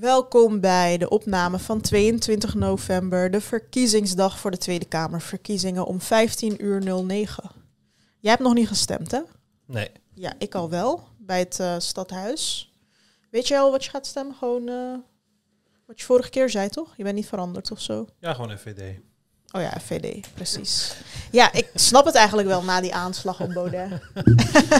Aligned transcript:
Welkom 0.00 0.60
bij 0.60 0.98
de 0.98 1.08
opname 1.08 1.58
van 1.58 1.80
22 1.80 2.54
november, 2.54 3.30
de 3.30 3.40
verkiezingsdag 3.40 4.38
voor 4.38 4.50
de 4.50 4.56
Tweede 4.58 4.84
Kamerverkiezingen 4.84 5.86
om 5.86 6.00
15 6.00 6.64
uur 6.64 7.04
09. 7.04 7.50
Jij 8.18 8.30
hebt 8.30 8.42
nog 8.42 8.54
niet 8.54 8.68
gestemd, 8.68 9.10
hè? 9.10 9.20
Nee. 9.66 9.90
Ja, 10.14 10.32
ik 10.38 10.54
al 10.54 10.70
wel, 10.70 11.08
bij 11.18 11.38
het 11.38 11.60
eh, 11.60 11.78
stadhuis. 11.78 12.72
Weet 13.30 13.48
je 13.48 13.58
al 13.58 13.70
wat 13.70 13.84
je 13.84 13.90
gaat 13.90 14.06
stemmen? 14.06 14.34
Gewoon 14.34 14.68
eh, 14.68 14.94
wat 15.86 15.98
je 15.98 16.06
vorige 16.06 16.30
keer 16.30 16.50
zei, 16.50 16.68
toch? 16.68 16.96
Je 16.96 17.02
bent 17.02 17.14
niet 17.14 17.28
veranderd 17.28 17.70
of 17.70 17.80
zo? 17.80 18.06
Ja, 18.20 18.34
gewoon 18.34 18.58
FVD. 18.58 19.00
Oh 19.52 19.60
ja, 19.62 19.72
FVD, 19.84 20.34
precies. 20.34 20.94
Ja, 21.30 21.52
ik 21.52 21.66
snap 21.74 22.04
het 22.04 22.14
eigenlijk 22.14 22.48
wel 22.48 22.62
na 22.62 22.80
die 22.80 22.94
aanslag 22.94 23.40
op 23.40 23.52
Baudet. 23.52 23.88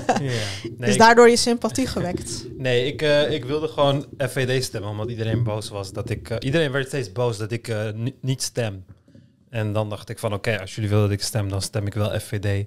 ja. 0.06 0.16
Nee, 0.18 0.88
is 0.88 0.92
ik- 0.92 0.98
daardoor 0.98 1.28
je 1.30 1.36
sympathie 1.36 1.86
gewekt? 1.86 2.44
nee 2.56 2.86
ik, 2.86 3.02
eh, 3.02 3.30
ik 3.30 3.44
wilde 3.44 3.68
gewoon 3.68 4.06
FVD 4.18 4.64
stemmen, 4.64 4.90
omdat 4.90 5.08
iedereen 5.08 5.42
boos 5.42 5.68
was 5.68 5.92
dat 5.92 6.10
ik... 6.10 6.30
eh, 6.30 6.36
iedereen 6.40 6.72
werd 6.72 6.86
steeds 6.86 7.12
boos 7.12 7.36
dat 7.38 7.52
ik 7.52 7.68
eh, 7.68 7.88
ni- 7.94 8.16
niet 8.20 8.42
stem. 8.42 8.84
En 9.50 9.72
dan 9.72 9.88
dacht 9.88 10.08
ik 10.08 10.18
van, 10.18 10.32
oké, 10.32 10.60
als 10.60 10.74
jullie 10.74 10.90
willen 10.90 11.04
dat 11.08 11.18
ik 11.18 11.22
stem, 11.22 11.48
dan 11.48 11.62
stem 11.62 11.86
ik 11.86 11.94
wel 11.94 12.20
FVD. 12.20 12.66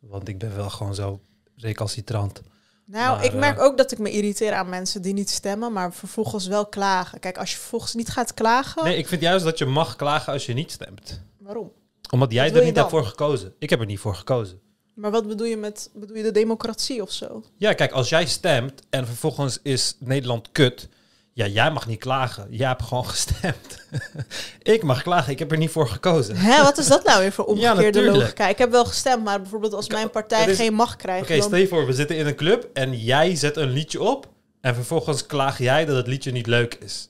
Want 0.00 0.28
ik 0.28 0.38
ben 0.38 0.56
wel 0.56 0.70
gewoon 0.70 0.94
zo 0.94 1.20
recalcitrant. 1.56 2.42
Nou, 2.86 3.16
Maar, 3.16 3.24
ik 3.24 3.32
merk 3.34 3.60
ook 3.60 3.76
dat 3.76 3.92
ik 3.92 3.98
me 3.98 4.10
irriteer 4.10 4.52
aan 4.52 4.68
mensen 4.68 5.02
die 5.02 5.12
niet 5.12 5.30
stemmen, 5.30 5.72
maar 5.72 5.92
vervolgens 5.92 6.46
wel 6.46 6.66
klagen. 6.66 7.20
Kijk, 7.20 7.38
als 7.38 7.50
je 7.52 7.56
vervolgens 7.58 7.94
niet 7.94 8.08
gaat 8.08 8.34
klagen, 8.34 8.84
Nee, 8.84 8.96
ik 8.96 9.08
vind 9.08 9.20
juist 9.22 9.44
dat 9.44 9.58
je 9.58 9.64
mag 9.66 9.96
klagen 9.96 10.32
als 10.32 10.46
je 10.46 10.52
niet 10.54 10.70
stemt. 10.72 11.22
Waarom? 11.52 11.72
Omdat 12.10 12.32
jij 12.32 12.54
er 12.54 12.64
niet 12.64 12.76
hebt 12.76 12.90
voor 12.90 13.04
gekozen. 13.04 13.54
Ik 13.58 13.70
heb 13.70 13.80
er 13.80 13.86
niet 13.86 13.98
voor 13.98 14.14
gekozen. 14.14 14.60
Maar 14.94 15.10
wat 15.10 15.28
bedoel 15.28 15.46
je 15.46 15.56
met, 15.56 15.90
bedoel 15.94 16.16
je 16.16 16.22
de 16.22 16.30
democratie 16.30 17.02
of 17.02 17.10
zo? 17.10 17.42
Ja, 17.56 17.72
kijk, 17.72 17.92
als 17.92 18.08
jij 18.08 18.26
stemt 18.26 18.82
en 18.90 19.06
vervolgens 19.06 19.58
is 19.62 19.96
Nederland 19.98 20.48
kut. 20.52 20.88
Ja, 21.32 21.46
jij 21.46 21.70
mag 21.70 21.86
niet 21.86 21.98
klagen. 21.98 22.46
Jij 22.50 22.68
hebt 22.68 22.82
gewoon 22.82 23.06
gestemd. 23.16 23.86
ik 24.62 24.82
mag 24.82 25.02
klagen. 25.02 25.32
Ik 25.32 25.38
heb 25.38 25.52
er 25.52 25.58
niet 25.58 25.70
voor 25.70 25.88
gekozen. 25.88 26.36
Hè, 26.36 26.62
wat 26.62 26.78
is 26.78 26.86
dat 26.86 27.04
nou 27.04 27.20
weer 27.20 27.32
voor 27.32 27.44
Ja, 27.58 27.70
omgekeerde 27.70 27.98
natuurlijk. 27.98 28.16
logica? 28.24 28.48
Ik 28.48 28.58
heb 28.58 28.70
wel 28.70 28.84
gestemd, 28.84 29.24
maar 29.24 29.40
bijvoorbeeld 29.40 29.72
als 29.74 29.88
mijn 29.88 30.10
partij 30.10 30.40
het 30.40 30.48
is- 30.50 30.56
geen 30.56 30.74
macht 30.74 30.96
krijgt, 30.96 31.22
Oké, 31.24 31.34
dan... 31.38 31.42
stel 31.42 31.58
je 31.58 31.68
voor, 31.68 31.86
we 31.86 31.92
zitten 31.92 32.16
in 32.16 32.26
een 32.26 32.34
club 32.36 32.68
en 32.72 32.98
jij 32.98 33.36
zet 33.36 33.56
een 33.56 33.70
liedje 33.70 34.02
op. 34.02 34.28
En 34.60 34.74
vervolgens 34.74 35.26
klaag 35.26 35.58
jij 35.58 35.84
dat 35.84 35.96
het 35.96 36.06
liedje 36.06 36.32
niet 36.32 36.46
leuk 36.46 36.74
is. 36.74 37.08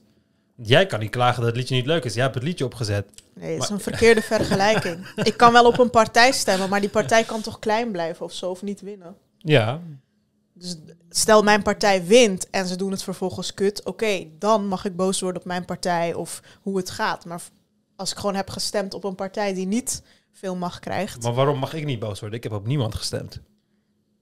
Jij 0.63 0.87
kan 0.87 1.01
niet 1.01 1.11
klagen 1.11 1.37
dat 1.37 1.47
het 1.47 1.57
liedje 1.57 1.75
niet 1.75 1.87
leuk 1.87 2.05
is. 2.05 2.15
Jij 2.15 2.23
hebt 2.23 2.35
het 2.35 2.45
liedje 2.45 2.65
opgezet. 2.65 3.07
Nee, 3.35 3.53
het 3.53 3.63
is 3.63 3.69
Maar- 3.69 3.79
een 3.79 3.83
verkeerde 3.85 4.23
vergelijking. 4.23 5.07
Ik 5.31 5.37
kan 5.37 5.53
wel 5.53 5.67
op 5.67 5.79
een 5.79 5.91
partij 5.91 6.33
stemmen, 6.33 6.69
maar 6.69 6.81
die 6.81 6.89
partij 6.91 7.25
kan 7.25 7.41
toch 7.41 7.59
klein 7.59 7.91
blijven 7.91 8.25
of 8.25 8.33
zo, 8.33 8.51
of 8.51 8.63
niet 8.63 8.81
winnen. 8.81 9.17
Ja. 9.39 9.81
Dus 10.55 10.77
stel 11.09 11.43
mijn 11.43 11.63
partij 11.63 12.05
wint 12.07 12.51
en 12.51 12.67
ze 12.67 12.77
doen 12.77 12.91
het 12.91 13.03
vervolgens 13.03 13.55
kut, 13.55 13.85
oké, 13.85 14.27
dan 14.39 14.67
mag 14.67 14.85
ik 14.85 14.97
boos 14.97 15.21
worden 15.21 15.41
op 15.41 15.47
mijn 15.47 15.65
partij 15.65 16.15
of 16.15 16.43
hoe 16.63 16.77
het 16.77 16.91
gaat. 16.91 17.25
Maar 17.25 17.41
als 17.97 18.11
ik 18.11 18.17
gewoon 18.19 18.35
heb 18.35 18.51
gestemd 18.51 18.95
op 18.95 19.05
een 19.05 19.15
partij 19.15 19.55
die 19.55 19.67
niet 19.67 20.03
veel 20.33 20.57
macht 20.57 20.81
krijgt, 20.81 21.23
Maar 21.23 21.35
waarom 21.35 21.59
mag 21.59 21.75
ik 21.75 21.85
niet 21.85 21.99
boos 21.99 22.21
worden? 22.21 22.39
Ik 22.39 22.45
heb 22.45 22.53
op 22.53 22.67
niemand 22.67 22.95
gestemd. 22.95 23.41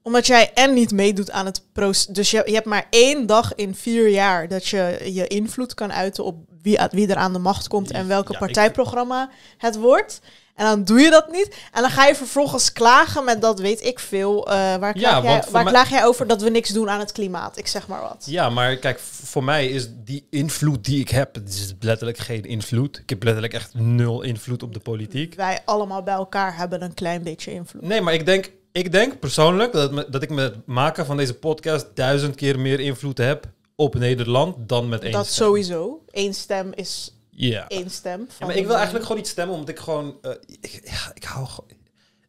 Omdat 0.09 0.27
jij 0.27 0.51
en 0.55 0.73
niet 0.75 0.93
meedoet 0.93 1.31
aan 1.31 1.47
het 1.47 1.63
proces. 1.73 2.07
Dus 2.07 2.31
je, 2.31 2.43
je 2.47 2.55
hebt 2.55 2.67
maar 2.67 2.87
één 2.91 3.27
dag 3.27 3.55
in 3.55 3.75
vier 3.75 4.09
jaar 4.09 4.49
dat 4.49 4.67
je 4.67 5.01
je 5.13 5.27
invloed 5.27 5.75
kan 5.75 5.93
uiten 5.93 6.25
op 6.25 6.37
wie, 6.63 6.79
wie 6.91 7.09
er 7.09 7.17
aan 7.17 7.33
de 7.33 7.39
macht 7.39 7.69
komt 7.69 7.91
en 7.91 8.09
welke 8.09 8.33
Ja, 8.33 8.39
partijprogramma 8.39 9.31
het 9.59 9.77
wordt. 9.77 10.21
En 10.55 10.65
dan 10.67 10.85
doe 10.85 11.01
je 11.01 11.11
dat 11.11 11.33
niet. 11.33 11.57
En 11.73 11.81
dan 11.83 11.91
ga 11.91 12.07
je 12.07 12.15
vervolgens 12.15 12.73
klagen 12.73 13.25
met 13.25 13.41
dat 13.41 13.61
weet 13.61 13.85
ik 13.85 13.99
veel. 13.99 14.47
eh, 14.49 14.55
waar 14.55 14.93
klaag, 14.93 15.23
Ja, 15.23 15.31
jij, 15.31 15.43
waar 15.51 15.65
klaag 15.65 15.91
jij 15.91 16.05
over 16.05 16.27
dat 16.27 16.43
we 16.43 16.51
niks 16.51 16.69
doen 16.71 16.91
aan 16.91 16.99
het 16.99 17.13
klimaat? 17.13 17.59
Ik 17.59 17.67
zeg 17.67 17.89
maar 17.89 18.01
wat. 18.01 18.25
Ja, 18.27 18.51
maar 18.51 18.77
kijk, 18.77 18.99
voor 19.23 19.45
mij 19.45 19.69
is 19.69 19.89
die 20.05 20.27
invloed 20.31 20.85
die 20.85 21.01
ik 21.01 21.09
heb, 21.09 21.35
het 21.35 21.49
is 21.49 21.75
letterlijk 21.81 22.19
geen 22.19 22.43
invloed. 22.45 22.99
Ik 22.99 23.11
heb 23.11 23.23
letterlijk 23.23 23.55
echt 23.55 23.75
nul 23.75 24.23
invloed 24.23 24.63
op 24.63 24.73
de 24.75 24.81
politiek. 24.81 25.35
Wij 25.35 25.61
allemaal 25.65 26.03
bij 26.03 26.15
elkaar 26.15 26.57
hebben 26.57 26.83
een 26.83 26.95
klein 26.95 27.23
beetje 27.23 27.53
invloed. 27.53 27.83
Nee, 27.83 28.01
maar 28.01 28.15
ik 28.15 28.27
denk, 28.27 28.51
ik 28.79 28.93
denk 28.93 29.19
persoonlijk 29.19 29.73
dat, 29.73 29.93
me- 29.93 30.07
dat 30.11 30.23
ik 30.23 30.31
met 30.31 30.55
het 30.55 30.67
maken 30.67 31.07
van 31.07 31.17
deze 31.17 31.35
podcast 31.35 31.87
duizend 31.95 32.35
keer 32.35 32.59
meer 32.59 32.81
invloed 32.81 33.19
heb 33.19 33.47
op 33.77 33.95
Nederland 33.95 34.69
dan 34.69 34.89
met 34.89 35.03
één 35.03 35.13
dat 35.13 35.27
stem. 35.27 35.47
sowieso. 35.47 36.05
Eén 36.11 36.35
stem 36.35 36.73
is 36.75 37.17
Ja. 37.31 37.69
één 37.69 37.91
stem. 37.91 38.27
Ja, 38.39 38.47
maar 38.47 38.57
ik 38.57 38.65
wil 38.67 38.75
eigenlijk 38.75 39.03
gewoon 39.05 39.21
niet 39.21 39.31
stemmen, 39.31 39.55
omdat 39.55 39.69
ik 39.69 39.79
gewoon... 39.79 40.19
eh, 40.23 40.31
ik, 40.61 40.81
ja, 40.85 41.11
ik 41.15 41.25
hou 41.25 41.47
gewoon... 41.47 41.71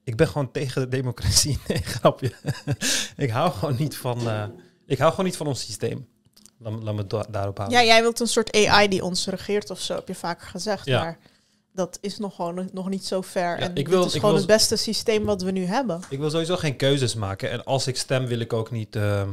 Ik 0.03 0.15
ben 0.15 0.27
gewoon 0.27 0.51
tegen 0.51 0.81
de 0.81 0.87
democratie. 0.87 1.57
Nee, 1.67 1.77
grapje. 1.83 2.31
ik 3.17 3.29
hou 3.29 3.51
gewoon 3.51 3.75
niet 3.79 3.97
van... 3.97 4.27
eh, 4.29 4.43
ik 4.85 4.97
hou 4.97 5.09
gewoon 5.09 5.25
niet 5.25 5.37
van 5.37 5.47
ons 5.47 5.65
systeem. 5.65 6.07
Laat, 6.59 6.73
me- 6.73 6.83
laat 6.83 6.95
me 6.95 7.07
da- 7.07 7.25
daarop 7.29 7.57
houden. 7.57 7.79
Ja, 7.79 7.85
jij 7.85 8.01
wilt 8.01 8.19
een 8.19 8.27
soort 8.27 8.55
AI 8.55 8.87
die 8.87 9.03
ons 9.03 9.27
regeert 9.27 9.69
of 9.69 9.79
zo, 9.81 9.95
heb 9.95 10.07
je 10.07 10.15
vaker 10.15 10.47
gezegd. 10.47 10.85
Ja. 10.85 11.01
Maar 11.01 11.17
dat 11.73 11.97
is 12.01 12.17
nog 12.17 12.35
gewoon 12.35 12.69
nog 12.73 12.89
niet 12.89 13.05
zo 13.05 13.21
ver. 13.21 13.41
Ja, 13.59 13.65
en 13.65 13.75
ik 13.75 13.87
wil- 13.87 14.05
is 14.05 14.13
ik 14.13 14.19
gewoon 14.19 14.29
wil- 14.29 14.39
het 14.43 14.47
beste 14.51 14.75
systeem 14.75 15.25
wat 15.25 15.41
we 15.41 15.51
nu 15.51 15.65
hebben. 15.65 16.01
Ik 16.09 16.19
wil 16.19 16.29
sowieso 16.29 16.55
geen 16.55 16.75
keuzes 16.75 17.15
maken. 17.15 17.49
En 17.51 17.65
als 17.65 17.87
ik 17.87 17.97
stem, 17.97 18.25
wil 18.25 18.39
ik 18.39 18.53
ook 18.53 18.71
niet... 18.71 18.95
ehm, 18.95 19.29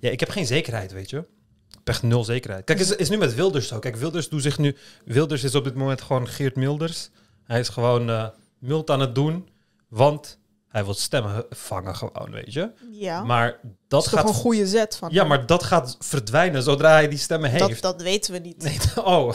Ja, 0.00 0.10
ik 0.10 0.20
heb 0.20 0.28
geen 0.30 0.46
zekerheid, 0.46 0.92
weet 0.92 1.10
je. 1.10 1.16
Ik 1.16 1.74
heb 1.74 1.88
echt 1.88 2.02
nul 2.02 2.24
zekerheid. 2.24 2.64
Kijk, 2.64 2.78
is, 2.80 2.96
is 2.96 3.08
nu 3.08 3.16
met 3.16 3.34
Wilders 3.34 3.68
zo. 3.68 3.78
Kijk, 3.78 3.96
Wilders 3.96 4.28
doet 4.28 4.42
zich 4.42 4.58
nu... 4.58 4.76
Wilders 5.04 5.44
is 5.44 5.54
op 5.54 5.64
dit 5.64 5.74
moment 5.74 6.00
gewoon 6.02 6.28
Geert 6.28 6.56
Milders. 6.56 7.10
Hij 7.44 7.60
is 7.60 7.68
gewoon 7.68 8.10
eh 8.10 8.26
mild 8.58 8.90
aan 8.90 9.00
het 9.00 9.14
doen, 9.14 9.48
want 9.88 10.38
hij 10.76 10.84
wil 10.84 10.94
stemmen 10.94 11.44
vangen 11.50 11.96
gewoon, 11.96 12.30
weet 12.30 12.52
je. 12.52 12.70
Ja, 12.92 13.24
Maar 13.24 13.46
dat 13.62 13.70
dat 13.88 14.04
is 14.04 14.08
gaat... 14.08 14.28
een 14.28 14.34
goede 14.34 14.66
zet 14.66 14.96
van 14.96 15.08
Ja, 15.12 15.18
hem. 15.18 15.28
maar 15.28 15.46
dat 15.46 15.62
gaat 15.62 15.96
verdwijnen 16.00 16.62
zodra 16.62 16.90
hij 16.90 17.08
die 17.08 17.18
stemmen 17.18 17.58
dat, 17.58 17.68
heeft. 17.68 17.82
dat 17.82 18.02
weten 18.02 18.32
we 18.32 18.38
niet. 18.38 18.62
Nee, 18.62 18.78
oh. 19.04 19.32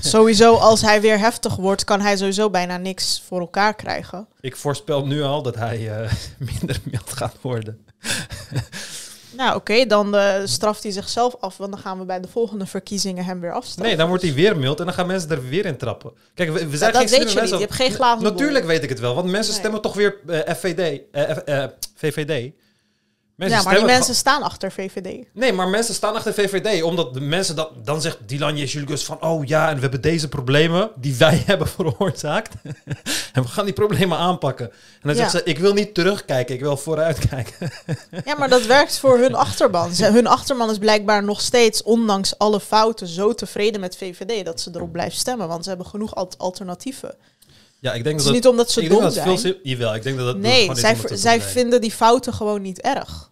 Sowieso, 0.00 0.54
als 0.54 0.80
hij 0.80 1.00
weer 1.00 1.18
heftig 1.18 1.56
wordt, 1.56 1.84
kan 1.84 2.00
hij 2.00 2.16
sowieso 2.16 2.50
bijna 2.50 2.76
niks 2.76 3.22
voor 3.26 3.40
elkaar 3.40 3.74
krijgen. 3.74 4.28
Ik 4.40 4.56
voorspel 4.56 5.06
nu 5.06 5.22
al 5.22 5.42
dat 5.42 5.54
hij 5.54 6.00
eh, 6.02 6.12
minder 6.50 6.80
mild 6.84 7.12
gaat 7.12 7.36
worden. 7.40 7.86
Nou, 9.36 9.56
oké, 9.56 9.86
dan 9.86 10.16
eh, 10.16 10.34
straft 10.44 10.82
hij 10.82 10.92
zichzelf 10.92 11.36
af, 11.40 11.56
want 11.56 11.72
dan 11.72 11.80
gaan 11.80 11.98
we 11.98 12.04
bij 12.04 12.20
de 12.20 12.28
volgende 12.28 12.66
verkiezingen 12.66 13.24
hem 13.24 13.40
weer 13.40 13.52
afstraffen. 13.52 13.86
Nee, 13.86 13.96
dan 13.96 14.08
wordt 14.08 14.22
hij 14.22 14.34
weer 14.34 14.56
mild 14.56 14.78
en 14.78 14.84
dan 14.84 14.94
gaan 14.94 15.06
mensen 15.06 15.30
er 15.30 15.48
weer 15.48 15.66
in 15.66 15.76
trappen. 15.76 16.12
Kijk, 16.34 16.52
we, 16.52 16.68
we 16.68 16.76
zijn 16.76 16.92
dat 16.92 17.00
geen 17.00 17.10
weet 17.10 17.28
slimme 17.30 17.34
je 17.34 17.40
niet. 17.40 17.50
Je 17.50 17.66
hebt 17.66 17.74
geen 17.74 17.90
glazen. 17.92 18.22
Natuurlijk 18.22 18.64
weet 18.64 18.82
ik 18.82 18.88
het 18.88 19.00
wel, 19.00 19.14
want 19.14 19.30
mensen 19.30 19.50
Nee. 19.52 19.60
stemmen 19.60 19.80
toch 19.82 19.94
weer 19.94 20.16
eh, 20.26 20.54
FVD, 20.54 21.00
eh, 21.12 21.64
VVD. 21.94 22.52
Mensen 23.42 23.58
ja, 23.58 23.64
maar 23.64 23.74
die 23.76 23.84
mensen 23.94 24.14
staan 24.14 24.42
achter 24.42 24.72
VVD. 24.72 25.24
Nee, 25.32 25.52
maar 25.52 25.68
mensen 25.68 25.94
staan 25.94 26.14
achter 26.14 26.34
VVD, 26.34 26.82
omdat 26.82 27.14
de 27.14 27.20
mensen 27.20 27.56
dat... 27.56 27.70
Dan 27.84 28.00
zegt 28.00 28.18
Dylan 28.26 28.56
Jezus 28.56 29.04
van, 29.04 29.22
oh 29.22 29.46
ja, 29.46 29.68
en 29.68 29.74
we 29.74 29.80
hebben 29.80 30.00
deze 30.00 30.28
problemen 30.28 30.90
die 30.96 31.14
wij 31.16 31.42
hebben 31.46 31.68
veroorzaakt. 31.68 32.54
en 33.32 33.42
we 33.42 33.48
gaan 33.48 33.64
die 33.64 33.74
problemen 33.74 34.18
aanpakken. 34.18 34.66
En 34.70 34.74
dan 35.02 35.14
Ja. 35.14 35.20
zegt 35.20 35.30
ze, 35.30 35.42
ik 35.50 35.58
wil 35.58 35.72
niet 35.72 35.94
terugkijken, 35.94 36.54
ik 36.54 36.60
wil 36.60 36.76
vooruitkijken. 36.76 37.70
Ja, 38.24 38.34
maar 38.38 38.48
dat 38.48 38.66
werkt 38.66 38.98
voor 38.98 39.18
hun 39.18 39.34
achterban. 39.34 39.94
Ze, 39.94 40.04
hun 40.04 40.26
achterban 40.26 40.70
is 40.70 40.78
blijkbaar 40.78 41.24
nog 41.24 41.40
steeds, 41.40 41.82
ondanks 41.82 42.38
alle 42.38 42.60
fouten, 42.60 43.06
zo 43.06 43.34
tevreden 43.34 43.80
met 43.80 43.96
VVD 43.96 44.44
dat 44.44 44.60
ze 44.60 44.70
erop 44.74 44.92
blijft 44.92 45.16
stemmen. 45.16 45.48
Want 45.48 45.62
ze 45.62 45.68
hebben 45.68 45.86
genoeg 45.86 46.14
al- 46.14 46.30
alternatieven. 46.36 47.14
ja, 47.78 47.92
ik 47.92 48.04
denk 48.04 48.16
Het 48.16 48.24
dat 48.24 48.26
is 48.26 48.40
niet 48.40 48.46
omdat 48.48 48.70
ze 48.70 48.80
dom 48.88 49.00
dat 49.02 49.14
het 49.14 49.22
veel 49.22 49.38
zijn. 49.38 49.54
sim- 49.54 49.62
Jawel, 49.70 49.94
ik 49.94 50.02
denk 50.02 50.16
dat 50.16 50.26
dat 50.26 50.34
dat 50.34 50.42
Nee, 50.44 50.74
zij, 50.74 50.96
zij 51.12 51.40
vinden 51.40 51.80
die 51.80 51.90
fouten 51.92 52.32
gewoon 52.34 52.62
niet 52.62 52.80
erg. 52.80 53.30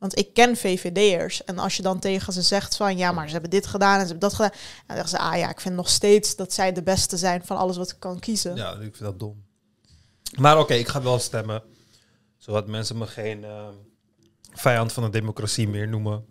Want 0.00 0.18
ik 0.18 0.34
ken 0.34 0.56
VVD'ers. 0.56 1.44
En 1.44 1.58
als 1.58 1.76
je 1.76 1.82
dan 1.82 1.98
tegen 1.98 2.32
ze 2.32 2.42
zegt 2.42 2.76
van... 2.76 2.96
ja, 2.96 3.12
maar 3.12 3.26
ze 3.26 3.32
hebben 3.32 3.50
dit 3.50 3.66
gedaan 3.66 3.94
en 3.94 4.06
ze 4.06 4.10
hebben 4.10 4.28
dat 4.28 4.34
gedaan... 4.34 4.52
dan 4.86 4.96
zeggen 4.96 5.08
ze, 5.08 5.18
ah 5.18 5.38
ja, 5.38 5.50
ik 5.50 5.60
vind 5.60 5.74
nog 5.74 5.88
steeds 5.88 6.36
dat 6.36 6.52
zij 6.52 6.72
de 6.72 6.82
beste 6.82 7.16
zijn... 7.16 7.44
van 7.44 7.56
alles 7.56 7.76
wat 7.76 7.90
ik 7.90 7.96
kan 7.98 8.18
kiezen. 8.18 8.56
Ja, 8.56 8.72
ik 8.72 8.78
vind 8.78 8.98
dat 8.98 9.18
dom. 9.18 9.44
Maar 10.38 10.58
oké, 10.58 10.74
ik 10.74 10.88
ga 10.88 11.02
wel 11.02 11.18
stemmen. 11.18 11.62
Zodat 12.36 12.66
mensen 12.66 12.98
me 12.98 13.06
geen 13.06 13.44
eh, 13.44 13.68
vijand 14.52 14.92
van 14.92 15.02
de 15.02 15.10
democratie 15.10 15.68
meer 15.68 15.88
noemen. 15.88 16.24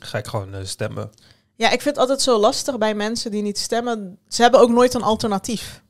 Ga 0.00 0.18
ik 0.18 0.26
gewoon 0.26 0.54
eh, 0.54 0.64
stemmen. 0.64 1.10
Ja, 1.54 1.66
ik 1.66 1.82
vind 1.82 1.94
het 1.94 1.98
altijd 1.98 2.22
zo 2.22 2.38
lastig 2.38 2.78
bij 2.78 2.94
mensen 2.94 3.30
die 3.30 3.42
niet 3.42 3.58
stemmen. 3.58 4.18
Ze 4.28 4.42
hebben 4.42 4.60
ook 4.60 4.70
nooit 4.70 4.94
een 4.94 5.02
alternatief. 5.02 5.82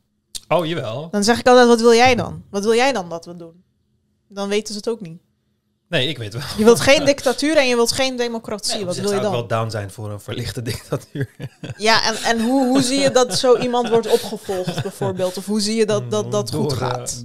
Oh, 0.48 0.66
jawel. 0.66 1.10
Dan 1.10 1.24
zeg 1.24 1.38
ik 1.38 1.46
altijd, 1.46 1.66
wat 1.66 1.80
wil 1.80 1.94
jij 1.94 2.14
dan? 2.14 2.44
Wat 2.50 2.64
wil 2.64 2.74
jij 2.74 2.92
dan 2.92 3.08
dat 3.08 3.24
we 3.24 3.36
doen? 3.36 3.64
Dan 4.28 4.48
weten 4.48 4.72
ze 4.72 4.78
het 4.78 4.88
ook 4.88 5.00
niet. 5.00 5.20
Nee, 5.88 6.08
ik 6.08 6.18
weet 6.18 6.32
wel. 6.32 6.42
Je 6.58 6.64
wilt 6.64 6.80
geen 6.80 7.04
dictatuur 7.14 7.56
en 7.56 7.68
je 7.68 7.74
wilt 7.74 7.92
geen 7.92 8.16
democratie. 8.16 8.74
Nee, 8.76 8.84
wat 8.84 8.94
wil 8.94 9.02
je 9.04 9.08
zou 9.10 9.20
ik 9.20 9.26
dan? 9.30 9.32
wel 9.32 9.46
down 9.46 9.70
zijn 9.70 9.90
voor 9.90 10.10
een 10.10 10.20
verlichte 10.20 10.62
dictatuur. 10.72 11.30
Ja, 11.76 12.02
en, 12.04 12.14
en 12.38 12.40
hoe, 12.44 12.66
hoe 12.66 12.82
zie 12.82 12.98
je 13.00 13.10
dat 13.10 13.38
zo 13.38 13.56
iemand 13.56 13.88
wordt 13.88 14.10
opgevolgd 14.12 14.82
bijvoorbeeld? 14.88 15.36
Of 15.36 15.46
hoe 15.46 15.60
zie 15.60 15.76
je 15.76 15.86
dat 15.86 16.10
dat, 16.10 16.32
dat 16.32 16.50
goed 16.54 16.68
Door, 16.70 16.80
eh, 16.80 16.88
gaat? 16.88 17.24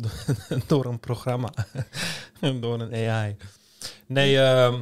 door 0.68 0.86
een 0.86 1.00
programma. 1.00 1.50
door 2.60 2.80
een 2.81 3.10
AI. 3.10 3.36
Nee, 4.07 4.39
ehm, 4.42 4.75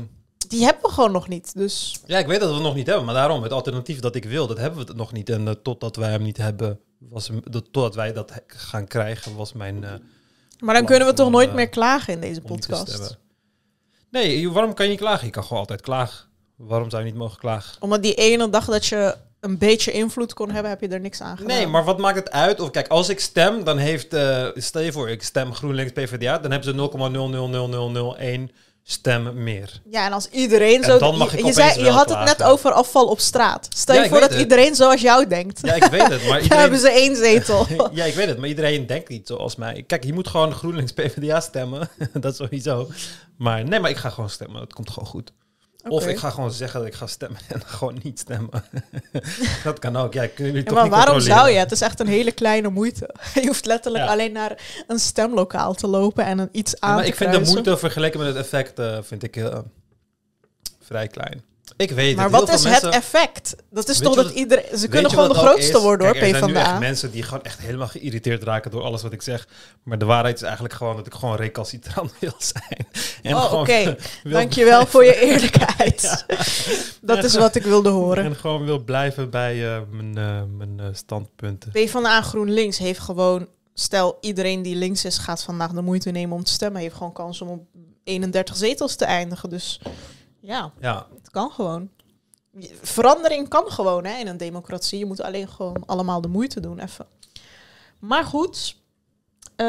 Die 0.48 0.64
hebben 0.64 0.84
we 0.84 0.90
gewoon 0.92 1.12
nog 1.12 1.28
niet. 1.28 1.56
Dus 1.56 2.00
ja, 2.06 2.18
ik 2.18 2.28
weet 2.28 2.40
dat 2.40 2.50
we 2.50 2.56
het 2.56 2.64
nog 2.64 2.76
niet 2.76 2.88
hebben. 2.88 3.06
Maar 3.06 3.16
daarom, 3.16 3.44
het 3.44 3.52
alternatief 3.52 4.00
dat 4.00 4.16
ik 4.16 4.26
wil, 4.26 4.48
dat 4.48 4.58
hebben 4.58 4.80
we 4.80 4.86
het 4.88 4.96
nog 4.98 5.12
niet. 5.12 5.30
En 5.30 5.48
eh, 5.48 5.54
totdat 5.64 5.96
wij 5.96 6.10
hem 6.10 6.22
niet 6.22 6.38
hebben, 6.38 6.80
was 6.98 7.30
dat, 7.44 7.64
totdat 7.72 7.96
wij 7.96 8.14
dat 8.14 8.32
gaan 8.48 8.88
krijgen, 8.88 9.36
was 9.36 9.54
mijn... 9.54 9.84
eh, 9.84 9.92
Maar 10.60 10.76
dan 10.76 10.86
kunnen 10.86 11.08
we 11.08 11.14
toch 11.14 11.30
nooit 11.30 11.54
meer 11.54 11.70
klagen 11.70 12.14
in 12.14 12.20
deze 12.20 12.42
om 12.44 12.52
niet 12.52 12.62
te 12.62 12.68
podcast. 12.68 13.18
Nee, 14.12 14.52
waarom 14.52 14.74
kan 14.74 14.86
je 14.86 14.92
niet 14.92 15.00
klagen? 15.00 15.26
Je 15.26 15.32
kan 15.32 15.44
gewoon 15.44 15.60
altijd 15.60 15.82
klagen. 15.82 16.26
Waarom 16.56 16.90
zou 16.90 17.04
je 17.04 17.10
niet 17.10 17.20
mogen 17.20 17.38
klagen? 17.40 17.82
Omdat 17.82 18.04
die 18.04 18.14
ene 18.14 18.50
dag 18.50 18.66
dat 18.66 18.86
je 18.86 19.16
een 19.40 19.58
beetje 19.58 19.92
invloed 19.92 20.34
kon 20.34 20.52
hebben, 20.52 20.72
heb 20.72 20.82
je 20.82 20.88
er 20.88 21.00
niks 21.00 21.22
aan 21.22 21.38
gedaan. 21.38 21.58
Nee, 21.58 21.68
maar 21.68 21.84
wat 21.84 21.98
maakt 21.98 22.16
het 22.18 22.32
uit? 22.32 22.60
Of 22.60 22.72
kijk, 22.72 22.88
als 22.88 23.10
ik 23.10 23.20
stem, 23.20 23.64
dan 23.64 23.78
heeft... 23.78 24.14
eh, 24.14 24.48
stel 24.54 24.82
je 24.82 24.92
voor, 24.92 25.10
ik 25.10 25.24
stem 25.24 25.54
GroenLinks 25.54 25.92
PvdA, 25.92 26.38
dan 26.40 26.52
hebben 26.52 26.70
ze 26.70 26.76
0,00001 28.18 28.52
stem 28.84 29.44
meer. 29.44 29.82
Ja, 29.90 30.06
en 30.06 30.12
als 30.14 30.30
iedereen 30.30 30.78
En 30.78 30.84
zo... 30.84 30.98
dan 30.98 31.18
mag 31.18 31.32
je, 31.32 31.38
ik 31.38 31.46
je, 31.46 31.54
zei, 31.54 31.84
je 31.84 31.90
had 31.90 32.10
het 32.10 32.24
net 32.24 32.44
over 32.44 32.72
afval 32.72 33.06
op 33.08 33.20
straat. 33.20 33.68
Stel 33.76 33.96
Ja, 33.96 34.04
je 34.04 34.10
voor 34.10 34.20
dat 34.20 34.30
het. 34.30 34.40
iedereen 34.40 34.76
zoals 34.76 35.02
jou 35.02 35.28
denkt. 35.28 35.60
Ja, 35.62 35.74
ik 35.74 35.84
weet 35.84 36.08
het, 36.08 36.28
maar 36.28 36.40
hebben 36.48 36.80
iedereen... 36.80 36.80
ze 36.80 36.90
één 36.90 37.16
zetel. 37.16 37.68
Ja, 37.94 38.06
ik 38.06 38.14
weet 38.14 38.28
het, 38.28 38.38
maar 38.38 38.48
iedereen 38.50 38.86
denkt 38.86 39.10
niet 39.10 39.28
zoals 39.28 39.56
mij. 39.56 39.84
Kijk, 39.88 40.04
je 40.04 40.14
moet 40.14 40.28
gewoon 40.28 40.54
GroenLinks 40.54 40.92
PvdA 41.02 41.40
stemmen. 41.40 41.90
dat 42.14 42.36
sowieso. 42.36 42.90
Maar 43.38 43.64
nee, 43.64 43.80
maar 43.80 43.90
ik 43.90 43.98
ga 43.98 44.10
gewoon 44.10 44.30
stemmen. 44.30 44.60
Dat 44.60 44.74
komt 44.74 44.90
gewoon 44.90 45.10
goed. 45.10 45.32
Of 45.88 46.08
ik 46.08 46.18
ga 46.18 46.30
gewoon 46.30 46.52
zeggen 46.52 46.80
dat 46.80 46.90
ik 46.90 46.96
ga 46.96 47.08
stemmen 47.08 47.40
en 47.48 47.62
gewoon 47.66 48.00
niet 48.04 48.20
stemmen. 48.20 48.64
dat 49.64 49.80
kan 49.80 49.96
ook. 49.96 50.14
Ja, 50.14 50.28
kunnen 50.28 50.54
jullie 50.54 50.56
Ja, 50.56 50.64
toch 50.64 50.74
maar 50.74 50.84
niet 50.84 50.94
waarom 50.94 51.20
zou 51.20 51.50
je? 51.50 51.58
Het 51.58 51.72
is 51.72 51.82
echt 51.82 52.00
een 52.00 52.08
hele 52.08 52.32
kleine 52.32 52.70
moeite. 52.70 53.10
Je 53.42 53.48
hoeft 53.48 53.66
letterlijk 53.66 54.04
Ja. 54.04 54.12
alleen 54.12 54.32
naar 54.32 54.84
een 54.88 55.00
stemlokaal 55.00 55.74
te 55.74 55.88
lopen 55.88 56.26
en 56.26 56.40
een 56.40 56.50
iets 56.52 56.80
aan 56.80 56.90
Ja, 56.90 56.96
maar 56.96 57.04
te 57.04 57.10
ik 57.10 57.16
vind 57.16 57.32
de 57.32 57.52
moeite 57.52 57.78
vergeleken 57.78 58.20
met 58.20 58.28
het 58.28 58.38
effect 58.38 58.80
eh, 58.80 58.98
vind 59.02 59.24
ik 59.24 59.36
eh, 59.36 59.60
vrij 60.80 61.08
klein. 61.08 61.44
Ik 61.78 61.92
weet 61.92 62.16
Maar 62.16 62.26
het. 62.26 62.34
wat 62.34 62.50
is 62.50 62.64
het 62.64 62.84
effect? 62.84 63.56
Dat 63.70 63.90
is 63.90 64.00
Weet 64.00 64.08
toch 64.14 64.24
dat 64.24 64.34
iedereen... 64.34 64.78
Ze 64.78 64.88
kunnen 64.88 65.12
gewoon 65.12 65.30
de 65.30 65.36
grootste 65.36 65.80
worden 65.80 66.06
hoor, 66.08 66.16
Kijk, 66.16 66.32
er 66.34 66.38
zijn 66.40 66.56
echt 66.56 66.64
PvdA. 66.66 66.80
mensen 66.80 67.12
die 67.12 67.24
gewoon 67.24 67.44
echt 67.44 67.60
helemaal 67.60 67.88
geïrriteerd 67.88 68.44
raken 68.44 68.72
door 68.72 68.82
alles 68.82 69.02
wat 69.02 69.14
ik 69.14 69.22
zeg. 69.22 69.48
Maar 69.84 69.98
de 69.98 70.06
waarheid 70.06 70.36
is 70.36 70.42
eigenlijk 70.42 70.74
gewoon 70.74 70.96
dat 70.96 71.06
ik 71.06 71.14
gewoon 71.14 71.36
recalcitrant 71.36 72.12
wil 72.20 72.34
zijn. 72.38 72.88
En 73.22 73.36
Oh, 73.36 73.54
oké. 73.54 73.98
wil 74.24 74.32
Dankjewel 74.34 74.86
voor 74.86 75.06
je 75.06 75.20
eerlijkheid. 75.28 76.26
Dat 77.02 77.24
is 77.24 77.36
wat 77.36 77.56
ik 77.56 77.64
wilde 77.64 77.90
horen. 77.90 78.24
En 78.24 78.36
gewoon 78.36 78.66
wil 78.66 78.80
blijven 78.84 79.30
bij 79.30 79.76
eh, 79.76 79.82
mijn, 79.90 80.18
eh, 80.18 80.42
mijn 80.58 80.80
eh, 80.80 80.86
standpunten. 80.92 81.72
PvdA 81.72 82.22
GroenLinks 82.22 82.78
heeft 82.78 83.00
gewoon... 83.00 83.48
Stel, 83.74 84.18
iedereen 84.22 84.62
die 84.62 84.76
links 84.76 85.06
is 85.06 85.18
gaat 85.18 85.44
vandaag 85.44 85.72
de 85.72 85.82
moeite 85.82 86.12
nemen 86.12 86.36
om 86.36 86.44
te 86.44 86.52
stemmen. 86.52 86.82
heeft 86.82 86.96
gewoon 86.96 87.14
kans 87.14 87.42
om 87.42 87.50
op 87.50 87.64
31 88.04 88.56
zetels 88.56 88.96
te 88.96 89.06
eindigen. 89.06 89.50
Dus 89.50 89.82
ja, 90.40 90.72
Ja, 90.80 91.08
kan 91.32 91.52
gewoon. 91.52 91.90
Verandering 92.82 93.48
kan 93.48 93.72
gewoon 93.72 94.06
hè, 94.06 94.20
in 94.20 94.28
een 94.28 94.38
democratie. 94.38 95.00
Je 95.00 95.06
moet 95.06 95.22
alleen 95.22 95.50
gewoon 95.50 95.84
allemaal 95.86 96.22
de 96.22 96.28
moeite 96.28 96.60
doen 96.60 96.80
even. 96.80 97.06
Maar 98.00 98.24
goed, 98.24 98.76
eh, 99.56 99.66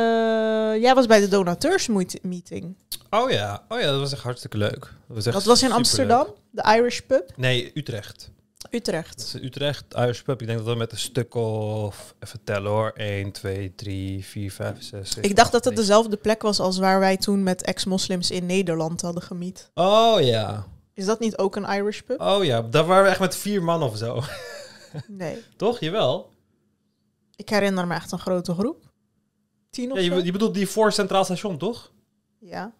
jij 0.80 0.94
was 0.94 1.06
bij 1.06 1.20
de 1.20 1.28
donateursmeeting. 1.28 2.76
Oh 3.10 3.30
ja, 3.30 3.64
oh 3.68 3.80
ja, 3.80 3.86
dat 3.86 4.00
was 4.00 4.12
echt 4.12 4.22
hartstikke 4.22 4.56
leuk. 4.56 4.80
Dat 4.80 4.90
was, 5.06 5.26
echt 5.26 5.34
Dat 5.34 5.44
was 5.44 5.62
in. 5.62 5.72
Amsterdam, 5.72 6.26
de 6.50 6.74
Irish 6.76 7.00
Pub, 7.00 7.32
Nee, 7.36 7.70
Utrecht. 7.74 8.30
Utrecht. 8.70 9.18
is 9.20 9.34
Utrecht, 9.34 9.84
Irish 9.94 10.20
Pub. 10.20 10.40
Ik 10.40 10.46
denk 10.46 10.58
dat 10.58 10.68
we 10.68 10.74
met 10.74 10.92
een 10.92 10.98
stuk 10.98 11.34
of... 11.34 12.14
Even 12.20 12.44
tellen 12.44 12.70
hoor. 12.70 12.92
1, 12.94 13.32
2, 13.32 13.74
3, 13.74 14.24
4, 14.24 14.52
5, 14.52 14.82
6, 14.82 15.10
7, 15.10 15.22
Ik 15.30 15.36
dacht 15.36 15.52
dat 15.52 15.64
het 15.64 15.72
8, 15.72 15.82
dezelfde 15.82 16.16
plek 16.16 16.42
was 16.42 16.60
als 16.60 16.78
waar 16.78 17.00
wij 17.00 17.16
toen 17.16 17.42
met 17.42 17.62
ex-moslims 17.62 18.30
in 18.30 18.46
Nederland 18.46 19.00
hadden 19.00 19.22
gemiet. 19.22 19.70
Oh 19.74 20.20
ja. 20.20 20.66
Is 20.94 21.04
dat 21.04 21.20
niet 21.20 21.38
ook 21.38 21.56
een 21.56 21.64
Irish 21.64 22.00
pub? 22.00 22.20
Oh 22.20 22.44
ja, 22.44 22.62
daar 22.62 22.84
waren 22.86 23.04
we 23.04 23.10
echt 23.10 23.20
met 23.20 23.36
vier 23.36 23.62
man 23.62 23.82
of 23.82 23.96
zo. 23.96 24.22
Nee. 25.06 25.42
Toch? 25.56 25.80
Jawel. 25.80 26.30
Ik 27.36 27.48
herinner 27.48 27.86
me 27.86 27.94
echt 27.94 28.12
een 28.12 28.18
grote 28.18 28.54
groep. 28.54 28.90
Tien 29.70 29.92
of 29.92 29.98
Ja, 29.98 30.04
zo? 30.04 30.14
je, 30.16 30.24
je 30.24 30.32
bedoelt 30.32 30.54
die 30.54 30.68
voor 30.68 30.92
Centraal 30.92 31.24
Station, 31.24 31.58
toch? 31.58 31.92
Ja. 32.38 32.72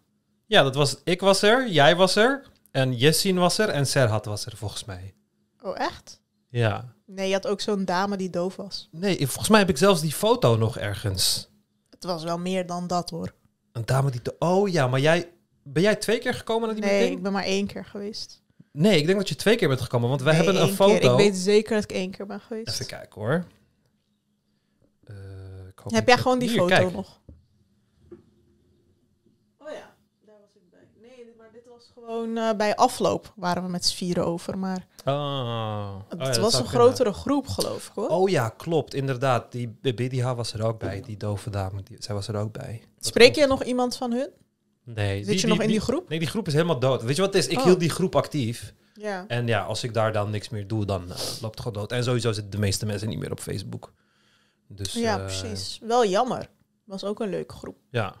Ja, 0.45 0.63
dat 0.63 0.75
was... 0.75 0.97
Ik 1.03 1.21
was 1.21 1.41
er, 1.41 1.67
jij 1.69 1.95
was 1.95 2.15
er. 2.15 2.45
En 2.71 2.93
Jessin 2.97 3.37
was 3.37 3.57
er 3.57 3.69
en 3.69 3.87
Serhat 3.87 4.25
was 4.25 4.45
er, 4.45 4.57
volgens 4.57 4.85
mij. 4.85 5.13
Oh, 5.61 5.79
echt? 5.79 6.21
Ja. 6.49 6.93
Nee, 7.05 7.27
je 7.27 7.33
had 7.33 7.47
ook 7.47 7.61
zo'n 7.61 7.85
dame 7.85 8.17
die 8.17 8.29
doof 8.29 8.55
was. 8.55 8.87
Nee, 8.91 9.17
volgens 9.27 9.49
mij 9.49 9.59
heb 9.59 9.69
ik 9.69 9.77
zelfs 9.77 10.01
die 10.01 10.13
foto 10.13 10.55
nog 10.55 10.77
ergens. 10.77 11.49
Het 11.89 12.03
was 12.03 12.23
wel 12.23 12.37
meer 12.39 12.65
dan 12.65 12.87
dat 12.87 13.09
hoor. 13.09 13.33
Een 13.71 13.85
dame 13.85 14.11
die... 14.11 14.21
te- 14.21 14.35
Oh 14.39 14.69
ja, 14.69 14.87
maar 14.87 14.99
jij... 14.99 15.31
Ben 15.63 15.83
jij 15.83 15.95
twee 15.95 16.19
keer 16.19 16.33
gekomen 16.33 16.67
naar 16.67 16.75
die 16.75 16.85
Nee, 16.85 16.93
meeting? 16.97 17.17
ik 17.17 17.23
ben 17.23 17.31
maar 17.31 17.43
één 17.43 17.67
keer 17.67 17.85
geweest. 17.85 18.41
Nee, 18.71 18.97
ik 18.99 19.05
denk 19.05 19.17
dat 19.17 19.29
je 19.29 19.35
twee 19.35 19.55
keer 19.55 19.67
bent 19.67 19.81
gekomen, 19.81 20.09
want 20.09 20.21
wij 20.21 20.33
Nee, 20.33 20.43
hebben 20.43 20.61
een 20.61 20.67
één 20.67 20.75
foto. 20.77 20.97
keer. 20.99 21.11
Ik 21.11 21.17
weet 21.17 21.35
zeker 21.35 21.73
dat 21.75 21.83
ik 21.83 21.91
één 21.91 22.11
keer 22.11 22.25
ben 22.25 22.39
geweest. 22.39 22.67
Even 22.69 22.85
kijken 22.85 23.21
hoor. 23.21 23.45
Eh, 25.03 25.15
Heb 25.87 26.07
jij 26.07 26.17
gewoon 26.17 26.39
die 26.39 26.49
Hier, 26.49 26.57
foto 26.59 26.75
kijk. 26.75 26.93
nog? 26.93 27.19
Oh 29.57 29.69
ja, 29.69 29.95
daar 30.25 30.35
was 30.39 30.55
ik 30.55 30.69
bij. 30.69 30.87
Nee, 31.01 31.33
maar 31.37 31.49
dit 31.53 31.67
was 31.67 31.91
gewoon 31.93 32.37
eh, 32.37 32.53
bij 32.57 32.75
afloop 32.75 33.33
waren 33.35 33.63
we 33.63 33.69
met 33.69 33.85
z'n 33.85 33.95
vieren 33.95 34.25
over. 34.25 34.57
Maar 34.57 34.87
Oh. 35.05 35.13
Oh 35.13 36.19
het 36.19 36.35
ja, 36.35 36.41
was 36.41 36.53
een 36.53 36.63
kunnen. 36.63 36.81
grotere 36.81 37.13
groep, 37.13 37.47
geloof 37.47 37.87
ik 37.87 37.91
hoor. 37.95 38.07
Oh 38.07 38.29
ja, 38.29 38.49
klopt, 38.49 38.93
inderdaad. 38.93 39.51
Die 39.51 39.67
BDH 39.81 40.33
was 40.35 40.53
er 40.53 40.63
ook 40.65 40.79
bij, 40.79 41.01
die 41.01 41.17
dove 41.17 41.49
dame. 41.49 41.83
Die, 41.83 41.97
zij 41.99 42.15
was 42.15 42.27
er 42.27 42.35
ook 42.35 42.51
bij. 42.51 42.83
Spreek 42.99 43.35
je 43.35 43.47
nog 43.47 43.63
iemand 43.63 43.95
van 43.97 44.11
hun? 44.11 44.29
Nee. 44.85 45.23
Zit 45.23 45.41
je 45.41 45.47
nog 45.47 45.61
in 45.61 45.67
die 45.67 45.79
groep? 45.79 46.09
Nee, 46.09 46.19
die 46.19 46.27
groep 46.27 46.47
is 46.47 46.53
helemaal 46.53 46.79
dood. 46.79 47.03
Weet 47.03 47.15
je 47.15 47.21
wat 47.21 47.33
het 47.33 47.43
is? 47.43 47.49
Ik 47.51 47.57
Oh. 47.57 47.63
hield 47.63 47.79
die 47.79 47.89
groep 47.89 48.15
actief. 48.15 48.73
Ja. 48.93 49.25
En 49.27 49.47
ja, 49.47 49.61
als 49.63 49.83
ik 49.83 49.93
daar 49.93 50.13
dan 50.13 50.29
niks 50.29 50.49
meer 50.49 50.67
doe, 50.67 50.85
dan 50.85 51.01
eh, 51.11 51.17
loopt 51.17 51.41
het 51.41 51.57
gewoon 51.57 51.73
dood. 51.73 51.91
En 51.91 52.03
sowieso 52.03 52.31
zitten 52.31 52.51
de 52.51 52.57
meeste 52.57 52.85
mensen 52.85 53.07
niet 53.09 53.19
meer 53.19 53.31
op 53.31 53.39
Facebook. 53.39 53.93
Dus, 54.67 54.93
Ja, 54.93 55.17
eh, 55.19 55.25
precies. 55.25 55.79
Wel 55.83 56.05
jammer. 56.05 56.47
Was 56.83 57.03
ook 57.03 57.19
een 57.19 57.29
leuke 57.29 57.53
groep. 57.53 57.77
Ja. 57.89 58.15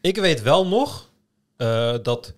Ik 0.00 0.16
weet 0.16 0.42
wel 0.42 0.66
nog 0.66 1.10
eh, 1.56 1.94
dat... 2.02 2.34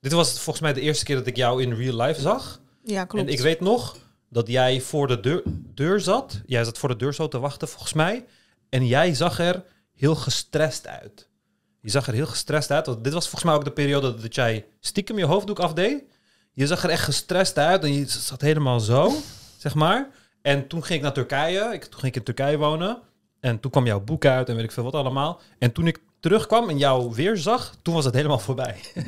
Dit 0.00 0.12
was 0.12 0.32
volgens 0.32 0.60
mij 0.60 0.72
de 0.72 0.80
eerste 0.80 1.04
keer 1.04 1.16
dat 1.16 1.26
ik 1.26 1.36
jou 1.36 1.62
in 1.62 1.72
real 1.74 2.00
life 2.00 2.20
zag. 2.20 2.60
Ja, 2.82 3.04
klopt. 3.04 3.26
En 3.26 3.32
ik 3.32 3.40
weet 3.40 3.60
nog 3.60 3.96
dat 4.28 4.48
jij 4.48 4.80
voor 4.80 5.06
de 5.06 5.20
deur, 5.20 5.42
deur 5.74 6.00
zat. 6.00 6.40
Jij 6.46 6.64
zat 6.64 6.78
voor 6.78 6.88
de 6.88 6.96
deur 6.96 7.14
zo 7.14 7.28
te 7.28 7.38
wachten, 7.38 7.68
volgens 7.68 7.92
mij. 7.92 8.24
En 8.68 8.86
jij 8.86 9.14
zag 9.14 9.38
er 9.38 9.64
heel 9.94 10.14
gestrest 10.14 10.86
uit. 10.86 11.28
Je 11.84 11.90
zag 11.90 12.06
er 12.06 12.14
heel 12.14 12.26
gestrest 12.26 12.70
uit. 12.70 12.86
Want 12.86 13.04
dit 13.04 13.12
was 13.12 13.22
volgens 13.28 13.44
mij 13.44 13.54
ook 13.54 13.64
de 13.64 13.70
periode 13.70 14.14
dat 14.14 14.34
jij 14.34 14.64
stiekem 14.80 15.18
je 15.18 15.24
hoofddoek 15.24 15.58
afdeed. 15.58 16.02
Je 16.52 16.66
zag 16.66 16.82
er 16.84 16.90
echt 16.90 17.02
gestrest 17.04 17.58
uit 17.58 17.82
en 17.82 17.92
je 17.94 18.04
zat 18.08 18.40
helemaal 18.40 18.80
zo, 18.80 19.12
zeg 19.58 19.74
maar. 19.74 20.08
En 20.42 20.66
toen 20.68 20.84
ging 20.84 20.98
ik 20.98 21.04
naar 21.04 21.12
Turkije. 21.12 21.70
Ik, 21.72 21.84
toen 21.84 22.00
ging 22.00 22.06
ik 22.06 22.16
in 22.16 22.22
Turkije 22.22 22.56
wonen. 22.58 22.98
En 23.40 23.60
toen 23.60 23.70
kwam 23.70 23.86
jouw 23.86 24.00
boek 24.00 24.24
uit 24.24 24.48
en 24.48 24.54
weet 24.54 24.64
ik 24.64 24.72
veel 24.72 24.84
wat 24.84 24.94
allemaal. 24.94 25.40
En 25.58 25.72
toen 25.72 25.86
ik 25.86 25.98
terugkwam 26.20 26.68
en 26.68 26.78
jou 26.78 27.12
weer 27.14 27.36
zag, 27.36 27.74
toen 27.82 27.94
was 27.94 28.04
het 28.04 28.14
helemaal 28.14 28.38
voorbij. 28.38 28.76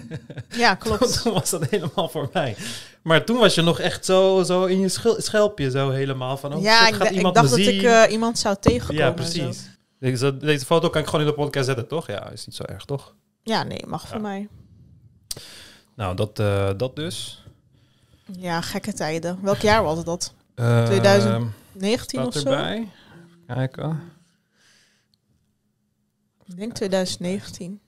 Ja, 0.49 0.75
klopt. 0.75 1.13
toen 1.23 1.33
was 1.33 1.51
dat 1.51 1.65
helemaal 1.71 2.09
voorbij. 2.09 2.57
Maar 3.03 3.25
toen 3.25 3.39
was 3.39 3.55
je 3.55 3.63
nog 3.63 3.81
echt 3.81 4.05
zo, 4.05 4.43
zo 4.43 4.65
in 4.65 4.81
je 4.81 4.89
schelpje, 5.19 5.71
zo 5.71 5.91
helemaal 5.91 6.37
van... 6.37 6.55
Oh, 6.55 6.63
ja, 6.63 6.79
shit, 6.79 6.89
ik, 6.89 6.95
gaat 6.95 7.07
d- 7.07 7.11
ik 7.11 7.17
iemand 7.17 7.35
dacht 7.35 7.51
dat 7.51 7.59
ik 7.59 7.83
eh, 7.83 8.03
iemand 8.13 8.39
zou 8.39 8.57
tegenkomen. 8.61 9.05
ja, 9.05 9.11
precies. 9.11 9.69
Deze, 9.99 10.37
deze 10.37 10.65
foto 10.67 10.91
kan 10.91 11.01
ik 11.01 11.07
gewoon 11.07 11.21
in 11.21 11.27
de 11.31 11.35
podcast 11.37 11.67
zetten, 11.67 11.89
toch? 11.89 12.07
Ja, 12.07 12.31
is 12.31 12.47
niet 12.47 12.55
zo 12.57 12.63
erg, 12.63 12.85
toch? 12.85 13.15
Ja, 13.43 13.63
nee, 13.63 13.87
mag 13.87 14.03
Ja. 14.03 14.09
voor 14.09 14.21
mij. 14.21 14.49
Nou, 15.95 16.17
dat, 16.17 16.39
eh, 16.39 16.71
dat 16.77 16.97
dus. 16.97 17.45
Ja, 18.39 18.61
gekke 18.61 18.93
tijden. 18.93 19.39
Welk 19.43 19.59
jaar 19.61 19.83
was 19.83 20.05
dat? 20.05 20.35
Ehm, 20.55 20.85
2019 20.87 22.21
of 22.27 22.35
zo? 22.35 22.39
erbij. 22.51 22.89
Kijken. 23.47 24.01
Ik 26.45 26.57
denk 26.57 26.73
2019. 26.73 27.81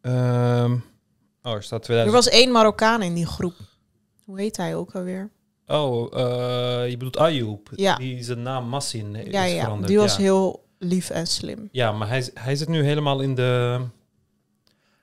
Ehm, 0.00 0.72
oh, 1.42 1.52
er 1.52 1.62
staat 1.62 1.78
Er 1.78 1.84
2000. 1.84 2.12
was 2.24 2.28
één 2.28 2.52
Marokkaan 2.52 3.02
in 3.02 3.14
die 3.14 3.26
groep. 3.26 3.54
Hoe 4.24 4.40
heet 4.40 4.56
hij 4.56 4.76
ook 4.76 4.94
alweer? 4.94 5.30
Oh, 5.66 6.12
eh, 6.12 6.90
je 6.90 6.96
bedoelt 6.96 7.18
Ayoub. 7.18 7.68
Ja. 7.74 7.96
Die 7.96 8.22
zijn 8.22 8.42
naam 8.42 8.68
Massin 8.68 9.14
is 9.14 9.32
Ja, 9.32 9.44
ja, 9.44 9.60
veranderd. 9.62 9.88
die 9.88 9.98
was 9.98 10.16
ja. 10.16 10.22
heel 10.22 10.64
lief 10.78 11.10
en 11.10 11.26
slim. 11.26 11.68
Ja, 11.72 11.92
maar 11.92 12.08
hij, 12.08 12.30
hij 12.34 12.56
zit 12.56 12.68
nu 12.68 12.84
helemaal 12.84 13.20
in 13.20 13.34
de... 13.34 13.80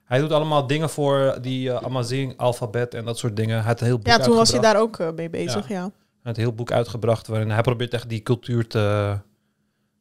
Hij 0.05 0.19
doet 0.19 0.31
allemaal 0.31 0.67
dingen 0.67 0.89
voor 0.89 1.37
die 1.41 1.69
uh, 1.69 1.75
Amazing, 1.75 2.37
alfabet 2.37 2.93
en 2.93 3.05
dat 3.05 3.17
soort 3.17 3.35
dingen. 3.35 3.57
Hij 3.57 3.65
had 3.65 3.79
een 3.79 3.85
heel 3.85 3.97
boek 3.97 4.07
Ja, 4.07 4.17
toen 4.17 4.35
was 4.35 4.51
hij 4.51 4.59
daar 4.59 4.79
ook 4.79 4.99
eh, 4.99 5.11
mee 5.11 5.29
bezig, 5.29 5.67
ja. 5.67 5.81
Hij 5.81 5.91
had 6.23 6.37
een 6.37 6.43
heel 6.43 6.53
boek 6.53 6.71
uitgebracht 6.71 7.27
waarin 7.27 7.49
hij 7.49 7.61
probeert 7.61 7.93
echt 7.93 8.09
die 8.09 8.21
cultuur 8.21 8.67
te... 8.67 9.17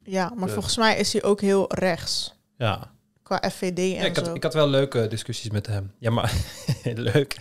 Ja, 0.03 0.33
maar 0.37 0.49
volgens 0.49 0.77
mij 0.77 0.97
is 0.97 1.13
hij 1.13 1.23
ook 1.23 1.41
heel 1.41 1.75
rechts. 1.75 2.35
Ja, 2.57 2.93
Qua 3.31 3.51
FVD 3.51 3.79
en 3.79 3.89
ja 3.89 4.05
ik, 4.05 4.15
zo. 4.15 4.25
had, 4.25 4.35
ik 4.35 4.43
had 4.43 4.55
wel 4.55 4.69
leuke 4.69 5.09
discussies 5.09 5.51
met 5.51 5.67
hem. 5.67 5.93
Ja, 5.99 6.11
maar 6.11 6.33
leuk. 7.13 7.37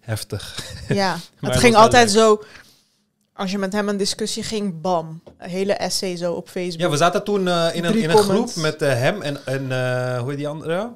Heftig. 0.00 0.74
Ja, 0.88 1.16
het 1.40 1.56
ging 1.56 1.74
altijd 1.74 2.10
zo... 2.10 2.42
Als 3.32 3.50
je 3.50 3.58
met 3.58 3.72
hem 3.72 3.88
een 3.88 3.96
discussie 3.96 4.42
ging, 4.42 4.80
bam. 4.80 5.22
Een 5.38 5.50
hele 5.50 5.72
essay 5.72 6.16
zo 6.16 6.32
op 6.32 6.48
Facebook. 6.48 6.80
Ja, 6.80 6.90
we 6.90 6.96
zaten 6.96 7.24
toen 7.24 7.48
eh, 7.48 7.68
in, 7.72 7.84
een, 7.84 7.96
in 7.96 8.10
een 8.10 8.16
groep 8.16 8.54
met 8.54 8.82
eh, 8.82 8.92
hem 8.92 9.22
en, 9.22 9.46
en 9.46 9.72
eh, 9.72 10.18
hoe 10.18 10.28
heet 10.28 10.38
die 10.38 10.48
andere? 10.48 10.92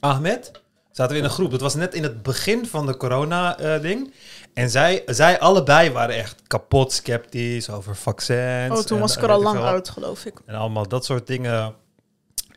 Ahmed. 0.00 0.50
Zaten 0.90 1.12
we 1.12 1.18
in 1.18 1.24
een 1.24 1.30
groep. 1.30 1.50
Dat 1.50 1.60
was 1.60 1.74
net 1.74 1.94
in 1.94 2.02
het 2.02 2.22
begin 2.22 2.66
van 2.66 2.86
de 2.86 2.96
corona-ding. 2.96 4.12
en 4.54 4.70
zij, 4.70 5.02
zij 5.06 5.40
allebei 5.40 5.90
waren 5.90 6.14
echt 6.14 6.42
kapot 6.46 6.92
sceptisch 6.92 7.70
over 7.70 7.96
vaccins. 7.96 8.78
oh, 8.78 8.84
toen 8.84 8.96
en- 8.96 9.02
was 9.02 9.16
ik 9.16 9.22
er 9.22 9.30
al 9.30 9.42
lang 9.42 9.60
uit, 9.60 9.88
geloof 9.88 10.24
ik. 10.24 10.34
En 10.46 10.54
allemaal 10.54 10.88
dat 10.88 11.04
soort 11.04 11.26
dingen. 11.26 11.80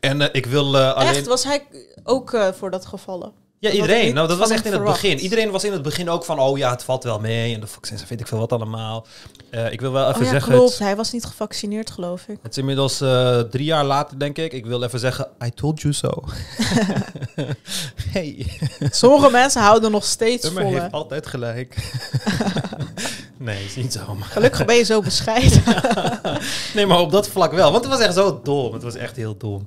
En 0.00 0.20
eh, 0.20 0.28
ik 0.32 0.46
wil 0.46 0.76
eh, 0.76 0.92
alleen... 0.92 1.14
Echt, 1.14 1.26
was 1.26 1.44
hij 1.44 1.66
ook 2.04 2.32
eh, 2.32 2.48
voor 2.52 2.70
dat 2.70 2.86
gevallen? 2.86 3.32
Ja, 3.58 3.68
Dat 3.68 3.78
iedereen. 3.80 4.14
Nou, 4.14 4.28
dat 4.28 4.38
was 4.38 4.50
echt 4.50 4.64
in 4.64 4.72
het 4.72 4.84
begin. 4.84 5.18
Iedereen 5.18 5.50
was 5.50 5.64
in 5.64 5.72
het 5.72 5.82
begin 5.82 6.10
ook 6.10 6.24
van, 6.24 6.38
oh 6.38 6.58
ja, 6.58 6.70
het 6.70 6.84
valt 6.84 7.04
wel 7.04 7.20
mee. 7.20 7.54
En 7.54 7.60
de 7.60 7.66
vaccins, 7.66 8.06
weet 8.08 8.20
ik 8.20 8.26
veel 8.26 8.38
wat 8.38 8.52
allemaal. 8.52 9.06
Ik 9.70 9.80
wil 9.80 9.92
wel 9.92 10.08
even 10.08 10.20
Oh 10.20 10.24
ja, 10.26 10.30
zeggen, 10.30 10.52
klopt. 10.52 10.70
het, 10.70 10.78
Hij 10.78 10.96
was 10.96 11.12
niet 11.12 11.24
gevaccineerd, 11.24 11.90
geloof 11.90 12.22
ik. 12.28 12.38
het 12.42 12.50
is 12.50 12.58
inmiddels 12.58 12.96
drie 13.50 13.64
jaar 13.64 13.84
later, 13.84 14.18
denk 14.18 14.38
ik. 14.38 14.52
Ik 14.52 14.66
wil 14.66 14.82
even 14.82 14.98
zeggen, 14.98 15.28
I 15.44 15.50
told 15.50 15.80
you 15.80 15.94
so. 15.94 16.10
hey, 18.12 18.46
Sommige 18.90 19.30
mensen 19.30 19.60
houden 19.62 19.90
nog 19.90 20.04
steeds 20.04 20.46
Summer 20.46 20.62
vol. 20.62 20.72
heeft 20.72 20.92
altijd 20.92 21.26
gelijk. 21.26 21.92
nee, 23.38 23.64
is 23.64 23.76
niet 23.76 23.92
zo. 23.92 24.14
Maar 24.14 24.28
Gelukkig 24.28 24.64
ben 24.64 24.76
je 24.76 24.82
zo 24.84 25.00
bescheiden. 25.00 25.62
nee, 26.74 26.86
maar 26.86 27.00
op 27.00 27.10
dat 27.10 27.28
vlak 27.28 27.52
wel. 27.52 27.70
Want 27.72 27.84
het 27.84 27.92
was 27.92 28.02
echt 28.02 28.14
zo 28.14 28.40
dom. 28.42 28.72
Het 28.72 28.82
was 28.82 28.94
echt 28.94 29.16
heel 29.16 29.36
dom. 29.36 29.66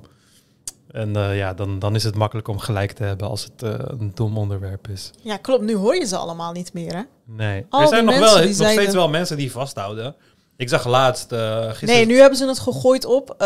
En 0.92 1.16
eh, 1.16 1.36
ja, 1.36 1.54
dan, 1.54 1.78
dan 1.78 1.94
is 1.94 2.04
het 2.04 2.14
makkelijk 2.14 2.48
om 2.48 2.58
gelijk 2.58 2.92
te 2.92 3.02
hebben 3.04 3.28
als 3.28 3.44
het 3.44 3.62
eh, 3.62 3.74
een 3.86 4.10
dom 4.14 4.38
onderwerp 4.38 4.88
is. 4.88 5.10
ja, 5.22 5.36
klopt. 5.36 5.62
Nu 5.62 5.74
hoor 5.76 5.94
je 5.96 6.06
ze 6.06 6.16
allemaal 6.16 6.52
niet 6.52 6.72
meer, 6.72 6.94
hè? 6.96 7.02
Nee. 7.24 7.66
Al 7.68 7.80
er 7.80 7.88
zijn 7.88 8.04
nog, 8.04 8.18
wel, 8.18 8.44
nog 8.44 8.54
steeds 8.54 8.94
wel 8.94 9.08
mensen 9.08 9.36
die 9.36 9.50
vasthouden. 9.52 10.14
Ik 10.56 10.68
zag 10.68 10.86
laatst, 10.86 11.32
eh 11.32 11.66
gisteren... 11.68 11.94
Nee, 11.94 12.06
nu 12.06 12.18
hebben 12.18 12.38
ze 12.38 12.46
het 12.46 12.58
gegooid 12.58 13.04
op 13.04 13.36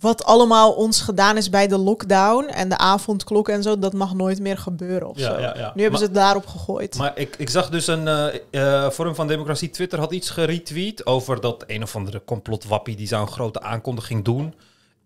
wat 0.00 0.24
allemaal 0.24 0.72
ons 0.72 1.00
gedaan 1.00 1.36
is 1.36 1.50
bij 1.50 1.66
de 1.66 1.78
lockdown 1.78 2.44
en 2.44 2.68
de 2.68 2.78
avondklok 2.78 3.48
en 3.48 3.62
zo. 3.62 3.78
Dat 3.78 3.92
mag 3.92 4.14
nooit 4.14 4.40
meer 4.40 4.58
gebeuren 4.58 5.08
of 5.08 5.18
Ja, 5.18 5.34
zo. 5.34 5.40
ja, 5.40 5.54
ja. 5.56 5.72
Nu 5.74 5.82
hebben 5.82 5.90
Maar- 5.90 5.98
ze 5.98 6.04
het 6.04 6.14
daarop 6.14 6.46
gegooid. 6.46 6.96
Maar 6.96 7.12
ik, 7.18 7.34
ik 7.38 7.50
zag 7.50 7.70
dus 7.70 7.86
een 7.86 8.08
eh, 8.50 8.88
Forum 8.90 9.14
van 9.14 9.26
Democratie 9.26 9.70
Twitter 9.70 9.98
had 9.98 10.12
iets 10.12 10.30
geretweet 10.30 11.06
over 11.06 11.40
dat 11.40 11.64
een 11.66 11.82
of 11.82 11.96
andere 11.96 12.22
complotwappie 12.24 12.96
die 12.96 13.06
zou 13.06 13.22
een 13.22 13.32
grote 13.32 13.60
aankondiging 13.60 14.24
doen. 14.24 14.54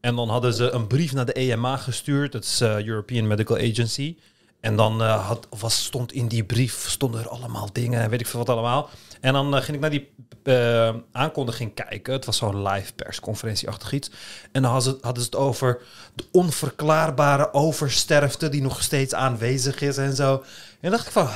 En 0.02 0.16
dan 0.16 0.28
hadden 0.28 0.54
ze 0.54 0.70
een 0.70 0.86
brief 0.86 1.12
naar 1.12 1.24
de 1.24 1.32
EMA 1.32 1.76
gestuurd, 1.76 2.32
dat 2.32 2.44
is 2.44 2.60
eh, 2.60 2.86
European 2.86 3.26
Medical 3.26 3.56
Agency. 3.56 4.16
En 4.60 4.76
dan 4.76 5.02
eh, 5.02 5.26
had, 5.26 5.46
was, 5.58 5.84
stond 5.84 6.12
in 6.12 6.26
die 6.26 6.44
brief 6.44 6.88
stonden 6.88 7.20
er 7.20 7.28
allemaal 7.28 7.68
dingen 7.72 8.00
en 8.00 8.10
weet 8.10 8.20
ik 8.20 8.26
veel 8.26 8.38
wat 8.38 8.48
allemaal. 8.48 8.90
En 9.20 9.32
dan 9.32 9.56
eh, 9.56 9.62
ging 9.62 9.74
ik 9.76 9.80
naar 9.80 9.90
die 9.90 10.10
aankondiging 11.12 11.74
kijken. 11.74 12.12
Het 12.12 12.24
was 12.24 12.36
zo'n 12.36 12.62
live 12.62 12.92
persconferentie-achtig 12.92 13.92
iets. 13.92 14.10
En 14.52 14.62
dan 14.62 14.70
hadden 14.72 14.92
ze, 14.92 14.98
hadden 15.00 15.22
ze 15.22 15.28
het 15.28 15.38
over 15.38 15.82
de 16.14 16.24
onverklaarbare 16.32 17.52
oversterfte 17.52 18.48
die 18.48 18.62
nog 18.62 18.82
steeds 18.82 19.14
aanwezig 19.14 19.80
is 19.80 19.96
en 19.96 20.14
zo. 20.14 20.32
En 20.34 20.42
dan 20.80 20.90
dacht 20.90 21.06
ik 21.06 21.12
van, 21.12 21.28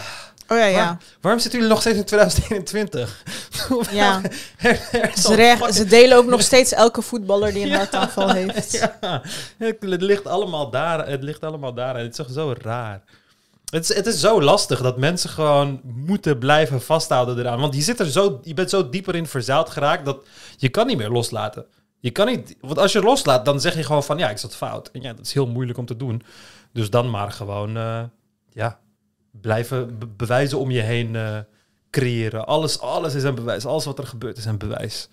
oh 0.49 0.59
ja, 0.59 0.65
ja. 0.65 0.85
Waar- 0.85 0.99
waarom 1.21 1.41
zitten 1.41 1.59
jullie 1.61 1.75
nog 1.75 1.83
steeds 1.83 1.99
in 1.99 2.05
2021? 2.05 3.23
ja. 3.91 4.21
Er- 4.59 4.89
er 4.93 5.13
Ze, 5.19 5.35
reg- 5.35 5.73
ze 5.75 5.85
delen 5.85 6.17
ook 6.17 6.27
nog 6.27 6.41
steeds 6.43 6.73
elke 6.73 7.03
voetballer 7.03 7.53
die 7.53 7.63
een 7.63 7.69
Ja. 7.69 7.77
hartaanval 7.77 8.31
heeft. 8.31 8.73
Ja, 9.01 9.23
het 9.59 9.77
het 9.81 10.03
ligt 10.03 10.27
allemaal 10.27 10.71
daar. 10.71 11.09
Het 11.09 11.23
ligt 11.23 11.45
allemaal 11.45 11.75
daar. 11.75 11.97
En 11.97 12.03
het 12.03 12.11
is 12.11 12.17
toch 12.27 12.31
zo 12.35 12.55
raar. 12.63 13.03
Het 13.71 13.91
is, 13.91 13.97
het 13.97 14.07
is 14.07 14.21
zo 14.21 14.43
lastig 14.43 14.81
dat 14.83 14.99
mensen 14.99 15.31
gewoon 15.31 15.81
moeten 15.85 16.39
blijven 16.39 16.83
vasthouden 16.83 17.39
eraan. 17.39 17.61
Want 17.61 17.75
je, 17.75 17.83
zit 17.83 18.01
er 18.01 18.11
zo, 18.11 18.41
je 18.43 18.55
bent 18.55 18.71
zo 18.71 18.89
dieper 18.89 19.15
in 19.15 19.27
verzeild 19.27 19.71
geraakt 19.71 20.05
dat 20.05 20.19
je 20.57 20.69
kan 20.69 20.87
niet 20.87 20.97
meer 20.97 21.11
loslaten. 21.11 21.65
Je 22.01 22.11
kan 22.11 22.27
niet, 22.27 22.57
want 22.61 22.79
als 22.79 22.93
je 22.93 23.01
loslaat, 23.03 23.45
dan 23.45 23.61
zeg 23.61 23.75
je 23.77 23.83
gewoon 23.83 24.05
van 24.05 24.19
ja, 24.19 24.31
ik 24.31 24.39
zat 24.39 24.57
fout. 24.57 24.91
En 24.93 25.03
ja, 25.03 25.13
dat 25.13 25.27
is 25.27 25.33
heel 25.33 25.47
moeilijk 25.47 25.79
om 25.79 25.87
te 25.87 25.97
doen. 25.97 26.23
Dus 26.73 26.91
dan 26.91 27.11
maar 27.11 27.33
gewoon, 27.33 27.77
eh, 27.77 28.03
ja, 28.53 28.79
blijven 29.41 29.99
be- 29.99 30.07
bewijzen 30.07 30.59
om 30.59 30.71
je 30.71 30.81
heen 30.81 31.17
eh, 31.17 31.39
creëren. 31.91 32.47
Alles, 32.47 32.81
alles 32.81 33.15
is 33.15 33.23
een 33.23 33.35
bewijs. 33.35 33.67
Alles 33.67 33.85
wat 33.85 33.99
er 33.99 34.07
gebeurt 34.07 34.37
is 34.39 34.45
een 34.45 34.59
bewijs. 34.59 35.09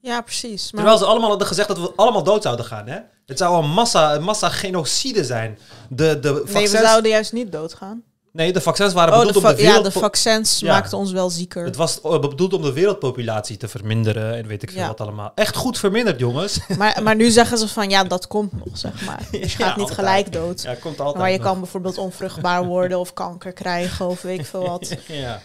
Ja, 0.00 0.20
precies. 0.20 0.72
Maar 0.72 0.80
Terwijl 0.80 0.98
ze 0.98 1.04
allemaal 1.10 1.28
hadden 1.28 1.46
gezegd 1.46 1.68
dat 1.68 1.78
we 1.78 1.92
allemaal 1.96 2.22
dood 2.22 2.42
zouden 2.42 2.64
gaan, 2.66 2.86
hè? 2.86 2.98
Het 3.26 3.38
zou 3.38 3.64
een 3.64 3.70
massa, 3.70 4.14
een 4.14 4.22
massa 4.22 4.48
genocide 4.48 5.24
zijn. 5.24 5.58
De, 5.88 6.18
de 6.20 6.42
nee, 6.52 6.68
we 6.70 6.78
zouden 6.78 7.10
juist 7.10 7.32
niet 7.32 7.52
doodgaan. 7.52 8.02
Nee, 8.36 8.52
de 8.52 8.60
vaccins 8.60 8.92
waren 8.92 9.12
Oh, 9.14 9.20
de, 9.20 9.26
bedoeld 9.26 9.44
om 9.44 9.50
va- 9.50 9.56
de 9.56 9.62
ja, 9.62 9.80
de 9.80 9.90
vaccins 9.90 10.58
Ja. 10.60 10.72
maakten 10.72 10.98
ons 10.98 11.12
wel 11.12 11.30
zieker. 11.30 11.64
het 11.64 11.76
was 11.76 12.00
eh, 12.00 12.18
bedoeld 12.20 12.52
om 12.52 12.62
de 12.62 12.72
wereldpopulatie 12.72 13.56
te 13.56 13.68
verminderen 13.68 14.34
en 14.36 14.46
weet 14.46 14.62
ik 14.62 14.70
veel 14.70 14.80
Ja. 14.80 14.86
wat 14.86 15.00
allemaal. 15.00 15.32
Echt 15.34 15.56
goed 15.56 15.78
verminderd, 15.78 16.18
jongens. 16.18 16.58
Maar, 16.78 17.02
maar 17.02 17.16
nu 17.16 17.30
zeggen 17.30 17.58
ze 17.58 17.68
van 17.68 17.90
ja, 17.90 18.04
dat 18.04 18.26
komt 18.26 18.52
nog, 18.64 18.78
zeg 18.78 19.04
maar. 19.06 19.18
Dus 19.30 19.52
je 19.52 19.58
Ja, 19.58 19.66
gaat 19.66 19.76
niet 19.76 19.88
altijd. 19.88 19.98
gelijk 20.08 20.32
dood. 20.32 20.62
Ja, 20.62 20.74
komt 20.74 20.98
altijd 21.00 21.18
Maar 21.18 21.30
je 21.30 21.38
nog. 21.38 21.46
kan 21.46 21.58
bijvoorbeeld 21.60 21.98
onvruchtbaar 21.98 22.64
worden 22.76 22.98
of 22.98 23.12
kanker 23.12 23.52
krijgen 23.52 24.06
of 24.06 24.22
weet 24.22 24.38
ik 24.38 24.46
veel 24.46 24.66
wat. 24.68 24.96
Ja, 25.06 25.40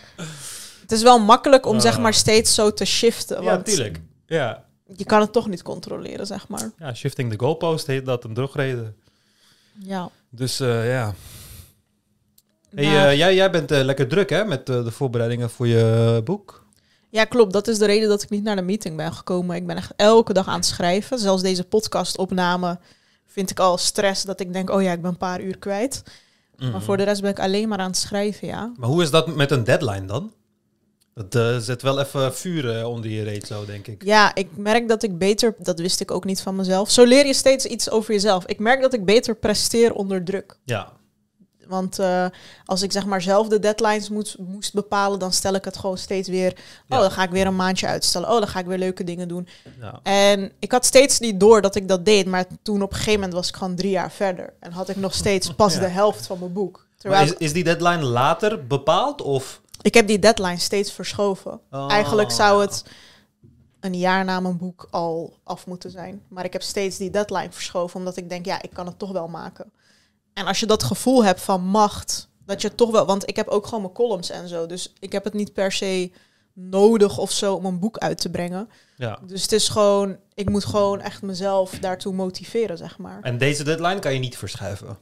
Het 0.81 0.91
is 0.91 1.01
wel 1.01 1.19
makkelijk 1.19 1.65
om 1.65 1.79
zeg 1.79 1.95
Ah. 1.95 2.01
maar 2.01 2.13
steeds 2.13 2.53
zo 2.55 2.73
te 2.73 2.85
shiften. 2.85 3.43
ja 3.43 3.51
Want 3.51 3.65
tuurlijk. 3.65 3.99
Ja. 4.25 4.63
je 4.95 5.05
kan 5.05 5.19
het 5.21 5.31
toch 5.31 5.47
niet 5.47 5.61
controleren, 5.61 6.25
zeg 6.27 6.47
maar. 6.47 6.71
ja, 6.79 6.93
shifting 6.93 7.31
the 7.31 7.39
goalpost 7.39 7.87
heet 7.87 8.05
dat 8.05 8.23
een 8.23 8.33
drogreden. 8.33 8.95
Ja. 9.79 10.09
Dus 10.29 10.59
eh, 10.59 10.89
ja. 10.91 11.13
Hey, 12.75 12.85
Maar- 12.85 13.07
eh, 13.07 13.17
jij, 13.17 13.35
jij 13.35 13.51
bent 13.51 13.71
eh, 13.71 13.83
lekker 13.83 14.07
druk, 14.07 14.29
hè? 14.29 14.45
Met 14.45 14.69
eh, 14.69 14.83
de 14.83 14.91
voorbereidingen 14.91 15.49
voor 15.49 15.67
je 15.67 16.21
boek. 16.23 16.65
ja, 17.09 17.23
klopt. 17.25 17.53
Dat 17.53 17.67
is 17.67 17.77
de 17.77 17.85
reden 17.85 18.09
dat 18.09 18.23
ik 18.23 18.29
niet 18.29 18.43
naar 18.43 18.55
de 18.55 18.61
meeting 18.61 18.97
ben 18.97 19.13
gekomen. 19.13 19.55
Ik 19.55 19.67
ben 19.67 19.75
echt 19.77 19.93
elke 19.95 20.33
dag 20.33 20.47
aan 20.47 20.55
het 20.55 20.65
schrijven. 20.65 21.19
Zelfs 21.19 21.41
deze 21.41 21.63
podcastopname 21.63 22.79
vind 23.27 23.49
ik 23.49 23.59
al 23.59 23.77
stress 23.77 24.23
dat 24.23 24.39
ik 24.39 24.53
denk, 24.53 24.69
oh 24.69 24.81
ja, 24.81 24.91
ik 24.91 25.01
ben 25.01 25.11
een 25.11 25.17
paar 25.17 25.41
uur 25.41 25.57
kwijt. 25.57 26.03
Mhm. 26.57 26.71
Maar 26.71 26.81
voor 26.81 26.97
de 26.97 27.03
rest 27.03 27.21
ben 27.21 27.31
ik 27.31 27.39
alleen 27.39 27.69
maar 27.69 27.79
aan 27.79 27.87
het 27.87 27.97
schrijven, 27.97 28.47
ja. 28.47 28.71
Maar 28.75 28.89
hoe 28.89 29.03
is 29.03 29.11
dat 29.11 29.35
met 29.35 29.51
een 29.51 29.63
deadline 29.63 30.05
dan? 30.05 30.31
Dat 31.13 31.35
eh, 31.35 31.57
zet 31.57 31.81
wel 31.81 31.99
even 31.99 32.33
vuur 32.35 32.85
onder 32.85 33.09
je 33.11 33.23
reet 33.23 33.47
zo, 33.47 33.65
denk 33.65 33.87
ik. 33.87 34.03
Ja, 34.03 34.35
ik 34.35 34.47
merk 34.57 34.87
dat 34.87 35.03
ik 35.03 35.17
beter, 35.17 35.55
dat 35.57 35.79
wist 35.79 35.99
ik 35.99 36.11
ook 36.11 36.25
niet 36.25 36.41
van 36.41 36.55
mezelf. 36.55 36.91
Zo 36.91 37.03
leer 37.03 37.25
je 37.25 37.33
steeds 37.33 37.65
iets 37.65 37.89
over 37.89 38.13
jezelf. 38.13 38.45
Ik 38.45 38.59
merk 38.59 38.81
dat 38.81 38.93
ik 38.93 39.05
beter 39.05 39.35
presteer 39.35 39.93
onder 39.93 40.23
druk. 40.23 40.57
Ja, 40.65 40.91
Want 41.71 41.99
eh, 41.99 42.25
als 42.65 42.81
ik 42.81 42.91
zeg 42.91 43.05
maar 43.05 43.21
zelf 43.21 43.47
de 43.47 43.59
deadlines 43.59 44.09
moet, 44.09 44.35
moest 44.39 44.73
bepalen, 44.73 45.19
dan 45.19 45.33
stel 45.33 45.53
ik 45.53 45.65
het 45.65 45.77
gewoon 45.77 45.97
steeds 45.97 46.29
weer. 46.29 46.53
Ja. 46.85 46.95
Oh, 46.95 47.01
dan 47.01 47.11
ga 47.11 47.23
ik 47.23 47.29
weer 47.29 47.45
een 47.47 47.55
maandje 47.55 47.87
uitstellen. 47.87 48.29
Oh, 48.29 48.37
dan 48.37 48.47
ga 48.47 48.59
ik 48.59 48.65
weer 48.65 48.77
leuke 48.77 49.03
dingen 49.03 49.27
doen. 49.27 49.47
ja. 49.79 49.99
En 50.03 50.51
ik 50.59 50.71
had 50.71 50.85
steeds 50.85 51.19
niet 51.19 51.39
door 51.39 51.61
dat 51.61 51.75
ik 51.75 51.87
dat 51.87 52.05
deed. 52.05 52.25
Maar 52.25 52.45
toen 52.61 52.81
op 52.81 52.89
een 52.89 52.95
gegeven 52.95 53.19
moment 53.19 53.33
was 53.33 53.47
ik 53.49 53.55
gewoon 53.55 53.75
drie 53.75 53.91
jaar 53.91 54.11
verder. 54.11 54.53
En 54.59 54.71
had 54.71 54.89
ik 54.89 54.95
nog 54.95 55.13
steeds 55.13 55.53
pas 55.61 55.73
Ja. 55.73 55.79
de 55.79 55.87
helft 55.87 56.25
van 56.25 56.39
mijn 56.39 56.53
boek. 56.53 56.87
Terwijl 56.97 57.23
is, 57.23 57.33
is 57.37 57.53
die 57.53 57.63
deadline 57.63 58.03
later 58.03 58.67
bepaald 58.67 59.21
of? 59.21 59.61
ik 59.81 59.93
heb 59.93 60.07
die 60.07 60.19
deadline 60.19 60.57
steeds 60.59 60.91
verschoven. 60.91 61.59
Oh, 61.71 61.91
Eigenlijk 61.91 62.31
zou 62.31 62.61
het 62.61 62.83
een 63.79 63.97
jaar 63.97 64.25
na 64.25 64.39
mijn 64.39 64.57
boek 64.57 64.87
al 64.91 65.33
af 65.43 65.65
moeten 65.67 65.91
zijn. 65.91 66.21
Maar 66.27 66.45
ik 66.45 66.53
heb 66.53 66.61
steeds 66.61 66.97
die 66.97 67.09
deadline 67.09 67.51
verschoven, 67.51 67.99
omdat 67.99 68.17
ik 68.17 68.29
denk, 68.29 68.45
ja, 68.45 68.61
ik 68.61 68.69
kan 68.73 68.85
het 68.85 68.99
toch 68.99 69.11
wel 69.11 69.27
maken. 69.27 69.71
En 70.33 70.45
als 70.45 70.59
je 70.59 70.65
dat 70.65 70.83
gevoel 70.83 71.23
hebt 71.23 71.41
van 71.41 71.61
macht, 71.63 72.29
dat 72.45 72.61
je 72.61 72.75
toch 72.75 72.91
wel, 72.91 73.05
want 73.05 73.29
ik 73.29 73.35
heb 73.35 73.47
ook 73.47 73.65
gewoon 73.65 73.81
mijn 73.81 73.93
columns 73.93 74.29
en 74.29 74.47
zo, 74.47 74.65
dus 74.65 74.93
ik 74.99 75.11
heb 75.11 75.23
het 75.23 75.33
niet 75.33 75.53
per 75.53 75.71
se 75.71 76.11
nodig 76.53 77.17
of 77.17 77.31
zo 77.31 77.53
om 77.53 77.65
een 77.65 77.79
boek 77.79 77.97
uit 77.97 78.17
te 78.21 78.29
brengen. 78.29 78.69
Ja. 78.97 79.19
Dus 79.27 79.41
het 79.41 79.51
is 79.51 79.69
gewoon, 79.69 80.17
ik 80.33 80.49
moet 80.49 80.65
gewoon 80.65 81.01
echt 81.01 81.21
mezelf 81.21 81.71
daartoe 81.79 82.13
motiveren, 82.13 82.77
zeg 82.77 82.97
maar. 82.97 83.19
En 83.21 83.37
deze 83.37 83.63
deadline 83.63 83.99
kan 83.99 84.13
je 84.13 84.19
niet 84.19 84.37
verschuiven. 84.37 84.97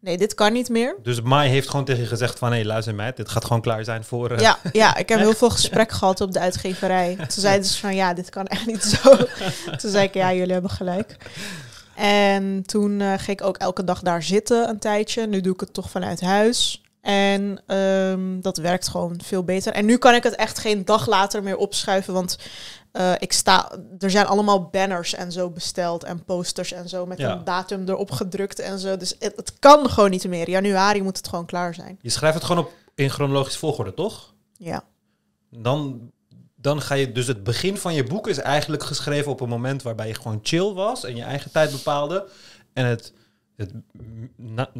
Nee, 0.00 0.16
dit 0.16 0.34
kan 0.34 0.52
niet 0.52 0.68
meer. 0.68 0.96
Dus 1.02 1.20
Mai 1.20 1.48
heeft 1.48 1.68
gewoon 1.70 1.84
tegen 1.84 2.02
je 2.02 2.08
gezegd 2.08 2.38
van... 2.38 2.48
hé, 2.48 2.54
hey, 2.54 2.64
luister 2.64 2.94
mij, 2.94 3.12
dit 3.12 3.28
gaat 3.28 3.44
gewoon 3.44 3.62
klaar 3.62 3.84
zijn 3.84 4.04
voor... 4.04 4.30
eh, 4.30 4.40
Ja, 4.40 4.58
ja, 4.72 4.96
ik 4.96 5.08
heb 5.08 5.18
heel 5.26 5.34
veel 5.34 5.50
gesprek 5.50 5.92
gehad 5.92 6.20
op 6.20 6.32
de 6.32 6.40
uitgeverij. 6.40 7.16
Toen 7.16 7.26
zeiden 7.30 7.66
ze 7.68 7.78
van 7.78 7.94
ja, 7.94 8.14
dit 8.14 8.30
kan 8.30 8.46
echt 8.46 8.66
niet 8.66 8.82
zo. 8.82 9.16
Toen 9.80 9.90
zei 9.90 10.04
ik 10.04 10.14
ja, 10.14 10.32
jullie 10.34 10.52
hebben 10.52 10.70
gelijk. 10.70 11.16
En 11.94 12.62
toen 12.66 13.00
eh, 13.00 13.12
ging 13.18 13.40
ik 13.40 13.46
ook 13.46 13.56
elke 13.56 13.84
dag 13.84 14.00
daar 14.02 14.22
zitten 14.22 14.68
een 14.68 14.78
tijdje. 14.78 15.26
Nu 15.26 15.40
doe 15.40 15.52
ik 15.54 15.60
het 15.60 15.72
toch 15.72 15.90
vanuit 15.90 16.20
huis. 16.20 16.82
En 17.00 17.62
ehm, 17.66 18.40
dat 18.40 18.56
werkt 18.56 18.88
gewoon 18.88 19.20
veel 19.24 19.44
beter. 19.44 19.72
En 19.72 19.84
nu 19.84 19.96
kan 19.96 20.14
ik 20.14 20.22
het 20.22 20.34
echt 20.34 20.58
geen 20.58 20.84
dag 20.84 21.06
later 21.06 21.42
meer 21.42 21.56
opschuiven. 21.56 22.14
Want 22.14 22.38
eh, 22.92 23.12
ik 23.18 23.32
sta, 23.32 23.72
er 23.98 24.10
zijn 24.10 24.26
allemaal 24.26 24.62
banners 24.68 25.14
en 25.14 25.32
zo 25.32 25.50
besteld. 25.50 26.04
En 26.04 26.24
posters 26.24 26.72
en 26.72 26.88
zo 26.88 27.06
met 27.06 27.18
Ja. 27.18 27.32
een 27.32 27.44
datum 27.44 27.88
erop 27.88 28.10
gedrukt 28.10 28.58
en 28.58 28.78
zo. 28.78 28.96
Dus 28.96 29.14
het, 29.18 29.32
het 29.36 29.58
kan 29.58 29.90
gewoon 29.90 30.10
niet 30.10 30.28
meer. 30.28 30.50
Januari 30.50 31.02
moet 31.02 31.16
het 31.16 31.28
gewoon 31.28 31.46
klaar 31.46 31.74
zijn. 31.74 31.98
Je 32.00 32.10
schrijft 32.10 32.34
het 32.34 32.44
gewoon 32.44 32.64
op 32.64 32.72
in 32.94 33.10
chronologisch 33.10 33.56
volgorde, 33.56 33.94
toch? 33.94 34.34
Ja. 34.56 34.84
Dan, 35.50 36.10
dan 36.62 36.82
ga 36.82 36.94
je... 36.94 37.12
Dus 37.12 37.26
het 37.26 37.44
begin 37.44 37.76
van 37.76 37.94
je 37.94 38.04
boek 38.04 38.28
is 38.28 38.38
eigenlijk 38.38 38.82
geschreven 38.82 39.30
op 39.32 39.40
een 39.40 39.48
moment... 39.48 39.82
waarbij 39.82 40.06
je 40.08 40.14
gewoon 40.14 40.40
chill 40.42 40.72
was 40.72 41.04
en 41.04 41.16
je 41.16 41.22
eigen 41.22 41.50
tijd 41.50 41.70
bepaalde. 41.70 42.28
En 42.72 42.84
het, 42.86 43.12
het, 43.56 43.72
na- 44.36 44.70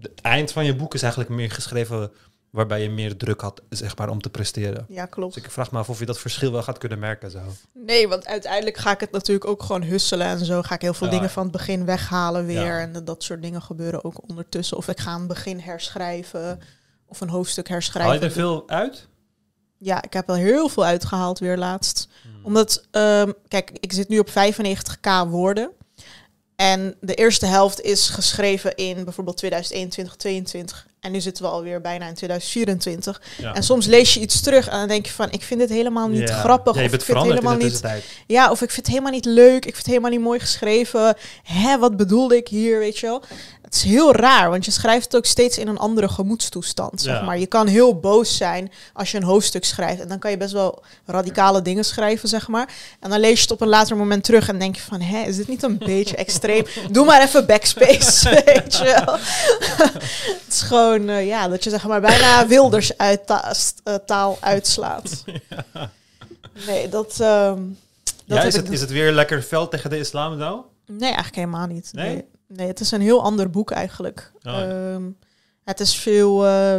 het 0.00 0.20
eind 0.20 0.52
van 0.52 0.64
je 0.64 0.76
boek 0.76 0.94
is 0.94 1.02
eigenlijk 1.02 1.32
meer 1.32 1.50
geschreven... 1.50 2.10
waarbij 2.50 2.82
je 2.82 2.90
meer 2.90 3.16
druk 3.16 3.40
had, 3.40 3.62
zeg 3.68 3.96
maar, 3.96 4.08
om 4.08 4.20
te 4.20 4.30
presteren. 4.30 4.86
Ja, 4.88 5.06
klopt. 5.06 5.34
Dus 5.34 5.44
ik 5.44 5.50
vraag 5.50 5.72
me 5.72 5.78
af 5.78 5.88
of 5.88 5.98
je 5.98 6.06
dat 6.06 6.18
verschil 6.18 6.52
wel 6.52 6.62
gaat 6.62 6.78
kunnen 6.78 6.98
merken 6.98 7.30
zo. 7.30 7.40
Nee, 7.74 8.08
want 8.08 8.26
uiteindelijk 8.26 8.76
ga 8.76 8.90
ik 8.92 9.00
het 9.00 9.10
natuurlijk 9.12 9.46
ook 9.46 9.62
gewoon 9.62 9.82
husselen 9.82 10.26
en 10.26 10.44
zo. 10.44 10.62
Ga 10.62 10.74
ik 10.74 10.82
heel 10.82 10.94
veel 10.94 11.06
Ja. 11.06 11.12
dingen 11.12 11.30
van 11.30 11.42
het 11.42 11.52
begin 11.52 11.84
weghalen 11.84 12.46
weer. 12.46 12.64
Ja. 12.64 12.80
En 12.80 13.04
dat 13.04 13.22
soort 13.22 13.42
dingen 13.42 13.62
gebeuren 13.62 14.04
ook 14.04 14.28
ondertussen. 14.28 14.76
Of 14.76 14.88
ik 14.88 15.00
ga 15.00 15.14
een 15.14 15.26
begin 15.26 15.60
herschrijven. 15.60 16.60
Of 17.06 17.20
een 17.20 17.28
hoofdstuk 17.28 17.68
Haal 17.68 17.76
herschrijven. 17.76 18.14
je 18.18 18.24
er 18.24 18.30
veel 18.32 18.68
uit? 18.68 19.08
Ja, 19.84 20.02
ik 20.02 20.12
heb 20.12 20.28
er 20.28 20.36
heel 20.36 20.68
veel 20.68 20.84
uitgehaald 20.84 21.38
weer 21.38 21.56
laatst. 21.56 22.08
Hmm. 22.22 22.44
Omdat, 22.44 22.86
ehm, 22.90 23.32
kijk, 23.48 23.70
ik 23.80 23.92
zit 23.92 24.08
nu 24.08 24.18
op 24.18 24.28
95k 24.30 25.28
woorden. 25.28 25.70
En 26.56 26.94
de 27.00 27.14
eerste 27.14 27.46
helft 27.46 27.80
is 27.80 28.08
geschreven 28.08 28.74
in 28.74 29.04
bijvoorbeeld 29.04 29.36
2021, 29.36 30.16
2022. 30.16 30.86
En 31.00 31.12
nu 31.12 31.20
zitten 31.20 31.44
we 31.44 31.50
alweer 31.50 31.80
bijna 31.80 32.06
in 32.08 32.14
2024. 32.14 33.22
Ja. 33.38 33.54
En 33.54 33.62
soms 33.62 33.86
lees 33.86 34.14
je 34.14 34.20
iets 34.20 34.40
terug 34.40 34.68
en 34.68 34.78
dan 34.78 34.88
denk 34.88 35.06
je 35.06 35.12
van, 35.12 35.30
ik 35.30 35.42
vind 35.42 35.60
dit 35.60 35.68
helemaal 35.68 36.08
niet 36.08 36.28
Ja. 36.28 36.40
grappig. 36.40 36.74
Ja, 36.76 36.84
of 36.84 36.92
ik 36.92 37.00
vind 37.02 37.18
het 37.18 37.26
helemaal 37.26 37.56
niet 37.56 37.82
ja, 38.26 38.50
of 38.50 38.62
ik 38.62 38.70
vind 38.70 38.76
het 38.86 38.94
helemaal 38.94 39.12
niet 39.12 39.24
leuk. 39.24 39.56
Ik 39.56 39.62
vind 39.62 39.76
het 39.76 39.86
helemaal 39.86 40.10
niet 40.10 40.20
mooi 40.20 40.40
geschreven. 40.40 41.16
Hè, 41.42 41.78
wat 41.78 41.96
bedoelde 41.96 42.36
ik 42.36 42.48
hier, 42.48 42.78
weet 42.78 42.98
je 42.98 43.06
wel? 43.06 43.22
Het 43.72 43.80
is 43.84 43.86
heel 43.90 44.14
raar, 44.14 44.50
want 44.50 44.64
je 44.64 44.70
schrijft 44.70 45.04
het 45.04 45.16
ook 45.16 45.26
steeds 45.26 45.58
in 45.58 45.68
een 45.68 45.78
andere 45.78 46.08
gemoedstoestand, 46.08 47.00
zeg 47.02 47.22
maar. 47.22 47.38
Je 47.38 47.46
kan 47.46 47.66
heel 47.66 47.98
boos 48.00 48.36
zijn 48.36 48.72
als 48.92 49.10
je 49.10 49.16
een 49.16 49.22
hoofdstuk 49.22 49.64
schrijft. 49.64 50.00
En 50.00 50.08
dan 50.08 50.18
kan 50.18 50.30
je 50.30 50.36
best 50.36 50.52
wel 50.52 50.82
radicale 51.06 51.62
dingen 51.62 51.84
schrijven, 51.84 52.28
zeg 52.28 52.48
maar. 52.48 52.68
En 53.00 53.10
dan 53.10 53.20
lees 53.20 53.34
je 53.36 53.40
het 53.42 53.50
op 53.50 53.60
een 53.60 53.68
later 53.68 53.96
moment 53.96 54.24
terug 54.24 54.48
en 54.48 54.58
denk 54.58 54.76
je 54.76 54.82
van... 54.82 55.00
Hè, 55.00 55.20
is 55.22 55.36
dit 55.36 55.48
niet 55.48 55.62
een 55.62 55.78
beetje 55.78 56.16
extreem? 56.24 56.64
Doe 56.90 57.04
maar 57.04 57.22
even 57.22 57.46
backspace, 57.46 58.28
weet 58.44 58.76
je 58.76 58.84
wel? 58.84 59.14
het 60.44 60.44
is 60.52 60.60
gewoon, 60.62 61.08
eh, 61.08 61.26
ja, 61.26 61.48
dat 61.48 61.64
je 61.64 61.70
zeg 61.70 61.86
maar 61.86 62.00
bijna 62.00 62.46
wilders 62.46 62.96
uit 62.98 63.26
ta- 63.26 63.54
eh, 63.84 63.94
taal 64.06 64.38
uitslaat. 64.40 65.24
Nee, 66.66 66.88
dat... 66.88 67.20
ehm, 67.20 67.58
dat 68.26 68.38
Ja, 68.38 68.42
is, 68.42 68.54
het, 68.56 68.70
is 68.70 68.80
het 68.80 68.90
weer 68.90 69.12
lekker 69.12 69.42
fel 69.42 69.68
tegen 69.68 69.90
de 69.90 69.98
islam 69.98 70.36
nou? 70.36 70.60
Nee, 70.86 71.00
eigenlijk 71.02 71.34
helemaal 71.36 71.66
niet. 71.66 71.88
Nee? 71.92 72.08
Nee, 72.14 72.24
nee 72.56 72.66
het 72.66 72.80
is 72.80 72.90
een 72.90 73.00
heel 73.00 73.22
ander 73.22 73.50
boek 73.50 73.70
eigenlijk. 73.70 74.32
Oh, 74.34 74.40
ja. 74.52 74.68
Ehm, 74.68 75.02
het 75.64 75.80
is 75.80 75.94
veel 75.96 76.46
eh, 76.46 76.76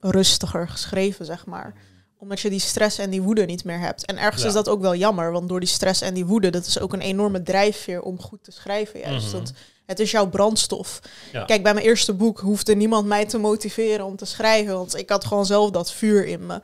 rustiger 0.00 0.68
geschreven, 0.68 1.24
zeg 1.24 1.46
maar. 1.46 1.74
Omdat 2.18 2.40
je 2.40 2.50
die 2.50 2.60
stress 2.60 2.98
en 2.98 3.10
die 3.10 3.22
woede 3.22 3.44
niet 3.44 3.64
meer 3.64 3.78
hebt. 3.78 4.06
En 4.06 4.18
ergens 4.18 4.42
Ja. 4.42 4.48
is 4.48 4.54
dat 4.54 4.68
ook 4.68 4.80
wel 4.80 4.94
jammer, 4.94 5.32
want 5.32 5.48
door 5.48 5.60
die 5.60 5.68
stress 5.68 6.00
en 6.00 6.14
die 6.14 6.26
woede, 6.26 6.50
dat 6.50 6.66
is 6.66 6.78
ook 6.80 6.92
een 6.92 7.00
enorme 7.00 7.42
drijfveer 7.42 8.02
om 8.02 8.20
goed 8.20 8.44
te 8.44 8.50
schrijven. 8.50 9.00
Juist. 9.00 9.26
Mhm. 9.26 9.34
Want 9.36 9.52
het 9.86 10.00
is 10.00 10.10
jouw 10.10 10.28
brandstof. 10.28 11.00
Ja. 11.32 11.44
Kijk, 11.44 11.62
bij 11.62 11.74
mijn 11.74 11.86
eerste 11.86 12.12
boek 12.14 12.40
hoefde 12.40 12.74
niemand 12.74 13.06
mij 13.06 13.26
te 13.26 13.38
motiveren 13.38 14.04
om 14.04 14.16
te 14.16 14.24
schrijven, 14.24 14.74
want 14.74 14.96
ik 14.96 15.10
had 15.10 15.24
gewoon 15.24 15.46
zelf 15.46 15.70
dat 15.70 15.92
vuur 15.92 16.26
in 16.26 16.46
me. 16.46 16.60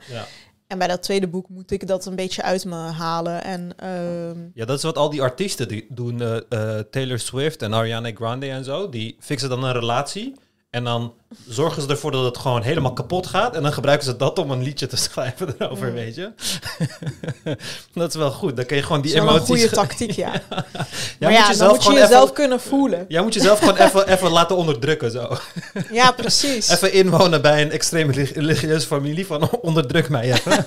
En 0.69 0.77
bij 0.77 0.87
dat 0.87 1.01
tweede 1.03 1.27
boek 1.27 1.49
moet 1.49 1.71
ik 1.71 1.87
dat 1.87 2.05
een 2.05 2.15
beetje 2.15 2.41
uit 2.41 2.65
me 2.65 2.75
halen. 2.75 3.43
En 3.43 3.71
ehm, 3.77 4.39
ja, 4.53 4.65
dat 4.65 4.77
is 4.77 4.83
wat 4.83 4.97
al 4.97 5.09
die 5.09 5.21
artiesten 5.21 5.67
die 5.67 5.85
doen. 5.89 6.21
eh, 6.21 6.37
eh, 6.49 6.85
Taylor 6.91 7.19
Swift 7.19 7.61
en 7.61 7.73
Ariana 7.73 8.11
Grande 8.13 8.49
en 8.49 8.63
zo. 8.63 8.89
Die 8.89 9.15
fixen 9.19 9.49
dan 9.49 9.63
een 9.63 9.73
relatie. 9.73 10.35
En 10.69 10.83
dan 10.83 11.13
zorgen 11.47 11.81
ze 11.81 11.87
ervoor 11.87 12.11
dat 12.11 12.25
het 12.25 12.37
gewoon 12.37 12.61
helemaal 12.61 12.93
kapot 12.93 13.27
gaat. 13.27 13.55
En 13.55 13.63
dan 13.63 13.73
gebruiken 13.73 14.05
ze 14.05 14.15
dat 14.15 14.39
om 14.39 14.51
een 14.51 14.63
liedje 14.63 14.87
te 14.87 14.95
schrijven 15.07 15.55
erover, 15.59 15.87
Ja. 15.87 15.93
weet 15.93 16.15
je. 16.15 16.31
dat 17.93 18.09
is 18.09 18.15
wel 18.15 18.31
goed. 18.31 18.55
Dan 18.55 18.65
kun 18.65 18.77
je 18.77 18.83
gewoon 18.83 19.01
die 19.01 19.13
dat 19.13 19.23
is 19.23 19.29
een 19.29 19.35
emoties... 19.35 19.61
goede 19.61 19.75
tactiek, 19.87 20.11
ja. 20.11 20.31
Ja, 20.31 20.41
maar 20.49 21.29
moet 21.29 21.31
ja, 21.31 21.39
je 21.39 21.45
dan 21.45 21.55
zelf 21.55 21.73
moet 21.73 21.83
je 21.83 21.93
jezelf 21.99 22.23
even... 22.23 22.33
kunnen 22.35 22.59
voelen. 22.59 23.05
Jij 23.07 23.21
moet 23.21 23.33
jezelf 23.33 23.59
gewoon 23.59 23.75
even, 23.77 24.07
even 24.07 24.31
laten 24.31 24.55
onderdrukken, 24.55 25.11
zo. 25.11 25.37
Ja, 25.91 26.11
precies. 26.11 26.69
Even 26.69 26.93
inwonen 26.93 27.41
bij 27.41 27.61
een 27.61 27.71
extreem 27.71 28.11
relig- 28.11 28.33
religieuze 28.33 28.87
familie 28.87 29.25
van 29.25 29.49
onderdruk 29.61 30.09
mij 30.09 30.31
even. 30.33 30.65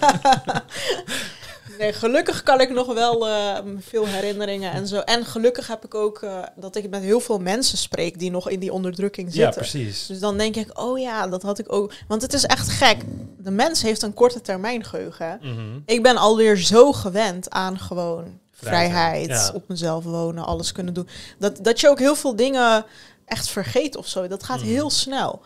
Nee, 1.82 1.92
gelukkig 1.92 2.42
kan 2.42 2.60
ik 2.60 2.70
nog 2.70 2.94
wel 2.94 3.28
eh, 3.28 3.58
veel 3.78 4.06
herinneringen 4.06 4.72
en 4.72 4.86
zo. 4.86 4.98
En 4.98 5.24
gelukkig 5.24 5.66
heb 5.66 5.84
ik 5.84 5.94
ook 5.94 6.22
eh, 6.22 6.42
dat 6.56 6.76
ik 6.76 6.90
met 6.90 7.02
heel 7.02 7.20
veel 7.20 7.38
mensen 7.38 7.78
spreek 7.78 8.18
die 8.18 8.30
nog 8.30 8.48
in 8.48 8.60
die 8.60 8.72
onderdrukking 8.72 9.28
ja, 9.28 9.34
zitten. 9.34 9.60
precies. 9.60 10.06
dus 10.06 10.18
dan 10.18 10.38
denk 10.38 10.56
ik, 10.56 10.80
oh 10.80 10.98
ja, 10.98 11.26
dat 11.26 11.42
had 11.42 11.58
ik 11.58 11.72
ook. 11.72 11.92
Want 12.08 12.22
het 12.22 12.32
is 12.32 12.44
echt 12.44 12.68
gek. 12.68 13.02
De 13.38 13.50
mens 13.50 13.82
heeft 13.82 14.02
een 14.02 14.14
korte 14.14 14.40
termijn 14.40 14.84
geheugen. 14.84 15.38
Mhm. 15.42 15.78
Ik 15.86 16.02
ben 16.02 16.16
alweer 16.16 16.56
zo 16.56 16.92
gewend 16.92 17.50
aan 17.50 17.78
gewoon 17.78 18.40
vrijheid, 18.50 19.28
ja. 19.28 19.50
op 19.54 19.68
mezelf 19.68 20.04
wonen, 20.04 20.44
alles 20.44 20.72
kunnen 20.72 20.94
doen. 20.94 21.08
Dat, 21.38 21.58
dat 21.64 21.80
je 21.80 21.88
ook 21.88 21.98
heel 21.98 22.16
veel 22.16 22.36
dingen 22.36 22.84
echt 23.24 23.48
vergeet 23.48 23.96
of 23.96 24.06
zo. 24.08 24.26
Dat 24.28 24.42
gaat 24.42 24.58
Mhm. 24.60 24.68
heel 24.68 24.90
snel. 24.90 25.42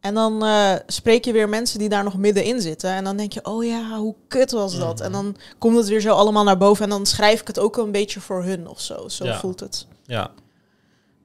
En 0.00 0.14
dan 0.14 0.44
eh, 0.44 0.72
spreek 0.86 1.24
je 1.24 1.32
weer 1.32 1.48
mensen 1.48 1.78
die 1.78 1.88
daar 1.88 2.04
nog 2.04 2.16
middenin 2.16 2.60
zitten. 2.60 2.90
En 2.90 3.04
dan 3.04 3.16
denk 3.16 3.32
je, 3.32 3.44
oh 3.44 3.64
ja, 3.64 3.98
hoe 3.98 4.14
kut 4.28 4.50
was 4.50 4.78
dat? 4.78 4.94
Mhm. 4.94 5.04
En 5.04 5.12
dan 5.12 5.36
komt 5.58 5.76
het 5.76 5.88
weer 5.88 6.00
zo 6.00 6.14
allemaal 6.14 6.44
naar 6.44 6.58
boven. 6.58 6.84
En 6.84 6.90
dan 6.90 7.06
schrijf 7.06 7.40
ik 7.40 7.46
het 7.46 7.58
ook 7.58 7.76
een 7.76 7.92
beetje 7.92 8.20
voor 8.20 8.42
hun 8.44 8.68
of 8.68 8.80
zo. 8.80 9.08
Zo 9.08 9.24
Ja. 9.24 9.38
voelt 9.38 9.60
het. 9.60 9.86
Ja. 10.04 10.30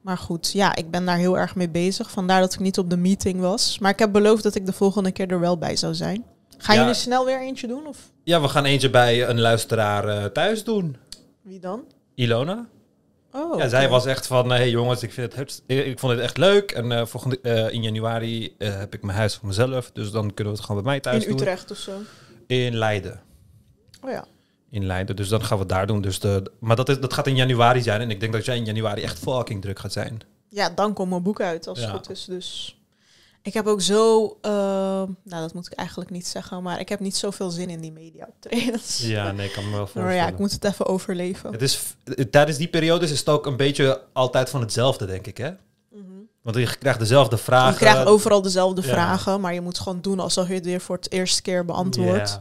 Maar 0.00 0.18
goed, 0.18 0.52
ja, 0.52 0.74
ik 0.74 0.90
ben 0.90 1.04
daar 1.04 1.16
heel 1.16 1.38
erg 1.38 1.54
mee 1.54 1.68
bezig. 1.68 2.10
Vandaar 2.10 2.40
dat 2.40 2.52
ik 2.54 2.60
niet 2.60 2.78
op 2.78 2.90
de 2.90 2.96
meeting 2.96 3.40
was. 3.40 3.78
Maar 3.78 3.90
ik 3.90 3.98
heb 3.98 4.12
beloofd 4.12 4.42
dat 4.42 4.54
ik 4.54 4.66
de 4.66 4.72
volgende 4.72 5.10
keer 5.12 5.30
er 5.30 5.40
wel 5.40 5.58
bij 5.58 5.76
zou 5.76 5.94
zijn. 5.94 6.24
Gaan 6.58 6.74
Ja. 6.74 6.80
jullie 6.80 6.96
snel 6.96 7.24
weer 7.24 7.40
eentje 7.40 7.66
doen? 7.66 7.86
Of 7.86 7.98
ja, 8.24 8.40
we 8.40 8.48
gaan 8.48 8.64
eentje 8.64 8.90
bij 8.90 9.28
een 9.28 9.40
luisteraar 9.40 10.08
eh, 10.08 10.24
thuis 10.24 10.64
doen. 10.64 10.96
wie 11.42 11.58
dan? 11.60 11.82
Ilona. 12.14 12.66
Oh, 13.32 13.58
ja, 13.58 13.68
zij 13.68 13.88
was 13.88 14.06
echt 14.06 14.26
van, 14.26 14.50
hé 14.50 14.56
hey 14.56 14.70
jongens, 14.70 15.02
ik, 15.02 15.12
vind 15.12 15.34
het, 15.34 15.62
ik 15.66 15.98
vond 15.98 16.12
het 16.12 16.22
echt 16.22 16.36
leuk. 16.36 16.70
En 16.70 16.92
eh, 16.92 17.06
volgende, 17.06 17.40
eh, 17.40 17.72
in 17.72 17.82
januari 17.82 18.54
eh, 18.58 18.78
heb 18.78 18.94
ik 18.94 19.02
mijn 19.02 19.18
huis 19.18 19.34
voor 19.34 19.48
mezelf. 19.48 19.90
Dus 19.92 20.10
dan 20.10 20.34
kunnen 20.34 20.52
we 20.52 20.58
het 20.58 20.66
gewoon 20.66 20.82
bij 20.82 20.92
mij 20.92 21.00
thuis 21.00 21.22
in 21.22 21.28
doen. 21.30 21.38
Utrecht 21.38 21.70
of 21.70 21.76
zo. 21.76 21.92
In 22.46 22.76
Leiden. 22.76 23.20
Oh 24.04 24.10
ja. 24.10 24.24
In 24.70 24.86
Leiden. 24.86 25.16
Dus 25.16 25.28
dan 25.28 25.44
gaan 25.44 25.56
we 25.56 25.62
het 25.62 25.72
daar 25.72 25.86
doen. 25.86 26.00
Dus 26.00 26.20
de, 26.20 26.50
maar 26.60 26.76
dat, 26.76 26.88
is, 26.88 27.00
dat 27.00 27.12
gaat 27.12 27.26
in 27.26 27.36
januari 27.36 27.82
zijn. 27.82 28.00
En 28.00 28.10
ik 28.10 28.20
denk 28.20 28.32
dat 28.32 28.44
jij 28.44 28.56
in 28.56 28.64
januari 28.64 29.02
echt 29.02 29.18
fucking 29.18 29.62
druk 29.62 29.78
gaat 29.78 29.92
zijn. 29.92 30.20
Ja, 30.48 30.70
dan 30.70 30.92
komt 30.92 31.10
mijn 31.10 31.22
boek 31.22 31.40
uit 31.40 31.66
als 31.66 31.80
het 31.80 31.90
goed 31.90 32.10
is. 32.10 32.24
Dus 32.24 32.80
ik 33.42 33.54
heb 33.54 33.66
ook 33.66 33.80
zo, 33.80 34.24
eh, 34.40 34.50
nou 34.50 35.16
dat 35.24 35.54
moet 35.54 35.66
ik 35.66 35.72
eigenlijk 35.72 36.10
niet 36.10 36.26
zeggen, 36.26 36.62
maar 36.62 36.80
ik 36.80 36.88
heb 36.88 37.00
niet 37.00 37.16
zoveel 37.16 37.50
zin 37.50 37.70
in 37.70 37.80
die 37.80 37.92
media 37.92 38.26
optredens. 38.28 38.98
Ja, 38.98 39.32
nee, 39.32 39.46
ik 39.46 39.52
kan 39.52 39.64
me 39.64 39.70
wel 39.70 39.78
voorstellen. 39.78 40.06
Maar 40.08 40.16
ja, 40.16 40.28
ik 40.28 40.38
moet 40.38 40.52
het 40.52 40.64
even 40.64 40.86
overleven. 40.86 41.52
Het 41.52 41.62
is, 41.62 41.82
tijdens 42.30 42.58
die 42.58 42.68
periodes 42.68 43.10
is 43.10 43.18
het 43.18 43.28
ook 43.28 43.46
een 43.46 43.56
beetje 43.56 44.02
altijd 44.12 44.50
van 44.50 44.60
hetzelfde, 44.60 45.06
denk 45.06 45.26
ik, 45.26 45.36
hè? 45.36 45.50
Mhm. 45.90 46.02
Want 46.42 46.56
je 46.56 46.76
krijgt 46.78 46.98
dezelfde 46.98 47.36
vragen. 47.36 47.72
Je 47.72 47.78
krijgt 47.78 48.04
overal 48.06 48.42
dezelfde 48.42 48.82
Ja. 48.82 48.88
vragen, 48.88 49.40
maar 49.40 49.54
je 49.54 49.60
moet 49.60 49.78
gewoon 49.78 50.00
doen 50.00 50.20
alsof 50.20 50.48
je 50.48 50.54
het 50.54 50.64
weer 50.64 50.80
voor 50.80 50.96
het 50.96 51.12
eerste 51.12 51.42
keer 51.42 51.64
beantwoordt. 51.64 52.40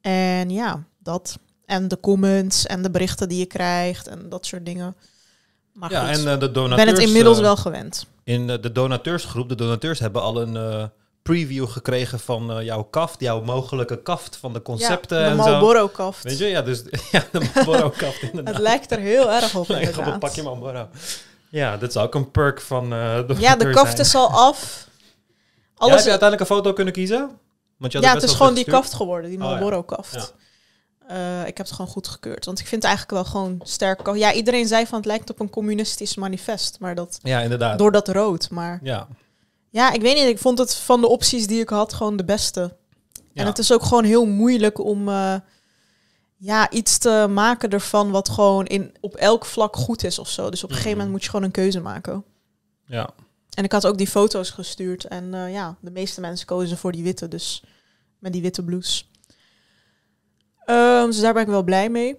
En 0.00 0.50
ja, 0.50 0.84
dat. 0.98 1.38
En 1.66 1.88
de 1.88 2.00
comments 2.00 2.66
en 2.66 2.82
de 2.82 2.90
berichten 2.90 3.28
die 3.28 3.38
je 3.38 3.46
krijgt 3.46 4.06
en 4.06 4.28
dat 4.28 4.46
soort 4.46 4.64
dingen. 4.66 4.96
Maar 5.72 5.90
Ja, 5.90 6.00
goed, 6.14 6.24
en 6.24 6.32
eh, 6.32 6.38
de 6.38 6.46
ik 6.46 6.54
donateurs... 6.54 6.84
ben 6.84 6.94
het 6.94 7.04
inmiddels 7.06 7.36
eh, 7.36 7.42
wel 7.42 7.56
gewend. 7.56 8.06
In 8.24 8.50
eh, 8.50 8.62
de 8.62 8.72
donateursgroep, 8.72 9.48
de 9.48 9.54
donateurs 9.54 9.98
hebben 9.98 10.22
al 10.22 10.40
een 10.40 10.56
eh, 10.56 10.84
preview 11.22 11.68
gekregen 11.68 12.20
van 12.20 12.52
eh, 12.52 12.64
jouw 12.64 12.82
kaft, 12.82 13.20
jouw 13.20 13.40
mogelijke 13.42 14.02
kaft 14.02 14.36
van 14.36 14.52
de 14.52 14.62
concepten 14.62 15.18
ja, 15.18 15.24
de 15.24 15.30
en 15.30 15.36
zo. 15.36 15.50
Marlboro-kaft. 15.50 16.22
Weet 16.24 16.38
je, 16.38 16.46
ja, 16.46 16.62
dus 16.62 16.82
ja, 17.12 17.24
de 17.32 17.38
inderdaad. 18.22 18.54
Het 18.54 18.62
lijkt 18.62 18.90
er 18.90 18.98
heel 18.98 19.30
erg 19.32 19.54
op, 19.54 19.68
Lijkt 19.68 19.88
op 19.88 19.92
een 19.92 19.98
inderdaad. 19.98 20.18
pakje 20.18 20.42
Marlboro. 20.42 20.88
Ja, 21.48 21.76
dat 21.76 21.88
is 21.88 21.96
ook 21.96 22.14
een 22.14 22.30
perk 22.30 22.60
van 22.60 22.82
eh 22.92 23.14
donateur 23.14 23.40
Ja, 23.40 23.56
de 23.56 23.70
kaft 23.70 23.90
zijn. 23.90 24.06
is 24.06 24.14
al 24.14 24.28
af. 24.30 24.86
Ja, 24.86 25.86
Alles, 25.86 25.94
heb 25.94 26.04
je 26.04 26.10
uiteindelijk 26.10 26.50
een 26.50 26.56
foto 26.56 26.72
kunnen 26.72 26.92
kiezen? 26.92 27.30
Want 27.76 27.92
je 27.92 27.98
had 27.98 28.06
ja, 28.06 28.12
best 28.12 28.22
het 28.22 28.30
is 28.32 28.36
gewoon 28.36 28.54
die 28.54 28.64
kaft 28.64 28.94
geworden, 28.94 29.30
die 29.30 29.38
Oh, 29.38 29.44
ja. 30.12 30.26
Eh, 31.10 31.40
ik 31.46 31.56
heb 31.56 31.66
het 31.66 31.70
gewoon 31.76 31.90
goedgekeurd. 31.90 32.44
Want 32.44 32.58
ik 32.58 32.66
vind 32.66 32.82
het 32.82 32.90
eigenlijk 32.92 33.22
wel 33.22 33.32
gewoon 33.32 33.60
sterk. 33.62 34.14
Ja, 34.14 34.32
iedereen 34.32 34.66
zei 34.66 34.86
van 34.86 34.96
het 34.98 35.06
lijkt 35.06 35.30
op 35.30 35.40
een 35.40 35.50
communistisch 35.50 36.14
manifest. 36.16 36.76
Maar 36.80 36.94
dat, 36.94 37.18
Ja, 37.22 37.40
inderdaad. 37.40 37.78
door 37.78 37.92
dat 37.92 38.08
rood. 38.08 38.50
Maar 38.50 38.80
Ja. 38.82 39.08
ja, 39.70 39.92
ik 39.92 40.00
weet 40.00 40.14
niet. 40.16 40.26
Ik 40.26 40.38
vond 40.38 40.58
het 40.58 40.74
van 40.74 41.00
de 41.00 41.08
opties 41.08 41.46
die 41.46 41.60
ik 41.60 41.68
had 41.68 41.92
gewoon 41.92 42.16
de 42.16 42.24
beste. 42.24 42.76
Ja. 43.32 43.40
En 43.40 43.46
het 43.46 43.58
is 43.58 43.72
ook 43.72 43.82
gewoon 43.82 44.04
heel 44.04 44.26
moeilijk 44.26 44.78
om 44.78 45.08
eh, 45.08 45.34
ja, 46.36 46.70
iets 46.70 46.98
te 46.98 47.26
maken 47.30 47.70
ervan 47.70 48.10
wat 48.10 48.28
gewoon 48.28 48.66
in, 48.66 48.94
op 49.00 49.14
elk 49.14 49.44
vlak 49.46 49.76
goed 49.76 50.04
is 50.04 50.18
of 50.18 50.28
zo. 50.28 50.50
Dus 50.50 50.64
op 50.64 50.70
een 50.70 50.76
gegeven 50.76 50.96
Mhm. 50.98 51.06
moment 51.06 51.10
moet 51.10 51.24
je 51.24 51.30
gewoon 51.30 51.44
een 51.44 51.62
keuze 51.64 51.80
maken. 51.80 52.24
ja. 52.86 53.10
En 53.50 53.64
ik 53.64 53.72
had 53.72 53.86
ook 53.86 53.98
die 53.98 54.06
foto's 54.06 54.50
gestuurd. 54.50 55.04
En 55.04 55.34
eh, 55.34 55.52
ja, 55.52 55.76
de 55.80 55.90
meeste 55.90 56.20
mensen 56.20 56.46
kozen 56.46 56.78
voor 56.78 56.92
die 56.92 57.02
witte. 57.02 57.28
Dus 57.28 57.62
met 58.18 58.32
die 58.32 58.42
witte 58.42 58.62
blouse. 58.62 59.04
Ehm, 60.70 61.06
dus 61.06 61.20
daar 61.20 61.32
ben 61.32 61.42
ik 61.42 61.48
wel 61.48 61.62
blij 61.62 61.90
mee. 61.90 62.16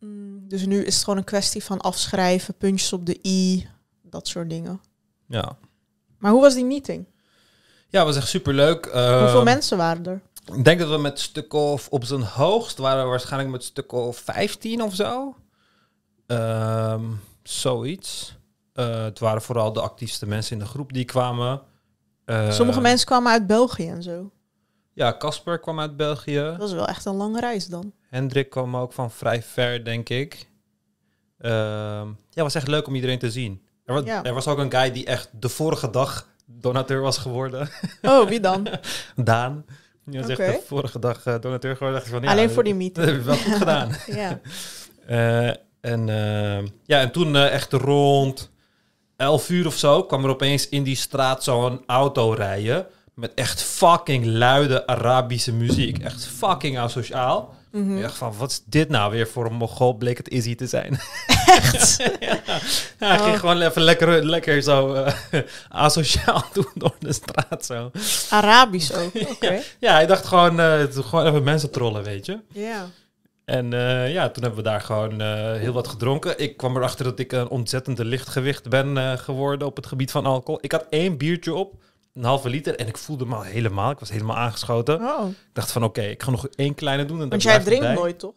Mm, 0.00 0.48
dus 0.48 0.66
nu 0.66 0.84
is 0.84 0.94
het 0.94 1.04
gewoon 1.04 1.18
een 1.18 1.24
kwestie 1.24 1.64
van 1.64 1.80
afschrijven, 1.80 2.54
puntjes 2.56 2.92
op 2.92 3.06
de 3.06 3.18
i, 3.26 3.68
dat 4.02 4.28
soort 4.28 4.50
dingen. 4.50 4.80
Ja. 5.28 5.56
Maar 6.18 6.32
hoe 6.32 6.40
was 6.40 6.54
die 6.54 6.64
meeting? 6.64 7.06
Ja, 7.88 8.04
was 8.04 8.16
echt 8.16 8.28
superleuk. 8.28 8.84
Hoeveel 8.84 9.26
Ehm, 9.36 9.44
mensen 9.44 9.76
waren 9.76 10.06
er? 10.06 10.20
Ik 10.56 10.64
denk 10.64 10.80
dat 10.80 10.88
we 10.88 10.96
met 10.98 11.20
stuk 11.20 11.52
of 11.52 11.88
op 11.88 12.04
zijn 12.04 12.22
hoogst 12.22 12.78
waren 12.78 13.02
we 13.02 13.08
waarschijnlijk 13.08 13.50
met 13.52 13.64
stuk 13.64 13.92
of 13.92 14.16
15 14.18 14.82
of 14.82 14.94
zo. 14.94 15.36
Ehm, 16.26 17.04
zoiets. 17.42 18.36
Eh, 18.72 19.02
het 19.04 19.18
waren 19.18 19.42
vooral 19.42 19.72
de 19.72 19.80
actiefste 19.80 20.26
mensen 20.26 20.52
in 20.52 20.58
de 20.58 20.68
groep 20.70 20.92
die 20.92 21.04
kwamen. 21.04 21.60
Sommige 22.48 22.80
mensen 22.80 23.06
kwamen 23.06 23.32
uit 23.32 23.46
België 23.46 23.88
en 23.88 24.02
zo. 24.02 24.30
Ja, 24.94 25.16
Casper 25.18 25.58
kwam 25.58 25.80
uit 25.80 25.96
België. 25.96 26.54
Dat 26.58 26.68
is 26.68 26.74
wel 26.74 26.88
echt 26.88 27.04
een 27.04 27.14
lange 27.16 27.40
reis 27.40 27.66
dan. 27.66 27.92
Hendrik 28.08 28.50
kwam 28.50 28.76
ook 28.76 28.92
van 28.92 29.10
vrij 29.10 29.42
ver, 29.42 29.84
denk 29.84 30.08
ik. 30.08 30.48
Ehm, 31.38 32.08
ja, 32.30 32.42
was 32.42 32.54
echt 32.54 32.68
leuk 32.68 32.86
om 32.86 32.94
iedereen 32.94 33.18
te 33.18 33.30
zien. 33.30 33.62
Er 33.84 33.94
was, 33.94 34.04
Ja. 34.04 34.24
er 34.24 34.34
was 34.34 34.46
ook 34.48 34.58
een 34.58 34.70
guy 34.72 34.90
die 34.92 35.04
echt 35.06 35.28
de 35.32 35.48
vorige 35.48 35.90
dag 35.90 36.28
donateur 36.46 37.00
was 37.00 37.18
geworden. 37.18 37.68
Oh, 38.02 38.28
wie 38.28 38.40
dan? 38.40 38.68
Daan. 39.16 39.64
Die 40.06 40.20
was 40.20 40.28
echt 40.28 40.38
de 40.38 40.62
vorige 40.66 40.98
dag 40.98 41.26
eh, 41.26 41.34
donateur 41.40 41.76
geworden. 41.76 42.00
Ik 42.00 42.06
van, 42.06 42.22
ja, 42.22 42.30
Alleen 42.30 42.50
voor 42.50 42.64
die 42.64 42.72
Dat 42.72 42.82
meeting. 42.82 43.06
heb 43.06 43.16
je 43.16 43.22
wel 43.22 43.36
goed 43.36 43.54
gedaan. 43.54 43.90
ja. 44.20 44.40
Eh, 45.06 45.48
en, 45.80 46.08
eh, 46.08 46.66
ja, 46.84 47.00
en 47.00 47.10
toen 47.12 47.36
echt 47.36 47.72
rond. 47.72 48.50
11 49.16 49.48
uur 49.50 49.66
of 49.66 49.76
zo 49.76 50.02
kwam 50.04 50.24
er 50.24 50.30
opeens 50.30 50.68
in 50.68 50.82
die 50.82 50.96
straat 50.96 51.44
zo'n 51.44 51.82
auto 51.86 52.32
rijden. 52.32 52.86
Met 53.14 53.34
echt 53.34 53.62
fucking 53.62 54.26
luide 54.26 54.86
Arabische 54.86 55.52
muziek. 55.52 55.98
Echt 55.98 56.26
fucking 56.26 56.78
asociaal. 56.78 57.54
Mhm. 57.70 57.96
Ik 57.96 58.02
dacht 58.02 58.16
van, 58.16 58.34
wat 58.36 58.50
is 58.50 58.62
dit 58.66 58.88
nou 58.88 59.12
weer 59.12 59.28
voor 59.28 59.46
een 59.46 59.52
Mongool? 59.52 59.92
Bleek 59.94 60.16
het 60.16 60.28
Izzy 60.28 60.54
te 60.54 60.66
zijn. 60.66 60.98
Echt? 61.46 61.96
ja, 62.20 62.40
ja 62.46 62.58
hij 62.98 63.18
ging 63.18 63.34
Oh. 63.34 63.38
gewoon 63.40 63.60
even 63.60 63.82
lekker, 63.82 64.24
lekker 64.24 64.62
zo 64.62 64.92
eh, 64.94 65.12
asociaal 65.68 66.44
doen 66.52 66.70
door 66.74 66.94
de 66.98 67.12
straat 67.12 67.64
zo. 67.64 67.90
Arabisch 68.30 68.92
ook. 68.92 69.14
Oké. 69.32 69.60
Ja, 69.80 69.92
hij 69.92 70.06
dacht 70.06 70.26
gewoon, 70.26 70.60
eh, 70.60 70.82
gewoon 70.90 71.26
even 71.26 71.42
mensen 71.42 71.70
trollen, 71.70 72.02
weet 72.02 72.26
je. 72.26 72.38
Ja. 72.52 72.86
En 73.44 73.72
eh, 73.72 74.12
ja, 74.12 74.28
toen 74.30 74.42
hebben 74.42 74.62
we 74.62 74.68
daar 74.68 74.80
gewoon 74.80 75.20
heel 75.58 75.72
wat 75.72 75.88
gedronken. 75.88 76.38
Ik 76.38 76.56
kwam 76.56 76.76
erachter 76.76 77.04
dat 77.04 77.18
ik 77.18 77.32
een 77.32 77.48
ontzettende 77.48 78.04
lichtgewicht 78.04 78.68
ben 78.68 79.18
geworden 79.18 79.66
op 79.68 79.76
het 79.76 79.86
gebied 79.86 80.10
van 80.10 80.26
alcohol. 80.26 80.58
Ik 80.62 80.72
had 80.72 80.86
één 80.90 81.16
biertje 81.16 81.54
op, 81.54 81.74
een 82.14 82.24
halve 82.24 82.48
liter, 82.48 82.76
en 82.78 82.86
ik 82.86 82.98
voelde 82.98 83.26
me 83.26 83.34
al 83.34 83.42
helemaal, 83.42 83.90
ik 83.90 83.98
was 83.98 84.10
helemaal 84.10 84.36
aangeschoten. 84.36 85.00
Oh. 85.00 85.28
Ik 85.28 85.34
dacht 85.52 85.72
van 85.72 85.84
oké, 85.84 86.02
ik 86.02 86.22
ga 86.22 86.30
nog 86.30 86.46
één 86.48 86.74
kleine 86.74 87.04
doen. 87.04 87.14
En 87.14 87.20
dan 87.20 87.28
Want 87.28 87.42
jij 87.42 87.58
drinkt 87.60 87.84
bij. 87.84 87.94
nooit, 87.94 88.18
toch? 88.18 88.32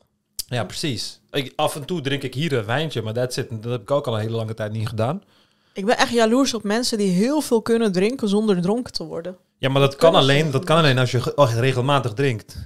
Ja, 0.47 0.63
precies. 0.63 1.19
Ik, 1.31 1.53
af 1.55 1.75
en 1.75 1.85
toe 1.85 2.01
drink 2.01 2.23
ik 2.23 2.33
hier 2.33 2.53
een 2.53 2.65
wijntje, 2.65 3.01
maar 3.01 3.13
that's 3.13 3.37
it. 3.37 3.49
Dat 3.49 3.71
heb 3.71 3.81
ik 3.81 3.91
ook 3.91 4.07
al 4.07 4.13
een 4.13 4.19
hele 4.21 4.35
lange 4.35 4.53
tijd 4.53 4.71
niet 4.71 4.87
gedaan. 4.87 5.23
Ik 5.73 5.85
ben 5.85 5.97
echt 5.97 6.11
jaloers 6.11 6.53
op 6.53 6.63
mensen 6.63 6.97
die 6.97 7.09
heel 7.11 7.41
veel 7.41 7.61
kunnen 7.61 7.91
drinken 7.91 8.29
zonder 8.29 8.61
dronken 8.61 8.93
te 8.93 9.03
worden. 9.03 9.37
Ja, 9.57 9.69
maar 9.69 9.81
dat 9.81 9.95
kan, 9.95 10.15
alleen, 10.15 10.51
dat 10.51 10.63
kan 10.63 10.77
alleen 10.77 10.97
als 10.97 11.11
je 11.11 11.21
ge- 11.21 11.33
regelmatig 11.59 12.13
drinkt. 12.13 12.57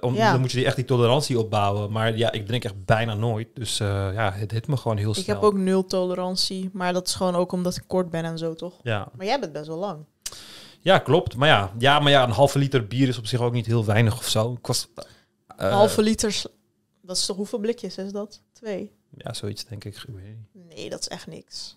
Om, 0.00 0.14
Ja. 0.14 0.30
Dan 0.32 0.40
moet 0.40 0.50
je 0.50 0.56
die 0.56 0.66
echt 0.66 0.76
die 0.76 0.84
tolerantie 0.84 1.38
opbouwen. 1.38 1.92
Maar 1.92 2.16
ja, 2.16 2.32
ik 2.32 2.46
drink 2.46 2.64
echt 2.64 2.84
bijna 2.84 3.14
nooit. 3.14 3.48
Dus 3.54 3.80
eh, 3.80 3.86
ja, 4.14 4.32
het 4.32 4.50
hit 4.50 4.66
me 4.66 4.76
gewoon 4.76 4.96
heel 4.96 5.12
snel. 5.14 5.24
Ik 5.24 5.30
heb 5.30 5.42
ook 5.42 5.54
nul 5.58 5.86
tolerantie, 5.86 6.70
maar 6.72 6.92
dat 6.92 7.06
is 7.06 7.14
gewoon 7.14 7.34
ook 7.34 7.52
omdat 7.52 7.76
ik 7.76 7.82
kort 7.86 8.10
ben 8.10 8.24
en 8.24 8.38
zo, 8.38 8.54
toch? 8.54 8.72
Ja. 8.82 9.08
Maar 9.16 9.26
jij 9.26 9.40
bent 9.40 9.52
best 9.52 9.66
wel 9.66 9.78
lang. 9.78 10.04
Ja, 10.80 10.98
klopt. 10.98 11.36
Maar 11.36 11.48
ja, 11.48 11.72
ja, 11.78 11.98
maar 11.98 12.12
ja, 12.12 12.22
een 12.22 12.30
halve 12.30 12.58
liter 12.58 12.86
bier 12.86 13.08
is 13.08 13.18
op 13.18 13.26
zich 13.26 13.40
ook 13.40 13.52
niet 13.52 13.66
heel 13.66 13.84
weinig 13.84 14.18
of 14.18 14.28
zo. 14.28 14.52
Ik 14.52 14.66
was... 14.66 14.88
eh, 14.94 15.04
Een 15.56 15.72
halve 15.72 16.02
liter, 16.02 16.42
dat 17.02 17.16
is 17.16 17.26
toch 17.26 17.36
hoeveel 17.36 17.58
blikjes 17.58 17.96
is 17.98 18.12
dat? 18.12 18.42
Twee? 18.52 18.92
Ja, 19.16 19.32
zoiets 19.32 19.64
denk 19.64 19.84
ik. 19.84 20.04
Nee, 20.52 20.90
dat 20.90 21.00
is 21.00 21.08
echt 21.08 21.26
niks. 21.26 21.76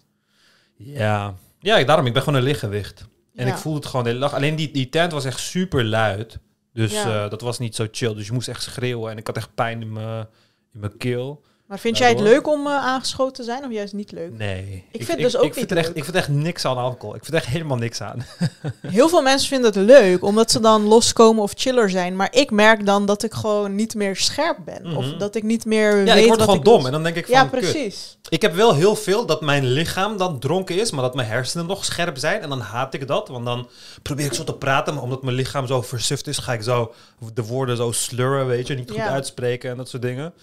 Ja. 0.76 1.36
Ja, 1.60 1.84
daarom. 1.84 2.06
Ik 2.06 2.14
ben 2.14 2.22
gewoon 2.22 2.38
een 2.40 2.46
lichtgewicht. 2.46 3.06
En 3.36 3.46
Ja. 3.48 3.52
ik 3.54 3.58
voelde 3.60 3.80
het 3.80 3.88
gewoon 3.88 4.04
de 4.04 4.10
hele 4.10 4.22
dag. 4.22 4.34
Alleen 4.34 4.56
die, 4.56 4.72
die 4.72 4.90
tent 4.90 5.12
was 5.12 5.26
echt 5.26 5.40
super 5.40 5.84
luid. 5.86 6.40
Dus 6.74 6.92
Ja. 6.92 7.24
eh, 7.24 7.30
dat 7.30 7.42
was 7.42 7.60
niet 7.60 7.76
zo 7.76 7.88
chill. 7.92 8.14
Dus 8.14 8.26
je 8.28 8.34
moest 8.34 8.48
echt 8.48 8.62
schreeuwen. 8.64 9.12
En 9.12 9.18
ik 9.18 9.28
had 9.28 9.38
echt 9.38 9.54
pijn 9.56 9.82
in 9.82 9.92
mijn, 9.94 10.28
in 10.74 10.80
mijn 10.80 10.98
keel. 10.98 11.44
Maar 11.74 11.82
vind 11.82 11.98
jij 11.98 12.10
het 12.10 12.20
leuk 12.20 12.48
om 12.48 12.68
eh, 12.68 12.74
aangeschoten 12.74 13.34
te 13.34 13.44
zijn 13.44 13.64
of 13.66 13.72
juist 13.72 13.94
niet 13.94 14.12
leuk? 14.12 14.38
Nee. 14.38 14.84
Ik 14.92 15.04
vind 15.06 15.18
dus 15.20 15.38
ook 15.38 15.44
ik 15.44 15.54
vind 15.54 15.70
niet 15.70 15.80
echt. 15.80 15.96
Ik 15.96 16.04
vind 16.04 16.16
echt 16.16 16.28
niks 16.28 16.66
aan 16.66 16.78
alcohol. 16.78 17.16
Ik 17.16 17.24
vind 17.24 17.36
echt 17.36 17.46
helemaal 17.46 17.78
niks 17.78 18.02
aan. 18.02 18.26
Heel 18.88 19.10
veel 19.10 19.22
mensen 19.22 19.48
vinden 19.48 19.68
het 19.74 19.80
leuk, 19.90 20.24
omdat 20.24 20.52
ze 20.52 20.60
dan 20.60 20.84
loskomen 20.84 21.44
of 21.44 21.52
chiller 21.56 21.90
zijn. 21.90 22.16
Maar 22.16 22.28
ik 22.32 22.52
merk 22.52 22.86
dan 22.86 23.06
dat 23.06 23.24
ik 23.24 23.34
gewoon 23.34 23.76
niet 23.76 23.96
meer 23.96 24.16
scherp 24.16 24.58
ben. 24.66 24.98
Of 24.98 25.06
Mhm. 25.06 25.18
dat 25.18 25.36
ik 25.36 25.44
niet 25.44 25.66
meer 25.66 25.98
Ja, 25.98 26.14
weet 26.14 26.16
ik 26.22 26.26
word 26.28 26.30
wat 26.30 26.40
gewoon 26.42 26.56
ik 26.56 26.64
dom. 26.66 26.86
En 26.86 26.92
dan 26.92 27.04
denk 27.04 27.16
ik 27.16 27.26
van, 27.26 27.36
Ja, 27.36 27.42
kut. 27.46 27.60
precies. 27.60 28.18
Ik 28.30 28.42
heb 28.42 28.54
wel 28.56 28.74
heel 28.76 28.96
veel 28.96 29.26
dat 29.26 29.42
mijn 29.42 29.66
lichaam 29.66 30.18
dan 30.18 30.40
dronken 30.40 30.80
is, 30.80 30.92
maar 30.92 31.04
dat 31.04 31.16
mijn 31.16 31.28
hersenen 31.28 31.66
nog 31.66 31.86
scherp 31.86 32.18
zijn. 32.18 32.42
En 32.42 32.50
dan 32.50 32.60
haat 32.60 32.94
ik 32.94 33.08
dat, 33.08 33.28
want 33.28 33.46
dan 33.46 33.68
probeer 34.02 34.26
ik 34.26 34.34
zo 34.34 34.44
te 34.44 34.54
praten, 34.54 34.94
maar 34.94 35.04
omdat 35.04 35.24
mijn 35.24 35.36
lichaam 35.36 35.68
zo 35.68 35.82
versuft 35.82 36.28
is, 36.28 36.38
ga 36.38 36.54
ik 36.54 36.62
zo 36.64 36.94
de 37.34 37.44
woorden 37.46 37.78
zo 37.78 37.92
slurren, 37.92 38.48
weet 38.48 38.68
je, 38.68 38.76
niet 38.76 38.90
goed 38.90 39.00
Ja. 39.00 39.10
uitspreken 39.10 39.72
en 39.72 39.78
dat 39.78 39.90
soort 39.90 40.02
dingen. 40.02 40.34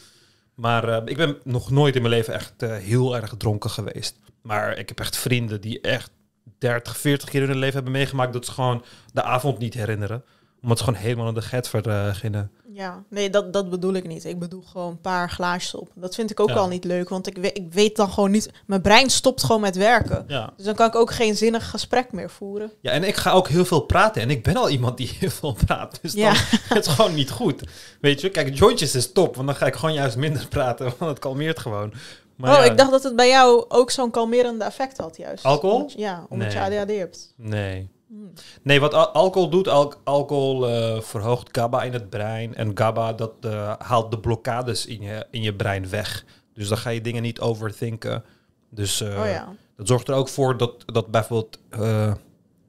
Maar 0.61 0.88
eh, 0.88 1.03
ik 1.05 1.16
ben 1.16 1.37
nog 1.44 1.70
nooit 1.70 1.94
in 1.96 2.03
mijn 2.03 2.14
leven 2.14 2.35
echt 2.35 2.62
eh, 2.62 2.77
heel 2.77 3.16
erg 3.16 3.35
dronken 3.37 3.70
geweest. 3.70 4.18
Maar 4.42 4.79
ik 4.79 4.88
heb 4.88 5.01
echt 5.01 5.16
vrienden 5.16 5.61
die 5.61 5.81
echt 5.81 6.11
30, 6.59 6.96
40 6.96 7.29
keer 7.29 7.42
in 7.42 7.49
hun 7.49 7.59
leven 7.59 7.75
hebben 7.75 7.92
meegemaakt 7.92 8.33
dat 8.33 8.46
ze 8.46 8.53
gewoon 8.53 8.85
de 9.12 9.23
avond 9.23 9.59
niet 9.59 9.75
herinneren. 9.75 10.25
Omdat 10.62 10.79
ze 10.79 10.85
gewoon 10.85 11.01
helemaal 11.01 11.27
aan 11.27 11.35
de 11.35 11.42
get 11.42 11.68
verginnen. 11.68 12.51
Ja, 12.81 13.03
nee, 13.09 13.31
dat, 13.31 13.53
dat 13.53 13.71
bedoel 13.71 13.93
ik 13.95 14.07
niet. 14.07 14.25
Ik 14.25 14.38
bedoel 14.38 14.62
gewoon 14.62 14.90
een 14.90 15.01
paar 15.01 15.31
glaasjes 15.31 15.75
op. 15.75 15.88
Dat 15.95 16.14
vind 16.14 16.31
ik 16.31 16.40
ook 16.40 16.49
Ja. 16.49 16.55
al 16.55 16.69
niet 16.69 16.85
leuk, 16.85 17.09
want 17.09 17.27
ik, 17.27 17.37
we- 17.37 17.53
ik 17.53 17.73
weet 17.73 17.97
dan 17.97 18.11
gewoon 18.11 18.31
niet... 18.31 18.51
Mijn 18.66 18.81
brein 18.81 19.11
stopt 19.11 19.43
gewoon 19.43 19.61
met 19.61 19.77
werken. 19.77 20.25
Ja. 20.29 20.53
Dus 20.57 20.64
dan 20.66 20.75
kan 20.75 20.87
ik 20.87 20.95
ook 20.95 21.11
geen 21.11 21.37
zinnig 21.37 21.71
gesprek 21.71 22.12
meer 22.12 22.31
voeren. 22.31 22.73
ja, 22.81 22.90
en 22.90 23.05
ik 23.05 23.16
ga 23.16 23.31
ook 23.33 23.49
heel 23.49 23.64
veel 23.64 23.81
praten. 23.81 24.23
En 24.23 24.31
ik 24.31 24.43
ben 24.43 24.57
al 24.57 24.69
iemand 24.71 24.97
die 24.97 25.16
heel 25.19 25.31
veel 25.31 25.57
praat. 25.66 25.99
Dus 26.03 26.12
Ja. 26.12 26.33
dan 26.33 26.43
het 26.77 26.87
is 26.87 26.93
gewoon 26.93 27.14
niet 27.14 27.31
goed. 27.31 27.62
Weet 28.01 28.21
je, 28.21 28.29
kijk, 28.31 28.55
jointjes 28.57 28.95
is 28.95 29.12
top, 29.12 29.35
want 29.37 29.47
dan 29.49 29.57
ga 29.57 29.66
ik 29.66 29.75
gewoon 29.75 29.95
juist 29.95 30.16
minder 30.16 30.47
praten, 30.57 30.85
want 30.99 31.11
het 31.11 31.19
kalmeert 31.19 31.59
gewoon. 31.59 31.93
Maar 32.37 32.59
oh, 32.59 32.64
ja, 32.64 32.71
ik 32.71 32.77
dacht 32.77 32.90
dat 32.90 33.03
het 33.03 33.16
bij 33.16 33.29
jou 33.29 33.64
ook 33.69 33.90
zo'n 33.90 34.11
kalmerende 34.11 34.64
effect 34.64 34.97
had 34.99 35.16
juist. 35.16 35.45
Alcohol? 35.45 35.77
Omdat 35.77 35.93
ja, 35.97 36.27
omdat 36.29 36.53
je. 36.53 36.61
ADHD 36.61 36.97
hebt. 36.97 37.33
Nee. 37.37 37.90
Hmm. 38.11 38.33
Nee, 38.62 38.81
wat 38.81 38.94
al- 38.94 39.09
alcohol 39.09 39.51
doet, 39.51 39.68
al- 39.68 39.94
alcohol 40.05 40.68
eh, 40.68 41.01
verhoogt 41.01 41.49
GABA 41.53 41.83
in 41.83 41.92
het 41.92 42.11
brein. 42.11 42.55
En 42.55 42.70
GABA, 42.79 43.12
dat 43.12 43.33
eh, 43.40 43.73
haalt 43.79 44.11
de 44.11 44.18
blokkades 44.18 44.87
in 44.87 45.01
je, 45.03 45.27
in 45.31 45.42
je 45.42 45.55
brein 45.55 45.88
weg. 45.88 46.25
Dus 46.55 46.68
dan 46.68 46.79
ga 46.79 46.90
je 46.90 47.01
dingen 47.01 47.23
niet 47.23 47.40
overthinken. 47.40 48.25
Dus 48.70 49.01
oh 49.03 49.09
ja. 49.09 49.49
dat 49.77 49.87
zorgt 49.88 50.09
er 50.09 50.14
ook 50.14 50.29
voor 50.29 50.57
dat, 50.57 50.73
dat 50.87 51.07
bijvoorbeeld 51.11 51.59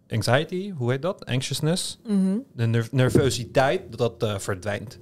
anxiety, 0.10 0.72
hoe 0.72 0.92
heet 0.92 1.02
dat? 1.02 1.26
Anxiousness, 1.26 1.98
Mhm. 2.08 2.38
de 2.54 2.66
ner- 2.66 2.88
nervositeit, 2.92 3.82
dat 3.98 4.20
dat 4.20 4.42
verdwijnt. 4.44 5.00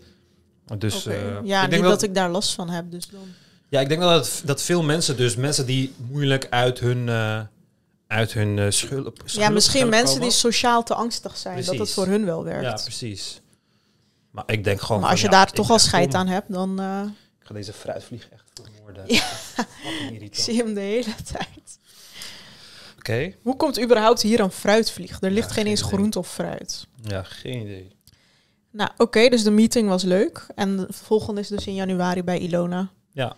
Dus 0.78 1.04
ja, 1.04 1.12
ik 1.12 1.62
niet 1.62 1.70
denk 1.70 1.84
dat, 1.84 2.02
ik 2.02 2.16
daar 2.16 2.30
last 2.30 2.54
van 2.54 2.70
heb, 2.70 2.92
dus 2.92 3.08
dan... 3.10 3.22
Ja, 3.70 3.80
ik 3.80 3.90
denk 3.90 4.02
dat, 4.02 4.26
het, 4.26 4.42
dat 4.46 4.62
veel 4.62 4.84
mensen, 4.84 5.18
dus 5.18 5.36
mensen 5.36 5.66
die 5.66 5.94
moeilijk 6.12 6.48
uit 6.50 6.80
hun, 6.80 7.10
uit 8.10 8.34
hun 8.34 8.60
eh 8.60 8.66
schulp, 8.70 9.22
Ja, 9.26 9.50
misschien 9.50 9.90
mensen 9.90 10.08
komen. 10.16 10.30
die 10.30 10.38
sociaal 10.38 10.84
te 10.84 10.94
angstig 10.94 11.38
zijn, 11.38 11.66
dat 11.66 11.78
het 11.78 11.92
voor 11.92 12.06
hun 12.08 12.26
wel 12.26 12.44
werkt. 12.44 12.64
Ja, 12.66 12.74
precies. 12.84 13.42
Maar 14.32 14.44
ik 14.48 14.64
denk 14.64 14.82
gewoon. 14.82 15.02
maar 15.02 15.10
als 15.10 15.20
je 15.20 15.26
ja, 15.26 15.32
daar 15.32 15.52
toch 15.52 15.70
al 15.70 15.80
scheid 15.80 16.14
aan 16.14 16.28
hebt, 16.28 16.54
dan 16.54 16.80
eh, 16.80 17.02
Ik 17.40 17.48
ga 17.48 17.54
deze 17.54 17.74
fruitvlieg 17.74 18.30
echt 18.30 18.44
vermoorden. 18.54 19.04
Ja. 19.16 19.24
Ik 20.20 20.36
zie 20.36 20.58
hem 20.58 20.74
de 20.74 20.80
hele 20.80 21.16
tijd. 21.34 21.80
Oké. 22.98 23.34
Hoe 23.42 23.56
komt 23.56 23.82
überhaupt 23.82 24.22
hier 24.22 24.40
een 24.40 24.52
fruitvlieg? 24.52 25.22
Er 25.22 25.32
ligt 25.32 25.48
Ja, 25.48 25.54
geen 25.54 25.64
geen 25.64 25.72
eens 25.72 25.82
groente 25.82 26.20
of 26.20 26.34
fruit. 26.34 26.88
Ja, 27.02 27.24
geen 27.24 27.62
idee. 27.62 27.92
Nou, 28.72 28.90
oké, 28.98 29.30
dus 29.30 29.44
de 29.44 29.52
meeting 29.52 29.88
was 29.88 30.04
leuk. 30.04 30.48
En 30.56 30.78
de 30.78 30.88
volgende 30.90 31.42
is 31.42 31.48
dus 31.48 31.68
in 31.68 31.74
januari 31.76 32.24
bij 32.24 32.40
Ilona. 32.40 32.90
Ja. 33.12 33.36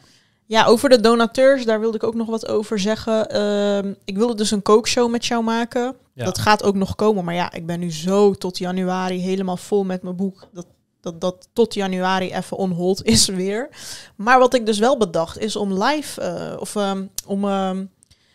Ja, 0.52 0.66
over 0.66 0.90
de 0.90 1.00
donateurs, 1.00 1.66
daar 1.66 1.80
wilde 1.80 1.98
ik 1.98 2.04
ook 2.04 2.16
nog 2.16 2.28
wat 2.28 2.48
over 2.48 2.80
zeggen. 2.80 3.30
Ehm, 3.30 3.94
ik 4.06 4.18
wilde 4.18 4.36
dus 4.36 4.52
een 4.52 4.62
kookshow 4.62 5.12
met 5.12 5.26
jou 5.26 5.44
maken. 5.44 5.96
Ja. 6.14 6.26
Dat 6.26 6.38
gaat 6.40 6.64
ook 6.64 6.76
nog 6.76 6.96
komen. 6.96 7.24
Maar 7.26 7.34
ja, 7.34 7.52
ik 7.52 7.66
ben 7.66 7.80
nu 7.80 7.92
zo 7.92 8.34
tot 8.34 8.58
januari 8.58 9.20
helemaal 9.20 9.58
vol 9.58 9.84
met 9.84 10.04
mijn 10.04 10.16
boek. 10.16 10.48
Dat, 10.54 10.66
dat, 11.02 11.22
dat 11.22 11.48
tot 11.54 11.74
januari 11.74 12.34
even 12.34 12.58
on 12.58 12.72
hold 12.72 13.04
is 13.16 13.26
weer. 13.28 13.70
Maar 14.16 14.40
wat 14.40 14.54
ik 14.54 14.66
dus 14.66 14.80
wel 14.80 14.98
bedacht 14.98 15.38
is 15.40 15.56
om 15.56 15.84
live, 15.84 16.22
eh, 16.22 16.60
of 16.60 16.76
ehm, 16.76 17.06
om 17.26 17.46
ehm, 17.46 17.86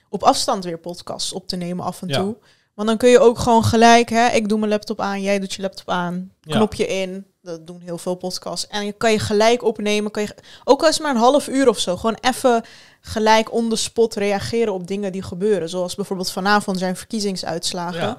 op 0.09 0.23
afstand 0.23 0.65
weer 0.65 0.79
podcasts 0.79 1.33
op 1.33 1.49
te 1.49 1.57
nemen 1.57 1.85
af 1.85 2.03
en 2.03 2.09
Ja. 2.09 2.21
toe. 2.21 2.37
Want 2.75 2.89
dan 2.89 2.97
kun 2.97 3.09
je 3.09 3.19
ook 3.19 3.39
gewoon 3.39 3.65
gelijk, 3.65 4.09
hè, 4.09 4.29
ik 4.29 4.49
doe 4.49 4.59
mijn 4.59 4.71
laptop 4.71 5.01
aan, 5.01 5.23
jij 5.23 5.39
doet 5.39 5.53
je 5.55 5.63
laptop 5.63 5.91
aan, 5.91 6.33
Ja. 6.41 6.57
knopje 6.57 6.87
in. 6.87 7.27
Dat 7.47 7.67
doen 7.67 7.81
heel 7.81 7.99
veel 7.99 8.15
podcasts. 8.15 8.67
En 8.67 8.85
je 8.87 8.93
kan 8.93 9.13
je 9.13 9.19
gelijk 9.19 9.63
opnemen. 9.65 10.11
Kan 10.11 10.23
je, 10.23 10.35
ook 10.65 10.83
al 10.83 10.89
is 10.89 10.95
het 10.95 11.03
maar 11.03 11.15
een 11.15 11.21
half 11.21 11.49
uur 11.49 11.69
of 11.69 11.79
zo. 11.79 11.97
Gewoon 11.97 12.19
even 12.21 12.65
gelijk 13.01 13.53
on 13.53 13.69
the 13.69 13.77
spot 13.77 14.15
reageren 14.15 14.73
op 14.73 14.87
dingen 14.87 15.13
die 15.13 15.23
gebeuren. 15.23 15.69
Zoals 15.69 15.95
bijvoorbeeld 15.95 16.31
vanavond 16.33 16.79
zijn 16.79 16.97
verkiezingsuitslagen. 16.97 18.01
Ja. 18.01 18.17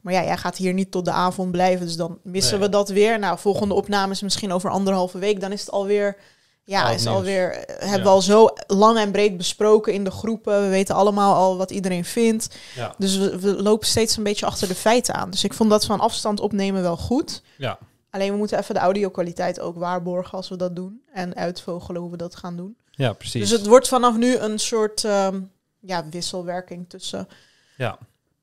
Maar 0.00 0.12
ja, 0.12 0.22
jij 0.24 0.36
gaat 0.36 0.56
hier 0.56 0.72
niet 0.72 0.90
tot 0.90 1.04
de 1.04 1.10
avond 1.10 1.50
blijven. 1.50 1.86
Dus 1.86 1.96
dan 1.96 2.18
missen 2.22 2.58
Nee. 2.58 2.66
we 2.68 2.72
dat 2.72 2.88
weer. 2.88 3.18
Nou, 3.18 3.38
volgende 3.38 3.74
opname 3.74 4.12
is 4.12 4.22
misschien 4.22 4.52
over 4.52 4.70
anderhalve 4.70 5.18
week. 5.18 5.40
Dan 5.40 5.52
is 5.52 5.60
het 5.60 5.70
alweer... 5.70 6.16
Ja, 6.64 6.82
Oud 6.84 6.94
is 6.94 7.02
nieuws. 7.04 7.14
alweer, 7.16 7.52
eh, 7.52 7.78
hebben 7.78 7.96
Ja. 7.98 8.02
we 8.02 8.08
al 8.08 8.22
zo 8.22 8.48
lang 8.66 8.98
en 8.98 9.10
breed 9.10 9.36
besproken 9.36 9.92
in 9.92 10.04
de 10.04 10.10
groepen. 10.10 10.62
We 10.62 10.68
weten 10.68 10.94
allemaal 10.94 11.34
al 11.34 11.56
wat 11.56 11.70
iedereen 11.70 12.04
vindt. 12.04 12.48
Ja. 12.76 12.94
Dus 12.98 13.16
we, 13.16 13.38
we 13.38 13.62
lopen 13.62 13.86
steeds 13.86 14.16
een 14.16 14.22
beetje 14.22 14.46
achter 14.46 14.68
de 14.68 14.74
feiten 14.74 15.14
aan. 15.14 15.30
Dus 15.30 15.44
ik 15.44 15.54
vond 15.54 15.70
dat 15.70 15.84
van 15.86 16.00
afstand 16.00 16.40
opnemen 16.40 16.82
wel 16.82 16.96
goed. 16.96 17.42
Ja. 17.58 17.78
Alleen 18.10 18.32
we 18.32 18.38
moeten 18.38 18.58
even 18.58 18.74
de 18.74 18.80
audio-kwaliteit 18.80 19.60
ook 19.60 19.76
waarborgen 19.76 20.32
als 20.32 20.48
we 20.48 20.56
dat 20.56 20.76
doen. 20.76 21.02
En 21.12 21.34
uitvogelen 21.34 22.00
hoe 22.00 22.10
we 22.10 22.16
dat 22.16 22.36
gaan 22.36 22.56
doen. 22.56 22.76
Ja, 22.90 23.12
precies. 23.12 23.40
Dus 23.40 23.58
het 23.58 23.66
wordt 23.66 23.88
vanaf 23.88 24.16
nu 24.16 24.36
een 24.36 24.58
soort 24.58 25.04
ehm, 25.04 25.40
ja, 25.80 26.08
wisselwerking 26.10 26.88
tussen. 26.88 27.28
Ja. 27.76 27.98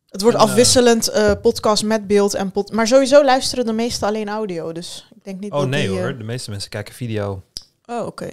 Het 0.10 0.22
wordt 0.22 0.38
En, 0.38 0.44
eh, 0.44 0.50
afwisselend 0.50 1.08
eh, 1.08 1.32
podcast 1.42 1.84
met 1.84 2.08
beeld 2.08 2.34
en 2.34 2.52
pod. 2.52 2.72
Maar 2.72 2.88
sowieso 2.88 3.24
luisteren 3.24 3.66
de 3.66 3.74
meesten 3.74 4.08
alleen 4.08 4.30
audio. 4.30 4.72
Dus 4.72 5.08
ik 5.16 5.24
denk 5.24 5.40
niet 5.40 5.52
Oh 5.52 5.60
dat 5.60 5.70
nee 5.70 5.88
die, 5.88 5.98
eh, 5.98 6.04
hoor, 6.04 6.18
de 6.18 6.24
meeste 6.24 6.50
mensen 6.50 6.70
kijken 6.70 6.94
video. 6.94 7.44
Oh, 7.86 8.06
oké. 8.06 8.30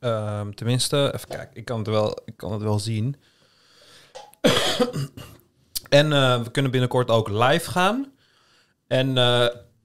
Ehm, 0.00 0.50
tenminste, 0.50 1.12
even 1.14 1.28
kijken, 1.28 1.56
ik 1.56 1.64
kan 1.64 1.78
het 1.78 1.86
wel, 1.86 2.18
ik 2.24 2.36
kan 2.36 2.52
het 2.52 2.62
wel 2.62 2.78
zien. 2.78 3.16
en 5.88 6.08
we 6.42 6.50
kunnen 6.50 6.70
binnenkort 6.70 7.10
ook 7.10 7.28
live 7.28 7.70
gaan. 7.70 8.12
En 8.86 9.14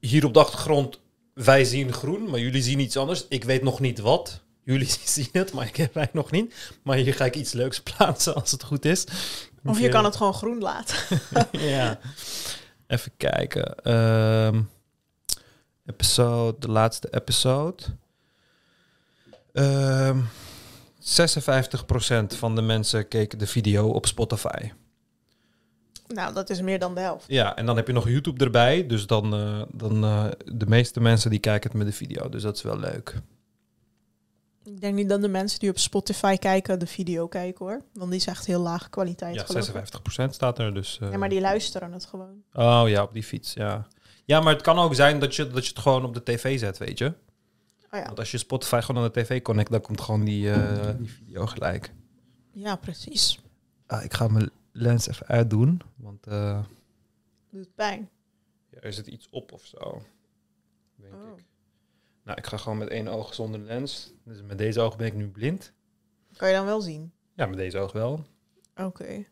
hier 0.08 0.26
op 0.26 0.34
de 0.34 0.39
achtergrond, 0.39 1.00
wij 1.34 1.63
zien 1.63 1.93
groen, 1.93 2.30
maar 2.30 2.39
jullie 2.39 2.62
zien 2.62 2.80
iets 2.80 2.98
anders. 2.98 3.26
Ik 3.30 3.43
weet 3.43 3.63
nog 3.63 3.80
niet 3.80 4.00
wat. 4.00 4.41
jullie 4.63 4.89
zien 5.06 5.30
het, 5.32 5.54
maar 5.54 5.67
ik 5.67 5.76
heb 5.76 5.93
wij 5.93 6.10
nog 6.13 6.32
niet. 6.32 6.54
Maar 6.84 6.98
hier 6.98 7.13
ga 7.13 7.26
ik 7.26 7.36
iets 7.36 7.54
leuks 7.54 7.82
plaatsen 7.89 8.36
als 8.36 8.52
het 8.52 8.63
goed 8.63 8.86
is. 8.86 9.04
Of 9.65 9.80
je 9.80 9.89
kan 9.89 10.04
het 10.04 10.15
gewoon 10.15 10.34
groen 10.34 10.60
laten. 10.60 10.98
ja. 11.52 12.00
Even 12.88 13.12
kijken. 13.17 13.76
Ehm 13.76 14.62
episode, 15.86 16.56
de 16.60 16.72
laatste 16.72 17.08
episode. 17.12 17.84
Ehm 19.54 20.20
56% 21.00 22.38
van 22.38 22.56
de 22.56 22.62
mensen 22.62 23.08
keken 23.08 23.38
de 23.38 23.48
video 23.48 23.89
op 23.89 24.06
Spotify. 24.06 24.72
Nou, 26.08 26.34
dat 26.34 26.50
is 26.50 26.62
meer 26.62 26.80
dan 26.80 26.96
de 26.96 27.02
helft. 27.02 27.26
Ja, 27.28 27.56
en 27.56 27.65
dan 27.65 27.76
heb 27.76 27.88
je 27.88 27.93
nog 27.93 28.10
YouTube 28.10 28.43
erbij. 28.46 28.88
Dus 28.88 29.08
dan, 29.08 29.34
eh, 29.34 29.62
dan 29.74 30.04
eh, 30.04 30.26
de 30.46 30.65
meeste 30.67 31.00
mensen 31.00 31.30
die 31.30 31.39
kijken 31.39 31.70
het 31.70 31.78
met 31.78 31.88
de 31.88 31.93
video. 31.93 32.30
Dus 32.30 32.41
dat 32.41 32.56
is 32.56 32.62
wel 32.62 32.80
leuk. 32.80 33.22
Ik 34.63 34.82
denk 34.82 34.96
niet 34.96 35.10
dat 35.10 35.22
de 35.22 35.28
mensen 35.28 35.60
die 35.60 35.70
op 35.70 35.78
Spotify 35.78 36.36
kijken 36.38 36.80
de 36.80 36.88
video 36.88 37.28
kijken 37.28 37.65
hoor. 37.65 37.82
Want 37.93 38.12
die 38.12 38.20
is 38.20 38.26
echt 38.28 38.46
heel 38.46 38.62
lage 38.62 38.89
kwaliteit. 38.89 39.36
Ja, 39.36 39.43
geloof 39.43 39.67
ik. 39.67 39.74
56% 39.76 40.34
staat 40.34 40.60
er. 40.60 40.74
Dus, 40.74 41.00
eh, 41.02 41.12
Ja, 41.12 41.17
maar 41.17 41.30
die 41.30 41.41
luisteren 41.41 41.91
het 41.91 42.06
gewoon. 42.06 42.43
Oh 42.54 42.84
ja, 42.86 43.04
op 43.04 43.13
die 43.13 43.24
fiets, 43.24 43.54
ja. 43.54 43.88
Ja, 44.26 44.39
maar 44.41 44.54
het 44.54 44.62
kan 44.62 44.80
ook 44.80 44.96
zijn 44.96 45.20
dat 45.20 45.36
je, 45.36 45.48
dat 45.48 45.63
je 45.63 45.70
het 45.70 45.80
gewoon 45.80 46.06
op 46.06 46.13
de 46.13 46.24
tv 46.24 46.60
zet, 46.60 46.78
weet 46.78 46.98
je. 46.98 47.06
Oh 47.91 48.00
ja. 48.00 48.06
Want 48.06 48.20
als 48.20 48.32
je 48.32 48.38
Spotify 48.38 48.80
gewoon 48.82 49.04
aan 49.04 49.12
de 49.13 49.22
tv 49.22 49.41
connect, 49.41 49.72
dan 49.72 49.82
komt 49.82 50.02
gewoon 50.02 50.24
die, 50.26 50.52
die 50.98 51.10
video 51.10 51.46
gelijk. 51.46 51.93
ja, 52.54 52.76
precies. 52.76 53.39
Ah, 53.88 54.04
ik 54.04 54.13
ga 54.13 54.28
mijn 54.28 54.50
lens 54.78 55.08
even 55.08 55.28
uitdoen, 55.28 55.82
want 55.96 56.28
eh, 56.28 56.63
Doet 57.50 57.76
pijn. 57.76 58.10
ja, 58.70 58.80
er 58.80 58.94
zit 58.94 59.08
iets 59.08 59.28
op 59.30 59.52
of 59.52 59.66
zo. 59.66 60.02
Denk 60.96 61.13
Oh. 61.13 61.38
ik. 61.40 61.46
Nou, 62.24 62.38
ik 62.38 62.46
ga 62.48 62.58
gewoon 62.58 62.78
met 62.78 62.88
één 62.90 63.08
oog 63.08 63.34
zonder 63.34 63.60
lens. 63.60 64.13
Dus 64.24 64.42
met 64.42 64.58
deze 64.58 64.80
oog 64.82 64.96
ben 64.98 65.08
ik 65.08 65.13
nu 65.13 65.28
blind. 65.30 65.72
Kan 66.38 66.48
je 66.50 66.56
dan 66.56 66.66
wel 66.66 66.82
zien. 66.82 67.12
Ja, 67.34 67.46
met 67.46 67.58
deze 67.58 67.78
oog 67.78 67.92
wel. 67.92 68.26
Oké. 68.76 69.26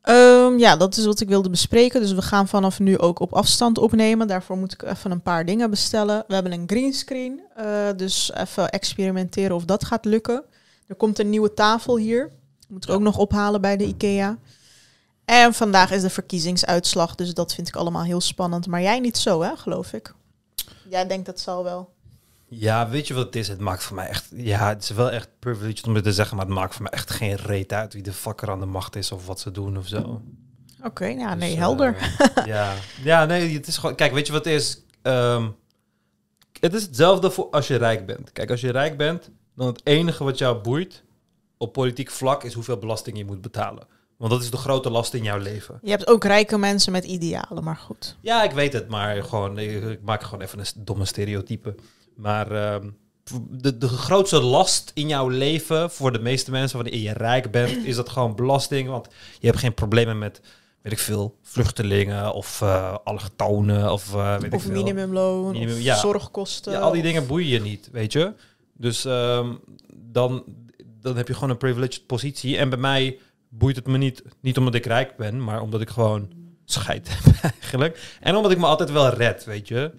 Ehm, 0.00 0.58
ja, 0.58 0.76
dat 0.76 0.96
is 0.96 1.04
wat 1.04 1.20
ik 1.20 1.28
wilde 1.28 1.50
bespreken. 1.50 2.00
Dus 2.00 2.12
we 2.12 2.22
gaan 2.22 2.48
vanaf 2.48 2.78
nu 2.78 2.98
ook 2.98 3.18
op 3.18 3.32
afstand 3.32 3.78
opnemen. 3.78 4.28
Daarvoor 4.28 4.56
moet 4.56 4.72
ik 4.72 4.82
even 4.82 5.10
een 5.10 5.22
paar 5.22 5.44
dingen 5.44 5.70
bestellen. 5.70 6.24
We 6.26 6.34
hebben 6.34 6.52
een 6.52 6.68
greenscreen. 6.68 7.40
eh 7.54 7.88
dus 7.96 8.32
even 8.32 8.70
experimenteren 8.70 9.56
of 9.56 9.64
dat 9.64 9.84
gaat 9.84 10.04
lukken. 10.04 10.44
Er 10.86 10.94
komt 10.94 11.18
een 11.18 11.30
nieuwe 11.30 11.54
tafel 11.54 11.96
hier. 11.96 12.32
Moet 12.70 12.84
ik 12.84 12.90
ook 12.90 13.00
nog 13.00 13.18
ophalen 13.18 13.60
bij 13.60 13.76
de 13.76 13.84
IKEA. 13.84 14.38
En 15.24 15.54
vandaag 15.54 15.90
is 15.90 16.02
de 16.02 16.10
verkiezingsuitslag. 16.10 17.14
Dus 17.14 17.34
dat 17.34 17.54
vind 17.54 17.68
ik 17.68 17.76
allemaal 17.76 18.02
heel 18.02 18.20
spannend. 18.20 18.66
Maar 18.66 18.82
jij 18.82 19.00
niet 19.00 19.16
zo, 19.16 19.42
hè, 19.42 19.56
geloof 19.56 19.92
ik. 19.92 20.14
Jij 20.88 21.06
denkt 21.06 21.26
dat 21.26 21.40
zal 21.40 21.64
wel. 21.64 21.92
Ja, 22.48 22.88
weet 22.88 23.06
je 23.06 23.14
wat 23.14 23.26
het 23.26 23.36
is? 23.36 23.48
Het 23.48 23.60
maakt 23.60 23.82
voor 23.82 23.96
mij 23.96 24.08
echt... 24.08 24.26
Ja, 24.34 24.68
het 24.68 24.82
is 24.82 24.90
wel 24.90 25.10
echt 25.10 25.28
privileged 25.38 25.86
om 25.86 25.94
dit 25.94 26.02
te 26.02 26.12
zeggen, 26.12 26.36
maar 26.36 26.46
het 26.46 26.54
maakt 26.54 26.74
voor 26.74 26.82
mij 26.82 26.92
echt 26.92 27.10
geen 27.10 27.36
reet 27.36 27.72
uit 27.72 27.92
wie 27.92 28.02
de 28.02 28.12
fucker 28.12 28.50
aan 28.50 28.60
de 28.60 28.66
macht 28.66 28.96
is 28.96 29.12
of 29.12 29.26
wat 29.26 29.40
ze 29.40 29.50
doen 29.50 29.78
of 29.78 29.86
zo. 29.86 30.22
Oké, 30.82 31.06
ja, 31.06 31.30
Dus, 31.30 31.40
nee, 31.40 31.52
eh, 31.52 31.58
helder. 31.58 31.96
ja. 32.44 32.74
ja, 33.02 33.24
nee, 33.24 33.54
het 33.54 33.66
is 33.66 33.76
gewoon... 33.76 33.94
Kijk, 33.94 34.12
weet 34.12 34.26
je 34.26 34.32
wat 34.32 34.44
het 34.44 34.54
is? 34.54 34.82
Ehm, 35.02 35.48
het 36.60 36.74
is 36.74 36.82
hetzelfde 36.82 37.30
voor 37.30 37.50
als 37.50 37.66
je 37.66 37.76
rijk 37.76 38.06
bent. 38.06 38.32
Kijk, 38.32 38.50
als 38.50 38.60
je 38.60 38.70
rijk 38.70 38.96
bent, 38.96 39.30
dan 39.54 39.66
het 39.66 39.80
enige 39.84 40.24
wat 40.24 40.38
jou 40.38 40.58
boeit 40.62 41.02
op 41.60 41.72
politiek 41.72 42.10
vlak 42.10 42.44
is 42.44 42.52
hoeveel 42.54 42.76
belasting 42.76 43.16
je 43.18 43.24
moet 43.24 43.40
betalen. 43.40 43.86
Want 44.16 44.32
dat 44.32 44.42
is 44.42 44.50
de 44.50 44.56
grote 44.56 44.90
last 44.90 45.14
in 45.14 45.22
jouw 45.22 45.38
leven. 45.38 45.78
Je 45.82 45.90
hebt 45.90 46.06
ook 46.06 46.24
rijke 46.24 46.58
mensen 46.58 46.92
met 46.92 47.04
idealen, 47.04 47.64
maar 47.64 47.76
goed. 47.76 48.16
Ja, 48.20 48.42
ik 48.42 48.50
weet 48.52 48.72
het, 48.72 48.88
maar 48.88 49.22
gewoon, 49.24 49.58
ik, 49.58 50.02
maak 50.02 50.22
gewoon 50.22 50.40
even 50.40 50.58
een 50.58 50.66
domme 50.76 51.04
stereotype. 51.04 51.74
Maar 52.16 52.50
ehm, 52.52 52.88
de, 53.50 53.78
de 53.78 53.88
grootste 53.88 54.40
last 54.40 54.90
in 54.94 55.08
jouw 55.08 55.28
leven 55.28 55.90
voor 55.90 56.12
de 56.12 56.18
meeste 56.18 56.50
mensen 56.50 56.78
wanneer 56.82 57.00
je 57.00 57.12
rijk 57.12 57.50
bent, 57.50 57.84
is 57.86 57.96
dat 57.96 58.08
gewoon 58.08 58.34
belasting. 58.34 58.88
Want 58.88 59.08
je 59.40 59.46
hebt 59.46 59.58
geen 59.58 59.74
problemen 59.74 60.18
met, 60.18 60.40
weet 60.82 60.92
ik 60.92 60.98
veel, 60.98 61.36
vluchtelingen 61.42 62.32
of 62.32 62.60
eh 62.62 62.94
allochtonen 63.04 63.92
of 63.92 64.14
eh 64.14 64.36
weet 64.38 64.52
Of 64.52 64.64
ik 64.64 64.72
veel. 64.72 64.82
minimumloon, 64.82 65.50
Minimum- 65.52 65.74
of 65.76 65.82
ja. 65.82 65.96
zorgkosten. 65.96 66.72
Ja, 66.72 66.78
al 66.78 66.92
die 66.92 67.02
dingen 67.02 67.26
boeien 67.26 67.48
je 67.48 67.60
niet, 67.60 67.88
weet 67.92 68.12
je. 68.12 68.32
Dus 68.72 69.04
ehm, 69.04 69.54
dan, 69.94 70.44
dan 71.00 71.16
heb 71.16 71.28
je 71.28 71.34
gewoon 71.34 71.50
een 71.50 71.56
privileged 71.56 72.06
positie. 72.06 72.56
En 72.56 72.68
bij 72.68 72.78
mij 72.78 73.18
boeit 73.48 73.76
het 73.76 73.86
me 73.86 73.98
niet, 73.98 74.22
niet 74.40 74.58
omdat 74.58 74.74
ik 74.74 74.86
rijk 74.86 75.16
ben, 75.16 75.44
maar 75.44 75.60
omdat 75.60 75.80
ik 75.80 75.90
gewoon 75.90 76.30
scheid 76.64 77.08
heb 77.10 77.34
eigenlijk. 77.52 78.16
En 78.20 78.36
omdat 78.36 78.52
ik 78.52 78.58
me 78.58 78.66
altijd 78.66 78.90
wel 78.90 79.08
red, 79.08 79.44
weet 79.44 79.68
je. 79.68 79.92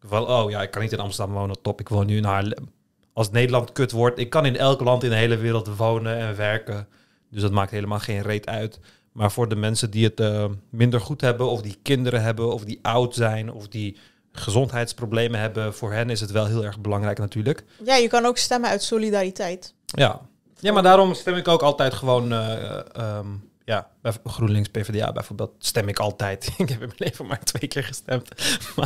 Van, 0.00 0.26
oh 0.26 0.50
ja, 0.50 0.62
ik 0.62 0.70
kan 0.70 0.82
niet 0.82 0.92
in 0.92 0.98
Amsterdam 0.98 1.34
wonen, 1.34 1.62
top. 1.62 1.80
Ik 1.80 1.88
woon 1.88 2.06
nu 2.06 2.22
Haarlem. 2.22 2.70
Als 3.12 3.30
Nederland 3.30 3.72
kut 3.72 3.92
wordt, 3.92 4.18
ik 4.18 4.30
kan 4.30 4.46
in 4.46 4.56
elk 4.56 4.80
land 4.80 5.04
in 5.04 5.10
de 5.10 5.16
hele 5.16 5.36
wereld 5.36 5.76
wonen 5.76 6.16
en 6.16 6.36
werken. 6.36 6.88
Dus 7.30 7.42
dat 7.42 7.52
maakt 7.52 7.70
helemaal 7.70 7.98
geen 7.98 8.22
reet 8.22 8.46
uit. 8.46 8.80
Maar 9.12 9.32
voor 9.32 9.48
de 9.48 9.56
mensen 9.56 9.90
die 9.90 10.04
het 10.04 10.20
eh, 10.20 10.44
minder 10.70 11.00
goed 11.00 11.20
hebben, 11.20 11.50
of 11.50 11.62
die 11.62 11.78
kinderen 11.82 12.22
hebben, 12.22 12.52
of 12.52 12.64
die 12.64 12.78
oud 12.82 13.14
zijn, 13.14 13.52
of 13.52 13.68
die 13.68 13.96
gezondheidsproblemen 14.32 15.40
hebben, 15.40 15.74
voor 15.74 15.92
hen 15.92 16.10
is 16.10 16.20
het 16.20 16.30
wel 16.30 16.46
heel 16.46 16.64
erg 16.64 16.80
belangrijk 16.80 17.18
natuurlijk. 17.18 17.64
Ja, 17.84 17.96
je 17.96 18.08
kan 18.08 18.24
ook 18.24 18.36
stemmen 18.36 18.70
uit 18.70 18.82
solidariteit. 18.82 19.74
Ja, 19.94 20.20
ja 20.60 20.72
maar 20.72 20.82
daarom 20.82 21.14
stem 21.14 21.34
ik 21.34 21.48
ook 21.48 21.62
altijd 21.62 21.94
gewoon, 21.94 22.32
eh, 22.32 22.78
ehm, 22.96 23.26
ja, 23.64 23.88
bij 24.02 24.12
GroenLinks, 24.24 24.68
PvdA 24.68 25.12
bijvoorbeeld, 25.12 25.50
stem 25.58 25.88
ik 25.88 25.98
altijd. 25.98 26.44
ik 26.58 26.68
heb 26.68 26.80
in 26.80 26.86
mijn 26.86 26.92
leven 26.96 27.26
maar 27.26 27.44
twee 27.44 27.68
keer 27.68 27.84
gestemd. 27.84 28.28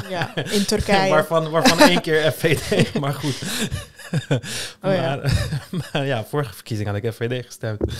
Ja, 0.08 0.36
in 0.36 0.64
Turkije. 0.66 1.10
waarvan, 1.14 1.50
waarvan 1.50 1.78
één 1.80 2.00
keer 2.00 2.32
FVD, 2.32 2.98
maar 3.00 3.14
goed. 3.14 3.42
Oh 4.82 4.94
ja. 4.94 5.20
maar, 5.92 6.06
ja, 6.06 6.24
vorige 6.24 6.54
verkiezing 6.54 6.88
had 6.88 6.96
ik 6.96 7.12
FVD 7.12 7.44
gestemd. 7.46 7.78
Toen 7.78 7.90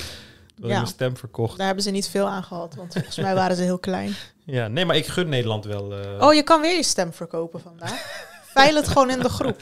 Ja. 0.57 0.67
ik 0.69 0.73
mijn 0.83 0.87
stem 0.87 1.17
verkocht. 1.17 1.57
Daar 1.57 1.67
hebben 1.67 1.85
ze 1.85 1.91
niet 1.91 2.09
veel 2.09 2.29
aan 2.29 2.43
gehad, 2.45 2.75
want 2.75 2.93
volgens 2.93 3.17
mij 3.17 3.35
waren 3.35 3.57
ze 3.57 3.63
heel 3.63 3.79
klein. 3.79 4.15
Ja, 4.45 4.69
nee, 4.69 4.85
maar 4.85 4.97
ik 4.97 5.07
gun 5.07 5.29
Nederland 5.29 5.65
wel. 5.65 5.95
eh, 6.01 6.27
Oh, 6.27 6.35
je 6.35 6.43
kan 6.43 6.61
weer 6.61 6.77
je 6.77 6.83
stem 6.83 7.13
verkopen 7.13 7.61
vandaag. 7.61 8.05
Veil 8.45 8.75
het 8.75 8.89
gewoon 8.89 9.11
in 9.11 9.19
de 9.21 9.29
groep. 9.29 9.61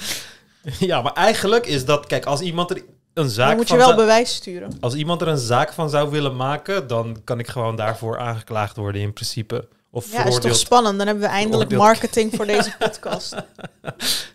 Ja, 0.78 1.02
maar 1.02 1.12
eigenlijk 1.12 1.66
is 1.66 1.84
dat, 1.84 2.06
kijk, 2.06 2.24
als 2.24 2.40
iemand 2.40 2.70
er 2.70 2.82
een 3.20 3.30
zaak 3.30 3.48
Dan 3.48 3.56
moet 3.56 3.68
je 3.68 3.76
wel 3.76 3.94
bewijs 3.94 4.34
sturen. 4.34 4.72
Als 4.80 4.94
iemand 4.94 5.20
er 5.20 5.28
een 5.28 5.38
zaak 5.38 5.72
van 5.72 5.90
zou 5.90 6.10
willen 6.10 6.36
maken, 6.36 6.86
dan 6.86 7.20
kan 7.24 7.38
ik 7.38 7.48
gewoon 7.48 7.76
daarvoor 7.76 8.18
aangeklaagd 8.18 8.76
worden 8.76 9.00
in 9.00 9.12
principe. 9.12 9.68
Of 9.90 10.12
Ja, 10.12 10.24
is 10.24 10.38
toch 10.38 10.56
spannend. 10.56 10.96
Dan 10.98 11.06
hebben 11.06 11.24
we 11.24 11.30
eindelijk 11.30 11.70
marketing 11.76 12.34
voor 12.36 12.46
deze 12.54 12.74
podcast. 12.78 13.34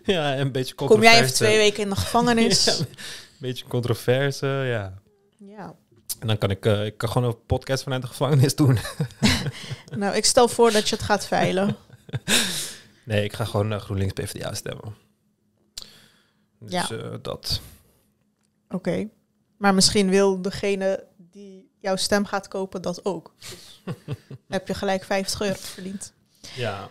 Ja, 0.04 0.36
een 0.38 0.52
beetje 0.52 0.74
Kom 0.74 0.86
controverse. 0.86 1.16
jij 1.16 1.24
even 1.24 1.34
twee 1.36 1.56
weken 1.56 1.82
in 1.82 1.88
de 1.88 1.96
gevangenis? 1.96 2.64
Ja, 2.66 2.72
een 2.78 3.52
beetje 3.52 3.64
controverse, 3.66 4.46
ja. 4.46 4.92
Ja. 5.38 5.74
En 6.20 6.26
dan 6.26 6.38
kan 6.38 6.50
ik, 6.50 6.66
eh, 6.66 6.84
ik 6.84 6.96
kan 6.98 7.08
gewoon 7.08 7.28
een 7.28 7.44
podcast 7.46 7.82
vanuit 7.82 8.02
de 8.02 8.08
gevangenis 8.08 8.54
doen. 8.54 8.78
Nou, 9.96 10.14
ik 10.16 10.24
stel 10.24 10.48
voor 10.48 10.70
dat 10.72 10.88
je 10.88 10.96
het 10.96 11.04
gaat 11.04 11.26
veilen. 11.26 11.76
Nee, 13.04 13.24
ik 13.24 13.32
ga 13.32 13.44
gewoon 13.44 13.72
eh, 13.72 13.80
GroenLinks 13.80 14.12
PvdA 14.12 14.54
stemmen. 14.54 14.94
Dus 16.60 16.72
Ja. 16.72 16.88
eh, 16.90 17.08
dat. 17.22 17.60
Oké. 18.70 19.08
Maar 19.56 19.74
misschien 19.74 20.08
wil 20.08 20.42
degene 20.42 21.04
die 21.16 21.70
jouw 21.80 21.96
stem 21.96 22.24
gaat 22.24 22.48
kopen 22.48 22.82
dat 22.82 23.04
ook. 23.04 23.34
Dus 23.38 23.82
heb 24.48 24.68
je 24.68 24.74
gelijk 24.74 25.04
50 25.04 25.40
euro 25.40 25.54
verdiend. 25.58 26.12
Ja, 26.54 26.88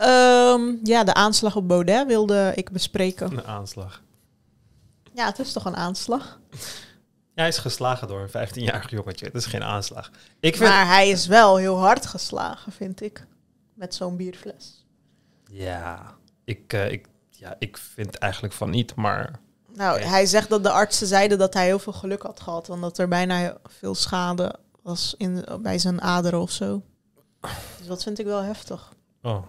Ehm, 0.00 0.76
ja, 0.82 1.04
de 1.04 1.14
aanslag 1.14 1.56
op 1.56 1.68
Baudet 1.68 2.06
wilde 2.06 2.52
ik 2.54 2.70
bespreken. 2.70 3.32
een 3.32 3.44
aanslag. 3.44 4.02
Ja, 5.14 5.26
het 5.26 5.38
is 5.38 5.52
toch 5.52 5.64
een 5.64 5.76
aanslag? 5.76 6.38
Ja, 7.34 7.46
hij 7.46 7.48
is 7.48 7.58
geslagen 7.58 8.08
door 8.08 8.20
een 8.32 8.48
15-jarig 8.48 8.90
jongetje. 8.90 9.26
Het 9.26 9.34
is 9.34 9.46
geen 9.46 9.62
aanslag. 9.62 10.10
Ik 10.40 10.56
vind... 10.56 10.68
Maar 10.68 10.86
hij 10.86 11.08
is 11.08 11.26
wel 11.26 11.56
heel 11.56 11.78
hard 11.78 12.06
geslagen, 12.06 12.72
vind 12.72 13.00
ik. 13.02 13.26
Met 13.74 13.94
zo'n 13.94 14.16
bierfles. 14.16 14.86
Ja, 15.50 16.14
ik, 16.44 16.72
eh, 16.72 16.90
ik, 16.90 17.06
ja, 17.30 17.56
ik 17.58 17.76
vind 17.76 18.14
eigenlijk 18.18 18.54
van 18.54 18.70
niet, 18.70 18.94
maar... 18.94 19.40
Nou, 19.80 20.00
hij 20.00 20.26
zegt 20.26 20.48
dat 20.48 20.62
de 20.62 20.70
artsen 20.70 21.06
zeiden 21.06 21.38
dat 21.38 21.54
hij 21.54 21.64
heel 21.64 21.78
veel 21.78 21.92
geluk 21.92 22.22
had 22.22 22.40
gehad. 22.40 22.68
En 22.68 22.80
dat 22.80 22.98
er 22.98 23.08
bijna 23.08 23.56
veel 23.64 23.94
schade 23.94 24.54
was 24.82 25.14
in, 25.18 25.44
bij 25.60 25.78
zijn 25.78 26.00
aderen 26.00 26.40
of 26.40 26.50
zo. 26.50 26.82
Dus 27.78 27.86
dat 27.86 28.02
vind 28.02 28.18
ik 28.18 28.26
wel 28.26 28.42
heftig. 28.42 28.92
Oh. 29.22 29.46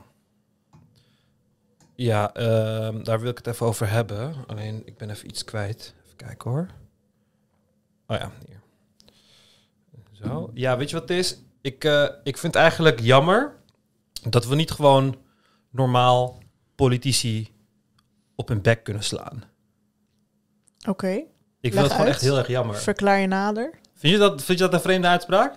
Ja, 1.96 2.34
ehm, 2.34 3.04
daar 3.04 3.20
wil 3.20 3.30
ik 3.30 3.38
het 3.38 3.48
even 3.48 3.66
over 3.66 3.90
hebben. 3.90 4.36
Alleen, 4.48 4.82
ik 4.86 4.98
ben 4.98 5.10
even 5.10 5.28
iets 5.28 5.44
kwijt. 5.44 5.94
Even 6.04 6.16
kijken 6.16 6.52
hoor. 6.52 6.68
Oh 8.08 8.18
ja, 8.18 8.32
hier. 8.48 8.62
Zo. 10.12 10.52
Ja, 10.54 10.78
weet 10.78 10.90
je 10.90 11.00
wat 11.00 11.10
het 11.10 11.18
is? 11.18 11.38
Ik, 11.62 11.84
eh, 11.84 12.08
ik 12.24 12.38
vind 12.38 12.56
eigenlijk 12.56 13.00
jammer 13.00 13.56
dat 14.30 14.46
we 14.46 14.56
niet 14.56 14.72
gewoon 14.72 15.18
normaal 15.70 16.38
politici 16.76 17.54
op 18.36 18.48
hun 18.48 18.62
bek 18.62 18.84
kunnen 18.84 19.04
slaan. 19.04 19.51
Oké, 20.88 21.08
Ik 21.08 21.24
Leg 21.62 21.72
vind 21.74 21.76
het 21.76 21.86
gewoon 21.92 22.00
uit. 22.06 22.10
echt 22.16 22.22
heel 22.22 22.38
erg 22.38 22.48
jammer. 22.48 22.76
verklaar 22.76 23.20
je 23.20 23.28
nader. 23.28 23.80
Vind 23.94 24.14
je, 24.14 24.20
dat, 24.20 24.44
vind 24.44 24.58
je 24.60 24.64
dat 24.64 24.74
een 24.74 24.82
vreemde 24.82 25.08
uitspraak? 25.08 25.56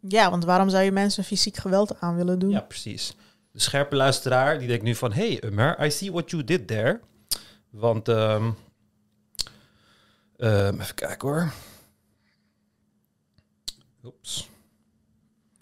Ja, 0.00 0.30
want 0.30 0.44
waarom 0.44 0.68
zou 0.68 0.82
je 0.84 0.92
mensen 0.92 1.24
fysiek 1.24 1.56
geweld 1.56 2.00
aan 2.00 2.16
willen 2.16 2.38
doen? 2.38 2.50
Ja, 2.50 2.60
precies. 2.60 3.16
De 3.52 3.60
scherpe 3.60 3.96
luisteraar 3.96 4.58
die 4.58 4.68
denkt 4.68 4.82
nu 4.84 4.94
van... 4.94 5.12
Hey 5.12 5.44
Ummer, 5.44 5.84
I 5.84 5.90
see 5.90 6.12
what 6.12 6.30
you 6.30 6.44
did 6.44 6.66
there. 6.66 7.00
Want 7.70 8.08
ehm, 8.08 8.50
Ehm, 10.36 10.80
even 10.80 10.94
kijken 10.94 11.28
hoor. 11.28 11.52
Oeps. 14.04 14.50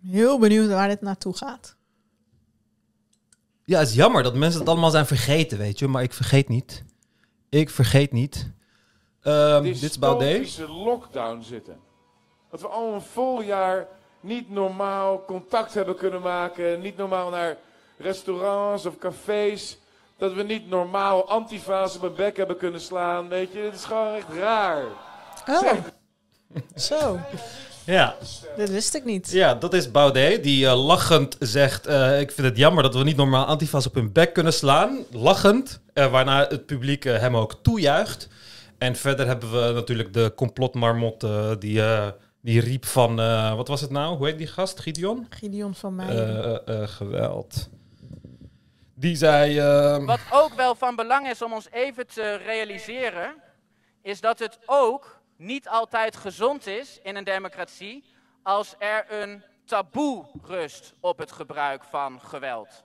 Heel 0.06 0.38
benieuwd 0.38 0.68
waar 0.68 0.88
dit 0.88 1.00
naartoe 1.00 1.36
gaat. 1.36 1.76
Ja, 3.64 3.78
het 3.78 3.88
is 3.88 3.94
jammer 3.94 4.22
dat 4.22 4.34
mensen 4.34 4.60
het 4.60 4.68
allemaal 4.68 4.90
zijn 4.90 5.06
vergeten, 5.06 5.58
weet 5.58 5.78
je. 5.78 5.88
Maar 5.88 6.02
ik 6.02 6.12
vergeet 6.12 6.48
niet. 6.48 6.84
Ik 7.48 7.70
vergeet 7.70 8.12
niet. 8.12 8.50
Ehm, 9.24 9.62
dit 9.62 9.82
is 9.82 9.98
Baudet. 9.98 10.58
lockdown 10.68 11.42
zitten. 11.42 11.76
Dat 12.50 12.60
we 12.60 12.66
al 12.68 12.92
een 12.92 13.00
vol 13.02 13.42
jaar 13.42 13.86
niet 14.20 14.50
normaal 14.50 15.24
contact 15.26 15.74
hebben 15.74 15.96
kunnen 15.96 16.20
maken. 16.22 16.80
Niet 16.80 16.96
normaal 16.96 17.30
naar 17.30 17.56
restaurants 17.98 18.86
of 18.86 18.98
cafés. 18.98 19.78
Dat 20.18 20.32
we 20.32 20.42
niet 20.42 20.68
normaal 20.68 21.28
antifa's 21.28 21.94
op 21.94 22.00
mijn 22.00 22.14
bek 22.14 22.36
hebben 22.36 22.56
kunnen 22.56 22.80
slaan. 22.80 23.28
Weet 23.28 23.52
je, 23.52 23.58
het 23.58 23.74
is 23.74 23.84
gewoon 23.84 24.14
echt 24.14 24.26
raar. 24.38 24.84
Oh, 25.48 25.58
Zeg, 25.60 25.78
zo. 27.00 27.18
Ja. 27.84 28.14
Dit 28.56 28.70
wist 28.70 28.94
ik 28.94 29.04
niet. 29.04 29.30
ja, 29.30 29.54
dat 29.54 29.74
is 29.74 29.90
Baudet. 29.90 30.42
Die 30.42 30.66
eh, 30.66 30.84
lachend 30.86 31.36
zegt... 31.38 31.86
eh, 31.86 32.20
ik 32.20 32.32
vind 32.32 32.46
het 32.46 32.56
jammer 32.56 32.82
dat 32.82 32.94
we 32.94 33.02
niet 33.04 33.16
normaal 33.16 33.44
antifas 33.44 33.86
op 33.86 33.94
hun 33.94 34.12
bek 34.12 34.32
kunnen 34.32 34.52
slaan. 34.52 35.04
Lachend. 35.10 35.80
eh, 35.92 36.10
waarna 36.10 36.46
het 36.48 36.66
publiek 36.66 37.04
hem 37.04 37.36
ook 37.36 37.54
toejuicht. 37.62 38.28
En 38.84 38.96
verder 38.96 39.26
hebben 39.26 39.50
we 39.66 39.72
natuurlijk 39.72 40.12
de 40.12 40.32
complotmarmot... 40.36 41.22
eh, 41.22 41.50
die, 41.58 41.82
eh, 41.82 42.08
die 42.40 42.60
riep 42.60 42.84
van... 42.84 43.20
eh, 43.20 43.54
wat 43.54 43.68
was 43.68 43.80
het 43.80 43.90
nou? 43.90 44.16
Hoe 44.16 44.26
heet 44.26 44.38
die 44.38 44.46
gast? 44.46 44.80
Gideon? 44.80 45.26
Gideon 45.30 45.74
van 45.74 45.94
mij. 45.94 46.08
Eh, 46.08 46.44
eh, 46.44 46.82
eh, 46.82 46.88
geweld. 46.88 47.68
Die 48.94 49.16
zei... 49.16 49.58
ehm, 49.58 50.04
Wat 50.04 50.20
ook 50.32 50.54
wel 50.54 50.74
van 50.74 50.96
belang 50.96 51.28
is 51.28 51.42
om 51.42 51.52
ons 51.52 51.68
even 51.70 52.06
te 52.06 52.34
realiseren, 52.34 53.34
is 54.02 54.20
dat 54.20 54.38
het 54.38 54.58
ook 54.66 55.20
niet 55.36 55.68
altijd 55.68 56.16
gezond 56.16 56.66
is 56.66 56.98
in 57.02 57.16
een 57.16 57.24
democratie 57.24 58.04
als 58.42 58.74
er 58.78 59.06
een 59.22 59.42
taboe 59.64 60.24
rust 60.42 60.94
op 61.00 61.18
het 61.18 61.32
gebruik 61.32 61.84
van 61.84 62.20
geweld. 62.20 62.84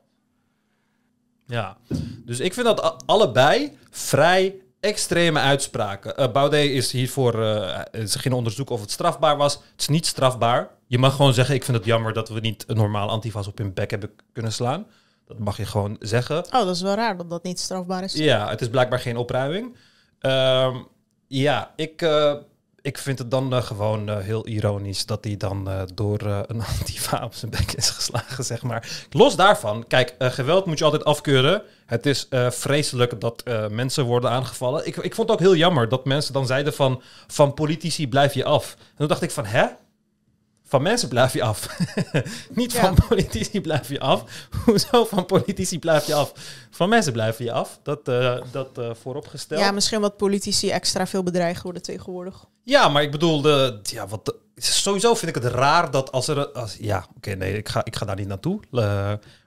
Ja, 1.45 1.77
dus 2.25 2.39
ik 2.39 2.53
vind 2.53 2.65
dat 2.65 3.03
allebei 3.05 3.77
vrij 3.89 4.61
extreme 4.79 5.39
uitspraken. 5.39 6.17
Eh 6.17 6.31
Baudet 6.31 6.69
is 6.69 6.91
hiervoor, 6.91 7.43
eh, 7.43 8.05
ze 8.05 8.19
gingen 8.19 8.37
onderzoeken 8.37 8.75
of 8.75 8.81
het 8.81 8.91
strafbaar 8.91 9.37
was. 9.37 9.53
Het 9.53 9.81
is 9.81 9.87
niet 9.87 10.05
strafbaar. 10.05 10.69
Je 10.87 10.97
mag 10.97 11.15
gewoon 11.15 11.33
zeggen, 11.33 11.55
ik 11.55 11.63
vind 11.63 11.77
het 11.77 11.85
jammer 11.85 12.13
dat 12.13 12.29
we 12.29 12.39
niet 12.39 12.63
een 12.67 12.75
normaal 12.75 13.09
antifas 13.09 13.47
op 13.47 13.57
hun 13.57 13.73
bek 13.73 13.91
hebben 13.91 14.11
kunnen 14.33 14.51
slaan. 14.51 14.85
Dat 15.27 15.39
mag 15.39 15.57
je 15.57 15.65
gewoon 15.65 15.95
zeggen. 15.99 16.37
Oh, 16.45 16.51
dat 16.51 16.75
is 16.75 16.81
wel 16.81 16.95
raar 16.95 17.17
dat 17.17 17.29
dat 17.29 17.43
niet 17.43 17.59
strafbaar 17.59 18.03
is. 18.03 18.13
Ja, 18.13 18.49
het 18.49 18.61
is 18.61 18.69
blijkbaar 18.69 18.99
geen 18.99 19.17
opruiming. 19.17 19.75
Ehm, 20.19 20.77
ja, 21.27 21.71
ik, 21.75 22.01
eh, 22.01 22.33
ik 22.81 22.97
vind 22.97 23.19
het 23.19 23.31
dan 23.31 23.53
eh, 23.53 23.63
gewoon 23.63 24.09
eh, 24.09 24.17
heel 24.17 24.47
ironisch 24.47 25.05
dat 25.05 25.23
hij 25.23 25.37
dan 25.37 25.69
eh, 25.69 25.81
door 25.93 26.21
een 26.21 26.61
antifa 26.79 27.23
op 27.23 27.33
zijn 27.33 27.51
bek 27.51 27.71
is 27.71 27.89
geslagen, 27.89 28.43
zeg 28.43 28.63
maar. 28.63 29.07
Los 29.11 29.35
daarvan, 29.35 29.87
kijk, 29.87 30.15
geweld 30.19 30.65
moet 30.65 30.77
je 30.77 30.83
altijd 30.83 31.05
afkeuren. 31.05 31.61
Het 31.85 32.05
is 32.05 32.27
vreselijk 32.49 33.21
dat 33.21 33.43
mensen 33.69 34.05
worden 34.05 34.29
aangevallen. 34.29 34.87
Ik, 34.87 34.95
ik 34.95 35.15
vond 35.15 35.29
het 35.29 35.39
ook 35.39 35.45
heel 35.45 35.55
jammer 35.55 35.89
dat 35.89 36.05
mensen 36.05 36.33
dan 36.33 36.45
zeiden 36.45 36.73
van, 36.73 37.01
van 37.27 37.53
politici 37.53 38.07
blijf 38.07 38.33
je 38.33 38.43
af. 38.43 38.75
En 38.79 38.95
toen 38.97 39.07
dacht 39.07 39.21
ik 39.21 39.31
van, 39.31 39.45
hè? 39.45 39.65
Van 40.69 40.81
mensen 40.81 41.09
blijf 41.09 41.33
je 41.33 41.43
af. 41.43 41.77
Niet 42.49 42.71
Ja. 42.71 42.79
van 42.79 42.95
politici 43.07 43.61
blijf 43.61 43.89
je 43.89 43.99
af. 43.99 44.23
Hoezo 44.65 45.05
van 45.05 45.25
politici 45.25 45.79
blijf 45.79 46.07
je 46.07 46.13
af? 46.13 46.31
Van 46.71 46.89
mensen 46.89 47.13
blijf 47.13 47.37
je 47.37 47.51
af. 47.51 47.79
Dat, 47.83 48.07
eh, 48.07 48.37
dat 48.51 48.77
eh, 48.77 48.89
vooropgesteld. 49.01 49.61
Ja, 49.61 49.71
misschien 49.71 50.01
wat 50.01 50.17
politici 50.17 50.69
extra 50.69 51.07
veel 51.07 51.23
bedreigd 51.23 51.61
worden 51.63 51.81
tegenwoordig. 51.81 52.45
Ja, 52.63 52.89
maar 52.89 53.01
ik 53.03 53.11
bedoel, 53.11 53.41
de, 53.41 53.79
ja, 53.83 54.07
wat, 54.07 54.25
de- 54.25 54.35
sowieso 54.55 55.15
vind 55.15 55.35
ik 55.35 55.43
het 55.43 55.53
raar 55.53 55.91
dat 55.91 56.11
als 56.11 56.27
er... 56.27 56.47
Als, 56.47 56.77
ja, 56.79 57.05
oké, 57.15 57.31
nee, 57.35 57.57
ik 57.57 57.69
ga, 57.69 57.85
ik 57.85 57.95
ga 57.95 58.05
daar 58.05 58.15
niet 58.15 58.27
naartoe. 58.27 58.59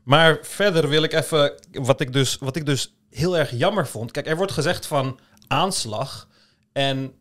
Maar 0.04 0.38
verder 0.42 0.88
wil 0.88 1.02
ik 1.02 1.12
even... 1.12 1.52
Wat 1.72 2.00
ik, 2.00 2.12
dus, 2.12 2.36
wat 2.40 2.56
ik 2.56 2.66
dus 2.66 2.94
heel 3.10 3.38
erg 3.38 3.50
jammer 3.50 3.86
vond. 3.86 4.10
Kijk, 4.10 4.26
er 4.26 4.36
wordt 4.36 4.52
gezegd 4.52 4.86
van 4.86 5.18
aanslag. 5.46 6.28
En 6.72 7.12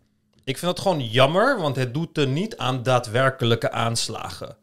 ik 0.51 0.57
vind 0.57 0.75
dat 0.75 0.79
gewoon 0.79 1.07
jammer, 1.09 1.59
want 1.59 1.75
het 1.75 1.93
doet 1.93 2.17
er 2.17 2.27
niet 2.27 2.57
aan 2.57 2.83
daadwerkelijke 2.83 3.71
aanslagen. 3.71 4.55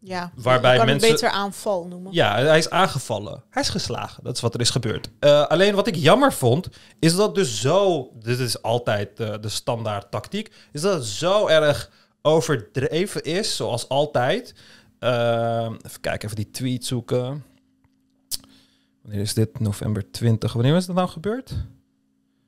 Ja, 0.00 0.32
Waarbij 0.34 0.72
je 0.72 0.78
kan 0.78 0.86
mensen- 0.86 1.10
beter 1.10 1.28
aanval 1.28 1.86
noemen. 1.86 2.12
Ja, 2.12 2.36
hij 2.42 2.58
is 2.58 2.70
aangevallen. 2.70 3.42
Hij 3.50 3.62
is 3.62 3.68
geslagen. 3.68 4.24
Dat 4.24 4.34
is 4.34 4.40
wat 4.40 4.54
er 4.54 4.60
is 4.60 4.70
gebeurd. 4.70 5.10
Eh, 5.18 5.46
alleen 5.46 5.74
wat 5.74 5.86
ik 5.86 5.94
jammer 5.94 6.32
vond, 6.32 6.68
is 6.98 7.16
dat 7.16 7.34
dus 7.34 7.60
zo... 7.60 8.10
Dit 8.14 8.38
is 8.38 8.62
altijd 8.62 9.20
eh, 9.20 9.34
de 9.40 9.48
standaard 9.48 10.10
tactiek. 10.10 10.54
Is 10.72 10.80
dat 10.80 10.94
het 10.94 11.04
zo 11.04 11.46
erg 11.46 11.90
overdreven 12.22 13.22
is, 13.22 13.56
zoals 13.56 13.88
altijd. 13.88 14.54
Eh, 14.98 15.70
even 15.82 16.00
kijken, 16.00 16.24
even 16.24 16.36
die 16.36 16.50
tweet 16.50 16.84
zoeken. 16.84 17.44
Wanneer 19.02 19.20
is 19.20 19.34
dit? 19.34 19.60
November 19.60 20.10
20. 20.10 20.52
Wanneer 20.52 20.76
is 20.76 20.86
dat 20.86 20.96
nou 20.96 21.08
gebeurd? 21.08 21.54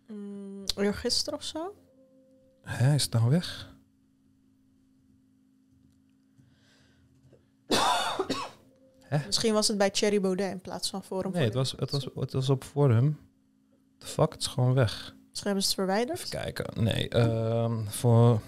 Mm, 0.09 0.65
eergisteren 0.77 1.39
of 1.39 1.45
zo? 1.45 1.75
Hè, 2.69 2.95
is 2.95 3.03
het 3.03 3.13
nou 3.13 3.31
weg? 3.31 3.77
Misschien 9.27 9.53
was 9.53 9.69
het 9.69 9.79
bij 9.79 9.91
Thierry 9.91 10.21
Baudet 10.21 10.51
in 10.51 10.61
plaats 10.61 10.91
van 10.91 11.05
Forum. 11.05 11.33
Nee, 11.33 11.45
het 11.45 11.55
was, 11.55 11.75
het 11.79 11.91
was, 11.91 12.09
het 12.15 12.33
was 12.33 12.51
op 12.51 12.65
Forum. 12.65 13.19
The 13.99 14.07
fuck, 14.07 14.33
het 14.33 14.41
is 14.41 14.47
gewoon 14.47 14.75
weg. 14.75 15.15
Misschien 15.29 15.47
hebben 15.53 15.63
ze 15.63 15.69
het 15.69 15.79
verwijderd. 15.79 16.19
Even 16.19 16.31
kijken. 16.31 16.85
Nee, 16.85 17.09
ehm, 17.09 17.85
voor. 17.87 18.41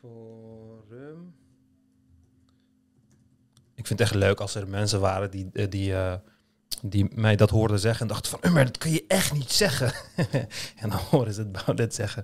Forum. 0.00 1.34
Ik 3.74 3.86
vind 3.86 3.98
het 3.98 4.00
echt 4.00 4.14
leuk 4.14 4.40
als 4.40 4.54
er 4.54 4.68
mensen 4.68 5.00
waren 5.00 5.30
die, 5.30 5.50
eh, 5.52 5.70
die, 5.70 5.94
eh, 5.94 6.14
die 6.82 7.06
mij 7.14 7.36
dat 7.36 7.50
hoorden 7.50 7.78
zeggen 7.78 8.00
en 8.00 8.08
dachten 8.08 8.30
van, 8.30 8.40
"Eh, 8.42 8.52
maar 8.52 8.64
dat 8.64 8.78
kun 8.78 8.92
je 8.92 9.04
echt 9.08 9.32
niet 9.32 9.52
zeggen. 9.52 9.92
en 10.80 10.88
dan 10.90 10.98
horen 11.10 11.34
ze 11.34 11.40
het 11.40 11.52
Baudet 11.52 11.94
zeggen. 11.94 12.22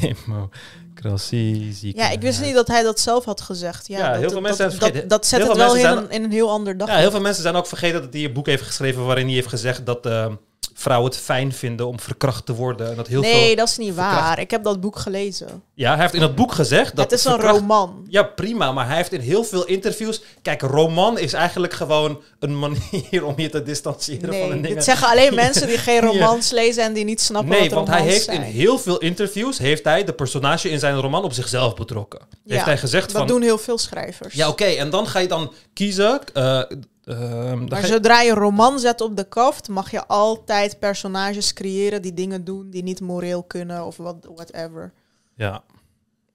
Democratie, 0.00 1.78
Ja, 1.80 2.10
ik 2.10 2.20
wist 2.20 2.40
niet 2.40 2.54
dat 2.54 2.68
hij 2.68 2.82
dat 2.82 3.00
zelf 3.00 3.24
had 3.24 3.40
gezegd. 3.40 3.86
Ja, 3.86 3.98
Ja, 3.98 4.04
dat, 4.10 4.12
heel 4.20 4.30
veel 4.30 4.32
dat, 4.32 4.42
mensen 4.42 4.64
dat, 4.64 4.72
zijn 4.72 4.82
vergeten. 4.82 5.08
dat, 5.08 5.18
dat 5.18 5.28
zet 5.28 5.38
Heel 5.40 5.48
het 5.48 5.56
wel 5.58 5.72
mensen 5.72 5.98
heel 5.98 6.08
in 6.08 6.24
een 6.24 6.32
heel 6.32 6.50
ander 6.50 6.76
dag. 6.76 6.88
Ja, 6.88 6.96
heel 6.96 7.10
veel 7.10 7.20
mensen 7.20 7.42
zijn 7.42 7.54
ook 7.54 7.66
vergeten 7.66 8.02
dat 8.02 8.12
hij 8.12 8.24
een 8.24 8.32
boek 8.32 8.46
heeft 8.46 8.62
geschreven 8.62 9.04
waarin 9.04 9.26
hij 9.26 9.34
heeft 9.34 9.48
gezegd 9.48 9.86
dat 9.86 10.06
eh, 10.06 10.32
vrouwen 10.74 11.10
het 11.10 11.20
fijn 11.20 11.52
vinden 11.52 11.86
om 11.86 12.00
verkracht 12.00 12.46
te 12.46 12.54
worden. 12.54 12.90
En 12.90 12.96
dat 12.96 13.06
heel 13.06 13.20
nee, 13.20 13.46
veel... 13.46 13.56
dat 13.56 13.68
is 13.68 13.76
niet 13.76 13.94
verkracht- 13.94 14.20
waar. 14.20 14.38
Ik 14.38 14.50
heb 14.50 14.64
dat 14.64 14.80
boek 14.80 14.98
gelezen. 14.98 15.62
Ja, 15.74 15.92
hij 15.92 16.00
heeft 16.00 16.14
in 16.14 16.20
dat 16.20 16.34
boek 16.34 16.52
gezegd 16.52 16.96
dat 16.96 17.10
het 17.10 17.18
is 17.18 17.24
een 17.24 17.30
verkracht- 17.32 17.58
roman. 17.58 18.06
Ja, 18.08 18.22
prima. 18.22 18.72
Maar 18.72 18.86
hij 18.86 18.96
heeft 18.96 19.12
in 19.12 19.20
heel 19.20 19.44
veel 19.44 19.64
interviews... 19.64 20.22
Kijk, 20.42 20.60
roman 20.62 21.18
is 21.18 21.32
eigenlijk 21.32 21.72
gewoon 21.72 22.20
een 22.38 22.58
manier 22.58 23.24
om 23.24 23.34
je 23.36 23.48
te 23.48 23.62
distancieren 23.62 24.28
van 24.28 24.30
de 24.30 24.38
Nee, 24.38 24.48
dingen. 24.62 24.74
dit 24.74 24.84
zeggen 24.84 25.08
alleen 25.08 25.34
mensen 25.44 25.66
die 25.66 25.78
geen 25.78 25.94
Ja. 25.94 26.00
romans 26.00 26.50
lezen 26.50 26.82
en 26.84 26.92
die 26.92 27.04
niet 27.04 27.20
snappen 27.20 27.50
Nee, 27.50 27.60
wat 27.62 27.72
want 27.72 27.88
hij 27.88 28.02
heeft 28.02 28.24
zijn. 28.24 28.36
in 28.36 28.42
heel 28.42 28.78
veel 28.78 28.98
interviews... 28.98 29.58
heeft 29.58 29.84
hij 29.84 30.04
de 30.04 30.12
personage 30.12 30.70
in 30.70 30.78
zijn 30.78 31.00
roman 31.00 31.24
op 31.24 31.32
zichzelf 31.32 31.74
betrokken. 31.74 32.20
Ja, 32.44 32.52
heeft 32.54 32.64
hij 32.64 32.78
gezegd 32.78 33.06
Dat 33.08 33.16
van... 33.16 33.26
doen 33.26 33.42
heel 33.42 33.58
veel 33.58 33.78
schrijvers. 33.78 34.34
Ja, 34.34 34.48
oké. 34.48 34.64
en 34.64 34.90
dan 34.90 35.06
ga 35.06 35.18
je 35.18 35.28
dan 35.28 35.52
kiezen... 35.72 36.20
eh, 36.34 36.60
ehm, 37.04 37.64
Maar 37.64 37.84
zodra 37.86 38.20
je 38.20 38.30
een 38.30 38.36
roman 38.36 38.78
zet 38.78 39.00
op 39.00 39.16
de 39.16 39.28
kaft, 39.28 39.68
mag 39.68 39.90
je 39.90 40.06
altijd 40.06 40.78
personages 40.78 41.52
creëren 41.52 42.02
die 42.02 42.14
dingen 42.14 42.44
doen 42.44 42.70
die 42.70 42.82
niet 42.82 43.00
moreel 43.00 43.42
kunnen 43.42 43.86
of 43.86 43.96
wat, 43.96 44.28
whatever. 44.34 44.92
Ja. 45.36 45.62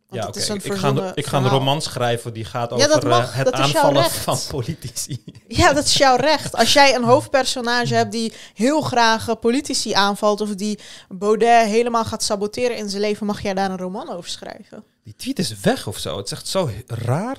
Want 0.07 0.35
Ja, 0.35 0.53
oké. 0.53 0.63
Ik 0.63 0.73
ga, 0.73 1.11
ik 1.15 1.25
ga 1.25 1.37
een 1.37 1.47
roman 1.49 1.81
schrijven 1.81 2.33
die 2.33 2.45
gaat 2.45 2.69
Ja, 2.69 2.75
over 2.75 2.89
dat 2.89 3.03
eh, 3.03 3.09
mag. 3.09 3.33
het 3.33 3.51
aanvallen 3.51 4.03
van 4.09 4.37
politici. 4.49 5.23
Ja, 5.47 5.73
dat 5.73 5.85
is 5.85 5.93
jouw 5.93 6.15
recht. 6.15 6.55
Als 6.55 6.73
jij 6.73 6.95
een 6.95 7.03
hoofdpersonage 7.03 7.93
hebt 7.95 8.11
die 8.11 8.33
heel 8.53 8.81
graag 8.81 9.27
eh, 9.29 9.35
politici 9.39 9.93
aanvalt 9.93 10.41
of 10.41 10.55
die 10.55 10.79
Baudet 11.09 11.65
helemaal 11.67 12.05
gaat 12.05 12.23
saboteren 12.23 12.77
in 12.77 12.89
zijn 12.89 13.01
leven, 13.01 13.25
mag 13.25 13.41
jij 13.41 13.53
daar 13.53 13.71
een 13.71 13.77
roman 13.77 14.09
over 14.09 14.29
schrijven. 14.29 14.83
Die 15.03 15.15
tweet 15.15 15.39
is 15.39 15.59
weg 15.59 15.87
of 15.87 15.97
zo. 15.97 16.17
Het 16.17 16.25
is 16.25 16.31
echt 16.31 16.47
zo 16.47 16.69
raar. 16.87 17.37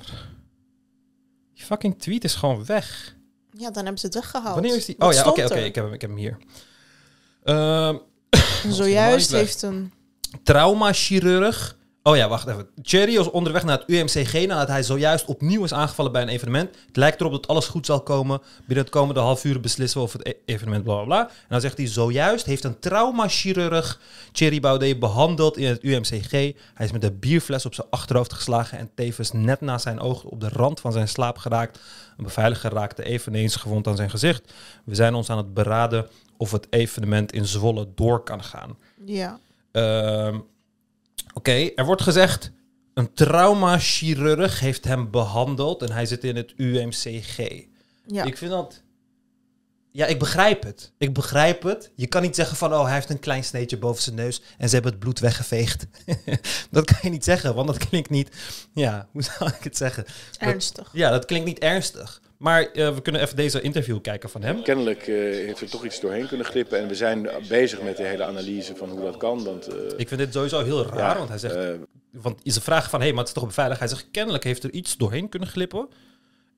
Die 1.53 1.63
fucking 1.63 1.99
tweet 1.99 2.23
is 2.23 2.35
gewoon 2.35 2.65
weg. 2.65 3.15
Ja, 3.59 3.71
dan 3.71 3.83
hebben 3.83 3.97
ze 3.97 4.05
het 4.05 4.15
weggehaald. 4.15 4.53
Wanneer 4.53 4.75
is 4.75 4.85
die? 4.85 4.95
Wat 4.97 5.07
Oh 5.07 5.13
ja, 5.13 5.29
oké, 5.29 5.43
oké. 5.43 5.55
Ik, 5.55 5.75
heb 5.75 5.83
hem, 5.83 5.93
ik 5.93 6.01
heb 6.01 6.09
hem 6.09 6.19
hier. 6.19 6.37
Ehm 7.43 7.95
Zojuist 8.69 9.31
heeft 9.41 9.61
een... 9.61 9.93
traumachirurg. 10.43 11.77
Oh 12.09 12.15
ja, 12.15 12.27
wacht 12.27 12.47
even. 12.47 12.67
Thierry 12.81 13.17
was 13.17 13.31
onderweg 13.31 13.63
naar 13.63 13.77
het 13.77 13.89
UMCG 13.89 14.47
nadat 14.47 14.67
hij 14.67 14.83
zojuist 14.83 15.25
opnieuw 15.25 15.63
is 15.63 15.73
aangevallen 15.73 16.11
bij 16.11 16.21
een 16.21 16.27
evenement. 16.27 16.75
Het 16.87 16.95
lijkt 16.95 17.19
erop 17.19 17.31
dat 17.31 17.47
alles 17.47 17.67
goed 17.67 17.85
zal 17.85 18.01
komen. 18.01 18.41
Binnen 18.65 18.85
het 18.85 18.93
komende 18.93 19.19
half 19.19 19.43
uur 19.43 19.59
beslissen 19.59 19.99
we 19.99 20.05
over 20.05 20.19
het 20.19 20.27
e- 20.27 20.33
evenement, 20.45 20.83
bla 20.83 20.95
bla 20.95 21.03
bla. 21.03 21.27
En 21.27 21.45
dan 21.49 21.61
zegt 21.61 21.77
hij, 21.77 21.87
zojuist 21.87 22.45
heeft 22.45 22.63
een 22.63 22.79
traumachirurg 22.79 23.99
Thierry 24.31 24.59
Baudet 24.59 24.99
behandeld 24.99 25.57
in 25.57 25.67
het 25.67 25.83
UMCG. 25.83 26.31
Hij 26.31 26.85
is 26.85 26.91
met 26.91 27.03
een 27.03 27.19
bierfles 27.19 27.65
op 27.65 27.73
zijn 27.73 27.87
achterhoofd 27.89 28.33
geslagen 28.33 28.77
en 28.77 28.89
tevens 28.95 29.31
net 29.31 29.61
naast 29.61 29.83
zijn 29.83 29.99
oog 29.99 30.23
op 30.23 30.39
de 30.39 30.49
rand 30.49 30.79
van 30.79 30.91
zijn 30.91 31.07
slaap 31.07 31.37
geraakt. 31.37 31.79
Een 32.17 32.23
beveiliger 32.23 32.73
raakte 32.73 33.03
eveneens 33.03 33.55
gewond 33.55 33.87
aan 33.87 33.95
zijn 33.95 34.09
gezicht. 34.09 34.53
We 34.85 34.95
zijn 34.95 35.13
ons 35.13 35.29
aan 35.29 35.37
het 35.37 35.53
beraden 35.53 36.07
of 36.37 36.51
het 36.51 36.67
evenement 36.69 37.31
in 37.31 37.45
Zwolle 37.45 37.87
door 37.95 38.23
kan 38.23 38.43
gaan. 38.43 38.77
Ja. 39.05 39.39
Ehm, 39.71 40.37
Oké, 41.33 41.71
er 41.75 41.85
wordt 41.85 42.01
gezegd... 42.01 42.51
Een 42.93 43.13
traumachirurg 43.13 44.59
heeft 44.59 44.83
hem 44.83 45.11
behandeld 45.11 45.81
en 45.81 45.91
hij 45.91 46.05
zit 46.05 46.23
in 46.23 46.35
het 46.35 46.53
UMCG. 46.57 47.37
Ja. 48.05 48.23
Ik 48.23 48.37
vind 48.37 48.51
dat... 48.51 48.81
Ja, 49.91 50.05
ik 50.05 50.19
begrijp 50.19 50.63
het. 50.63 50.91
Ik 50.97 51.13
begrijp 51.13 51.63
het. 51.63 51.91
Je 51.95 52.07
kan 52.07 52.21
niet 52.21 52.35
zeggen 52.35 52.57
van, 52.57 52.73
oh, 52.73 52.83
hij 52.83 52.93
heeft 52.93 53.09
een 53.09 53.19
klein 53.19 53.43
sneetje 53.43 53.77
boven 53.77 54.03
zijn 54.03 54.15
neus 54.15 54.41
en 54.57 54.67
ze 54.67 54.73
hebben 54.73 54.91
het 54.91 54.99
bloed 54.99 55.19
weggeveegd. 55.19 55.87
dat 56.71 56.85
kan 56.85 56.99
je 57.01 57.09
niet 57.09 57.23
zeggen, 57.23 57.55
want 57.55 57.67
dat 57.67 57.77
klinkt 57.77 58.09
niet... 58.09 58.29
Ja, 58.73 59.07
hoe 59.11 59.23
zou 59.23 59.49
ik 59.49 59.63
het 59.63 59.77
zeggen? 59.77 60.05
Ernstig. 60.37 60.89
Ja, 60.93 61.09
dat 61.09 61.25
klinkt 61.25 61.45
niet 61.45 61.59
ernstig. 61.59 62.21
Maar 62.39 62.63
eh, 62.71 62.93
we 62.93 63.01
kunnen 63.01 63.21
even 63.21 63.35
deze 63.35 63.61
interview 63.61 64.01
kijken 64.01 64.29
van 64.29 64.41
hem. 64.41 64.63
Kennelijk 64.63 65.01
eh, 65.07 65.15
heeft 65.15 65.61
er 65.61 65.69
toch 65.69 65.85
iets 65.85 65.99
doorheen 65.99 66.27
kunnen 66.27 66.45
glippen. 66.45 66.79
En 66.79 66.87
we 66.87 66.95
zijn 66.95 67.29
bezig 67.47 67.81
met 67.81 67.97
de 67.97 68.03
hele 68.03 68.23
analyse 68.23 68.75
van 68.75 68.89
hoe 68.89 69.01
dat 69.01 69.17
kan. 69.17 69.43
Want, 69.43 69.67
eh, 69.67 69.75
Ik 69.97 70.07
vind 70.07 70.19
dit 70.19 70.33
sowieso 70.33 70.63
heel 70.63 70.85
raar, 70.85 71.11
ja, 71.11 71.17
want 71.17 71.29
hij 71.29 71.37
zegt... 71.37 71.55
eh, 71.55 71.69
want 72.11 72.39
is 72.43 72.55
een 72.55 72.61
vraag 72.61 72.89
van, 72.89 72.99
hé, 72.99 73.05
hey, 73.05 73.13
maar 73.15 73.23
het 73.23 73.35
is 73.35 73.39
toch 73.39 73.49
beveiligd? 73.49 73.79
Hij 73.79 73.89
zegt, 73.89 74.07
kennelijk 74.11 74.43
heeft 74.43 74.63
er 74.63 74.71
iets 74.71 74.97
doorheen 74.97 75.29
kunnen 75.29 75.49
glippen. 75.49 75.89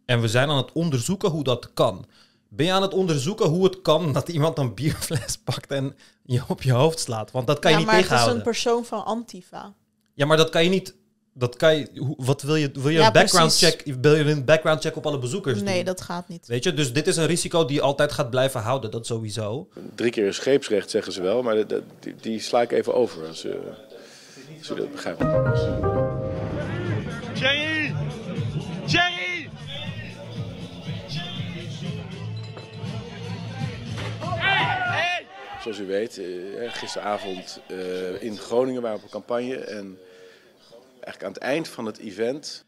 En 0.05 0.21
we 0.21 0.27
zijn 0.27 0.49
aan 0.49 0.57
het 0.57 0.71
onderzoeken 0.71 1.29
hoe 1.29 1.43
dat 1.43 1.73
kan. 1.73 2.05
Ben 2.49 2.65
je 2.65 2.71
aan 2.71 2.81
het 2.81 2.93
onderzoeken 2.93 3.45
hoe 3.45 3.63
het 3.63 3.81
kan 3.81 4.13
dat 4.13 4.29
iemand 4.29 4.57
een 4.57 4.73
bierfles 4.73 5.37
pakt 5.45 5.71
en 5.71 5.95
je 6.23 6.41
op 6.47 6.61
je 6.61 6.71
hoofd 6.71 6.99
slaat? 6.99 7.31
Want 7.31 7.47
dat 7.47 7.59
kan 7.59 7.71
je 7.71 7.77
ja, 7.77 7.83
niet 7.83 7.91
maar 7.91 8.01
het 8.01 8.11
is 8.11 8.17
tegenhouden. 8.17 8.45
een 8.47 8.51
persoon 8.51 8.85
van 8.85 9.05
Antifa. 9.05 9.73
Ja, 10.13 10.25
maar 10.25 10.37
dat 10.37 10.49
kan 10.49 10.63
je 10.63 10.69
niet... 10.69 10.95
Dat 11.33 11.55
kan 11.55 11.75
je, 11.75 11.87
wat 12.17 12.41
wil 12.41 12.55
je? 12.55 12.71
Wil 12.73 12.89
je 12.89 12.97
Ja, 12.99 13.05
een 13.07 13.13
background 13.13 13.57
precies. 13.57 13.69
check? 13.83 13.95
Wil 14.01 14.15
je 14.15 14.23
een 14.23 14.45
background 14.45 14.81
check 14.81 14.95
op 14.95 15.05
alle 15.05 15.19
bezoekers 15.19 15.61
Nee, 15.61 15.75
doen? 15.75 15.85
dat 15.85 16.01
gaat 16.01 16.27
niet. 16.27 16.47
Weet 16.47 16.63
je, 16.63 16.73
dus 16.73 16.93
dit 16.93 17.07
is 17.07 17.17
een 17.17 17.25
risico 17.25 17.65
die 17.65 17.75
je 17.75 17.81
altijd 17.81 18.11
gaat 18.11 18.29
blijven 18.29 18.61
houden. 18.61 18.91
Dat 18.91 19.05
sowieso. 19.05 19.67
drie 19.95 20.11
keer 20.11 20.33
scheepsrecht 20.33 20.89
zeggen 20.89 21.13
ze 21.13 21.21
wel. 21.21 21.41
Maar 21.43 21.55
dat- 21.55 21.69
dat- 21.69 21.81
die, 21.99 22.15
die 22.21 22.39
sla 22.39 22.61
ik 22.61 22.71
even 22.71 22.93
over. 22.95 23.27
Als, 23.27 23.45
eh, 23.45 23.51
als 24.59 24.69
u 24.69 24.75
dat 24.75 24.91
begrijpt. 24.91 25.19
Jerry! 27.39 27.95
Jerry! 28.85 29.49
Zoals 35.63 35.79
u 35.79 35.85
weet, 35.85 36.17
eh, 36.17 36.25
gisteravond 36.71 37.59
eh, 37.67 38.21
in 38.23 38.37
Groningen 38.37 38.81
waren 38.81 38.97
we 38.97 39.03
op 39.05 39.13
een 39.13 39.19
campagne. 39.21 39.55
En 39.55 39.97
eigenlijk 41.03 41.23
aan 41.23 41.31
het 41.33 41.41
eind 41.53 41.67
van 41.67 41.85
het 41.85 41.97
event 41.97 42.65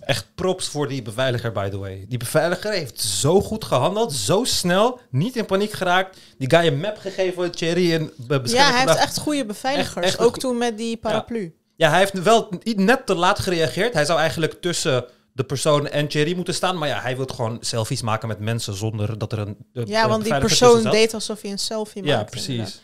Echt 0.00 0.26
props 0.34 0.68
voor 0.68 0.88
die 0.88 1.02
beveiliger, 1.02 1.52
by 1.52 1.68
the 1.68 1.78
way. 1.78 2.04
Die 2.08 2.18
beveiliger 2.18 2.72
heeft 2.72 3.00
zo 3.00 3.40
goed 3.40 3.64
gehandeld, 3.64 4.12
zo 4.12 4.44
snel, 4.44 5.00
niet 5.10 5.36
in 5.36 5.46
paniek 5.46 5.72
geraakt. 5.72 6.18
Die 6.38 6.50
guy 6.50 6.66
een 6.66 6.80
map 6.80 6.96
gegeven, 6.98 7.50
Thierry, 7.50 7.94
en 7.94 8.10
be- 8.16 8.40
Ja, 8.44 8.70
hij 8.70 8.80
heeft 8.86 8.96
echt 8.98 9.18
goede 9.18 9.44
beveiligers. 9.46 9.94
Echt- 10.06 10.14
echt 10.14 10.18
ook 10.18 10.38
toen 10.38 10.58
met 10.58 10.76
die 10.78 10.96
paraplu. 10.96 11.54
Ja, 11.76 11.88
hij 11.90 11.98
heeft 11.98 12.22
wel 12.22 12.48
net 12.62 13.06
te 13.06 13.14
laat 13.14 13.38
gereageerd. 13.38 13.94
Hij 13.94 14.04
zou 14.04 14.18
eigenlijk 14.18 14.60
tussen 14.60 15.04
de 15.32 15.44
persoon 15.44 15.88
en 15.88 16.08
Thierry 16.08 16.36
moeten 16.36 16.54
staan. 16.54 16.78
Maar 16.78 16.88
ja, 16.88 17.00
hij 17.00 17.16
wil 17.16 17.26
gewoon 17.26 17.56
selfies 17.60 18.02
maken 18.02 18.28
met 18.28 18.38
mensen 18.38 18.74
zonder 18.74 19.18
dat 19.18 19.32
er 19.32 19.38
een 19.38 19.56
de- 19.72 19.84
Ja, 19.86 20.08
want 20.08 20.22
die 20.24 20.32
persoon 20.38 20.82
deed 20.92 21.14
alsof 21.14 21.42
hij 21.42 21.50
een 21.50 21.58
selfie 21.58 22.02
maakte. 22.02 22.18
Ja, 22.18 22.24
precies. 22.24 22.48
inderdaad. 22.48 22.80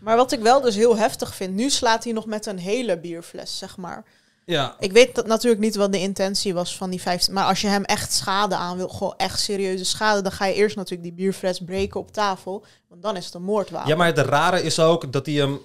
Maar 0.00 0.16
wat 0.16 0.32
ik 0.32 0.40
wel 0.40 0.60
dus 0.60 0.74
heel 0.74 0.96
heftig 0.96 1.34
vind, 1.34 1.54
nu 1.54 1.70
slaat 1.70 2.04
hij 2.04 2.12
nog 2.12 2.26
met 2.26 2.46
een 2.46 2.58
hele 2.58 2.98
bierfles, 2.98 3.58
zeg 3.58 3.76
maar. 3.76 4.04
Ja, 4.46 4.76
Ik 4.78 4.92
weet 4.92 5.14
dat 5.14 5.26
natuurlijk 5.26 5.62
niet 5.62 5.76
wat 5.76 5.92
de 5.92 6.00
intentie 6.00 6.54
was 6.54 6.76
van 6.76 6.90
die 6.90 7.00
15. 7.00 7.34
Maar 7.34 7.44
als 7.44 7.60
je 7.60 7.66
hem 7.66 7.84
echt 7.84 8.12
schade 8.12 8.54
aan 8.54 8.76
wil, 8.76 8.88
gewoon 8.88 9.14
echt 9.16 9.40
serieuze 9.40 9.84
schade, 9.84 10.22
dan 10.22 10.32
ga 10.32 10.44
je 10.46 10.54
eerst 10.54 10.76
natuurlijk 10.76 11.02
die 11.02 11.12
bierfles 11.12 11.60
breken 11.64 12.00
op 12.00 12.12
tafel. 12.12 12.64
Want 12.88 13.02
dan 13.02 13.16
is 13.16 13.24
het 13.24 13.34
een 13.34 13.42
moordwapen. 13.42 13.88
ja, 13.88 13.96
maar 13.96 14.06
het 14.06 14.18
rare 14.18 14.62
is 14.62 14.78
ook 14.78 15.12
dat 15.12 15.26
hij 15.26 15.34
hem 15.34 15.58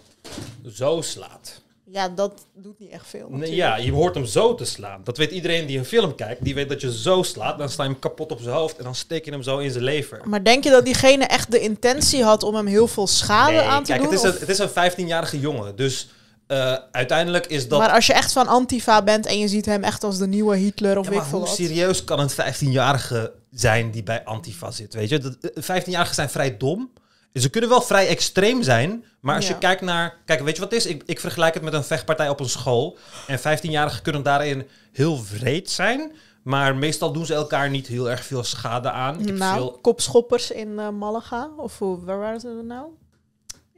zo 0.73 1.01
slaat. 1.01 1.61
Ja, 1.91 2.09
dat 2.09 2.45
doet 2.55 2.80
niet 2.80 2.89
echt 2.91 3.07
veel. 3.07 3.27
Nee, 3.30 3.55
ja, 3.55 3.75
je 3.75 3.91
hoort 3.91 4.15
hem 4.15 4.25
zo 4.25 4.55
te 4.55 4.65
slaan. 4.65 5.01
Dat 5.03 5.17
weet 5.17 5.32
iedereen 5.32 5.65
die 5.65 5.77
een 5.77 5.86
film 5.86 6.15
kijkt. 6.15 6.43
Die 6.43 6.55
weet 6.55 6.69
dat 6.69 6.82
je 6.82 6.93
zo 6.97 7.23
slaat. 7.23 7.57
Dan 7.57 7.69
sla 7.69 7.84
je 7.84 7.89
hem 7.89 7.99
kapot 7.99 8.32
op 8.32 8.39
zijn 8.41 8.55
hoofd. 8.55 8.77
En 8.77 8.84
dan 8.84 8.95
steek 8.95 9.25
je 9.25 9.32
hem 9.32 9.43
zo 9.43 9.57
in 9.57 9.71
zijn 9.71 9.84
lever. 9.84 10.21
Maar 10.23 10.43
denk 10.43 10.63
je 10.63 10.69
dat 10.69 10.86
diegene 10.86 11.23
echt 11.25 11.51
de 11.51 11.59
intentie 11.59 12.23
had 12.23 12.43
om 12.43 12.55
hem 12.55 12.65
heel 12.65 12.88
veel 12.88 13.07
schade 13.07 13.51
Nee, 13.51 13.61
aan 13.61 13.84
te 13.84 13.91
kijk, 13.91 14.01
doen? 14.03 14.11
het 14.11 14.19
is, 14.23 14.30
of- 14.30 14.34
een, 14.36 14.39
het 14.39 14.49
is 14.49 14.57
een 14.59 14.91
15-jarige 14.91 15.39
jongen. 15.39 15.75
Dus 15.75 16.07
eh, 16.49 16.75
uiteindelijk 16.91 17.45
is 17.45 17.67
dat... 17.67 17.79
Maar 17.79 17.91
als 17.91 18.05
je 18.07 18.13
echt 18.13 18.31
van 18.31 18.47
Antifa 18.47 19.03
bent 19.03 19.25
en 19.25 19.39
je 19.39 19.47
ziet 19.47 19.65
hem 19.65 19.83
echt 19.83 20.03
als 20.03 20.17
de 20.17 20.27
nieuwe 20.27 20.55
Hitler 20.55 20.97
of 20.97 21.05
Ja, 21.09 21.13
maar 21.15 21.25
ik 21.25 21.31
hoe 21.31 21.47
serieus 21.47 22.03
kan 22.03 22.19
een 22.19 22.29
15-jarige 22.31 23.33
zijn 23.51 23.91
die 23.91 24.03
bij 24.03 24.23
Antifa 24.25 24.71
zit? 24.71 24.93
Weet 24.93 25.09
je, 25.09 25.17
Dat- 25.17 25.35
eh, 25.35 25.63
15-jarigen 25.63 26.15
zijn 26.15 26.29
vrij 26.29 26.57
dom. 26.57 26.91
Ze 27.33 27.49
kunnen 27.49 27.69
wel 27.69 27.81
vrij 27.81 28.07
extreem 28.07 28.63
zijn. 28.63 29.03
Maar 29.19 29.35
als 29.35 29.47
Ja. 29.47 29.53
je 29.53 29.57
kijkt 29.59 29.81
naar. 29.81 30.17
Kijk, 30.25 30.41
weet 30.41 30.55
je 30.55 30.61
wat 30.61 30.71
het 30.71 30.85
is? 30.85 30.91
Ik, 30.91 31.03
ik 31.05 31.19
vergelijk 31.19 31.53
het 31.53 31.63
met 31.63 31.73
een 31.73 31.83
vechtpartij 31.83 32.29
op 32.29 32.39
een 32.39 32.49
school. 32.49 32.97
En 33.27 33.39
15-jarigen 33.39 34.01
kunnen 34.01 34.23
daarin 34.23 34.67
heel 34.91 35.19
wreed 35.31 35.69
zijn. 35.71 36.11
Maar 36.43 36.75
meestal 36.75 37.11
doen 37.11 37.25
ze 37.25 37.33
elkaar 37.33 37.69
niet 37.69 37.87
heel 37.87 38.09
erg 38.09 38.23
veel 38.25 38.43
schade 38.43 38.91
aan. 38.91 39.19
Ik 39.19 39.25
heb 39.27 39.35
Nou, 39.37 39.55
veel, 39.57 39.77
kopschoppers 39.81 40.51
in 40.51 40.79
eh, 40.79 40.89
Malaga. 40.89 41.49
Of 41.57 41.77
hoe- 41.79 42.05
waar 42.05 42.19
waren 42.19 42.39
ze 42.39 42.61
nou? 42.65 42.85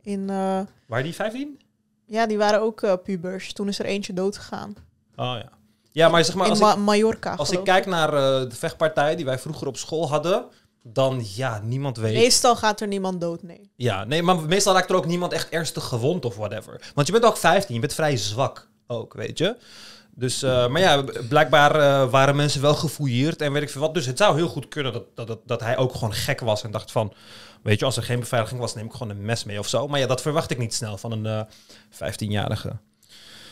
In, 0.01 0.25
waar 0.87 1.03
die 1.03 1.13
15? 1.13 1.59
Ja, 2.11 2.27
die 2.27 2.37
waren 2.37 2.61
ook 2.61 2.81
eh, 2.81 2.93
pubers. 3.03 3.53
Toen 3.53 3.67
is 3.67 3.79
er 3.79 3.85
eentje 3.85 4.13
dood 4.13 4.37
gegaan. 4.37 4.75
Oh 5.15 5.35
ja. 5.37 5.49
Ja, 5.91 6.09
maar 6.09 6.25
zeg 6.25 6.35
maar, 6.35 6.49
als 6.49 6.59
Ma- 6.59 6.71
ik, 6.71 6.77
Mallorca. 6.77 7.35
als 7.35 7.51
ik 7.51 7.63
kijk 7.63 7.85
naar 7.85 8.13
eh, 8.13 8.49
de 8.49 8.55
vechtpartij 8.55 9.15
die 9.15 9.25
wij 9.25 9.39
vroeger 9.39 9.67
op 9.67 9.77
school 9.77 10.09
hadden. 10.09 10.45
Dan 10.83 11.21
ja, 11.35 11.59
niemand 11.63 11.97
weet. 11.97 12.13
Meestal 12.13 12.55
gaat 12.55 12.81
er 12.81 12.87
niemand 12.87 13.21
dood, 13.21 13.43
nee. 13.43 13.71
Ja, 13.75 14.03
nee, 14.03 14.23
maar 14.23 14.41
meestal 14.41 14.73
raakt 14.73 14.89
er 14.89 14.95
ook 14.95 15.05
niemand 15.05 15.33
echt 15.33 15.49
ernstig 15.49 15.83
gewond 15.83 16.25
of 16.25 16.35
whatever. 16.35 16.91
Want 16.95 17.07
je 17.07 17.13
bent 17.13 17.25
ook 17.25 17.37
15, 17.37 17.73
je 17.75 17.81
bent 17.81 17.93
vrij 17.93 18.17
zwak 18.17 18.67
ook, 18.87 19.13
weet 19.13 19.37
je. 19.37 19.55
Dus, 20.15 20.43
eh, 20.43 20.67
maar 20.67 20.81
ja, 20.81 21.03
blijkbaar 21.29 22.09
waren 22.09 22.35
mensen 22.35 22.61
wel 22.61 22.75
gefouilleerd 22.75 23.41
en 23.41 23.53
weet 23.53 23.61
ik 23.61 23.69
veel 23.69 23.81
wat. 23.81 23.93
Dus 23.93 24.05
het 24.05 24.17
zou 24.17 24.35
heel 24.35 24.47
goed 24.47 24.67
kunnen 24.67 24.93
dat, 24.93 25.03
dat, 25.15 25.27
dat, 25.27 25.39
dat 25.45 25.59
hij 25.59 25.77
ook 25.77 25.93
gewoon 25.93 26.13
gek 26.13 26.39
was 26.39 26.63
en 26.63 26.71
dacht 26.71 26.91
van... 26.91 27.13
Weet 27.63 27.79
je, 27.79 27.85
als 27.85 27.97
er 27.97 28.03
geen 28.03 28.19
beveiliging 28.19 28.59
was, 28.59 28.75
neem 28.75 28.85
ik 28.85 28.91
gewoon 28.91 29.09
een 29.09 29.21
mes 29.25 29.43
mee 29.43 29.59
of 29.59 29.67
zo. 29.67 29.87
Maar 29.87 29.99
ja, 29.99 30.07
dat 30.07 30.21
verwacht 30.21 30.51
ik 30.51 30.57
niet 30.57 30.73
snel 30.73 30.97
van 30.97 31.11
een 31.11 31.25
eh 31.25 31.41
15-jarige. 31.93 32.77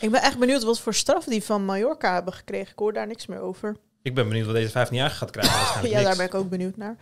Ik 0.00 0.10
ben 0.10 0.22
echt 0.22 0.38
benieuwd 0.38 0.62
wat 0.62 0.80
voor 0.80 0.94
straf 0.94 1.24
die 1.24 1.42
van 1.44 1.64
Mallorca 1.64 2.14
hebben 2.14 2.32
gekregen. 2.32 2.72
Ik 2.72 2.78
hoor 2.78 2.92
daar 2.92 3.06
niks 3.06 3.26
meer 3.26 3.40
over. 3.40 3.76
Ik 4.02 4.14
ben 4.14 4.28
benieuwd 4.28 4.46
wat 4.46 4.54
deze 4.54 4.86
15-jarige 4.86 5.16
gaat 5.16 5.30
krijgen. 5.30 5.88
Ja, 5.90 6.02
daar 6.02 6.16
ben 6.16 6.26
ik 6.26 6.34
ook 6.34 6.48
benieuwd 6.48 6.76
naar. 6.76 6.96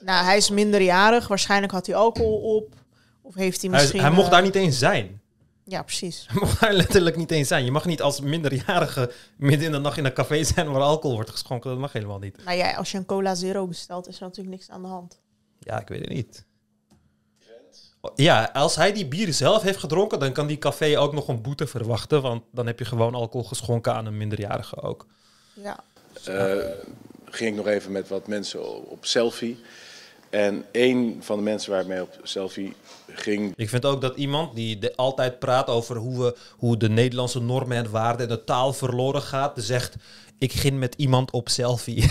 Nou, 0.00 0.24
hij 0.24 0.36
is 0.36 0.50
minderjarig. 0.50 1.28
Waarschijnlijk 1.28 1.72
had 1.72 1.86
hij 1.86 1.94
alcohol 1.94 2.56
op. 2.56 2.74
Of 3.22 3.34
heeft 3.34 3.60
hij 3.62 3.70
Hij, 3.70 3.78
is- 3.78 3.84
misschien... 3.84 4.00
hij 4.08 4.10
mocht 4.16 4.26
eh, 4.26 4.32
daar 4.32 4.42
niet 4.42 4.54
eens 4.54 4.78
zijn. 4.78 5.20
Ja, 5.64 5.82
precies. 5.82 6.24
Hij 6.28 6.40
mocht 6.40 6.60
daar 6.60 6.72
letterlijk 6.72 7.16
niet 7.16 7.30
eens 7.30 7.48
zijn. 7.48 7.64
Je 7.64 7.70
mag 7.70 7.84
niet 7.84 8.02
als 8.02 8.20
minderjarige 8.20 9.12
midden 9.36 9.66
in 9.66 9.72
de 9.72 9.78
nacht 9.78 9.96
in 9.96 10.04
een 10.04 10.12
café 10.12 10.44
zijn 10.44 10.70
waar 10.72 10.82
alcohol 10.82 11.14
wordt 11.16 11.30
geschonken. 11.30 11.70
Dat 11.70 11.78
mag 11.78 11.92
helemaal 11.92 12.18
niet. 12.18 12.44
Nou 12.44 12.56
ja, 12.56 12.74
als 12.74 12.90
je 12.90 12.98
een 12.98 13.06
cola 13.06 13.34
zero 13.34 13.66
bestelt, 13.66 14.08
is 14.08 14.16
er 14.16 14.22
natuurlijk 14.22 14.56
niks 14.56 14.70
aan 14.70 14.82
de 14.82 14.88
hand. 14.88 15.20
Ja, 15.60 15.80
ik 15.80 15.88
weet 15.88 16.00
het 16.00 16.08
niet. 16.08 16.44
Ja, 18.14 18.50
als 18.52 18.76
hij 18.76 18.92
die 18.92 19.06
bier 19.06 19.32
zelf 19.32 19.62
heeft 19.62 19.78
gedronken, 19.78 20.18
dan 20.18 20.32
kan 20.32 20.46
die 20.46 20.58
café 20.58 20.98
ook 20.98 21.12
nog 21.12 21.28
een 21.28 21.42
boete 21.42 21.66
verwachten. 21.66 22.22
Want 22.22 22.42
dan 22.52 22.66
heb 22.66 22.78
je 22.78 22.84
gewoon 22.84 23.14
alcohol 23.14 23.46
geschonken 23.46 23.94
aan 23.94 24.06
een 24.06 24.16
minderjarige 24.16 24.82
ook. 24.82 25.06
Ja. 25.52 25.84
eh, 26.24 26.56
ging 27.24 27.50
ik 27.50 27.56
nog 27.56 27.66
even 27.66 27.92
met 27.92 28.08
wat 28.08 28.26
mensen 28.26 28.88
op 28.90 29.04
selfie. 29.04 29.58
En 30.30 30.64
een 30.72 31.18
van 31.20 31.36
de 31.36 31.42
mensen 31.42 31.70
waar 31.70 31.80
ik 31.80 31.86
mee 31.86 32.02
op 32.02 32.18
selfie 32.22 32.74
ging, 33.08 33.52
Ik 33.56 33.68
vind 33.68 33.84
ook 33.84 34.00
dat 34.00 34.16
iemand 34.16 34.54
die 34.54 34.78
de- 34.78 34.96
altijd 34.96 35.38
praat 35.38 35.66
over 35.68 35.96
hoe, 35.96 36.18
we, 36.24 36.36
hoe 36.56 36.76
de 36.76 36.88
Nederlandse 36.88 37.40
normen 37.40 37.76
en 37.76 37.90
waarden 37.90 38.28
en 38.28 38.36
de 38.36 38.44
taal 38.44 38.72
verloren 38.72 39.22
gaat, 39.22 39.52
zegt: 39.56 39.94
Ik 40.38 40.52
ging 40.52 40.78
met 40.78 40.94
iemand 40.94 41.30
op 41.30 41.48
selfie. 41.48 42.10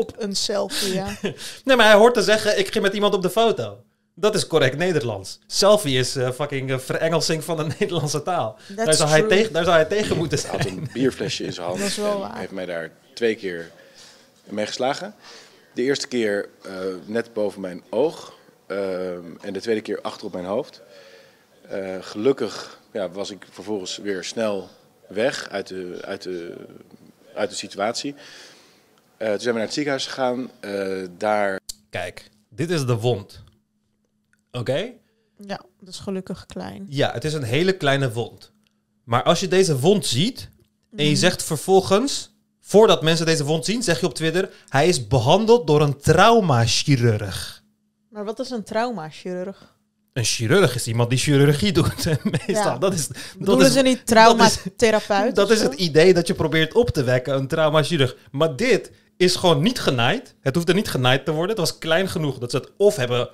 Op 0.00 0.14
een 0.18 0.36
selfie, 0.36 0.94
ja. 0.94 1.16
nee, 1.64 1.76
maar 1.76 1.86
hij 1.86 1.94
hoort 1.94 2.14
te 2.14 2.22
zeggen: 2.22 2.58
Ik 2.58 2.72
ging 2.72 2.84
met 2.84 2.94
iemand 2.94 3.14
op 3.14 3.22
de 3.22 3.30
foto. 3.30 3.82
Dat 4.14 4.34
is 4.34 4.46
correct 4.46 4.76
Nederlands. 4.76 5.38
Selfie 5.46 5.98
is 5.98 6.16
eh, 6.16 6.30
fucking 6.30 6.70
eh, 6.70 6.78
verengelsing 6.78 7.44
van 7.44 7.56
de 7.56 7.66
Nederlandse 7.78 8.22
taal. 8.22 8.58
Daar 8.76 8.94
zou, 8.94 9.08
hij 9.08 9.22
tegen, 9.22 9.52
daar 9.52 9.64
zou 9.64 9.76
hij 9.76 9.84
tegen 9.84 10.16
moeten 10.16 10.48
had 10.48 10.62
zijn. 10.62 10.76
een 10.76 10.90
bierflesje 10.92 11.44
in 11.44 11.52
zijn 11.52 11.66
hand. 11.66 11.78
Dat 11.80 11.88
is 11.88 11.96
wel 11.96 12.12
en 12.12 12.18
waar. 12.18 12.38
heeft 12.38 12.50
mij 12.50 12.66
daar 12.66 12.90
twee 13.14 13.34
keer 13.34 13.70
mee 14.44 14.66
geslagen. 14.66 15.14
De 15.74 15.82
eerste 15.82 16.08
keer 16.08 16.48
eh, 16.62 16.72
net 17.04 17.32
boven 17.32 17.60
mijn 17.60 17.82
oog. 17.90 18.38
en 19.40 19.52
de 19.52 19.60
tweede 19.60 19.80
keer 19.80 20.00
achter 20.00 20.26
op 20.26 20.32
mijn 20.32 20.44
hoofd. 20.44 20.82
Eh, 21.70 21.96
gelukkig 22.00 22.78
ja, 22.92 23.10
was 23.10 23.30
ik 23.30 23.46
vervolgens 23.50 23.96
weer 23.96 24.24
snel 24.24 24.68
weg 25.08 25.48
uit 25.50 25.66
de, 25.66 25.98
uit 26.00 26.22
de, 26.22 26.54
uit 27.34 27.50
de 27.50 27.56
situatie. 27.56 28.14
Eh, 29.20 29.28
toen 29.30 29.40
zijn 29.40 29.52
we 29.54 29.58
naar 29.58 29.62
het 29.68 29.72
ziekenhuis 29.72 30.06
gegaan. 30.06 30.50
Eh, 30.60 31.06
daar 31.18 31.60
Kijk, 31.90 32.30
dit 32.48 32.70
is 32.70 32.84
de 32.86 32.96
wond. 32.96 33.42
Oké? 34.52 34.92
Ja, 35.46 35.60
dat 35.80 35.88
is 35.88 35.98
gelukkig 35.98 36.46
klein. 36.46 36.86
Ja, 36.88 37.12
het 37.12 37.24
is 37.24 37.32
een 37.32 37.42
hele 37.42 37.72
kleine 37.76 38.12
wond. 38.12 38.52
Maar 39.04 39.22
als 39.22 39.40
je 39.40 39.48
deze 39.48 39.78
wond 39.78 40.06
ziet 40.06 40.48
en 40.90 40.96
Mhm. 40.96 41.04
je 41.04 41.16
zegt 41.16 41.42
vervolgens, 41.42 42.34
voordat 42.60 43.02
mensen 43.02 43.26
deze 43.26 43.44
wond 43.44 43.64
zien, 43.64 43.82
zeg 43.82 44.00
je 44.00 44.06
op 44.06 44.14
Twitter, 44.14 44.50
hij 44.68 44.88
is 44.88 45.06
behandeld 45.06 45.66
door 45.66 45.80
een 45.82 45.98
traumachirurg. 45.98 47.62
Maar 48.10 48.24
wat 48.24 48.38
is 48.38 48.50
een 48.50 48.64
traumachirurg? 48.64 49.78
een 50.12 50.24
chirurg 50.24 50.74
is 50.74 50.86
iemand 50.86 51.10
die 51.10 51.18
chirurgie 51.18 51.72
doet. 51.72 52.04
Meestal. 52.24 52.54
Ja. 52.54 52.78
Dat 52.78 52.92
is, 52.94 53.06
dat 53.08 53.16
Bedoelen 53.38 53.66
is, 53.66 53.72
ze 53.72 53.80
niet 53.82 53.92
dat 53.96 54.00
is- 54.08 54.14
traumatherapeut? 54.14 55.34
dat 55.34 55.46
of 55.46 55.52
is 55.52 55.60
het 55.62 55.74
idee 55.74 56.14
dat 56.14 56.26
je 56.26 56.34
probeert 56.34 56.74
op 56.74 56.90
te 56.90 57.02
wekken, 57.02 57.34
een 57.34 57.46
traumachirurg. 57.48 58.16
Maar 58.30 58.56
dit 58.56 58.90
is 59.20 59.36
gewoon 59.36 59.62
niet 59.62 59.80
genaaid. 59.80 60.34
Het 60.40 60.54
hoeft 60.54 60.68
er 60.68 60.74
niet 60.74 60.90
genaaid 60.90 61.24
te 61.24 61.30
worden. 61.30 61.56
Het 61.56 61.58
was 61.58 61.78
klein 61.78 62.08
genoeg 62.08 62.38
dat 62.38 62.50
ze 62.50 62.56
het 62.56 62.70
of 62.76 62.96
hebben 62.96 63.28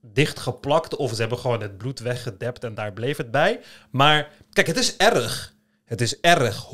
dichtgeplakt... 0.00 0.96
of 0.96 1.14
ze 1.14 1.20
hebben 1.20 1.38
gewoon 1.38 1.60
het 1.60 1.78
bloed 1.78 2.00
weggedept 2.00 2.64
en 2.64 2.74
daar 2.74 2.92
bleef 2.92 3.16
het 3.16 3.30
bij. 3.30 3.60
Maar 3.90 4.30
kijk, 4.52 4.66
het 4.66 4.76
is 4.76 4.96
erg. 4.96 5.54
Het 5.84 6.00
is 6.00 6.20
erg, 6.20 6.66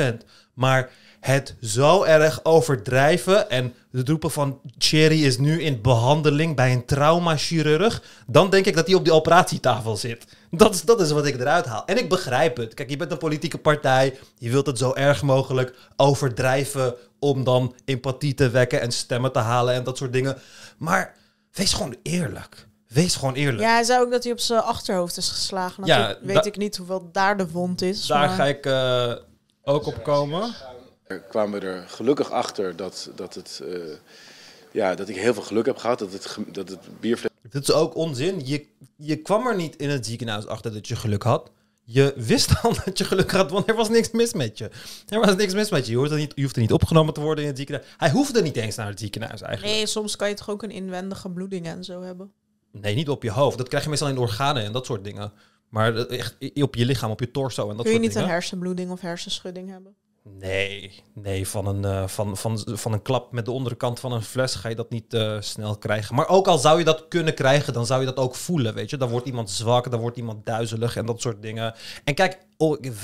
100%. 0.00 0.02
Maar 0.54 0.90
het 1.20 1.56
zo 1.60 2.02
erg 2.02 2.44
overdrijven 2.44 3.50
en 3.50 3.74
het 3.90 4.08
roepen 4.08 4.30
van... 4.30 4.60
Cherry 4.78 5.24
is 5.24 5.38
nu 5.38 5.62
in 5.62 5.80
behandeling 5.80 6.56
bij 6.56 6.72
een 6.72 6.84
traumachirurg... 6.84 8.02
dan 8.26 8.50
denk 8.50 8.66
ik 8.66 8.74
dat 8.74 8.86
hij 8.86 8.96
op 8.96 9.04
die 9.04 9.14
operatietafel 9.14 9.96
zit. 9.96 10.26
Dat 10.50 10.74
is, 10.74 10.82
dat 10.82 11.00
is 11.00 11.10
wat 11.10 11.26
ik 11.26 11.40
eruit 11.40 11.66
haal. 11.66 11.84
En 11.86 11.98
ik 11.98 12.08
begrijp 12.08 12.56
het. 12.56 12.74
Kijk, 12.74 12.90
je 12.90 12.96
bent 12.96 13.12
een 13.12 13.18
politieke 13.18 13.58
partij. 13.58 14.18
Je 14.38 14.50
wilt 14.50 14.66
het 14.66 14.78
zo 14.78 14.94
erg 14.94 15.22
mogelijk 15.22 15.74
overdrijven... 15.96 16.94
om 17.22 17.44
dan 17.44 17.74
empathie 17.84 18.34
te 18.34 18.50
wekken 18.50 18.80
en 18.80 18.92
stemmen 18.92 19.32
te 19.32 19.38
halen 19.38 19.74
en 19.74 19.84
dat 19.84 19.96
soort 19.96 20.12
dingen. 20.12 20.38
Maar 20.78 21.14
wees 21.52 21.72
gewoon 21.72 21.96
eerlijk. 22.02 22.66
Wees 22.88 23.16
gewoon 23.16 23.34
eerlijk. 23.34 23.62
Ja, 23.62 23.72
hij 23.72 23.84
zei 23.84 24.00
ook 24.00 24.10
dat 24.10 24.22
hij 24.22 24.32
op 24.32 24.38
zijn 24.38 24.60
achterhoofd 24.60 25.16
is 25.16 25.28
geslagen. 25.28 25.84
Ja, 25.84 25.98
Natuurlijk 25.98 26.26
weet 26.34 26.46
ik 26.46 26.56
niet 26.56 26.76
hoeveel 26.76 27.08
daar 27.12 27.36
de 27.36 27.50
wond 27.50 27.82
is. 27.82 28.06
Daar 28.06 28.26
maar- 28.26 28.36
ga 28.36 28.44
ik 28.44 28.66
eh, 28.66 29.14
ook 29.62 29.86
op 29.86 30.02
komen. 30.02 30.54
Er 31.06 31.20
kwamen 31.20 31.60
we 31.60 31.66
er 31.66 31.84
gelukkig 31.88 32.30
achter 32.30 32.76
dat, 32.76 33.10
dat, 33.14 33.34
het, 33.34 33.60
eh, 33.64 33.76
ja, 34.72 34.94
dat 34.94 35.08
ik 35.08 35.16
heel 35.16 35.34
veel 35.34 35.42
geluk 35.42 35.66
heb 35.66 35.76
gehad. 35.76 35.98
Dat 35.98 36.12
het, 36.12 36.36
dat 36.46 36.68
het 36.68 37.00
bierfles 37.00 37.30
Dit 37.50 37.62
is 37.62 37.72
ook 37.72 37.94
onzin. 37.96 38.46
Je, 38.46 38.66
je 38.96 39.16
kwam 39.16 39.46
er 39.46 39.56
niet 39.56 39.76
in 39.76 39.90
het 39.90 40.06
ziekenhuis 40.06 40.46
achter 40.46 40.72
dat 40.72 40.88
je 40.88 40.96
geluk 40.96 41.22
had. 41.22 41.50
Je 41.84 42.12
wist 42.16 42.50
al 42.62 42.74
dat 42.84 42.98
je 42.98 43.04
geluk 43.04 43.30
had, 43.30 43.50
want 43.50 43.68
er 43.68 43.74
was 43.74 43.88
niks 43.88 44.10
mis 44.10 44.32
met 44.32 44.58
je. 44.58 44.70
Er 45.08 45.20
was 45.20 45.36
niks 45.36 45.54
mis 45.54 45.70
met 45.70 45.86
je. 45.86 45.98
Je 45.98 46.08
er 46.10 46.16
niet, 46.16 46.32
je 46.34 46.42
hoeft 46.42 46.54
er 46.56 46.60
niet 46.62 46.72
opgenomen 46.72 47.14
te 47.14 47.20
worden 47.20 47.42
in 47.44 47.48
het 47.50 47.58
ziekenhuis. 47.58 47.88
Hij 47.96 48.10
hoefde 48.10 48.42
niet 48.42 48.56
eens 48.56 48.76
naar 48.76 48.86
het 48.88 48.98
ziekenhuis 49.00 49.40
eigenlijk. 49.40 49.76
Nee, 49.76 49.86
soms 49.86 50.16
kan 50.16 50.28
je 50.28 50.34
toch 50.34 50.50
ook 50.50 50.62
een 50.62 50.70
inwendige 50.70 51.30
bloeding 51.30 51.66
en 51.66 51.84
zo 51.84 52.02
hebben. 52.02 52.32
Nee, 52.72 52.94
niet 52.94 53.08
op 53.08 53.22
je 53.22 53.30
hoofd. 53.30 53.58
Dat 53.58 53.68
krijg 53.68 53.82
je 53.82 53.88
meestal 53.90 54.08
in 54.08 54.14
de 54.14 54.20
organen 54.20 54.62
en 54.64 54.72
dat 54.72 54.86
soort 54.86 55.04
dingen. 55.04 55.32
Maar 55.68 55.92
dat 55.94 56.08
echt 56.10 56.36
op 56.54 56.74
je 56.74 56.86
lichaam, 56.86 57.10
op 57.10 57.20
je 57.20 57.30
torso 57.30 57.62
en 57.70 57.76
dat 57.76 57.76
Kun 57.76 57.84
je 57.84 57.90
soort 57.90 58.00
niet 58.00 58.12
dingen. 58.12 58.28
een 58.28 58.34
hersenbloeding 58.34 58.90
of 58.90 59.00
hersenschudding 59.00 59.70
hebben? 59.70 59.94
Nee, 60.24 61.02
nee 61.14 61.48
van, 61.48 61.66
een, 61.66 61.84
eh, 61.84 62.08
van, 62.08 62.36
van, 62.36 62.62
van 62.66 62.92
een 62.92 63.02
klap 63.02 63.32
met 63.32 63.44
de 63.44 63.50
onderkant 63.50 64.00
van 64.00 64.12
een 64.12 64.22
fles 64.22 64.54
ga 64.54 64.68
je 64.68 64.74
dat 64.74 64.90
niet 64.90 65.14
eh, 65.14 65.36
snel 65.40 65.76
krijgen. 65.76 66.14
Maar 66.14 66.28
ook 66.28 66.48
al 66.48 66.58
zou 66.58 66.78
je 66.78 66.84
dat 66.84 67.08
kunnen 67.08 67.34
krijgen, 67.34 67.72
dan 67.72 67.86
zou 67.86 68.00
je 68.00 68.06
dat 68.06 68.16
ook 68.16 68.34
voelen, 68.34 68.74
weet 68.74 68.90
je. 68.90 68.96
Dan 68.96 69.08
wordt 69.08 69.26
iemand 69.26 69.50
zwak, 69.50 69.90
dan 69.90 70.00
wordt 70.00 70.16
iemand 70.16 70.46
duizelig 70.46 70.96
en 70.96 71.06
dat 71.06 71.20
soort 71.20 71.42
dingen. 71.42 71.74
En 72.04 72.14
kijk, 72.14 72.38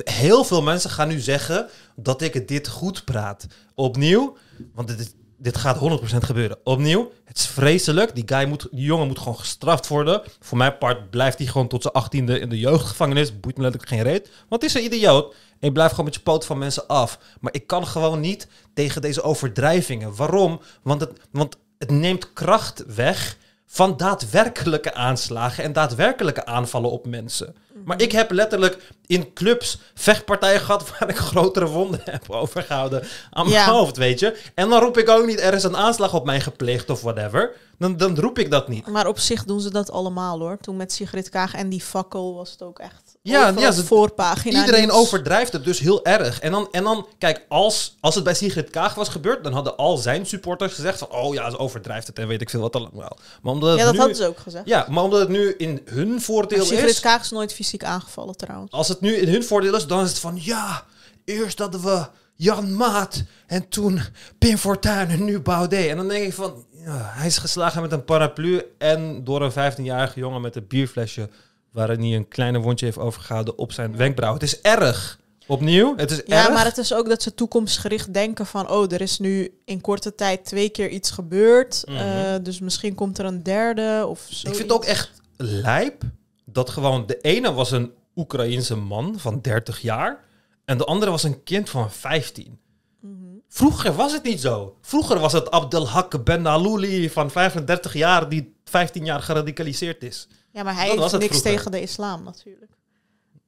heel 0.04 0.44
veel 0.44 0.62
mensen 0.62 0.90
gaan 0.90 1.08
nu 1.08 1.18
zeggen 1.18 1.68
dat 1.96 2.22
ik 2.22 2.48
dit 2.48 2.68
goed 2.68 3.04
praat. 3.04 3.46
Opnieuw, 3.74 4.36
want 4.74 4.98
dit, 4.98 5.14
dit 5.38 5.56
gaat 5.56 5.78
100% 5.78 6.16
gebeuren. 6.18 6.58
Opnieuw, 6.64 7.12
het 7.24 7.36
is 7.38 7.46
vreselijk. 7.46 8.14
Die, 8.14 8.24
guy 8.26 8.48
moet, 8.48 8.68
die 8.70 8.84
jongen 8.84 9.06
moet 9.06 9.18
gewoon 9.18 9.38
gestraft 9.38 9.88
worden. 9.88 10.22
Voor 10.40 10.58
mijn 10.58 10.78
part 10.78 11.10
blijft 11.10 11.38
hij 11.38 11.46
gewoon 11.46 11.68
tot 11.68 11.82
zijn 11.82 11.94
achttiende 11.94 12.38
in 12.40 12.48
de 12.48 12.58
jeugdgevangenis. 12.58 13.40
Boeit 13.40 13.56
me 13.56 13.62
letterlijk 13.62 13.92
geen 13.92 14.02
reet. 14.02 14.30
Want 14.48 14.64
is 14.64 14.74
een 14.74 14.84
idioot. 14.84 15.34
En 15.60 15.66
je 15.68 15.72
blijft 15.72 15.90
gewoon 15.90 16.04
met 16.06 16.14
je 16.14 16.20
poot 16.22 16.44
van 16.44 16.58
mensen 16.58 16.86
af. 16.86 17.18
Maar 17.40 17.54
ik 17.54 17.66
kan 17.66 17.86
gewoon 17.86 18.20
niet 18.20 18.46
tegen 18.74 19.00
deze 19.02 19.22
overdrijvingen. 19.22 20.16
Waarom? 20.16 20.60
Want 20.82 21.00
het, 21.00 21.10
want 21.30 21.56
het 21.78 21.90
neemt 21.90 22.32
kracht 22.32 22.84
weg 22.94 23.36
van 23.66 23.96
daadwerkelijke 23.96 24.94
aanslagen 24.94 25.64
en 25.64 25.72
daadwerkelijke 25.72 26.46
aanvallen 26.46 26.90
op 26.90 27.06
mensen. 27.06 27.54
Maar 27.84 28.00
ik 28.02 28.12
heb 28.12 28.30
letterlijk 28.30 28.92
in 29.06 29.32
clubs 29.32 29.78
vechtpartijen 29.94 30.60
gehad 30.60 30.88
waar 30.98 31.08
ik 31.08 31.16
grotere 31.16 31.66
wonden 31.66 32.00
heb 32.04 32.30
overgehouden 32.30 33.02
aan 33.30 33.48
mijn 33.48 33.56
Ja. 33.64 33.70
hoofd, 33.70 33.96
weet 33.96 34.20
je. 34.20 34.40
En 34.54 34.68
dan 34.68 34.80
roep 34.80 34.98
ik 34.98 35.08
ook 35.08 35.26
niet, 35.26 35.40
er 35.40 35.54
is 35.54 35.62
een 35.62 35.76
aanslag 35.76 36.14
op 36.14 36.24
mij 36.24 36.40
gepleegd 36.40 36.90
of 36.90 37.00
whatever. 37.00 37.56
Dan, 37.78 37.96
dan 37.96 38.18
roep 38.18 38.38
ik 38.38 38.50
dat 38.50 38.68
niet. 38.68 38.86
Maar 38.86 39.06
op 39.06 39.18
zich 39.18 39.44
doen 39.44 39.60
ze 39.60 39.70
dat 39.70 39.90
allemaal 39.90 40.38
hoor. 40.38 40.58
Toen 40.60 40.76
met 40.76 40.92
Sigrid 40.92 41.28
Kaag 41.28 41.54
en 41.54 41.68
die 41.68 41.80
fakkel 41.82 42.34
was 42.34 42.50
het 42.50 42.62
ook 42.62 42.78
echt. 42.78 43.07
Ja, 43.28 43.52
ja, 43.56 43.70
ze- 43.72 43.84
voorpagina. 43.84 44.58
Iedereen 44.60 44.80
nieuws. 44.82 44.94
overdrijft 44.94 45.52
het 45.52 45.64
dus 45.64 45.78
heel 45.78 46.04
erg. 46.04 46.40
En 46.40 46.50
dan, 46.52 46.68
en 46.70 46.84
dan 46.84 47.06
kijk, 47.18 47.44
als, 47.48 47.96
als 48.00 48.14
het 48.14 48.24
bij 48.24 48.34
Sigrid 48.34 48.70
Kaag 48.70 48.94
was 48.94 49.08
gebeurd, 49.08 49.44
dan 49.44 49.52
hadden 49.52 49.76
al 49.76 49.96
zijn 49.96 50.26
supporters 50.26 50.74
gezegd 50.74 50.98
van, 50.98 51.10
oh 51.10 51.34
ja, 51.34 51.50
ze 51.50 51.58
overdrijft 51.58 52.06
het 52.06 52.18
en 52.18 52.28
weet 52.28 52.40
ik 52.40 52.50
veel 52.50 52.60
wat 52.60 52.72
dan 52.72 52.90
wel. 52.92 53.18
Maar 53.42 53.52
omdat 53.52 53.78
Ja, 53.78 53.84
dat 53.84 53.92
nu, 53.92 53.98
hadden 53.98 54.16
ze 54.16 54.26
ook 54.26 54.38
gezegd. 54.38 54.66
Ja, 54.66 54.86
maar 54.90 55.04
omdat 55.04 55.20
het 55.20 55.28
nu 55.28 55.54
in 55.58 55.80
hun 55.84 56.20
voordeel 56.20 56.64
Sigrid 56.64 56.88
is, 56.90 57.00
Kaag 57.00 57.20
is 57.22 57.30
nooit 57.30 57.54
fysiek 57.54 57.84
aangevallen 57.84 58.36
trouwens. 58.36 58.72
als 58.72 58.88
het 58.88 59.00
nu 59.00 59.14
in 59.14 59.28
hun 59.28 59.44
voordeel 59.44 59.74
is, 59.76 59.86
dan 59.86 60.02
is 60.04 60.08
het 60.08 60.18
van, 60.18 60.38
ja, 60.42 60.84
eerst 61.24 61.58
hadden 61.58 61.80
we 61.82 62.06
Jan 62.34 62.74
Maat 62.76 63.22
en 63.46 63.68
toen 63.68 64.00
Pim 64.38 64.56
Fortuyn 64.56 65.08
en 65.08 65.24
nu 65.24 65.40
Baudet. 65.40 65.88
En 65.88 65.96
dan 65.96 66.08
denk 66.08 66.24
ik 66.24 66.32
van, 66.34 66.64
ja, 66.84 67.10
hij 67.14 67.26
is 67.26 67.38
geslagen 67.38 67.82
met 67.82 67.92
een 67.92 68.04
paraplu 68.04 68.62
en 68.78 69.24
door 69.24 69.42
een 69.42 69.72
15-jarige 69.72 70.18
jongen 70.18 70.40
met 70.40 70.56
een 70.56 70.66
bierflesje 70.68 71.28
waarin 71.72 72.00
hij 72.00 72.14
een 72.16 72.28
kleine 72.28 72.58
wondje 72.58 72.84
heeft 72.86 72.98
overgehouden 72.98 73.58
op 73.58 73.72
zijn 73.72 73.96
wenkbrauw. 73.96 74.32
Het 74.32 74.42
is 74.42 74.60
erg. 74.60 75.18
Opnieuw, 75.46 75.96
het 75.96 76.10
is 76.10 76.22
Ja, 76.26 76.44
erg. 76.44 76.54
maar 76.54 76.64
het 76.64 76.78
is 76.78 76.94
ook 76.94 77.08
dat 77.08 77.22
ze 77.22 77.34
toekomstgericht 77.34 78.14
denken 78.14 78.46
van... 78.46 78.70
oh, 78.70 78.92
er 78.92 79.00
is 79.00 79.18
nu 79.18 79.58
in 79.64 79.80
korte 79.80 80.14
tijd 80.14 80.44
twee 80.44 80.68
keer 80.68 80.88
iets 80.88 81.10
gebeurd. 81.10 81.82
Mhm. 81.86 81.96
eh, 81.96 82.34
dus 82.42 82.60
misschien 82.60 82.94
komt 82.94 83.18
er 83.18 83.24
een 83.24 83.42
derde 83.42 84.04
of 84.08 84.26
zo. 84.30 84.48
Ik 84.48 84.54
vind 84.54 84.68
het 84.68 84.76
ook 84.78 84.84
echt 84.84 85.10
lijp 85.36 86.02
dat 86.44 86.70
gewoon 86.70 87.06
de 87.06 87.20
ene 87.20 87.52
was 87.52 87.70
een 87.70 87.92
Oekraïense 88.16 88.76
man 88.76 89.14
van 89.18 89.40
30 89.40 89.80
jaar 89.80 90.24
en 90.64 90.78
de 90.78 90.84
andere 90.84 91.10
was 91.10 91.22
een 91.22 91.42
kind 91.42 91.70
van 91.70 91.90
15. 91.90 92.58
Mhm. 93.00 93.12
Vroeger 93.48 93.94
was 93.94 94.12
het 94.12 94.22
niet 94.22 94.40
zo. 94.40 94.76
Vroeger 94.80 95.18
was 95.18 95.32
het 95.32 95.50
Abdelhak 95.50 96.24
Ben 96.24 96.46
Alouli 96.46 97.10
van 97.10 97.30
35 97.30 97.92
jaar 97.92 98.28
die 98.28 98.54
15 98.64 99.04
jaar 99.04 99.22
geradicaliseerd 99.22 100.02
is. 100.02 100.28
Ja, 100.50 100.62
maar 100.62 100.74
hij 100.74 100.84
heeft 100.88 100.98
niks 100.98 101.10
vroeger. 101.10 101.40
tegen 101.40 101.70
de 101.70 101.80
islam 101.80 102.22
natuurlijk. 102.22 102.70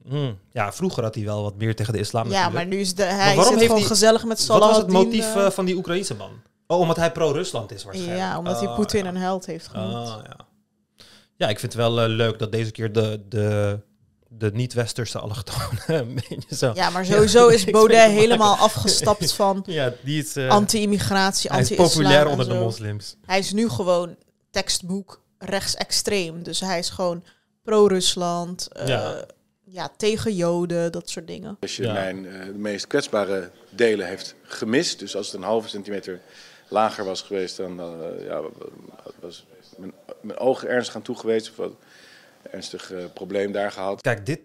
Hmm. 0.08 0.38
Ja, 0.52 0.72
vroeger 0.72 1.02
had 1.02 1.14
hij 1.14 1.24
wel 1.24 1.42
wat 1.42 1.56
meer 1.56 1.76
tegen 1.76 1.92
de 1.92 1.98
islam 1.98 2.24
Ja, 2.24 2.30
natuurlijk. 2.30 2.54
maar 2.54 2.66
nu 2.66 2.80
is 2.80 2.94
de, 2.94 3.02
hij 3.02 3.34
zit 3.34 3.48
heeft 3.48 3.66
gewoon 3.66 3.82
gezellig 3.82 4.24
met 4.24 4.46
Wat 4.46 4.46
Salah 4.46 4.68
was 4.68 4.76
het 4.76 4.88
motief 4.88 5.34
eh, 5.34 5.46
eh, 5.46 5.50
van 5.52 5.64
die 5.64 5.76
Oekraïense 5.76 6.14
man? 6.14 6.30
Oh, 6.66 6.78
omdat 6.80 6.96
hij 6.96 7.12
pro-Rusland 7.12 7.72
is 7.72 7.84
waarschijnlijk. 7.84 8.20
Ja, 8.20 8.38
omdat 8.38 8.58
hij 8.58 8.68
Oh, 8.68 8.74
Poetin 8.74 9.02
ja. 9.02 9.08
een 9.08 9.16
held 9.16 9.46
heeft 9.46 9.68
genoemd. 9.68 10.08
Ah, 10.08 10.20
ja. 10.24 10.36
ja, 11.36 11.48
ik 11.48 11.58
vind 11.58 11.72
het 11.72 11.82
wel 11.82 12.00
eh, 12.00 12.08
leuk 12.08 12.38
dat 12.38 12.52
deze 12.52 12.70
keer 12.70 12.92
de, 12.92 13.22
de, 13.28 13.80
de 14.28 14.50
niet-westerse 14.52 15.18
allochtonen. 15.18 16.14
Ja, 16.74 16.90
maar 16.90 17.04
sowieso 17.04 17.48
is 17.56 17.64
Baudet 17.64 18.10
helemaal 18.10 18.56
afgestapt 18.56 19.32
van 19.42 19.62
Ja, 19.66 19.92
die 20.04 20.22
is, 20.22 20.36
anti-immigratie, 20.36 21.50
hij 21.50 21.60
is 21.60 21.70
anti-islam 21.70 22.04
populair 22.04 22.28
onder 22.28 22.48
de 22.48 22.54
moslims. 22.54 23.16
Hij 23.26 23.38
is 23.38 23.52
nu 23.52 23.68
gewoon 23.68 24.16
tekstboek 24.50 25.22
rechtsextreem. 25.44 26.42
Dus 26.42 26.60
hij 26.60 26.78
is 26.78 26.90
gewoon 26.90 27.24
pro-Rusland, 27.62 28.68
eh, 28.72 28.86
Ja. 28.88 29.24
ja. 29.64 29.90
tegen 29.96 30.34
Joden, 30.34 30.92
dat 30.92 31.08
soort 31.08 31.26
dingen. 31.26 31.56
Als 31.60 31.76
je 31.76 31.82
Ja. 31.82 31.92
mijn 31.92 32.26
eh, 32.26 32.44
de 32.46 32.52
meest 32.58 32.86
kwetsbare 32.86 33.50
delen 33.70 34.06
heeft 34.06 34.34
gemist, 34.42 34.98
dus 34.98 35.16
als 35.16 35.26
het 35.26 35.34
een 35.34 35.42
halve 35.42 35.68
centimeter 35.68 36.20
lager 36.68 37.04
was 37.04 37.22
geweest, 37.22 37.56
dan 37.56 37.80
eh, 37.80 38.24
ja, 38.26 38.40
was 39.20 39.46
mijn, 39.76 39.92
mijn 40.20 40.38
ogen 40.38 40.68
ernstig 40.68 40.94
aan 40.94 41.02
toegewezen. 41.02 41.50
Of 41.50 41.56
wat 41.56 41.70
een 42.42 42.50
ernstig 42.50 42.92
eh, 42.92 43.04
probleem 43.14 43.52
daar 43.52 43.72
gehad. 43.72 44.00
Kijk, 44.00 44.26
dit... 44.26 44.40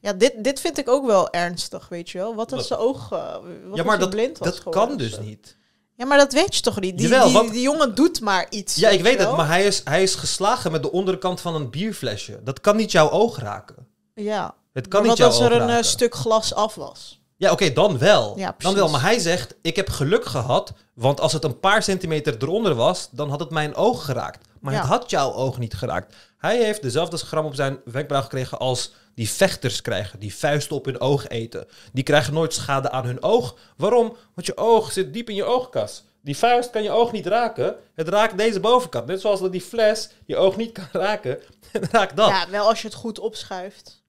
Ja, 0.00 0.12
dit, 0.12 0.44
dit 0.44 0.60
vind 0.60 0.78
ik 0.78 0.88
ook 0.88 1.06
wel 1.06 1.30
ernstig, 1.32 1.88
weet 1.88 2.10
je 2.10 2.18
wel. 2.18 2.34
Wat 2.34 2.52
als 2.52 2.66
zijn 2.66 2.78
oog, 2.80 3.08
wat 3.08 3.42
ja, 3.74 3.82
maar 3.82 3.98
dat, 3.98 4.10
blind 4.10 4.38
was 4.38 4.48
dat 4.48 4.56
geworden 4.58 4.88
kan 4.88 4.96
dus 4.96 5.12
zo? 5.14 5.22
niet. 5.22 5.56
Ja, 6.02 6.08
maar 6.08 6.18
dat 6.18 6.32
weet 6.32 6.54
je 6.54 6.60
toch 6.62 6.80
niet? 6.80 6.98
Die, 6.98 7.08
Jawel, 7.08 7.24
die, 7.26 7.34
want- 7.36 7.52
die 7.52 7.62
jongen 7.62 7.94
doet 7.94 8.20
maar 8.20 8.46
iets. 8.50 8.74
Ja, 8.74 8.88
ik 8.88 9.02
weet 9.02 9.18
het, 9.18 9.36
maar 9.36 9.46
hij 9.46 9.64
is, 9.66 9.80
hij 9.84 10.02
is 10.02 10.14
geslagen 10.14 10.72
met 10.72 10.82
de 10.82 10.92
onderkant 10.92 11.40
van 11.40 11.54
een 11.54 11.70
bierflesje. 11.70 12.40
Dat 12.44 12.60
kan 12.60 12.76
niet 12.76 12.92
jouw 12.92 13.10
oog 13.10 13.38
raken. 13.38 13.86
Ja. 14.14 14.54
Het 14.72 14.88
kan 14.88 15.00
Maar 15.00 15.10
niet 15.10 15.18
wat 15.18 15.18
jouw 15.18 15.26
als 15.26 15.38
er 15.38 15.44
oog 15.56 15.60
een 15.62 15.68
eh, 15.68 15.74
raken. 15.74 15.84
stuk 15.84 16.14
glas 16.14 16.54
af 16.54 16.74
was? 16.74 17.20
Ja, 17.36 17.50
oké, 17.50 17.72
dan 17.72 17.98
wel. 17.98 18.38
Ja, 18.38 18.54
dan 18.58 18.74
wel. 18.74 18.88
Maar 18.88 19.00
hij 19.02 19.18
zegt, 19.18 19.54
ik 19.62 19.76
heb 19.76 19.88
geluk 19.90 20.24
gehad, 20.24 20.72
want 20.94 21.20
als 21.20 21.32
het 21.32 21.44
een 21.44 21.60
paar 21.60 21.82
centimeter 21.82 22.34
eronder 22.38 22.74
was, 22.74 23.08
dan 23.10 23.30
had 23.30 23.40
het 23.40 23.50
mijn 23.50 23.74
oog 23.74 24.04
geraakt. 24.04 24.46
Maar 24.60 24.72
Ja. 24.72 24.78
het 24.80 24.88
had 24.88 25.10
jouw 25.10 25.32
oog 25.32 25.58
niet 25.58 25.74
geraakt. 25.74 26.14
Hij 26.38 26.64
heeft 26.64 26.82
dezelfde 26.82 27.16
gram 27.16 27.44
op 27.44 27.54
zijn 27.54 27.78
wenkbrauw 27.84 28.22
gekregen 28.22 28.58
als 28.58 28.92
die 29.14 29.28
vechters 29.30 29.82
krijgen, 29.82 30.18
die 30.18 30.34
vuisten 30.34 30.76
op 30.76 30.84
hun 30.84 31.00
oog 31.00 31.28
eten. 31.28 31.66
Die 31.92 32.04
krijgen 32.04 32.34
nooit 32.34 32.54
schade 32.54 32.90
aan 32.90 33.04
hun 33.06 33.22
oog. 33.22 33.56
Waarom? 33.76 34.16
Want 34.34 34.46
je 34.46 34.56
oog 34.56 34.92
zit 34.92 35.12
diep 35.12 35.28
in 35.28 35.34
je 35.34 35.44
oogkas. 35.44 36.04
Die 36.20 36.36
vuist 36.36 36.70
kan 36.70 36.82
je 36.82 36.90
oog 36.90 37.12
niet 37.12 37.26
raken. 37.26 37.76
Het 37.94 38.08
raakt 38.08 38.38
deze 38.38 38.60
bovenkant. 38.60 39.06
Net 39.06 39.20
zoals 39.20 39.40
dat 39.40 39.52
die 39.52 39.60
fles 39.60 40.08
je 40.26 40.36
oog 40.36 40.56
niet 40.56 40.72
kan 40.78 40.88
raken. 40.92 41.38
Het 41.72 41.84
raakt 41.90 42.16
dat. 42.16 42.28
Ja, 42.28 42.50
wel 42.50 42.68
als 42.68 42.80
je 42.82 42.88
het 42.88 42.96
goed 42.96 43.18
opschuift. 43.18 44.02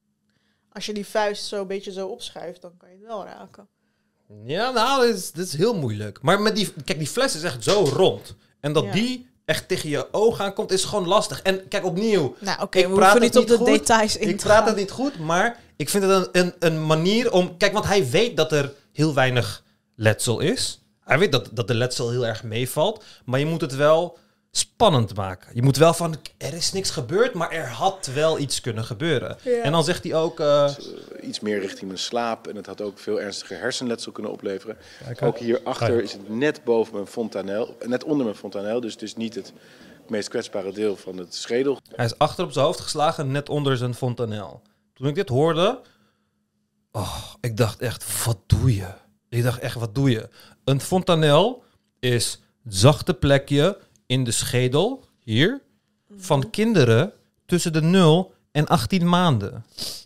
Als 0.72 0.86
je 0.86 0.94
die 0.94 1.06
vuist 1.06 1.46
zo 1.46 1.62
een 1.62 1.68
beetje 1.68 1.92
zo 1.92 2.08
opschuift, 2.08 2.62
dan 2.62 2.78
kan 2.78 2.90
je 2.90 2.96
het 2.96 3.06
wel 3.06 3.24
raken. 3.26 3.68
Ja, 4.44 4.72
nou, 4.72 5.06
dit 5.08 5.16
is, 5.16 5.32
dit 5.32 5.46
is 5.48 5.56
heel 5.58 5.76
moeilijk. 5.76 6.22
Maar 6.22 6.42
met 6.42 6.56
die, 6.56 6.74
kijk, 6.86 6.98
die 6.98 7.08
fles 7.08 7.36
is 7.36 7.44
echt 7.44 7.64
zo 7.64 7.84
rond. 7.84 8.36
En 8.60 8.74
dat 8.74 8.84
Ja. 8.84 8.92
die 8.92 9.30
echt 9.46 9.68
tegen 9.68 9.90
je 9.90 10.08
ogen 10.14 10.46
aankomt, 10.46 10.72
is 10.72 10.84
gewoon 10.84 11.08
lastig. 11.08 11.42
En 11.42 11.68
kijk, 11.68 11.86
opnieuw, 11.86 12.36
Nou, 12.40 12.62
oké, 12.62 12.78
Ik 12.80 12.88
we 12.88 12.94
praat 12.94 13.20
niet 13.20 13.38
op 13.38 13.48
de 13.48 13.58
goed. 13.58 13.66
details 13.66 14.18
in 14.18 14.30
ik 14.30 14.38
praat 14.38 14.58
gaan. 14.58 14.68
het 14.68 14.76
niet 14.76 14.92
goed, 14.92 15.20
maar 15.20 15.60
ik 15.76 15.90
vind 15.90 16.04
het 16.04 16.30
een, 16.32 16.42
een, 16.46 16.54
een 16.60 16.86
manier 16.86 17.32
om... 17.32 17.58
Kijk, 17.58 17.74
want 17.74 17.86
hij 17.86 18.10
weet 18.10 18.38
dat 18.38 18.52
er 18.52 18.74
heel 18.94 19.14
weinig 19.14 19.64
letsel 19.96 20.40
is. 20.40 20.82
Hij 21.04 21.20
weet 21.20 21.32
dat, 21.32 21.50
dat 21.52 21.68
de 21.68 21.74
letsel 21.76 22.10
heel 22.10 22.26
erg 22.26 22.44
meevalt. 22.44 23.04
Maar 23.26 23.40
je 23.40 23.46
moet 23.46 23.62
het 23.62 23.76
wel 23.76 24.18
spannend 24.56 25.16
maken. 25.16 25.56
Je 25.56 25.62
moet 25.62 25.78
wel 25.78 25.94
van, 25.94 26.16
er 26.38 26.54
is 26.54 26.72
niks 26.72 26.90
gebeurd, 26.90 27.34
maar 27.34 27.52
er 27.52 27.68
had 27.68 28.10
wel 28.14 28.40
iets 28.40 28.62
kunnen 28.62 28.84
gebeuren. 28.86 29.38
Ja. 29.44 29.62
En 29.62 29.72
dan 29.72 29.84
zegt 29.84 30.04
hij 30.04 30.16
ook... 30.16 30.40
eh, 30.40 30.70
Iets 31.22 31.40
meer 31.40 31.60
richting 31.60 31.86
mijn 31.88 32.00
slaap 32.00 32.48
en 32.48 32.56
het 32.56 32.66
had 32.66 32.82
ook 32.82 33.00
veel 33.00 33.22
ernstiger 33.22 33.60
hersenletsel 33.60 34.12
kunnen 34.12 34.32
opleveren. 34.32 34.78
Kijk, 35.04 35.22
Ook 35.22 35.38
hierachter 35.38 36.02
is 36.04 36.12
het 36.12 36.30
net 36.30 36.64
boven 36.64 36.94
mijn 36.94 37.08
fontanel, 37.08 37.78
net 37.86 38.04
onder 38.04 38.26
mijn 38.26 38.38
fontanel. 38.38 38.80
Dus 38.80 38.94
het 38.94 39.02
is 39.02 39.16
niet 39.16 39.36
het 39.36 39.54
meest 40.08 40.30
kwetsbare 40.30 40.72
deel 40.72 40.96
van 40.96 41.18
het 41.18 41.36
schedel. 41.36 41.78
Hij 41.96 42.06
is 42.06 42.18
achter 42.18 42.46
op 42.46 42.52
zijn 42.52 42.66
hoofd 42.66 42.80
geslagen, 42.80 43.32
net 43.32 43.50
onder 43.50 43.78
zijn 43.78 43.94
fontanel. 43.96 44.62
Toen 44.94 45.08
ik 45.08 45.16
dit 45.16 45.30
hoorde, 45.30 45.82
oh, 46.92 47.24
ik 47.42 47.58
dacht 47.58 47.80
echt, 47.82 48.26
wat 48.26 48.38
doe 48.48 48.76
je? 48.76 48.88
Ik 49.30 49.44
dacht 49.44 49.60
echt, 49.60 49.76
wat 49.76 49.96
doe 49.96 50.10
je? 50.12 50.30
Een 50.64 50.82
fontanel 50.82 51.64
is 52.00 52.32
het 52.64 52.76
zachte 52.76 53.14
plekje 53.14 53.78
in 54.14 54.24
de 54.24 54.32
schedel, 54.32 55.04
hier, 55.24 55.62
van 56.18 56.50
kinderen 56.50 57.14
tussen 57.46 57.74
de 57.74 57.82
0 57.82 58.34
en 58.52 58.68
18 58.68 59.10
maanden. 59.10 59.66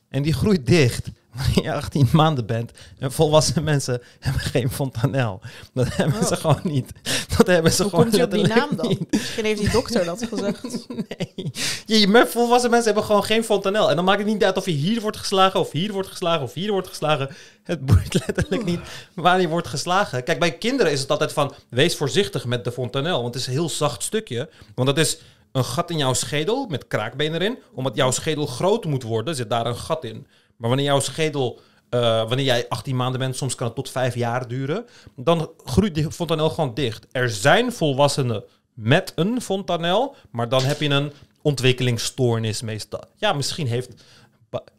En 0.09 0.23
die 0.23 0.33
groeit 0.33 0.65
dicht 0.65 1.09
wanneer 1.37 1.63
je 1.63 1.73
18 1.73 2.07
maanden 2.11 2.45
bent. 2.45 2.71
En 2.99 3.11
volwassen 3.11 3.63
mensen 3.63 4.01
hebben 4.19 4.41
geen 4.41 4.69
fontanel. 4.69 5.41
Dat 5.73 5.95
hebben 5.95 6.25
ze 6.25 6.35
gewoon 6.35 6.59
niet. 6.63 6.91
Dat 7.37 7.47
hebben 7.47 7.71
ze 7.71 7.81
Hoe 7.81 7.89
gewoon 7.89 8.05
komt 8.05 8.17
je 8.17 8.23
op 8.23 8.31
die 8.31 8.47
naam 8.47 8.69
dan? 8.75 8.87
niet. 8.87 9.11
Misschien 9.11 9.45
heeft 9.45 9.59
die 9.59 9.71
dokter 9.71 10.05
dat 10.05 10.27
gezegd. 10.29 10.65
Nee. 11.07 11.51
Je, 11.85 12.07
maar 12.07 12.27
volwassen 12.27 12.69
mensen 12.69 12.87
hebben 12.87 13.07
gewoon 13.07 13.23
geen 13.23 13.43
fontanel. 13.43 13.89
En 13.89 13.95
dan 13.95 14.05
maakt 14.05 14.19
het 14.19 14.27
niet 14.27 14.43
uit 14.43 14.57
of 14.57 14.65
je 14.65 14.71
hier 14.71 15.01
wordt 15.01 15.17
geslagen, 15.17 15.59
of 15.59 15.71
hier 15.71 15.91
wordt 15.91 16.07
geslagen, 16.07 16.43
of 16.43 16.53
hier 16.53 16.71
wordt 16.71 16.87
geslagen. 16.87 17.29
Het 17.63 17.85
boeit 17.85 18.13
letterlijk 18.25 18.65
niet 18.65 18.79
waar 19.13 19.41
je 19.41 19.47
wordt 19.47 19.67
geslagen. 19.67 20.23
Kijk, 20.23 20.39
bij 20.39 20.51
kinderen 20.57 20.91
is 20.91 20.99
het 20.99 21.11
altijd 21.11 21.33
van, 21.33 21.53
wees 21.69 21.95
voorzichtig 21.95 22.45
met 22.45 22.63
de 22.63 22.71
fontanel. 22.71 23.21
Want 23.21 23.33
het 23.33 23.43
is 23.43 23.47
een 23.47 23.53
heel 23.53 23.69
zacht 23.69 24.03
stukje. 24.03 24.49
Want 24.75 24.87
dat 24.87 24.97
is 24.97 25.19
een 25.51 25.65
gat 25.65 25.89
in 25.89 25.97
jouw 25.97 26.13
schedel 26.13 26.65
met 26.69 26.87
kraakbeen 26.87 27.33
erin. 27.33 27.57
Omdat 27.73 27.95
jouw 27.95 28.11
schedel 28.11 28.45
groot 28.45 28.85
moet 28.85 29.03
worden, 29.03 29.35
zit 29.35 29.49
daar 29.49 29.65
een 29.65 29.75
gat 29.75 30.03
in. 30.03 30.27
Maar 30.57 30.69
wanneer 30.69 30.85
jouw 30.87 30.99
schedel... 30.99 31.59
eh, 31.89 31.99
wanneer 31.99 32.45
jij 32.45 32.69
18 32.69 32.95
maanden 32.95 33.19
bent, 33.19 33.35
soms 33.35 33.55
kan 33.55 33.67
het 33.67 33.75
tot 33.75 33.89
5 33.89 34.15
jaar 34.15 34.47
duren, 34.47 34.85
dan 35.15 35.51
groeit 35.65 35.95
die 35.95 36.11
fontanel 36.11 36.49
gewoon 36.49 36.73
dicht. 36.73 37.07
Er 37.11 37.29
zijn 37.29 37.73
volwassenen 37.73 38.43
met 38.73 39.11
een 39.15 39.41
fontanel, 39.41 40.15
maar 40.31 40.49
dan 40.49 40.63
heb 40.63 40.81
je 40.81 40.89
een 40.89 41.11
ontwikkelingsstoornis 41.41 42.61
meestal. 42.61 43.03
Ja, 43.15 43.33
misschien 43.33 43.67
heeft... 43.67 44.03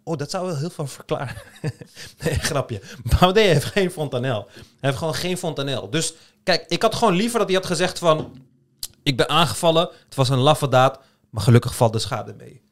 Oh, 0.05 0.17
dat 0.17 0.31
zou 0.31 0.47
wel 0.47 0.57
heel 0.57 0.71
veel 0.71 0.87
verklaren. 0.87 1.37
nee, 2.23 2.35
grapje. 2.35 2.81
Baudet 3.03 3.45
heeft 3.45 3.65
geen 3.65 3.91
fontanel. 3.91 4.49
Hij 4.53 4.63
heeft 4.81 4.99
gewoon 4.99 5.15
geen 5.15 5.39
fontanel. 5.39 5.91
Dus 5.91 6.15
kijk, 6.43 6.65
ik 6.69 6.83
had 6.83 6.95
gewoon 6.95 7.15
liever 7.15 7.39
dat 7.39 7.49
hij 7.49 7.57
had 7.57 7.67
gezegd 7.67 7.99
van... 7.99 8.47
Ik 9.03 9.17
ben 9.17 9.29
aangevallen, 9.29 9.89
het 10.05 10.15
was 10.15 10.29
een 10.29 10.39
laffe 10.39 10.69
daad, 10.69 10.99
maar 11.31 11.43
gelukkig 11.43 11.77
valt 11.77 11.93
de 11.93 11.99
schade 11.99 12.35
mee. 12.35 12.63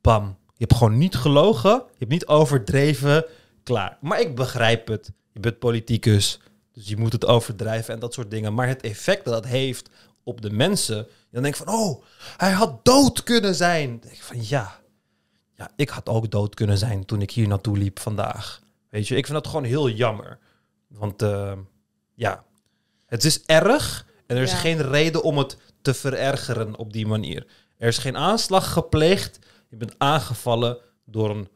Bam. 0.00 0.36
Je 0.58 0.64
hebt 0.64 0.74
gewoon 0.74 0.98
niet 0.98 1.14
gelogen, 1.16 1.70
je 1.70 1.98
hebt 1.98 2.10
niet 2.10 2.26
overdreven, 2.26 3.24
klaar. 3.62 3.98
Maar 4.00 4.20
ik 4.20 4.34
begrijp 4.34 4.88
het. 4.88 5.12
Je 5.32 5.40
bent 5.40 5.58
politicus, 5.58 6.40
dus 6.72 6.88
je 6.88 6.96
moet 6.96 7.12
het 7.12 7.26
overdrijven 7.26 7.94
en 7.94 8.00
dat 8.00 8.14
soort 8.14 8.30
dingen. 8.30 8.54
Maar 8.54 8.68
het 8.68 8.82
effect 8.82 9.24
dat 9.24 9.34
dat 9.34 9.46
heeft 9.46 9.88
op 10.22 10.40
de 10.42 10.50
mensen, 10.50 11.06
dan 11.30 11.42
denk 11.42 11.56
ik 11.56 11.64
van, 11.64 11.74
oh, 11.74 12.02
hij 12.36 12.50
had 12.52 12.84
dood 12.84 13.22
kunnen 13.22 13.54
zijn. 13.54 13.88
Dan 13.90 13.98
denk 14.00 14.14
ik 14.14 14.22
van, 14.22 14.48
ja, 14.48 14.80
ja, 15.54 15.70
ik 15.76 15.88
had 15.88 16.08
ook 16.08 16.30
dood 16.30 16.54
kunnen 16.54 16.78
zijn 16.78 17.04
toen 17.04 17.22
ik 17.22 17.30
hier 17.30 17.48
naartoe 17.48 17.78
liep 17.78 17.98
vandaag. 17.98 18.60
Weet 18.90 19.08
je, 19.08 19.16
ik 19.16 19.26
vind 19.26 19.38
dat 19.38 19.46
gewoon 19.46 19.64
heel 19.64 19.88
jammer. 19.90 20.38
Want 20.88 21.22
eh, 21.22 21.52
ja, 22.14 22.44
het 23.06 23.24
is 23.24 23.44
erg 23.44 24.06
en 24.26 24.36
er 24.36 24.42
is 24.42 24.50
Ja. 24.50 24.56
geen 24.56 24.82
reden 24.90 25.22
om 25.22 25.38
het 25.38 25.56
te 25.82 25.94
verergeren 25.94 26.76
op 26.76 26.92
die 26.92 27.06
manier. 27.06 27.46
Er 27.78 27.88
is 27.88 27.98
geen 27.98 28.16
aanslag 28.16 28.72
gepleegd. 28.72 29.38
Je 29.68 29.76
bent 29.76 29.94
aangevallen 29.98 30.78
door 31.04 31.30
een 31.30 31.48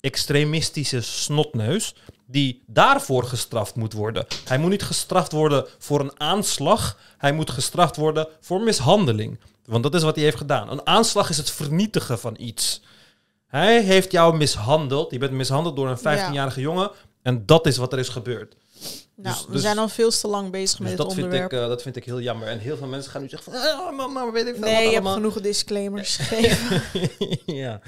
extremistische 0.00 1.00
snotneus 1.00 1.94
die 2.26 2.62
daarvoor 2.66 3.24
gestraft 3.24 3.74
moet 3.74 3.92
worden. 3.92 4.26
Hij 4.44 4.58
moet 4.58 4.70
niet 4.70 4.82
gestraft 4.82 5.32
worden 5.32 5.66
voor 5.78 6.00
een 6.00 6.20
aanslag. 6.20 6.98
Hij 7.18 7.32
moet 7.32 7.50
gestraft 7.50 7.96
worden 7.96 8.28
voor 8.40 8.60
mishandeling. 8.60 9.38
Want 9.64 9.82
dat 9.82 9.94
is 9.94 10.02
wat 10.02 10.14
hij 10.14 10.24
heeft 10.24 10.36
gedaan. 10.36 10.70
Een 10.70 10.86
aanslag 10.86 11.30
is 11.30 11.36
het 11.36 11.50
vernietigen 11.50 12.18
van 12.18 12.34
iets. 12.38 12.82
Hij 13.46 13.82
heeft 13.82 14.12
jou 14.12 14.36
mishandeld. 14.36 15.10
Je 15.10 15.18
bent 15.18 15.32
mishandeld 15.32 15.76
door 15.76 15.88
een 15.88 15.98
15-jarige 15.98 16.60
jongen. 16.60 16.90
En 17.22 17.46
dat 17.46 17.66
is 17.66 17.76
wat 17.76 17.92
er 17.92 17.98
is 17.98 18.08
gebeurd. 18.08 18.56
Nou, 19.22 19.34
Dus- 19.36 19.46
we 19.46 19.52
dus- 19.52 19.62
zijn 19.62 19.78
al 19.78 19.88
veel 19.88 20.10
te 20.10 20.28
lang 20.28 20.50
bezig 20.50 20.78
Dus 20.78 20.88
met 20.88 20.96
dat 20.96 21.14
vind, 21.14 21.32
ik, 21.32 21.52
eh, 21.52 21.58
dat 21.68 21.82
vind 21.82 21.96
ik 21.96 22.04
heel 22.04 22.20
jammer. 22.20 22.48
En 22.48 22.58
heel 22.58 22.76
veel 22.76 22.86
mensen 22.86 23.10
gaan 23.10 23.22
nu 23.22 23.28
zeggen 23.28 23.52
van... 23.52 23.60
"Ah, 23.62 23.96
maar, 23.96 24.10
maar 24.10 24.32
weet 24.32 24.46
ik 24.46 24.54
veel 24.54 24.64
nee, 24.64 24.72
je 24.74 24.82
hebt 24.82 24.94
allemaal." 24.94 25.12
genoeg 25.14 25.40
disclaimers 25.40 26.16
gegeven. 26.20 26.82
ja. 27.46 27.80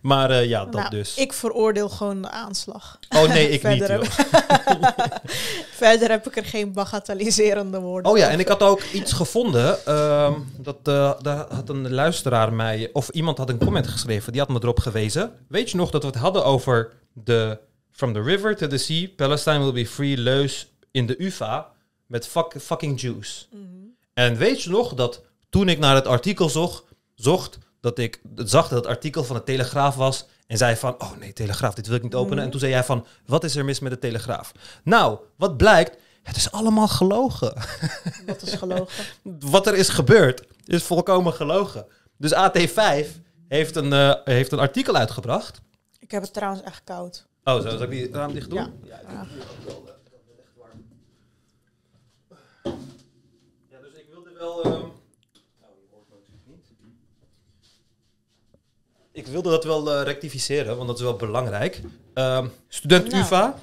Maar 0.00 0.30
eh, 0.30 0.44
ja, 0.48 0.64
dat 0.64 0.74
Nou, 0.74 0.90
dus. 0.90 1.16
Ik 1.16 1.32
veroordeel 1.32 1.88
gewoon 1.88 2.22
de 2.22 2.30
aanslag. 2.30 2.98
Oh 3.16 3.28
nee, 3.28 3.48
ik 3.50 3.62
niet. 3.62 3.84
Verder 5.70 6.10
heb 6.16 6.26
ik 6.26 6.36
er 6.36 6.44
geen 6.44 6.72
bagatelliserende 6.72 7.80
woorden 7.80 8.10
Oh 8.12 8.16
ja, 8.18 8.22
over. 8.24 8.34
en 8.34 8.40
ik 8.40 8.48
had 8.48 8.62
ook 8.62 8.82
iets 8.82 9.12
gevonden. 9.12 9.86
ehm, 9.86 10.32
dat, 10.58 10.76
eh, 10.82 11.12
daar 11.22 11.46
had 11.54 11.68
een 11.68 11.92
luisteraar 11.94 12.52
mij... 12.52 12.90
Of 12.92 13.08
iemand 13.08 13.38
had 13.38 13.48
een 13.48 13.58
comment 13.58 13.86
geschreven. 13.86 14.32
Die 14.32 14.40
had 14.40 14.50
me 14.50 14.58
erop 14.62 14.80
gewezen. 14.80 15.32
Weet 15.48 15.70
je 15.70 15.76
nog 15.76 15.90
dat 15.90 16.02
we 16.02 16.08
het 16.08 16.16
hadden 16.16 16.44
over 16.44 16.92
de... 17.12 17.58
From 17.92 18.12
the 18.12 18.22
river 18.22 18.56
to 18.56 18.66
the 18.66 18.76
sea, 18.78 19.08
Palestine 19.16 19.58
will 19.58 19.72
be 19.72 19.86
free, 19.86 20.16
leus 20.16 20.73
in 20.94 21.06
de 21.06 21.22
UvA. 21.22 21.72
Met 22.06 22.26
fuck- 22.26 22.54
fucking 22.60 23.00
Jews. 23.00 23.48
Mhm. 23.52 23.62
En 24.12 24.36
weet 24.36 24.62
je 24.62 24.70
nog 24.70 24.94
dat 24.94 25.22
toen 25.50 25.68
ik 25.68 25.78
naar 25.78 25.94
het 25.94 26.06
artikel 26.06 26.48
zocht, 26.48 26.84
zocht 27.14 27.58
dat 27.80 27.98
ik 27.98 28.20
zag 28.36 28.68
dat 28.68 28.78
het 28.78 28.86
artikel 28.86 29.24
van 29.24 29.36
de 29.36 29.42
Telegraaf 29.44 29.94
was 29.94 30.26
en 30.46 30.56
zei 30.56 30.76
van, 30.76 30.94
oh 31.02 31.16
nee, 31.16 31.32
Telegraaf, 31.32 31.74
dit 31.74 31.86
wil 31.86 31.96
ik 31.96 32.02
niet 32.02 32.14
openen. 32.14 32.36
Mhm. 32.36 32.44
En 32.44 32.50
toen 32.50 32.60
zei 32.60 32.72
jij 32.72 32.84
van, 32.84 33.06
wat 33.26 33.44
is 33.44 33.56
er 33.56 33.64
mis 33.64 33.80
met 33.80 33.92
de 33.92 33.98
Telegraaf? 33.98 34.52
Nou, 34.84 35.18
wat 35.36 35.56
blijkt, 35.56 35.96
het 36.22 36.36
is 36.36 36.50
allemaal 36.50 36.88
gelogen. 36.88 37.54
Dat 38.26 38.42
is 38.42 38.52
gelogen. 38.54 39.04
wat 39.54 39.66
er 39.66 39.74
is 39.74 39.88
gebeurd, 39.88 40.42
is 40.64 40.82
volkomen 40.82 41.32
gelogen. 41.32 41.86
Dus 42.16 42.34
AT5 42.34 43.06
heeft 43.48 43.76
een, 43.76 43.92
eh, 43.92 44.14
heeft 44.24 44.52
een 44.52 44.58
artikel 44.58 44.94
uitgebracht. 44.96 45.60
ik 45.98 46.10
heb 46.10 46.22
het 46.22 46.32
trouwens 46.32 46.62
echt 46.62 46.80
koud. 46.84 47.26
Oh, 47.44 47.54
zo, 47.54 47.68
zal 47.68 47.82
ik 47.82 47.90
die 47.90 48.12
raam 48.12 48.32
dicht 48.32 48.50
doen? 48.50 48.58
Ja. 48.58 48.70
Ja, 48.84 48.98
ik 49.00 49.08
Ja. 49.10 49.24
vind 49.26 49.42
het 49.42 49.50
ook 49.50 49.64
wel, 49.66 49.82
eh, 49.86 49.94
ik 50.04 50.12
had 50.12 50.20
het 50.26 50.38
echt 50.38 50.52
warm. 50.56 50.84
Ja, 53.70 53.78
dus 53.80 53.92
ik 54.00 54.06
wilde 54.10 54.32
wel... 54.38 54.62
ehm, 54.62 54.70
Nou, 54.72 54.82
je 55.80 55.86
hoort 55.90 56.08
me 56.08 56.14
natuurlijk 56.14 56.46
niet. 56.46 56.66
Ik 59.14 59.26
wilde 59.26 59.50
dat 59.50 59.64
wel 59.64 59.92
eh, 59.92 60.02
rectificeren, 60.04 60.76
want 60.76 60.88
dat 60.88 60.96
is 60.96 61.02
wel 61.04 61.16
belangrijk. 61.16 61.80
Ehm, 62.14 62.46
student 62.68 63.10
Nou. 63.10 63.22
UvA. 63.22 63.58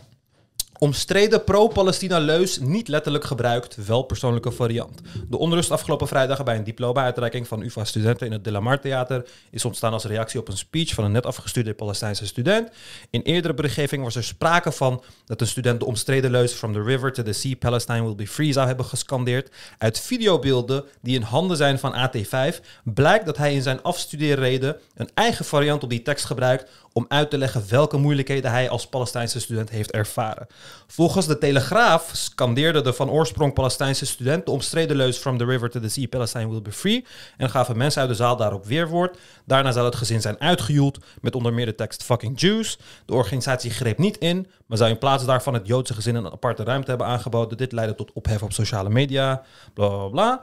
Omstreden 0.83 1.43
pro-Palestina-leus 1.43 2.59
niet 2.59 2.87
letterlijk 2.87 3.23
gebruikt, 3.23 3.85
wel 3.85 4.01
persoonlijke 4.03 4.51
variant. 4.51 5.01
De 5.29 5.37
onrust 5.37 5.71
afgelopen 5.71 6.07
vrijdag 6.07 6.43
bij 6.43 6.55
een 6.55 6.63
diploma-uitreiking 6.63 7.47
van 7.47 7.61
UvA-studenten 7.61 8.25
in 8.25 8.31
het 8.31 8.43
De 8.43 8.51
La 8.51 8.59
Mar 8.59 8.79
Theater 8.79 9.25
is 9.51 9.65
ontstaan 9.65 9.93
als 9.93 10.05
reactie 10.05 10.39
op 10.39 10.47
een 10.47 10.57
speech 10.57 10.93
van 10.93 11.03
een 11.03 11.11
net 11.11 11.25
afgestudeerde 11.25 11.77
Palestijnse 11.77 12.25
student. 12.25 12.69
In 13.09 13.21
eerdere 13.21 13.53
berichtgeving 13.53 14.03
was 14.03 14.15
er 14.15 14.23
sprake 14.23 14.71
van 14.71 15.03
dat 15.25 15.41
een 15.41 15.47
student 15.47 15.79
de 15.79 15.85
omstreden 15.85 16.31
leus 16.31 16.53
From 16.53 16.73
the 16.73 16.83
river 16.83 17.13
to 17.13 17.23
the 17.23 17.33
sea, 17.33 17.55
Palestine 17.59 18.03
will 18.03 18.15
be 18.15 18.27
free 18.27 18.51
zou 18.51 18.67
hebben 18.67 18.85
gescandeerd. 18.85 19.49
Uit 19.77 19.99
videobeelden 19.99 20.83
die 21.01 21.15
in 21.15 21.21
handen 21.21 21.57
zijn 21.57 21.79
van 21.79 22.09
AT5 22.09 22.59
blijkt 22.83 23.25
dat 23.25 23.37
hij 23.37 23.53
in 23.53 23.61
zijn 23.61 23.81
afstudeerreden 23.81 24.77
een 24.95 25.09
eigen 25.13 25.45
variant 25.45 25.83
op 25.83 25.89
die 25.89 26.01
tekst 26.01 26.25
gebruikt 26.25 26.69
om 26.93 27.05
uit 27.07 27.29
te 27.29 27.37
leggen 27.37 27.63
welke 27.69 27.97
moeilijkheden 27.97 28.51
hij 28.51 28.69
als 28.69 28.87
Palestijnse 28.87 29.39
student 29.39 29.69
heeft 29.69 29.91
ervaren. 29.91 30.47
Volgens 30.87 31.27
de 31.27 31.37
Telegraaf 31.37 32.09
scandeerde 32.13 32.81
de 32.81 32.93
van 32.93 33.09
oorsprong 33.09 33.53
Palestijnse 33.53 34.05
student 34.05 34.45
de 34.45 34.51
omstreden 34.51 34.95
leus 34.95 35.17
From 35.17 35.37
the 35.37 35.45
river 35.45 35.69
to 35.69 35.79
the 35.79 35.89
sea, 35.89 36.07
Palestine 36.07 36.49
will 36.49 36.61
be 36.61 36.71
free 36.71 37.05
en 37.37 37.49
gaven 37.49 37.77
mensen 37.77 38.01
uit 38.01 38.09
de 38.09 38.15
zaal 38.15 38.35
daarop 38.35 38.65
weerwoord. 38.65 39.17
Daarna 39.45 39.71
zou 39.71 39.85
het 39.85 39.95
gezin 39.95 40.21
zijn 40.21 40.39
uitgejoeld 40.39 40.99
met 41.21 41.35
onder 41.35 41.53
meer 41.53 41.65
de 41.65 41.75
tekst 41.75 42.03
fucking 42.03 42.39
Jews. 42.39 42.77
De 43.05 43.13
organisatie 43.13 43.71
greep 43.71 43.97
niet 43.97 44.17
in, 44.17 44.47
maar 44.65 44.77
zou 44.77 44.89
in 44.89 44.97
plaats 44.97 45.25
daarvan 45.25 45.53
het 45.53 45.67
Joodse 45.67 45.93
gezin 45.93 46.15
een 46.15 46.31
aparte 46.31 46.63
ruimte 46.63 46.89
hebben 46.89 47.07
aangeboden. 47.07 47.57
Dit 47.57 47.71
leidde 47.71 47.95
tot 47.95 48.13
ophef 48.13 48.43
op 48.43 48.53
sociale 48.53 48.89
media, 48.89 49.43
bla 49.73 49.87
bla 49.87 50.07
bla. 50.07 50.41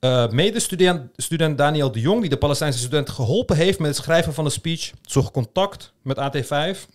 Eh, 0.00 0.28
Medestudent 0.28 1.10
student 1.16 1.58
Daniel 1.58 1.92
de 1.92 2.00
Jong, 2.00 2.20
die 2.20 2.30
de 2.30 2.36
Palestijnse 2.36 2.78
student 2.78 3.10
geholpen 3.10 3.56
heeft 3.56 3.78
met 3.78 3.88
het 3.88 4.04
schrijven 4.04 4.34
van 4.34 4.44
de 4.44 4.50
speech, 4.50 4.90
zocht 5.02 5.30
contact 5.32 5.92
met 6.02 6.16
AT5. 6.18 6.86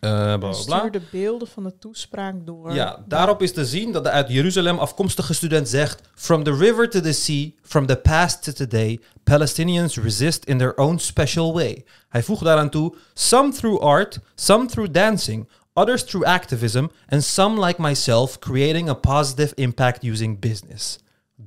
Eh, 0.00 0.10
bla, 0.10 0.26
Hij 0.28 0.38
bla, 0.38 0.50
bla. 0.50 0.52
stuurde 0.78 1.00
beelden 1.10 1.48
van 1.48 1.62
de 1.62 1.78
toespraak 1.78 2.34
door. 2.46 2.74
Ja, 2.74 3.04
daarop 3.08 3.42
is 3.42 3.52
te 3.52 3.64
zien 3.66 3.92
dat 3.92 4.04
de 4.04 4.10
uit 4.10 4.28
Jeruzalem 4.28 4.78
afkomstige 4.78 5.34
student 5.34 5.68
zegt: 5.68 6.00
From 6.14 6.42
the 6.44 6.56
river 6.56 6.90
to 6.90 7.00
the 7.00 7.12
sea, 7.12 7.50
from 7.62 7.86
the 7.86 7.96
past 7.96 8.42
to 8.42 8.52
today, 8.52 9.00
Palestinians 9.24 9.96
resist 9.96 10.44
in 10.44 10.58
their 10.58 10.76
own 10.76 10.98
special 10.98 11.52
way. 11.52 11.84
Hij 12.08 12.22
voegt 12.22 12.44
daaraan 12.44 12.70
toe: 12.70 12.94
Some 13.14 13.52
through 13.52 13.82
art, 13.82 14.18
some 14.34 14.66
through 14.66 14.92
dancing, 14.92 15.48
others 15.72 16.04
through 16.04 16.26
activism, 16.26 16.86
and 17.08 17.24
some 17.24 17.66
like 17.66 17.80
myself 17.82 18.38
creating 18.38 18.88
a 18.88 18.94
positive 18.94 19.52
impact 19.54 20.04
using 20.04 20.38
business. 20.40 20.98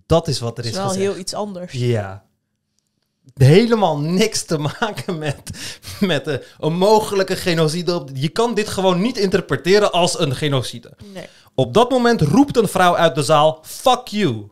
Dat 0.05 0.27
is 0.27 0.39
wat 0.39 0.57
er 0.57 0.63
is 0.63 0.69
is 0.69 0.75
wel 0.75 0.87
gezegd. 0.87 1.05
heel 1.05 1.17
iets 1.17 1.33
anders. 1.33 1.71
Ja. 1.71 2.23
Helemaal 3.33 3.99
niks 3.99 4.43
te 4.43 4.57
maken 4.79 5.17
met, 5.17 5.51
met 5.99 6.27
eh, 6.27 6.35
een 6.59 6.77
mogelijke 6.77 7.35
genocide. 7.35 8.07
Je 8.13 8.29
kan 8.29 8.53
dit 8.53 8.67
gewoon 8.67 9.01
niet 9.01 9.17
interpreteren 9.17 9.91
als 9.91 10.19
een 10.19 10.35
genocide. 10.35 10.93
Nee. 11.13 11.27
Op 11.55 11.73
dat 11.73 11.89
moment 11.89 12.21
roept 12.21 12.57
een 12.57 12.67
vrouw 12.67 12.95
uit 12.95 13.15
de 13.15 13.23
zaal: 13.23 13.59
Fuck 13.61 14.07
you. 14.07 14.47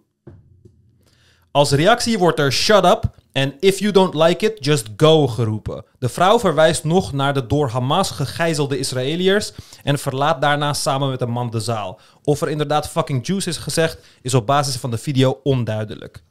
Als 1.51 1.71
reactie 1.71 2.17
wordt 2.17 2.39
er 2.39 2.53
shut 2.53 2.85
up 2.85 3.15
en 3.33 3.53
if 3.59 3.79
you 3.79 3.91
don't 3.91 4.13
like 4.13 4.45
it, 4.45 4.65
just 4.65 4.87
go 4.97 5.27
geroepen. 5.27 5.85
De 5.99 6.09
vrouw 6.09 6.39
verwijst 6.39 6.83
nog 6.83 7.13
naar 7.13 7.33
de 7.33 7.47
door 7.47 7.69
Hamas 7.69 8.11
gegijzelde 8.11 8.77
Israëliërs 8.77 9.51
en 9.83 9.99
verlaat 9.99 10.41
daarna 10.41 10.73
samen 10.73 11.09
met 11.09 11.21
een 11.21 11.29
man 11.29 11.49
de 11.49 11.59
zaal. 11.59 11.99
Of 12.23 12.41
er 12.41 12.49
inderdaad 12.49 12.89
fucking 12.89 13.27
Jews 13.27 13.47
is 13.47 13.57
gezegd, 13.57 13.97
is 14.21 14.33
op 14.33 14.45
basis 14.45 14.75
van 14.75 14.91
de 14.91 14.97
video 14.97 15.39
onduidelijk. 15.43 16.23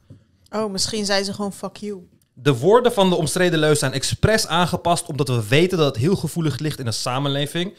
Oh, 0.51 0.71
misschien 0.71 1.05
zei 1.05 1.23
ze 1.23 1.33
gewoon 1.33 1.53
fuck 1.53 1.75
you. 1.77 2.07
De 2.33 2.57
woorden 2.57 2.93
van 2.93 3.09
de 3.09 3.15
omstreden 3.15 3.59
leus 3.59 3.79
zijn 3.79 3.93
expres 3.93 4.47
aangepast 4.47 5.05
omdat 5.05 5.27
we 5.27 5.47
weten 5.47 5.77
dat 5.77 5.87
het 5.87 6.03
heel 6.03 6.15
gevoelig 6.15 6.59
ligt 6.59 6.79
in 6.79 6.87
een 6.87 6.93
samenleving. 6.93 7.73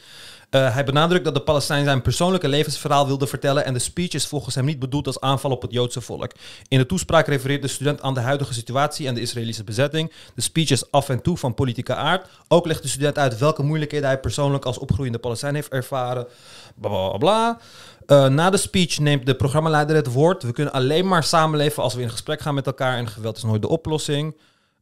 Eh, 0.49 0.73
hij 0.73 0.83
benadrukt 0.83 1.25
dat 1.25 1.33
de 1.33 1.41
Palestijn 1.41 1.83
zijn 1.83 2.01
persoonlijke 2.01 2.47
levensverhaal 2.47 3.07
wilde 3.07 3.27
vertellen 3.27 3.65
en 3.65 3.73
de 3.73 3.79
speech 3.79 4.13
is 4.13 4.27
volgens 4.27 4.55
hem 4.55 4.65
niet 4.65 4.79
bedoeld 4.79 5.07
als 5.07 5.19
aanval 5.19 5.51
op 5.51 5.61
het 5.61 5.71
Joodse 5.71 6.01
volk. 6.01 6.31
In 6.67 6.77
de 6.77 6.85
toespraak 6.85 7.27
refereert 7.27 7.61
de 7.61 7.67
student 7.67 8.01
aan 8.01 8.13
de 8.13 8.19
huidige 8.19 8.53
situatie 8.53 9.07
en 9.07 9.15
de 9.15 9.21
Israëlische 9.21 9.63
bezetting. 9.63 10.11
De 10.35 10.41
speech 10.41 10.69
is 10.69 10.91
af 10.91 11.09
en 11.09 11.21
toe 11.21 11.37
van 11.37 11.53
politieke 11.53 11.95
aard. 11.95 12.27
Ook 12.47 12.65
legt 12.65 12.81
de 12.81 12.87
student 12.87 13.17
uit 13.17 13.37
welke 13.37 13.63
moeilijkheden 13.63 14.07
hij 14.07 14.19
persoonlijk 14.19 14.65
als 14.65 14.77
opgroeiende 14.77 15.19
Palestijn 15.19 15.55
heeft 15.55 15.69
ervaren. 15.69 16.27
Bla 16.75 16.89
bla 16.89 17.17
bla. 17.17 17.57
Eh, 18.05 18.27
na 18.27 18.49
de 18.49 18.57
speech 18.57 18.99
neemt 18.99 19.25
de 19.25 19.35
programmaleider 19.35 19.95
het 19.95 20.11
woord. 20.11 20.43
We 20.43 20.51
kunnen 20.51 20.73
alleen 20.73 21.07
maar 21.07 21.23
samenleven 21.23 21.83
als 21.83 21.93
we 21.93 22.01
in 22.01 22.09
gesprek 22.09 22.41
gaan 22.41 22.53
met 22.53 22.65
elkaar 22.65 22.97
en 22.97 23.07
geweld 23.07 23.37
is 23.37 23.43
nooit 23.43 23.61
de 23.61 23.67
oplossing. 23.67 24.35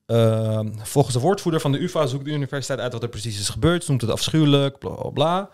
Uh, 0.08 0.60
volgens 0.82 1.16
de 1.16 1.22
woordvoerder 1.22 1.62
van 1.62 1.72
de 1.72 1.82
UvA 1.82 2.06
zoekt 2.06 2.26
de 2.26 2.32
universiteit 2.32 2.80
uit 2.80 2.94
wat 2.94 3.04
er 3.04 3.10
precies 3.10 3.40
is 3.40 3.50
gebeurd. 3.50 3.84
Ze 3.84 3.90
noemt 3.90 4.02
het 4.02 4.12
afschuwelijk, 4.12 4.80
bla 4.80 4.90
bla 4.90 5.10
bla. 5.10 5.50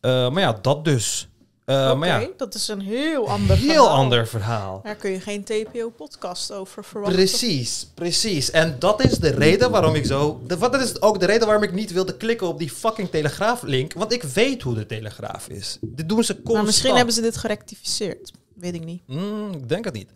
Uh, 0.00 0.30
maar 0.30 0.42
ja, 0.42 0.58
dat 0.62 0.84
dus. 0.84 1.28
Uh, 1.66 1.94
maar 1.94 2.08
ja, 2.08 2.28
dat 2.36 2.54
is 2.54 2.68
een 2.68 2.80
heel 2.80 3.28
ander 3.28 3.56
heel 3.56 3.66
verhaal. 3.68 3.88
ander 3.88 4.26
verhaal. 4.26 4.80
Daar 4.82 4.94
kun 4.94 5.10
je 5.10 5.20
geen 5.20 5.44
TPO-podcast 5.44 6.52
over 6.52 6.84
verwachten. 6.84 7.16
Precies, 7.18 7.86
precies. 7.94 8.50
En 8.50 8.76
dat 8.78 9.04
is 9.04 9.18
de 9.18 9.28
reden 9.30 9.70
waarom 9.70 9.94
ik 9.94 10.06
zo... 10.06 10.40
De, 10.46 10.56
dat 10.58 10.80
is 10.80 11.02
ook 11.02 11.20
de 11.20 11.26
reden 11.26 11.46
waarom 11.46 11.64
ik 11.64 11.72
niet 11.72 11.92
wilde 11.92 12.16
klikken 12.16 12.46
op 12.46 12.58
die 12.58 12.70
fucking 12.70 13.10
Telegraaf-link. 13.10 13.92
Want 13.92 14.12
ik 14.12 14.22
weet 14.22 14.62
hoe 14.62 14.74
de 14.74 14.86
Telegraaf 14.86 15.48
is. 15.48 15.78
Dit 15.80 16.08
doen 16.08 16.24
ze 16.24 16.32
constant. 16.32 16.56
Maar 16.56 16.64
misschien 16.64 16.94
hebben 16.96 17.14
ze 17.14 17.20
dit 17.20 17.36
gerectificeerd. 17.36 18.32
Weet 18.54 18.74
ik 18.74 18.84
niet. 18.84 19.02
Mm, 19.06 19.52
ik 19.52 19.68
denk 19.68 19.84
het 19.84 19.94
niet. 19.94 20.10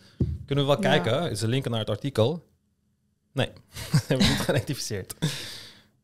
Kunnen 0.46 0.66
we 0.66 0.70
wel 0.72 0.82
Ja. 0.82 0.98
kijken. 0.98 1.30
Is 1.30 1.42
er 1.42 1.48
linken 1.48 1.70
naar 1.70 1.80
het 1.80 1.90
artikel? 1.90 2.42
Nee, 3.39 3.53
hebben 4.07 4.26
we 4.26 4.32
niet 4.32 4.43
gerectificeerd. 4.43 5.14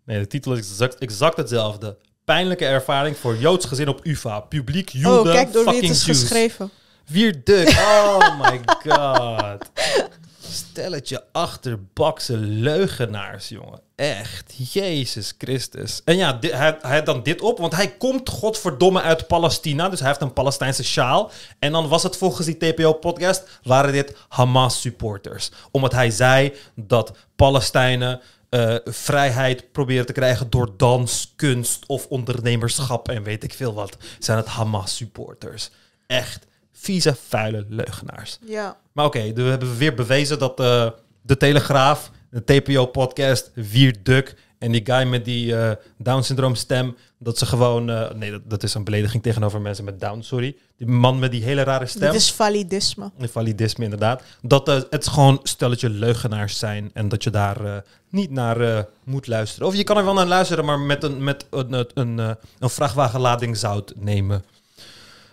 Nee, 0.05 0.19
de 0.19 0.27
titel 0.27 0.53
is 0.53 0.59
exact, 0.59 0.99
exact 0.99 1.37
hetzelfde. 1.37 1.97
Pijnlijke 2.25 2.67
ervaring 2.67 3.17
voor 3.17 3.37
Joods 3.37 3.67
gezin 3.67 3.89
op 3.89 4.01
UvA. 4.07 4.41
Publiek 4.41 4.89
Joden, 4.89 5.33
oh, 5.33 5.39
kijk 5.39 5.53
door 5.53 5.65
wie 5.65 5.75
het 5.75 5.91
is 5.91 6.05
Jews. 6.05 6.19
geschreven. 6.19 6.71
Vier 7.05 7.45
duk. 7.45 7.69
Oh 7.69 8.41
my 8.41 8.61
god. 8.79 9.71
Stelletje 10.51 11.25
achterbakse 11.33 12.37
leugenaars, 12.37 13.49
jongen. 13.49 13.81
Echt. 13.97 14.55
Jezus 14.73 15.35
Christus. 15.39 16.03
En 16.05 16.17
ja, 16.17 16.39
hij, 16.41 16.79
hij 16.81 16.97
had 16.97 17.07
dan 17.07 17.23
dit 17.23 17.41
op, 17.41 17.59
want 17.59 17.75
hij 17.75 17.89
komt 17.91 18.29
godverdomme 18.29 19.01
uit 19.01 19.27
Palestina. 19.27 19.89
Dus 19.89 19.99
hij 19.99 20.09
heeft 20.09 20.21
een 20.21 20.33
Palestijnse 20.33 20.85
sjaal. 20.85 21.31
En 21.59 21.73
dan 21.73 21.89
was 21.89 22.03
het 22.03 22.17
volgens 22.17 22.47
die 22.47 22.57
TPO-podcast, 22.57 23.61
waren 23.63 23.93
dit 23.93 24.17
Hamas-supporters. 24.29 25.51
Omdat 25.71 25.93
hij 25.93 26.11
zei 26.11 26.55
dat 26.75 27.17
Palestijnen 27.37 28.21
eh, 28.49 28.75
vrijheid 28.85 29.73
proberen 29.73 30.07
te 30.07 30.13
krijgen 30.13 30.51
door 30.51 30.75
dans, 30.77 31.33
kunst 31.37 31.87
of 31.87 32.07
ondernemerschap 32.07 33.09
en 33.09 33.23
weet 33.23 33.45
ik 33.45 33.55
veel 33.55 33.75
wat. 33.75 33.97
Zijn 34.19 34.39
het 34.39 34.47
Hamas-supporters. 34.47 35.71
Echt 36.07 36.47
vieze, 36.73 37.17
vuile 37.29 37.67
leugenaars. 37.69 38.39
Ja. 38.47 38.77
Maar 38.93 39.05
oké, 39.05 39.33
we 39.33 39.43
hebben 39.43 39.77
weer 39.77 39.95
bewezen 39.95 40.39
dat 40.39 40.61
eh, 40.61 40.91
de 41.23 41.37
Telegraaf, 41.37 42.11
de 42.35 42.45
TPO-podcast, 42.45 43.51
Vier 43.57 43.97
Duk 44.03 44.35
en 44.59 44.73
die 44.73 44.81
guy 44.85 45.07
met 45.07 45.25
die 45.25 45.57
eh, 45.57 45.71
Down-syndroom 45.99 46.55
stem, 46.55 46.97
dat 47.19 47.39
ze 47.39 47.47
gewoon... 47.47 47.91
eh, 47.91 48.11
nee, 48.15 48.31
dat, 48.31 48.41
dat 48.45 48.63
is 48.63 48.75
een 48.75 48.85
belediging 48.85 49.23
tegenover 49.23 49.61
mensen 49.61 49.85
met 49.85 50.01
Down, 50.01 50.21
sorry. 50.21 50.57
Die 50.77 50.87
man 50.87 51.19
met 51.19 51.31
die 51.31 51.43
hele 51.43 51.63
rare 51.63 51.87
stem. 51.87 52.01
Dit 52.01 52.21
is 52.21 52.33
validisme. 52.33 53.11
Validisme, 53.21 53.85
inderdaad. 53.85 54.23
Dat 54.43 54.69
eh, 54.69 54.81
het 54.91 55.07
gewoon 55.09 55.41
stelletje 55.43 55.91
leugenaars 55.91 56.59
zijn 56.59 56.91
en 56.95 57.09
dat 57.09 57.23
je 57.25 57.31
daar 57.31 57.83
niet 58.09 58.31
naar 58.31 58.87
moet 59.05 59.27
luisteren. 59.27 59.69
Of 59.69 59.75
je 59.77 59.85
kan 59.85 59.97
er 59.97 60.05
wel 60.05 60.15
naar 60.15 60.27
luisteren, 60.27 60.65
maar 60.65 60.81
met 60.81 61.03
een, 61.03 61.25
met 61.25 61.47
een, 61.51 61.73
een, 61.73 61.87
een, 61.95 62.37
een 62.59 62.71
vrachtwagenlading 62.71 63.57
zout 63.57 63.93
nemen. 63.97 64.45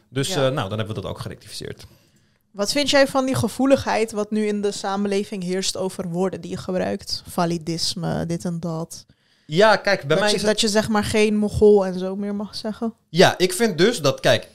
Dus 0.09 0.27
Ja. 0.27 0.49
nou, 0.49 0.69
dan 0.69 0.77
hebben 0.77 0.95
we 0.95 1.01
dat 1.01 1.11
ook 1.11 1.19
gerectificeerd. 1.19 1.85
Wat 2.51 2.71
vind 2.71 2.89
jij 2.89 3.07
van 3.07 3.25
die 3.25 3.35
gevoeligheid 3.35 4.11
wat 4.11 4.31
nu 4.31 4.47
in 4.47 4.61
de 4.61 4.71
samenleving 4.71 5.43
heerst 5.43 5.77
over 5.77 6.09
woorden 6.09 6.41
die 6.41 6.51
je 6.51 6.57
gebruikt? 6.57 7.23
Validisme, 7.29 8.25
dit 8.25 8.45
en 8.45 8.59
dat. 8.59 9.05
Ja, 9.45 9.75
kijk, 9.75 9.99
bij 9.99 10.07
dat, 10.07 10.19
mij 10.19 10.29
je, 10.29 10.35
is 10.35 10.41
het... 10.41 10.51
dat 10.51 10.61
je 10.61 10.67
zeg 10.67 10.89
maar 10.89 11.03
geen 11.03 11.35
mogol 11.35 11.85
en 11.85 11.99
zo 11.99 12.15
meer 12.15 12.35
mag 12.35 12.55
zeggen. 12.55 12.93
Ja, 13.09 13.37
ik 13.37 13.53
vind 13.53 13.77
dus 13.77 14.01
dat, 14.01 14.19
kijk, 14.19 14.47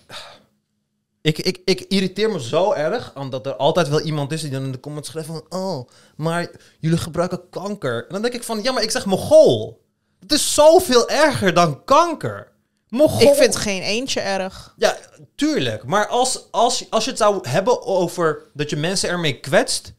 ik, 1.21 1.39
ik, 1.39 1.61
ik 1.65 1.81
irriteer 1.81 2.31
me 2.31 2.41
zo 2.41 2.73
erg 2.73 3.13
aan 3.15 3.31
dat 3.31 3.47
er 3.47 3.57
altijd 3.57 3.89
wel 3.89 4.01
iemand 4.01 4.33
is 4.33 4.41
die 4.41 4.51
dan 4.51 4.65
in 4.65 4.73
de 4.73 4.81
comments 4.81 5.09
schrijft 5.09 5.29
van, 5.29 5.45
oh, 5.49 5.89
maar 6.17 6.51
jullie 6.81 6.99
gebruiken 6.99 7.49
kanker. 7.51 8.03
En 8.07 8.13
dan 8.13 8.23
denk 8.23 8.35
ik 8.35 8.43
van, 8.43 8.63
ja, 8.63 8.73
maar 8.73 8.83
ik 8.83 8.91
zeg 8.91 9.07
mogol. 9.07 9.85
Het 10.21 10.33
is 10.33 10.55
zoveel 10.55 11.09
erger 11.09 11.55
dan 11.55 11.85
kanker. 11.85 12.53
Mogol. 12.97 13.29
Ik 13.29 13.35
vind 13.35 13.57
geen 13.57 13.83
eentje 13.83 14.21
erg. 14.21 14.75
Ja, 14.77 14.97
tuurlijk. 15.37 15.85
Maar 15.85 16.07
als, 16.07 16.41
als, 16.51 16.87
als 16.91 17.05
je 17.05 17.11
het 17.11 17.19
zou 17.19 17.49
hebben 17.49 17.87
over 17.87 18.43
dat 18.55 18.71
je 18.71 18.77
mensen 18.77 19.09
ermee 19.09 19.41
kwetst. 19.41 19.95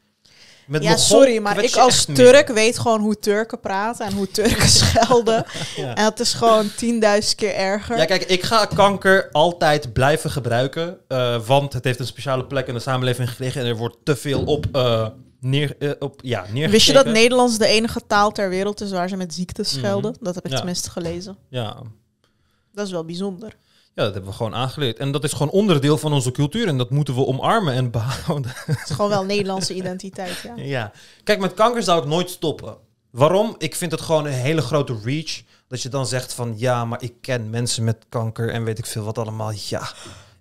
Met 0.66 0.82
Ja, 0.82 0.96
sorry, 0.96 1.38
maar 1.38 1.62
ik 1.64 1.76
als 1.76 2.06
meer. 2.06 2.16
Turk 2.16 2.48
weet 2.48 2.78
gewoon 2.78 3.00
hoe 3.00 3.18
Turken 3.18 3.60
praten 3.60 4.06
en 4.06 4.12
hoe 4.12 4.30
Turken 4.30 4.68
schelden. 4.78 5.44
Ja. 5.76 5.94
En 5.94 6.04
dat 6.04 6.20
is 6.20 6.32
gewoon 6.32 6.70
10.000 6.70 6.70
keer 7.36 7.54
erger. 7.54 7.96
Ja, 7.96 8.04
kijk, 8.04 8.24
ik 8.24 8.42
ga 8.42 8.64
kanker 8.66 9.28
altijd 9.32 9.92
blijven 9.92 10.30
gebruiken. 10.30 10.98
eh, 11.08 11.40
want 11.46 11.72
het 11.72 11.84
heeft 11.84 11.98
een 12.00 12.06
speciale 12.06 12.44
plek 12.44 12.66
in 12.66 12.74
de 12.74 12.80
samenleving 12.80 13.28
gekregen. 13.28 13.60
En 13.60 13.66
er 13.66 13.76
wordt 13.76 13.96
te 14.04 14.16
veel 14.16 14.44
op, 14.44 14.66
eh, 14.72 15.06
neer, 15.40 15.76
eh, 15.78 15.90
op 15.98 16.20
ja, 16.22 16.38
neergekeken. 16.40 16.70
Wist 16.70 16.86
je 16.86 16.92
dat 16.92 17.06
Nederlands 17.06 17.58
de 17.58 17.66
enige 17.66 18.00
taal 18.06 18.32
ter 18.32 18.48
wereld 18.48 18.80
is 18.80 18.90
waar 18.90 19.08
ze 19.08 19.16
met 19.16 19.34
ziektes 19.34 19.70
schelden? 19.70 20.16
Dat 20.20 20.34
heb 20.34 20.44
ik 20.44 20.50
Mhm. 20.50 20.52
Ja. 20.52 20.56
tenminste 20.56 20.90
gelezen. 20.90 21.36
Ja. 21.48 21.76
Dat 22.78 22.86
is 22.86 22.92
wel 22.92 23.04
bijzonder. 23.04 23.56
ja, 23.94 24.04
dat 24.04 24.12
hebben 24.12 24.30
we 24.30 24.36
gewoon 24.36 24.54
aangeleerd. 24.54 24.98
En 24.98 25.12
dat 25.12 25.24
is 25.24 25.32
gewoon 25.32 25.50
onderdeel 25.50 25.98
van 25.98 26.12
onze 26.12 26.30
cultuur. 26.30 26.68
En 26.68 26.78
dat 26.78 26.90
moeten 26.90 27.14
we 27.14 27.26
omarmen 27.26 27.74
en 27.74 27.90
behouden. 27.90 28.52
Het 28.54 28.88
is 28.88 28.94
gewoon 28.94 29.10
wel 29.10 29.24
Nederlandse 29.24 29.74
identiteit, 29.74 30.40
ja. 30.42 30.52
Ja. 30.56 30.92
Kijk, 31.24 31.40
met 31.40 31.54
kanker 31.54 31.82
zou 31.82 32.00
ik 32.02 32.08
nooit 32.08 32.30
stoppen. 32.30 32.76
Waarom? 33.10 33.54
Ik 33.58 33.74
vind 33.74 33.90
het 33.90 34.00
gewoon 34.00 34.26
een 34.26 34.32
hele 34.32 34.60
grote 34.62 34.98
reach. 35.04 35.42
Dat 35.68 35.82
je 35.82 35.88
dan 35.88 36.06
zegt 36.06 36.34
van 36.34 36.54
ja, 36.56 36.84
maar 36.84 37.02
ik 37.02 37.14
ken 37.20 37.50
mensen 37.50 37.84
met 37.84 38.04
kanker 38.08 38.50
en 38.50 38.64
weet 38.64 38.78
ik 38.78 38.86
veel 38.86 39.04
wat 39.04 39.18
allemaal. 39.18 39.52
Ja, 39.54 39.92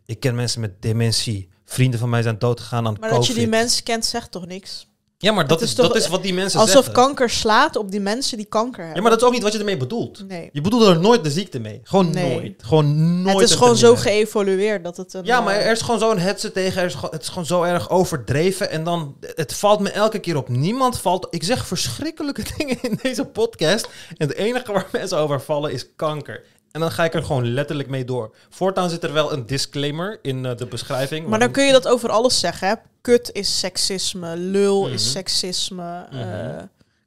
ik 0.06 0.20
ken 0.20 0.36
mensen 0.36 0.62
met 0.62 0.82
dementie. 0.82 1.50
Vrienden 1.66 2.00
van 2.00 2.10
mij 2.10 2.22
zijn 2.22 2.40
doodgegaan 2.40 2.88
aan 2.88 2.98
Maar 3.00 3.10
COVID. 3.10 3.16
dat 3.16 3.28
je 3.28 3.34
die 3.34 3.48
mensen 3.48 3.84
kent, 3.84 4.06
zegt 4.06 4.32
toch 4.32 4.46
niks? 4.46 4.88
Ja, 5.20 5.32
maar 5.32 5.48
dat, 5.48 5.62
is, 5.62 5.74
toch- 5.74 5.88
dat 5.88 5.96
is 5.96 6.08
wat 6.08 6.24
die 6.24 6.34
mensen 6.34 6.60
Alsof 6.60 6.76
zeggen. 6.76 6.94
kanker 6.94 7.30
slaat 7.30 7.76
op 7.76 7.92
die 7.92 8.00
mensen 8.00 8.38
die 8.38 8.46
kanker 8.46 8.78
hebben. 8.78 8.96
Ja, 8.96 9.02
maar 9.02 9.12
dat 9.12 9.20
is 9.22 9.28
ook 9.28 9.34
niet 9.34 9.44
wat 9.44 9.54
je 9.54 9.60
ermee 9.60 9.78
bedoelt. 9.78 10.24
Nee. 10.28 10.50
Je 10.54 10.62
bedoelt 10.62 10.84
er 10.88 11.00
nooit 11.00 11.24
de 11.24 11.32
ziekte 11.32 11.60
mee. 11.60 11.80
Gewoon 11.84 12.10
Nee. 12.10 12.34
nooit. 12.34 12.64
Gewoon 12.64 13.22
nooit. 13.22 13.40
Het 13.40 13.50
is 13.50 13.56
gewoon 13.56 13.76
zo 13.78 13.96
geëvolueerd 13.96 14.84
dat 14.84 14.98
het 14.98 15.14
een... 15.14 15.26
Ja, 15.26 15.42
maar 15.42 15.56
eh, 15.56 15.66
er 15.66 15.72
is 15.72 15.82
gewoon 15.82 16.00
zo'n 16.00 16.18
hetze 16.20 16.52
tegen. 16.52 16.82
Er 16.82 16.88
is 16.88 16.96
het 17.12 17.22
is 17.22 17.28
gewoon 17.28 17.46
zo 17.46 17.64
erg 17.64 17.90
overdreven. 17.90 18.70
En 18.72 18.84
dan, 18.84 19.16
het 19.36 19.54
valt 19.54 19.80
me 19.80 19.90
elke 19.90 20.20
keer 20.20 20.38
op. 20.38 20.50
Niemand 20.50 21.00
valt. 21.00 21.28
Ik 21.30 21.44
zeg 21.44 21.68
verschrikkelijke 21.68 22.44
dingen 22.58 22.78
in 22.82 23.00
deze 23.02 23.26
podcast. 23.26 23.88
En 24.18 24.28
het 24.28 24.34
enige 24.36 24.72
waar 24.72 24.88
mensen 24.92 25.18
over 25.18 25.42
vallen 25.42 25.72
is 25.72 25.86
kanker. 25.96 26.44
En 26.78 26.84
dan 26.84 26.92
ga 26.92 27.04
ik 27.04 27.14
er 27.14 27.24
gewoon 27.24 27.54
letterlijk 27.54 27.90
mee 27.90 28.06
door. 28.06 28.36
Voortaan 28.50 28.90
zit 28.90 29.04
er 29.04 29.14
wel 29.14 29.34
een 29.34 29.46
disclaimer 29.46 30.20
in 30.22 30.46
eh, 30.46 30.56
de 30.58 30.66
beschrijving. 30.66 31.28
Maar 31.28 31.40
dan 31.40 31.52
kun 31.52 31.66
je 31.66 31.72
dat 31.72 31.88
over 31.88 32.10
alles 32.10 32.40
zeggen, 32.40 32.68
hè? 32.68 32.74
Kut 33.02 33.30
is 33.34 33.60
seksisme, 33.60 34.38
lul 34.38 34.88
is 34.88 35.02
Mhm. 35.04 35.12
seksisme, 35.12 36.06
Mhm. 36.12 36.22
eh, 36.22 36.64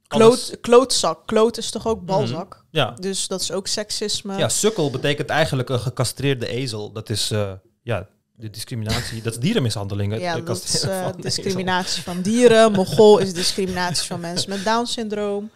Kloot, 0.07 0.57
klootzak. 0.61 1.25
Kloot 1.27 1.57
is 1.57 1.69
toch 1.71 1.87
ook 1.87 2.05
balzak? 2.05 2.63
Ja. 2.69 2.91
Dus 2.99 3.27
dat 3.27 3.41
is 3.41 3.51
ook 3.51 3.67
seksisme. 3.67 4.37
ja, 4.37 4.49
sukkel 4.49 4.89
betekent 4.89 5.29
eigenlijk 5.29 5.69
een 5.69 5.79
gecastreerde 5.79 6.47
ezel. 6.47 6.91
Dat 6.91 7.09
is, 7.09 7.31
eh, 7.31 7.51
ja, 7.83 8.07
de 8.35 8.49
discriminatie. 8.49 9.21
dat 9.21 9.33
is 9.33 9.39
dierenmishandeling. 9.39 10.19
Ja, 10.19 10.39
dat 10.39 10.63
is 10.63 10.79
van 10.83 11.13
discriminatie 11.17 12.03
van 12.03 12.21
dieren. 12.21 12.71
Mogol 12.71 13.17
is 13.17 13.33
discriminatie 13.33 14.07
van 14.07 14.19
mensen 14.19 14.49
met 14.49 14.63
Down-syndroom. 14.63 15.49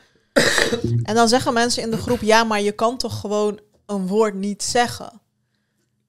en 1.03 1.16
dan 1.16 1.28
zeggen 1.28 1.53
mensen 1.53 1.84
in 1.84 1.91
de 1.91 1.97
groep, 1.97 2.22
ja, 2.22 2.43
maar 2.43 2.61
je 2.61 2.72
kan 2.72 2.97
toch 2.97 3.20
gewoon 3.20 3.59
een 3.86 4.07
woord 4.07 4.33
niet 4.33 4.63
zeggen? 4.63 5.21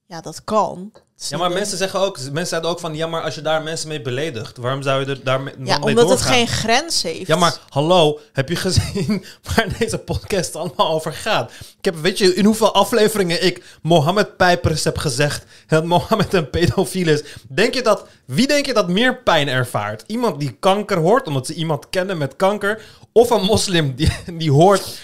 Ja, 0.07 0.21
dat 0.21 0.45
kan. 0.45 0.93
Ja, 1.19 1.37
maar 1.37 1.51
mensen 1.51 1.79
zeggen 1.79 2.01
ook, 2.01 2.19
mensen 2.19 2.47
zeiden 2.47 2.71
ook 2.71 2.81
van, 2.81 2.95
ja, 2.95 3.07
maar 3.07 3.23
als 3.23 3.35
je 3.35 3.43
daar 3.43 3.63
mensen 3.63 3.89
mee 3.89 4.03
beledigt, 4.03 4.57
waarom 4.57 4.83
zou 4.83 5.01
je 5.01 5.07
er 5.07 5.25
daarmee 5.25 5.55
Ja, 5.65 5.79
mee 5.79 5.89
omdat 5.89 6.11
het 6.11 6.23
geen 6.23 6.49
grens 6.49 7.03
heeft. 7.03 7.27
Ja, 7.27 7.37
maar 7.37 7.59
hallo, 7.69 8.21
heb 8.33 8.49
je 8.49 8.57
gezien 8.57 9.25
waar 9.55 9.69
deze 9.79 9.99
podcast 9.99 10.57
allemaal 10.57 10.91
over 10.91 11.13
gaat? 11.13 11.53
Ik 11.79 11.85
heb, 11.85 11.97
weet 11.97 12.19
je, 12.19 12.35
in 12.35 12.45
hoeveel 12.45 12.75
afleveringen 12.75 13.45
ik 13.45 13.79
Mohammed 13.83 14.37
Pijpers 14.37 14.85
heb 14.85 14.99
gezegd 14.99 15.45
dat 15.67 15.85
Mohammed 15.85 16.35
een 16.35 16.51
pedofiel 16.51 17.09
is? 17.09 17.23
Denk 17.49 17.75
je 17.75 17.83
dat, 17.83 18.07
wie 18.25 18.47
denk 18.47 18.67
je 18.67 18.75
dat 18.75 18.89
meer 18.89 19.23
pijn 19.23 19.49
ervaart? 19.49 20.05
Iemand 20.07 20.41
die 20.41 20.57
kanker 20.61 20.99
hoort, 20.99 21.27
omdat 21.27 21.47
ze 21.47 21.55
iemand 21.55 21.91
kennen 21.91 22.19
met 22.19 22.37
kanker, 22.37 22.83
of 23.13 23.31
een 23.31 23.43
moslim 23.43 23.95
die, 23.95 24.13
die 24.33 24.53
hoort 24.53 24.99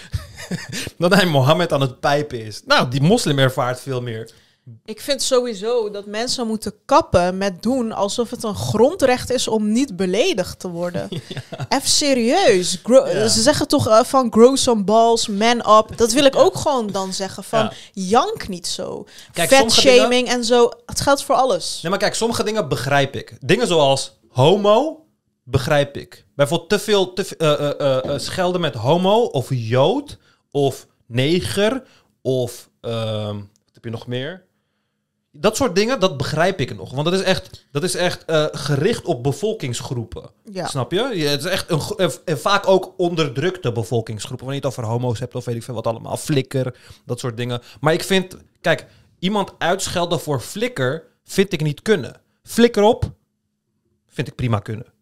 dat 0.97 1.13
hij 1.13 1.25
Mohammed 1.25 1.71
aan 1.71 1.81
het 1.81 1.99
pijpen 1.99 2.45
is? 2.45 2.61
Nou, 2.65 2.87
die 2.89 3.01
moslim 3.01 3.39
ervaart 3.39 3.79
veel 3.81 4.01
meer. 4.01 4.31
Ik 4.85 5.01
vind 5.01 5.21
sowieso 5.21 5.89
dat 5.89 6.05
mensen 6.05 6.47
moeten 6.47 6.73
kappen 6.85 7.37
met 7.37 7.63
doen 7.63 7.91
alsof 7.91 8.29
het 8.29 8.43
een 8.43 8.55
grondrecht 8.55 9.31
is 9.31 9.47
om 9.47 9.71
niet 9.71 9.95
beledigd 9.95 10.59
te 10.59 10.69
worden. 10.69 11.09
Even 11.69 11.89
serieus. 11.89 12.79
Gro- 12.83 13.07
Ja. 13.07 13.27
Ze 13.27 13.41
zeggen 13.41 13.67
toch 13.67 13.87
eh, 13.87 14.03
van 14.03 14.31
grow 14.31 14.57
some 14.57 14.83
balls, 14.83 15.27
man 15.27 15.77
up. 15.77 15.97
Dat 15.97 16.11
wil 16.11 16.25
ik 16.25 16.35
ook 16.35 16.55
gewoon 16.55 16.87
dan 16.87 17.13
zeggen 17.13 17.43
van 17.43 17.59
Ja. 17.59 17.71
jank 17.93 18.47
niet 18.47 18.67
zo. 18.67 19.05
Kijk, 19.33 19.69
shaming 19.71 20.27
en 20.27 20.43
zo. 20.45 20.69
Het 20.85 21.01
geldt 21.01 21.23
voor 21.23 21.35
alles. 21.35 21.79
Nee, 21.81 21.91
maar 21.91 21.99
kijk, 21.99 22.15
sommige 22.15 22.43
dingen 22.43 22.67
begrijp 22.69 23.15
ik. 23.15 23.37
Dingen 23.39 23.67
zoals 23.67 24.19
homo 24.29 25.05
begrijp 25.43 25.97
ik. 25.97 26.25
Bijvoorbeeld 26.35 26.69
te 26.69 26.79
veel 26.79 27.13
te, 27.13 27.37
eh, 27.37 28.17
schelden 28.17 28.61
met 28.61 28.75
homo 28.75 29.21
of 29.23 29.47
jood 29.49 30.17
of 30.53 30.87
neger 31.05 31.83
of 32.21 32.69
ehm, 32.81 33.35
wat 33.35 33.73
heb 33.73 33.83
je 33.83 33.89
nog 33.89 34.07
meer? 34.07 34.45
Dat 35.31 35.55
soort 35.55 35.75
dingen, 35.75 35.99
dat 35.99 36.17
begrijp 36.17 36.59
ik 36.59 36.75
nog. 36.75 36.91
Want 36.91 37.05
dat 37.05 37.13
is 37.13 37.21
echt, 37.21 37.65
dat 37.71 37.83
is 37.83 37.95
echt 37.95 38.25
eh, 38.25 38.45
gericht 38.51 39.05
op 39.05 39.23
bevolkingsgroepen. 39.23 40.29
Ja. 40.51 40.67
Snap 40.67 40.91
je? 40.91 41.09
Ja, 41.13 41.29
Het 41.29 41.39
is 41.43 41.51
echt 41.51 41.69
een, 41.69 41.79
en- 41.97 42.11
en 42.25 42.39
vaak 42.39 42.67
ook 42.67 42.93
onderdrukte 42.97 43.71
bevolkingsgroepen. 43.71 44.45
Wanneer 44.45 44.61
je 44.63 44.67
het 44.69 44.77
over 44.79 44.91
homo's 44.93 45.19
hebt 45.19 45.35
of 45.35 45.45
weet 45.45 45.55
ik 45.55 45.63
veel 45.63 45.73
wat 45.73 45.87
allemaal. 45.87 46.17
Flikker, 46.17 46.77
dat 47.05 47.19
soort 47.19 47.37
dingen. 47.37 47.61
Maar 47.79 47.93
ik 47.93 48.03
vind, 48.03 48.37
kijk, 48.61 48.85
iemand 49.19 49.53
uitschelden 49.57 50.19
voor 50.19 50.39
flikker 50.39 51.03
vind 51.23 51.53
ik 51.53 51.61
niet 51.61 51.81
kunnen. 51.81 52.21
Flikker 52.43 52.83
op 52.83 53.11
vind 54.07 54.27
ik 54.27 54.35
prima 54.35 54.59
kunnen. 54.59 54.92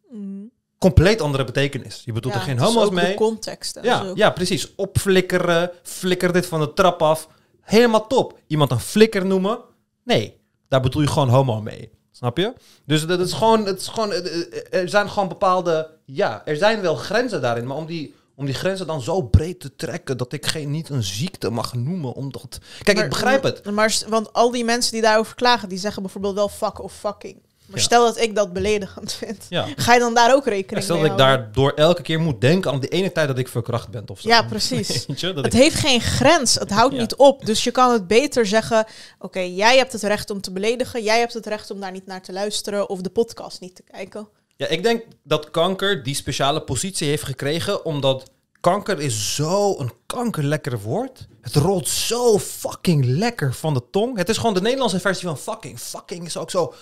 Compleet 0.81 1.21
andere 1.21 1.43
betekenis. 1.43 2.01
Je 2.05 2.11
bedoelt 2.13 2.33
Ja, 2.33 2.39
er 2.39 2.45
geen 2.45 2.59
homo's 2.59 2.89
mee. 2.89 3.07
De 3.11 3.13
context 3.13 3.75
en 3.75 3.83
Ja, 3.83 4.03
zo. 4.03 4.11
ja, 4.15 4.29
precies. 4.29 4.75
Opflikkeren, 4.75 5.71
flikker 5.83 6.33
dit 6.33 6.45
van 6.45 6.59
de 6.59 6.73
trap 6.73 7.01
af. 7.01 7.27
Helemaal 7.61 8.07
top. 8.07 8.39
Iemand 8.47 8.71
een 8.71 8.79
flikker 8.79 9.25
noemen? 9.25 9.59
Nee, 10.03 10.37
daar 10.67 10.81
bedoel 10.81 11.01
je 11.01 11.07
gewoon 11.07 11.29
homo 11.29 11.61
mee. 11.61 11.91
Snap 12.11 12.37
je? 12.37 12.53
Dus 12.85 13.05
dat 13.05 13.19
is 13.19 13.33
gewoon, 13.33 13.65
het 13.65 13.79
is 13.81 13.87
gewoon, 13.87 14.11
eh, 14.11 14.41
eh, 14.41 14.81
er 14.81 14.89
zijn 14.89 15.09
gewoon 15.09 15.27
bepaalde, 15.27 15.89
ja, 16.05 16.41
er 16.45 16.55
zijn 16.55 16.81
wel 16.81 16.95
grenzen 16.95 17.41
daarin, 17.41 17.67
maar 17.67 17.77
om 17.77 17.85
die, 17.85 18.15
om 18.35 18.45
die 18.45 18.53
grenzen 18.55 18.87
dan 18.87 19.01
zo 19.01 19.21
breed 19.21 19.59
te 19.59 19.75
trekken 19.75 20.17
dat 20.17 20.33
ik 20.33 20.45
geen, 20.45 20.71
niet 20.71 20.89
een 20.89 21.03
ziekte 21.03 21.49
mag 21.49 21.73
noemen, 21.73 22.13
omdat... 22.13 22.59
Kijk, 22.83 22.95
Maar- 22.97 23.05
ik 23.05 23.11
begrijp 23.11 23.43
het. 23.43 23.71
Maar, 23.71 24.01
want 24.09 24.33
al 24.33 24.51
die 24.51 24.63
mensen 24.65 24.91
die 24.91 25.01
daarover 25.01 25.35
klagen, 25.35 25.69
die 25.69 25.77
zeggen 25.79 26.01
bijvoorbeeld 26.01 26.35
wel 26.35 26.49
fuck 26.49 26.83
of 26.83 26.93
fucking. 26.93 27.41
Maar 27.71 27.79
Ja. 27.79 27.85
stel 27.85 28.05
dat 28.05 28.19
ik 28.19 28.35
dat 28.35 28.53
beledigend 28.53 29.13
vind. 29.13 29.45
Ja. 29.49 29.67
Ga 29.75 29.93
je 29.93 29.99
dan 29.99 30.13
daar 30.13 30.33
ook 30.35 30.45
rekening 30.45 30.83
Stel 30.83 30.97
mee 30.97 31.07
dat 31.09 31.13
ik 31.19 31.25
houden? 31.25 31.43
daardoor 31.45 31.71
elke 31.71 32.01
keer 32.01 32.19
moet 32.19 32.41
denken 32.41 32.71
aan 32.71 32.79
die 32.79 32.89
ene 32.89 33.11
tijd 33.11 33.27
dat 33.27 33.37
ik 33.37 33.47
verkracht 33.47 33.89
ben 33.89 34.03
of 34.09 34.19
zo. 34.21 34.27
Ja, 34.29 34.43
precies. 34.43 35.05
Je, 35.15 35.27
Het 35.33 35.45
ik, 35.45 35.51
heeft 35.53 35.75
geen 35.75 36.01
grens. 36.01 36.55
Het 36.55 36.71
houdt 36.71 36.97
niet 36.97 37.15
op. 37.15 37.45
Dus 37.45 37.63
je 37.63 37.71
kan 37.71 37.91
het 37.91 38.07
beter 38.07 38.45
zeggen: 38.45 38.85
Oké, 39.19 39.39
jij 39.39 39.77
hebt 39.77 39.91
het 39.91 40.03
recht 40.03 40.29
om 40.29 40.41
te 40.41 40.51
beledigen. 40.51 41.03
Jij 41.03 41.19
hebt 41.19 41.33
het 41.33 41.45
recht 41.45 41.71
om 41.71 41.79
daar 41.79 41.91
niet 41.91 42.05
naar 42.05 42.21
te 42.21 42.33
luisteren 42.33 42.89
of 42.89 43.01
de 43.01 43.09
podcast 43.09 43.59
niet 43.61 43.75
te 43.75 43.83
kijken. 43.91 44.27
Ja, 44.55 44.67
ik 44.67 44.83
denk 44.83 45.03
dat 45.23 45.51
kanker 45.51 46.03
die 46.03 46.15
speciale 46.15 46.61
positie 46.61 47.07
heeft 47.07 47.23
gekregen 47.23 47.85
omdat 47.85 48.29
kanker 48.59 48.99
is 48.99 49.35
zo 49.35 49.79
een 49.79 49.91
kankerlekker 50.05 50.79
woord. 50.79 51.27
Het 51.41 51.55
rolt 51.55 51.87
zo 51.87 52.39
fucking 52.39 53.05
lekker 53.05 53.53
van 53.53 53.73
de 53.73 53.83
tong. 53.91 54.17
Het 54.17 54.29
is 54.29 54.37
gewoon 54.37 54.53
de 54.53 54.61
Nederlandse 54.61 54.99
versie 54.99 55.27
van 55.27 55.37
fucking. 55.37 55.79
Fucking 55.79 56.25
is 56.25 56.37
ook 56.37 56.51
zo. 56.51 56.73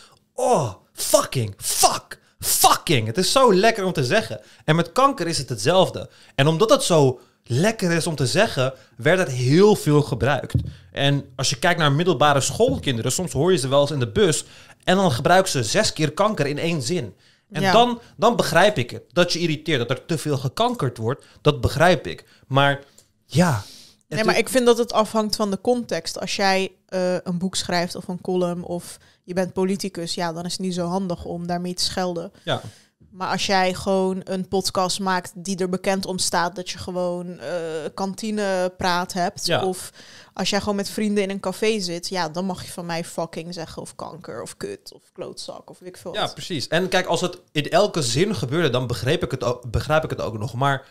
Oh, 0.41 0.73
fucking, 0.93 1.53
fuck, 1.57 2.19
fucking. 2.39 3.07
Het 3.07 3.17
is 3.17 3.31
zo 3.31 3.53
lekker 3.53 3.85
om 3.85 3.93
te 3.93 4.03
zeggen. 4.03 4.39
En 4.65 4.75
met 4.75 4.91
kanker 4.91 5.27
is 5.27 5.37
het 5.37 5.49
hetzelfde. 5.49 6.09
En 6.35 6.47
omdat 6.47 6.69
het 6.69 6.83
zo 6.83 7.19
lekker 7.43 7.91
is 7.91 8.07
om 8.07 8.15
te 8.15 8.27
zeggen, 8.27 8.73
werd 8.97 9.19
het 9.19 9.29
heel 9.29 9.75
veel 9.75 10.01
gebruikt. 10.01 10.53
En 10.91 11.25
als 11.35 11.49
je 11.49 11.59
kijkt 11.59 11.79
naar 11.79 11.91
middelbare 11.91 12.41
schoolkinderen, 12.41 13.11
soms 13.11 13.31
hoor 13.31 13.51
je 13.51 13.57
ze 13.57 13.67
wel 13.67 13.81
eens 13.81 13.91
in 13.91 13.99
de 13.99 14.11
bus. 14.11 14.43
En 14.83 14.95
dan 14.95 15.11
gebruiken 15.11 15.51
ze 15.51 15.63
zes 15.63 15.93
keer 15.93 16.11
kanker 16.11 16.45
in 16.47 16.57
één 16.57 16.81
zin. 16.81 17.15
En 17.51 17.61
Ja. 17.61 17.71
dan, 17.71 18.01
dan 18.17 18.35
begrijp 18.35 18.77
ik 18.77 18.89
het. 18.89 19.03
Dat 19.11 19.33
je 19.33 19.39
irriteert, 19.39 19.87
dat 19.87 19.97
er 19.97 20.05
te 20.05 20.17
veel 20.17 20.37
gekankerd 20.37 20.97
wordt, 20.97 21.25
dat 21.41 21.61
begrijp 21.61 22.07
ik. 22.07 22.25
Maar 22.47 22.83
ja. 23.25 23.63
Nee, 24.10 24.24
maar 24.24 24.38
ik 24.38 24.49
vind 24.49 24.66
dat 24.66 24.78
het 24.78 24.93
afhangt 24.93 25.36
van 25.36 25.51
de 25.51 25.62
context. 25.62 26.20
Als 26.20 26.36
jij 26.36 26.72
eh, 26.88 27.14
een 27.24 27.38
boek 27.38 27.55
schrijft 27.55 27.95
of 27.95 28.07
een 28.07 28.22
column 28.22 28.64
of 28.64 28.97
je 29.24 29.34
bent 29.34 29.53
politicus, 29.53 30.14
ja, 30.14 30.34
dan 30.34 30.45
is 30.45 30.51
het 30.51 30.62
niet 30.62 30.74
zo 30.74 30.88
handig 30.88 31.26
om 31.26 31.47
daarmee 31.47 31.74
te 31.74 31.84
schelden. 31.84 32.32
Ja. 32.43 32.62
Maar 33.10 33.32
als 33.32 33.45
jij 33.45 33.74
gewoon 33.74 34.22
een 34.24 34.47
podcast 34.47 34.99
maakt 34.99 35.32
die 35.36 35.57
er 35.57 35.70
bekend 35.70 36.05
om 36.05 36.18
staat 36.18 36.55
dat 36.55 36.70
je 36.70 36.78
gewoon 36.78 37.39
eh 37.39 37.57
kantinepraat 37.93 39.14
hebt. 39.14 39.45
Ja. 39.45 39.66
Of 39.66 39.91
als 40.34 40.49
jij 40.49 40.60
gewoon 40.60 40.76
met 40.76 40.89
vrienden 40.89 41.24
in 41.24 41.30
een 41.30 41.39
café 41.39 41.80
zit, 41.80 42.10
ja, 42.10 42.30
dan 42.30 42.45
mag 42.45 42.64
je 42.66 42.72
van 42.72 42.86
mij 42.86 43.03
fucking 43.03 43.53
zeggen. 43.53 43.82
Of 43.82 43.95
kanker, 43.95 44.41
of 44.41 44.57
kut, 44.57 44.91
of 44.93 45.01
klootzak, 45.14 45.70
of 45.70 45.80
weet 45.80 45.89
ik 45.89 45.97
veel. 45.97 46.14
Ja, 46.14 46.28
precies. 46.28 46.68
En 46.68 46.89
kijk, 46.89 47.05
als 47.05 47.22
het 47.22 47.41
in 47.51 47.70
elke 47.70 48.01
zin 48.01 48.36
gebeurde, 48.36 48.70
dan 48.70 48.88
begreep 48.88 49.24
ik 49.24 49.32
het 49.32 49.43
ook, 49.43 49.72
begrijp 49.72 50.03
ik 50.03 50.10
het 50.10 50.22
ook 50.22 50.38
nog. 50.38 50.53
Maar 50.53 50.88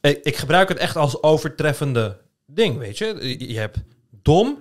ik, 0.00 0.20
ik 0.22 0.36
gebruik 0.36 0.68
het 0.68 0.78
echt 0.78 0.96
als 0.96 1.22
overtreffende 1.22 2.22
ding, 2.46 2.78
weet 2.78 2.98
je. 2.98 3.34
Je- 3.48 3.58
hebt 3.58 3.78
dom, 4.22 4.58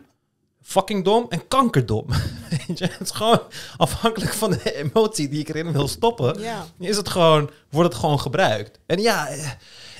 fucking 0.61 1.03
dom 1.03 1.25
en 1.29 1.47
kankerdom. 1.47 2.05
Weet 2.67 2.77
je? 2.79 2.85
Het 2.85 2.99
is 3.01 3.11
gewoon 3.11 3.41
afhankelijk 3.77 4.33
van 4.33 4.51
de 4.51 4.75
emotie 4.75 5.29
die 5.29 5.39
ik 5.39 5.49
erin 5.49 5.71
wil 5.71 5.87
stoppen. 5.87 6.39
Ja. 6.39 6.65
Is 6.79 6.97
het 6.97 7.09
gewoon, 7.09 7.49
wordt 7.69 7.89
het 7.89 7.99
gewoon 7.99 8.19
gebruikt. 8.19 8.79
En 8.85 9.01
ja, 9.01 9.27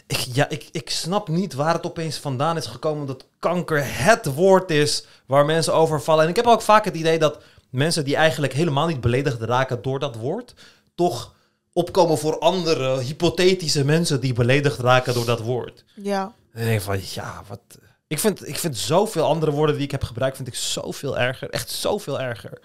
ik, 0.08 0.18
ja 0.34 0.50
ik, 0.50 0.70
ik 0.72 0.90
snap 0.90 1.28
niet 1.28 1.54
waar 1.54 1.74
het 1.74 1.86
opeens 1.86 2.18
vandaan 2.18 2.58
is 2.58 2.66
gekomen 2.66 3.08
dat 3.08 3.26
kanker 3.40 3.82
het 4.04 4.34
woord 4.34 4.72
is 4.72 5.06
waar 5.26 5.46
mensen 5.46 5.74
over 5.74 6.02
vallen. 6.02 6.24
En 6.24 6.30
ik 6.30 6.36
heb 6.36 6.46
ook 6.46 6.62
vaak 6.62 6.86
het 6.86 6.96
idee 6.96 7.20
dat 7.20 7.38
mensen 7.70 8.04
die 8.06 8.16
eigenlijk 8.16 8.54
helemaal 8.54 8.88
niet 8.88 9.02
beledigd 9.02 9.42
raken 9.42 9.82
door 9.82 10.00
dat 10.00 10.16
woord, 10.16 10.54
toch 10.96 11.34
opkomen 11.74 12.18
voor 12.18 12.40
andere 12.40 13.00
hypothetische 13.02 13.86
mensen 13.86 14.20
die 14.22 14.34
beledigd 14.34 14.80
raken 14.80 15.14
door 15.14 15.26
dat 15.26 15.40
woord. 15.40 15.84
ja. 15.96 16.34
En 16.54 16.66
denk 16.66 16.82
van, 16.82 17.00
ja, 17.02 17.42
wat... 17.48 17.60
Ik 18.08 18.20
vind, 18.20 18.48
ik 18.48 18.58
vind 18.58 18.78
zoveel 18.78 19.26
andere 19.26 19.52
woorden 19.52 19.76
die 19.76 19.86
ik 19.86 19.92
heb 19.92 20.04
gebruikt, 20.04 20.36
vind 20.36 20.48
ik 20.48 20.56
zoveel 20.56 21.18
erger. 21.18 21.50
Echt 21.50 21.70
zoveel 21.70 22.20
erger. 22.20 22.60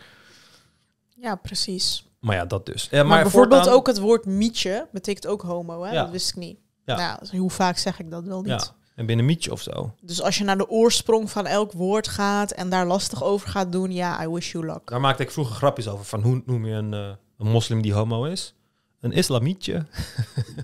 Ja, 1.16 1.34
precies. 1.34 2.06
Maar 2.20 2.36
ja, 2.36 2.44
dat 2.44 2.66
dus. 2.66 2.88
Ja, 2.90 3.02
Maar, 3.02 3.22
bijvoorbeeld 3.22 3.54
voortaan- 3.60 3.78
ook 3.78 3.86
het 3.86 3.98
woord 3.98 4.24
mietje 4.26 4.88
betekent 4.92 5.26
ook 5.26 5.42
homo, 5.42 5.82
hè? 5.82 5.92
Ja. 5.92 6.02
Dat 6.02 6.10
wist 6.10 6.28
ik 6.28 6.36
niet. 6.36 6.58
Ja. 6.84 6.96
Nou, 6.96 7.18
dus 7.20 7.30
hoe 7.30 7.50
vaak 7.50 7.78
zeg 7.78 7.98
ik 7.98 8.10
dat 8.10 8.24
wel 8.24 8.40
niet? 8.40 8.48
Ja, 8.62 8.76
en 8.94 9.06
binnen 9.06 9.24
mietje 9.26 9.52
of 9.52 9.60
zo. 9.62 9.94
Dus 10.00 10.22
als 10.22 10.38
je 10.38 10.44
naar 10.44 10.58
de 10.58 10.68
oorsprong 10.68 11.30
van 11.30 11.46
elk 11.46 11.72
woord 11.72 12.08
gaat 12.08 12.50
en 12.50 12.68
daar 12.70 12.86
lastig 12.86 13.22
over 13.24 13.48
gaat 13.48 13.72
doen, 13.72 13.92
ja, 13.92 14.22
I 14.24 14.28
wish 14.28 14.52
you 14.52 14.66
luck. 14.66 14.90
Daar 14.90 15.00
maakte 15.00 15.22
ik 15.22 15.30
vroeger 15.30 15.54
grapjes 15.56 15.88
over. 15.88 16.04
Van 16.04 16.22
hoe 16.22 16.42
noem 16.46 16.66
je 16.66 16.74
een, 16.74 16.94
eh, 16.94 17.10
een 17.38 17.46
moslim 17.50 17.82
die 17.82 17.92
homo 17.92 18.24
is? 18.24 18.54
Een 19.00 19.12
islamietje. 19.12 19.86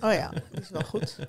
Oh 0.01 0.12
ja, 0.12 0.30
dat 0.53 0.62
is 0.62 0.70
wel 0.70 0.82
goed. 0.82 1.16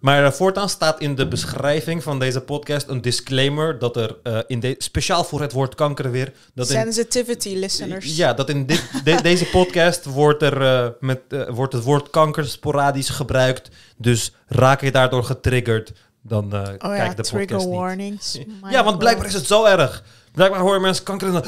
Maar 0.00 0.24
eh, 0.24 0.30
voortaan 0.32 0.68
staat 0.68 1.00
in 1.00 1.14
de 1.14 1.28
beschrijving 1.28 2.02
van 2.02 2.18
deze 2.18 2.40
podcast 2.40 2.88
een 2.88 3.00
disclaimer 3.00 3.78
dat 3.78 3.96
er 3.96 4.16
eh, 4.22 4.38
in 4.46 4.60
de, 4.60 4.74
speciaal 4.78 5.24
voor 5.24 5.40
het 5.40 5.52
woord 5.52 5.74
kanker 5.74 6.10
weer 6.10 6.32
dat 6.54 6.70
in, 6.70 6.80
Sensitivity 6.80 7.48
listeners. 7.54 8.16
ja 8.16 8.32
dat 8.34 8.48
in 8.48 8.66
dit, 8.66 8.84
de- 9.04 9.22
deze 9.22 9.44
podcast 9.44 10.04
wordt 10.04 10.42
er 10.42 10.62
eh, 10.62 10.88
met 11.00 11.20
wordt 11.48 11.72
het 11.72 11.82
woord 11.84 12.10
kanker 12.10 12.46
sporadisch 12.48 13.08
gebruikt. 13.08 13.68
Dus 13.96 14.32
raak 14.46 14.80
je 14.80 14.90
daardoor 14.90 15.24
getriggerd, 15.24 15.92
dan 16.22 16.44
Oh 16.54 16.62
kijk 16.78 16.96
ja, 16.96 17.14
de 17.14 17.22
trigger 17.22 17.38
podcast 17.38 17.66
niet. 17.66 17.74
warnings. 17.76 18.38
Ja, 18.70 18.84
want 18.84 18.98
blijkbaar 18.98 19.26
is 19.26 19.34
het 19.34 19.46
zo 19.46 19.64
erg. 19.64 20.04
Blijkbaar 20.34 20.60
horen 20.60 20.80
mensen 20.80 21.04
kanker 21.04 21.26
en 21.26 21.32
dan 21.32 21.42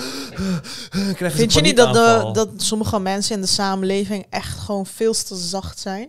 krijgen 0.90 1.30
ze 1.30 1.36
Vind 1.36 1.52
je 1.52 1.60
niet 1.60 1.76
dat, 1.76 1.86
de, 1.86 1.92
paniekaanval. 1.92 2.32
dat 2.32 2.48
sommige 2.56 2.98
mensen 3.00 3.34
in 3.34 3.40
de 3.40 3.46
samenleving 3.46 4.26
echt 4.30 4.58
gewoon 4.58 4.86
veel 4.86 5.12
te 5.12 5.36
zacht 5.36 5.78
zijn? 5.78 6.08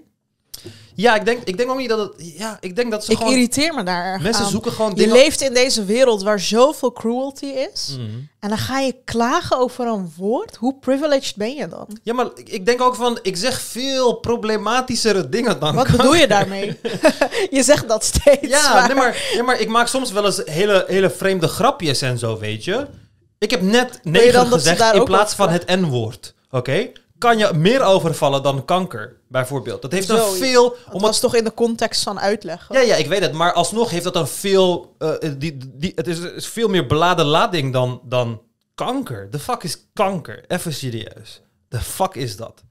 Ja, 0.97 1.15
ik 1.15 1.25
denk, 1.25 1.43
ik 1.43 1.57
denk 1.57 1.69
ook 1.69 1.77
niet 1.77 1.89
dat 1.89 1.99
het... 1.99 2.13
Ja, 2.37 2.57
ik 2.59 2.75
denk 2.75 2.91
dat 2.91 3.05
ze 3.05 3.11
Ik 3.11 3.17
gewoon... 3.17 3.33
irriteer 3.33 3.73
me 3.73 3.83
daar 3.83 4.05
erg 4.05 4.21
Mensen 4.21 4.43
aan. 4.43 4.49
zoeken 4.49 4.71
gewoon 4.71 4.91
Je 4.95 5.07
leeft 5.11 5.41
in 5.41 5.53
deze 5.53 5.85
wereld 5.85 6.23
waar 6.23 6.39
zoveel 6.39 6.93
cruelty 6.93 7.45
is. 7.45 7.95
Mhm. 7.97 8.17
En 8.39 8.49
dan 8.49 8.57
ga 8.57 8.79
je 8.79 8.95
klagen 9.05 9.57
over 9.57 9.87
een 9.87 10.11
woord. 10.17 10.55
Hoe 10.55 10.75
privileged 10.79 11.35
ben 11.35 11.55
je 11.55 11.67
dan? 11.67 11.99
Ja, 12.03 12.13
maar 12.13 12.27
ik, 12.35 12.49
ik 12.49 12.65
denk 12.65 12.81
ook 12.81 12.95
van... 12.95 13.19
Ik 13.21 13.37
zeg 13.37 13.61
veel 13.61 14.13
problematischere 14.13 15.29
dingen 15.29 15.59
dan... 15.59 15.75
Wat 15.75 15.91
bedoel 15.91 16.15
je 16.15 16.27
daarmee? 16.27 16.79
je 17.57 17.63
zegt 17.63 17.87
dat 17.87 18.03
steeds. 18.03 18.47
Ja, 18.47 18.87
nee, 18.87 18.95
maar, 18.95 19.17
ja, 19.33 19.43
maar 19.43 19.59
ik 19.59 19.67
maak 19.67 19.87
soms 19.87 20.11
wel 20.11 20.25
eens 20.25 20.41
hele, 20.45 20.83
hele 20.87 21.09
vreemde 21.09 21.47
grapjes 21.47 22.01
en 22.01 22.17
zo, 22.17 22.37
weet 22.39 22.63
je. 22.63 22.87
Ik 23.39 23.51
heb 23.51 23.61
net 23.61 23.99
negen 24.03 24.47
gezegd 24.47 24.93
in 24.93 25.03
plaats 25.03 25.33
van 25.33 25.49
het 25.49 25.65
N-woord. 25.65 26.33
Oké? 26.51 26.91
Kan 27.17 27.37
je 27.37 27.51
meer 27.53 27.81
overvallen 27.83 28.43
dan 28.43 28.65
kanker, 28.65 29.15
bijvoorbeeld? 29.27 29.81
Dat 29.81 29.91
heeft 29.91 30.07
Zo, 30.07 30.15
een 30.31 30.37
veel... 30.37 30.75
Omdat, 30.85 31.01
was 31.01 31.19
toch 31.19 31.35
in 31.35 31.43
de 31.43 31.53
context 31.53 32.03
van 32.03 32.19
uitleggen? 32.19 32.75
ja, 32.75 32.81
ja, 32.81 32.95
ik 32.95 33.07
weet 33.07 33.21
het. 33.21 33.33
Maar 33.33 33.53
alsnog 33.53 33.89
heeft 33.89 34.03
dat 34.03 34.15
een 34.15 34.27
veel... 34.27 34.95
eh, 34.97 35.13
die, 35.37 35.57
die, 35.73 35.91
het 35.95 36.07
is, 36.07 36.19
is 36.19 36.47
veel 36.47 36.67
meer 36.67 36.85
beladen 36.85 37.25
lading 37.25 37.73
dan, 37.73 38.01
dan 38.03 38.41
kanker. 38.75 39.29
The 39.29 39.39
fuck 39.39 39.63
is 39.63 39.77
kanker? 39.93 40.43
Even 40.47 40.73
serieus. 40.73 41.41
The 41.69 41.79
fuck 41.79 42.15
is 42.15 42.35
dat? 42.35 42.63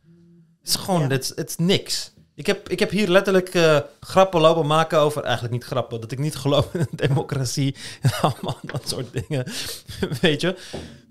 Het 0.61 0.69
is 0.69 0.75
gewoon... 0.75 1.01
Ja. 1.01 1.09
Het 1.09 1.23
is- 1.23 1.33
het 1.37 1.49
is 1.49 1.57
niks. 1.57 2.15
Ik 2.35 2.47
heb, 2.47 2.69
ik 2.69 2.79
heb 2.79 2.91
hier 2.91 3.09
letterlijk 3.09 3.49
eh, 3.55 3.79
grappen 4.01 4.41
lopen 4.41 4.67
maken 4.67 4.99
over... 4.99 5.23
Eigenlijk 5.23 5.55
niet 5.55 5.65
grappen. 5.65 6.01
Dat 6.01 6.13
ik 6.13 6.19
niet 6.19 6.37
geloof 6.37 6.75
in 6.75 6.87
democratie. 7.07 7.75
En 8.01 8.11
allemaal 8.21 8.59
dat 8.63 8.89
soort 8.89 9.13
dingen. 9.13 9.47
Weet 10.21 10.41
je? 10.41 10.57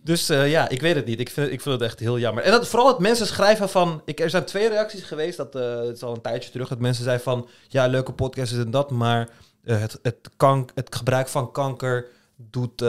Dus 0.06 0.30
eh, 0.30 0.50
ja, 0.50 0.70
ik 0.70 0.82
weet 0.82 0.96
het 0.96 1.06
niet. 1.06 1.20
Ik 1.20 1.30
vind, 1.30 1.52
ik 1.52 1.62
vind 1.62 1.80
het 1.80 1.90
echt 1.90 2.00
heel 2.00 2.20
jammer. 2.20 2.44
En 2.44 2.52
dat, 2.52 2.68
vooral 2.68 2.88
dat 2.88 3.00
mensen 3.00 3.28
schrijven 3.28 3.70
van... 3.70 4.02
Ik, 4.06 4.20
er 4.20 4.30
zijn 4.30 4.46
twee 4.46 4.70
reacties 4.70 5.04
geweest. 5.04 5.38
Dat 5.38 5.56
eh, 5.56 5.76
het 5.78 5.96
is 5.96 6.04
al 6.04 6.14
een 6.14 6.22
tijdje 6.22 6.52
terug. 6.52 6.68
Dat 6.68 6.80
mensen 6.80 7.04
zeiden 7.04 7.24
van... 7.24 7.48
Ja, 7.68 7.88
leuke 7.88 8.12
podcast 8.14 8.52
is 8.52 8.58
en 8.58 8.72
dat. 8.72 8.92
Maar 8.92 9.30
eh, 9.64 9.80
het, 9.80 10.00
het, 10.02 10.30
kank, 10.38 10.72
het 10.76 10.96
gebruik 10.96 11.28
van 11.28 11.52
kanker 11.52 12.08
doet 12.36 12.84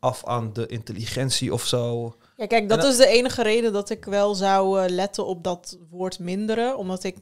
af 0.00 0.24
aan 0.24 0.52
de 0.52 0.66
intelligentie 0.66 1.52
of 1.52 1.66
zo. 1.66 2.14
Ja, 2.36 2.46
kijk, 2.46 2.68
dat 2.68 2.84
is 2.84 2.96
de 2.96 3.06
enige 3.06 3.42
reden 3.42 3.72
dat 3.72 3.90
ik 3.90 4.04
wel 4.04 4.34
zou 4.34 4.88
letten 4.88 5.26
op 5.26 5.44
dat 5.44 5.78
woord 5.90 6.18
minderen. 6.18 6.76
Omdat 6.76 7.04
ik 7.04 7.16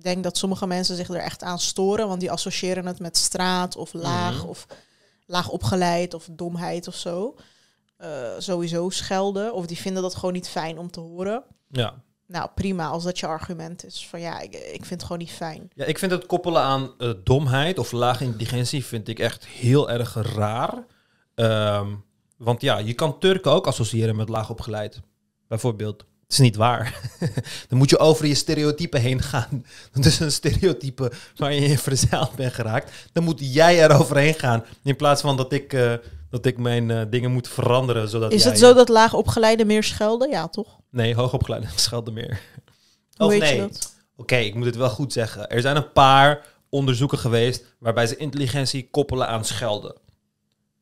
denk 0.00 0.22
dat 0.24 0.36
sommige 0.36 0.66
mensen 0.66 0.96
zich 0.96 1.08
er 1.08 1.16
echt 1.16 1.42
aan 1.42 1.58
storen. 1.58 2.08
Want 2.08 2.20
die 2.20 2.30
associëren 2.30 2.86
het 2.86 2.98
met 3.00 3.16
straat 3.16 3.76
of 3.76 3.92
laag 3.92 4.38
Mhm. 4.38 4.46
of 4.48 4.66
laag 5.26 5.48
opgeleid 5.48 6.14
of 6.14 6.28
domheid 6.30 6.88
of 6.88 6.94
zo. 6.94 7.34
Eh, 7.98 8.32
sowieso 8.38 8.90
schelden. 8.90 9.54
Of 9.54 9.66
die 9.66 9.76
vinden 9.76 10.02
dat 10.02 10.14
gewoon 10.14 10.32
niet 10.32 10.48
fijn 10.48 10.78
om 10.78 10.90
te 10.90 11.00
horen. 11.00 11.44
Ja. 11.70 11.94
Nou, 12.26 12.48
prima 12.54 12.86
als 12.86 13.04
dat 13.04 13.18
je 13.18 13.26
argument 13.26 13.84
is. 13.84 14.06
Van 14.06 14.20
ja, 14.20 14.40
ik, 14.40 14.54
ik 14.54 14.84
vind 14.84 14.90
het 14.90 15.02
gewoon 15.02 15.18
niet 15.18 15.30
fijn. 15.30 15.70
Ja, 15.74 15.84
ik 15.84 15.98
vind 15.98 16.10
het 16.12 16.26
koppelen 16.26 16.62
aan 16.62 16.92
eh, 16.98 17.10
domheid 17.24 17.78
of 17.78 17.92
lage 17.92 18.24
intelligentie 18.24 18.84
vind 18.84 19.08
ik 19.08 19.18
echt 19.18 19.46
heel 19.46 19.90
erg 19.90 20.14
raar. 20.14 20.84
Ehm, 21.34 21.94
want 22.36 22.60
ja, 22.60 22.78
je 22.78 22.94
kan 22.94 23.18
Turken 23.18 23.52
ook 23.52 23.66
associëren 23.66 24.16
met 24.16 24.28
laag 24.28 24.50
opgeleid. 24.50 25.00
Bijvoorbeeld. 25.48 26.04
Het 26.28 26.36
is 26.36 26.42
niet 26.42 26.56
waar. 26.56 27.00
Dan 27.68 27.78
moet 27.78 27.90
je 27.90 27.98
over 27.98 28.26
je 28.26 28.34
stereotypen 28.34 29.00
heen 29.00 29.22
gaan. 29.22 29.64
Dat 29.92 30.04
is 30.04 30.20
een 30.20 30.32
stereotype 30.32 31.12
waar 31.36 31.52
je 31.52 31.60
in 31.60 31.78
verzeild 31.78 32.34
bent 32.34 32.52
geraakt. 32.54 32.92
Dan 33.12 33.24
moet 33.24 33.54
jij 33.54 33.82
er 33.82 33.98
overheen 34.00 34.34
gaan. 34.34 34.64
In 34.82 34.96
plaats 34.96 35.20
van 35.20 35.36
dat 35.36 35.52
ik, 35.52 35.72
eh, 35.72 35.92
dat 36.30 36.46
ik 36.46 36.58
mijn 36.58 36.90
eh, 36.90 37.02
dingen 37.10 37.30
moet 37.32 37.48
veranderen. 37.48 38.08
Zodat 38.08 38.32
Is 38.32 38.42
jij- 38.42 38.50
het 38.50 38.60
zo 38.60 38.74
dat 38.74 38.88
laag 38.88 39.14
opgeleiden 39.14 39.66
meer 39.66 39.82
schelden? 39.84 40.30
Ja, 40.30 40.48
toch? 40.48 40.76
Nee, 40.90 41.14
hoogopgeleide 41.14 41.66
schelden 41.76 42.14
meer. 42.14 42.40
Hoe 43.16 43.26
Of 43.26 43.38
nee. 43.38 43.68
Oké, 44.16 44.36
ik 44.36 44.54
moet 44.54 44.66
het 44.66 44.76
wel 44.76 44.90
goed 44.90 45.12
zeggen. 45.12 45.48
Er 45.50 45.60
zijn 45.60 45.76
een 45.76 45.92
paar 45.92 46.44
onderzoeken 46.68 47.18
geweest 47.18 47.64
waarbij 47.78 48.06
ze 48.06 48.16
intelligentie 48.16 48.88
koppelen 48.90 49.28
aan 49.28 49.44
schelden. 49.44 49.94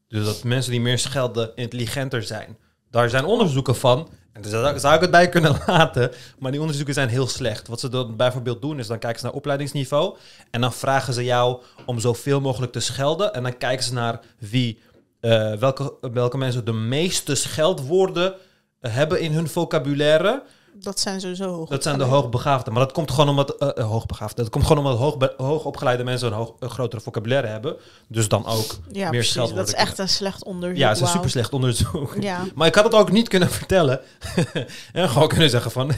Dus 0.09 0.25
dat 0.25 0.45
mensen 0.45 0.71
die 0.71 0.81
meer 0.81 0.99
schelden 0.99 1.51
intelligenter 1.57 2.23
zijn. 2.23 2.57
Daar 2.91 3.11
zijn 3.11 3.25
onderzoeken 3.25 3.77
van. 3.77 4.09
En 4.33 4.43
daar 4.43 4.81
zou, 4.81 4.95
ik 4.95 5.01
het 5.01 5.11
bij 5.11 5.29
kunnen 5.29 5.57
laten. 5.67 6.11
Maar 6.39 6.51
die 6.51 6.61
onderzoeken 6.61 6.95
zijn 6.95 7.09
heel 7.09 7.27
slecht. 7.27 7.69
Wat 7.69 7.81
ze 7.81 7.89
dan 7.89 8.17
bijvoorbeeld 8.17 8.63
doen 8.63 8.79
is 8.79 8.87
dan 8.87 8.99
kijken 8.99 9.21
ze 9.21 9.27
naar 9.27 9.35
opleidingsniveau. 9.35 10.17
En 10.51 10.61
dan 10.61 10.73
vragen 10.73 11.15
ze 11.15 11.25
jou 11.25 11.63
om 11.87 12.01
zoveel 12.01 12.41
mogelijk 12.41 12.73
te 12.73 12.81
schelden. 12.81 13.35
En 13.35 13.43
dan 13.43 13.57
kijken 13.57 13.85
ze 13.85 13.93
naar 13.93 14.21
wie, 14.39 14.79
eh, 15.21 15.53
welke, 15.53 15.95
welke 16.13 16.39
mensen 16.39 16.65
de 16.65 16.73
meeste 16.73 17.35
scheldwoorden 17.35 18.35
eh, 18.81 18.95
hebben 18.95 19.21
in 19.21 19.33
hun 19.33 19.49
vocabulaire. 19.49 20.43
Dat 20.83 21.01
zijn 21.01 21.21
sowieso 21.21 21.55
hoog. 21.55 21.69
Dat 21.69 21.83
zijn 21.83 21.99
de 21.99 22.05
hoogbegaafden. 22.05 22.73
Maar 22.73 22.83
dat 22.83 22.93
komt 22.93 23.11
gewoon 23.11 23.29
omdat... 23.29 23.57
eh, 23.57 23.85
hoogbegaafden. 23.89 24.45
Dat 24.45 24.53
komt 24.53 24.67
gewoon 24.67 24.85
omdat 24.85 24.99
hoogbe- 24.99 25.35
hoogopgeleide 25.37 26.05
mensen 26.05 26.29
een, 26.29 26.35
hoog, 26.35 26.53
een 26.59 26.71
grotere 26.71 27.01
vocabulaire 27.03 27.47
hebben. 27.47 27.77
Dus 28.09 28.29
dan 28.29 28.47
ook 28.47 28.67
Ja, 28.93 29.01
meer 29.03 29.09
precies. 29.11 29.31
scheldwoorden 29.31 29.67
Dat 29.67 29.75
is 29.75 29.81
echt 29.81 29.99
een 29.99 30.09
slecht 30.09 30.45
onderzoek. 30.45 30.79
Ja, 30.79 30.89
het 30.89 30.97
is 30.97 31.03
een 31.03 31.09
super 31.09 31.31
slecht 31.31 31.53
onderzoek. 31.53 32.17
Ja. 32.21 32.45
Maar 32.55 32.67
ik 32.67 32.75
had 32.75 32.85
het 32.85 32.95
ook 32.95 33.11
niet 33.13 33.29
kunnen 33.29 33.51
vertellen. 33.51 34.01
en 34.93 35.09
gewoon 35.09 35.29
kunnen 35.29 35.51
zeggen 35.51 35.71
van... 35.71 35.91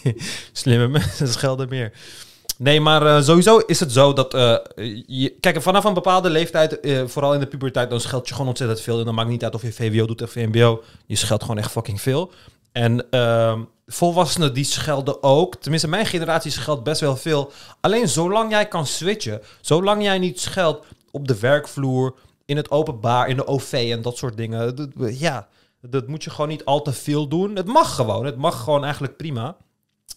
slimme 0.52 0.88
mensen 0.88 1.28
schelden 1.28 1.68
meer. 1.68 1.92
Nee, 2.56 2.80
maar 2.80 3.06
eh, 3.16 3.22
sowieso 3.22 3.58
is 3.58 3.80
het 3.80 3.92
zo 3.92 4.12
dat... 4.12 4.34
eh, 4.34 4.56
je, 5.06 5.34
kijk, 5.40 5.62
vanaf 5.62 5.84
een 5.84 5.94
bepaalde 5.94 6.30
leeftijd, 6.30 6.78
vooral 7.06 7.34
in 7.34 7.40
de 7.40 7.46
puberteit... 7.46 7.90
dan 7.90 8.00
scheld 8.00 8.28
je 8.28 8.32
gewoon 8.34 8.48
ontzettend 8.48 8.80
veel. 8.80 8.98
En 8.98 9.04
dan 9.04 9.14
maakt 9.14 9.28
niet 9.28 9.44
uit 9.44 9.54
of 9.54 9.62
je 9.62 9.72
VWO 9.72 10.06
doet 10.06 10.22
of 10.22 10.30
VMBO. 10.30 10.82
Je 11.06 11.16
scheldt 11.16 11.42
gewoon 11.42 11.58
echt 11.58 11.70
fucking 11.70 12.00
veel. 12.00 12.30
En 12.72 13.10
ehm, 13.10 13.62
volwassenen 13.86 14.54
die 14.54 14.64
schelden 14.64 15.22
ook. 15.22 15.56
Tenminste, 15.56 15.88
mijn 15.88 16.06
generatie 16.06 16.50
scheldt 16.50 16.84
best 16.84 17.00
wel 17.00 17.16
veel. 17.16 17.52
Alleen 17.80 18.08
zolang 18.08 18.50
jij 18.50 18.68
kan 18.68 18.86
switchen... 18.86 19.40
zolang 19.60 20.02
jij 20.02 20.18
niet 20.18 20.40
scheldt 20.40 20.86
op 21.10 21.28
de 21.28 21.38
werkvloer... 21.38 22.14
in 22.44 22.56
het 22.56 22.70
openbaar, 22.70 23.28
in 23.28 23.36
de 23.36 23.46
OV 23.46 23.88
en 23.92 24.02
dat 24.02 24.16
soort 24.16 24.36
dingen... 24.36 24.92
ja, 25.18 25.48
dat 25.80 26.06
moet 26.06 26.24
je 26.24 26.30
gewoon 26.30 26.48
niet 26.48 26.64
al 26.64 26.82
te 26.82 26.92
veel 26.92 27.28
doen. 27.28 27.56
Het 27.56 27.66
mag 27.66 27.94
gewoon. 27.94 28.24
Het 28.24 28.36
mag 28.36 28.62
gewoon 28.62 28.84
eigenlijk 28.84 29.16
prima. 29.16 29.56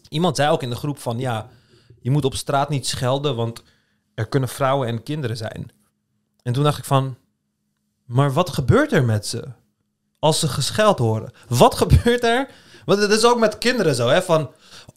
Iemand 0.10 0.36
zei 0.36 0.52
ook 0.52 0.64
in 0.64 0.70
de 0.70 0.76
groep 0.76 0.98
van... 0.98 1.20
ja, 1.20 1.50
je 2.02 2.12
moet 2.12 2.26
op 2.26 2.36
straat 2.36 2.70
niet 2.70 2.88
schelden... 2.88 3.36
want 3.36 3.64
er 4.16 4.28
kunnen 4.28 4.50
vrouwen 4.50 4.88
en 4.88 5.04
kinderen 5.04 5.38
zijn. 5.38 5.72
En 6.44 6.54
toen 6.54 6.64
dacht 6.64 6.78
ik 6.78 6.86
van... 6.86 7.18
maar 8.06 8.34
wat 8.34 8.50
gebeurt 8.50 8.92
er 8.92 9.04
met 9.04 9.28
ze? 9.28 9.48
Als 10.24 10.40
ze 10.40 10.48
gescheld 10.48 11.00
horen. 11.00 11.32
Wat 11.48 11.76
gebeurt 11.76 12.24
er? 12.24 12.50
Want 12.86 13.00
het 13.00 13.12
is 13.12 13.26
ook 13.26 13.40
met 13.40 13.58
kinderen 13.58 13.96
zo, 13.96 14.08
hè? 14.08 14.22
Van... 14.22 14.52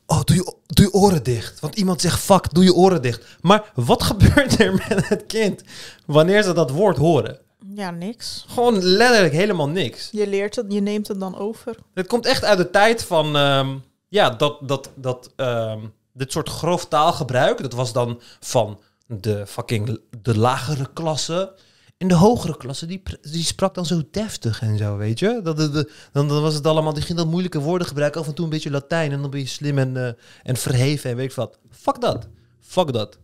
Oh, 0.06 0.20
doe 0.22 0.36
je, 0.36 0.54
doe 0.66 0.84
je 0.84 0.92
oren 0.92 1.22
dicht. 1.22 1.60
Want 1.60 1.76
iemand 1.76 2.00
zegt 2.00 2.20
fuck, 2.20 2.54
doe 2.54 2.64
je 2.64 2.74
oren 2.74 3.02
dicht. 3.02 3.24
Maar 3.40 3.72
wat 3.74 4.02
gebeurt 4.12 4.60
er 4.60 4.72
met 4.72 5.08
het 5.08 5.26
kind... 5.26 5.62
wanneer 6.06 6.42
ze 6.42 6.52
dat 6.52 6.70
woord 6.70 6.96
horen? 6.96 7.38
ja, 7.74 7.90
niks. 7.90 8.44
Gewoon 8.48 8.82
letterlijk 8.82 9.34
helemaal 9.34 9.68
niks. 9.68 10.08
Je 10.12 10.26
leert 10.26 10.56
het, 10.56 10.72
je 10.72 10.80
neemt 10.80 11.08
het 11.08 11.20
dan 11.20 11.38
over. 11.38 11.76
Het 11.94 12.06
komt 12.06 12.26
echt 12.26 12.44
uit 12.44 12.58
de 12.58 12.70
tijd 12.70 13.04
van, 13.04 13.36
ehm, 13.36 13.76
ja, 14.08 14.30
dat, 14.30 14.58
dat, 14.68 14.90
dat, 14.94 15.30
ehm, 15.36 15.80
dit 16.12 16.32
soort 16.32 16.48
grof 16.48 16.86
taalgebruik, 16.86 17.62
dat 17.62 17.72
was 17.72 17.92
dan 17.92 18.20
van 18.40 18.80
de 19.06 19.46
fucking, 19.46 20.00
de 20.22 20.38
lagere 20.38 20.88
klasse. 20.92 21.52
En 21.96 22.08
de 22.08 22.14
hogere 22.14 22.56
klasse, 22.56 22.86
die, 22.86 23.02
die 23.20 23.44
sprak 23.44 23.74
dan 23.74 23.86
zo 23.86 24.02
deftig 24.10 24.60
en 24.62 24.78
zo, 24.78 24.96
weet 24.96 25.18
je. 25.18 25.40
Dat, 25.42 25.56
dat- 25.56 25.72
dat- 25.74 25.90
dan, 26.12 26.28
dan 26.28 26.42
was 26.42 26.54
het 26.54 26.66
allemaal, 26.66 26.92
die 26.92 27.02
ging 27.02 27.18
dan 27.18 27.28
moeilijke 27.28 27.58
woorden 27.60 27.86
gebruiken, 27.86 28.20
af 28.20 28.26
en 28.26 28.34
toe 28.34 28.44
een 28.44 28.50
beetje 28.50 28.70
Latijn. 28.70 29.12
En 29.12 29.20
dan 29.20 29.30
ben 29.30 29.40
je 29.40 29.46
slim 29.46 29.78
en, 29.78 29.96
eh, 29.96 30.12
en 30.42 30.56
verheven 30.56 31.10
en 31.10 31.16
weet 31.16 31.30
ik 31.30 31.36
wat. 31.36 31.58
Fuck 31.70 32.00
dat. 32.00 32.28
Fuck 32.60 32.92
dat. 32.92 33.18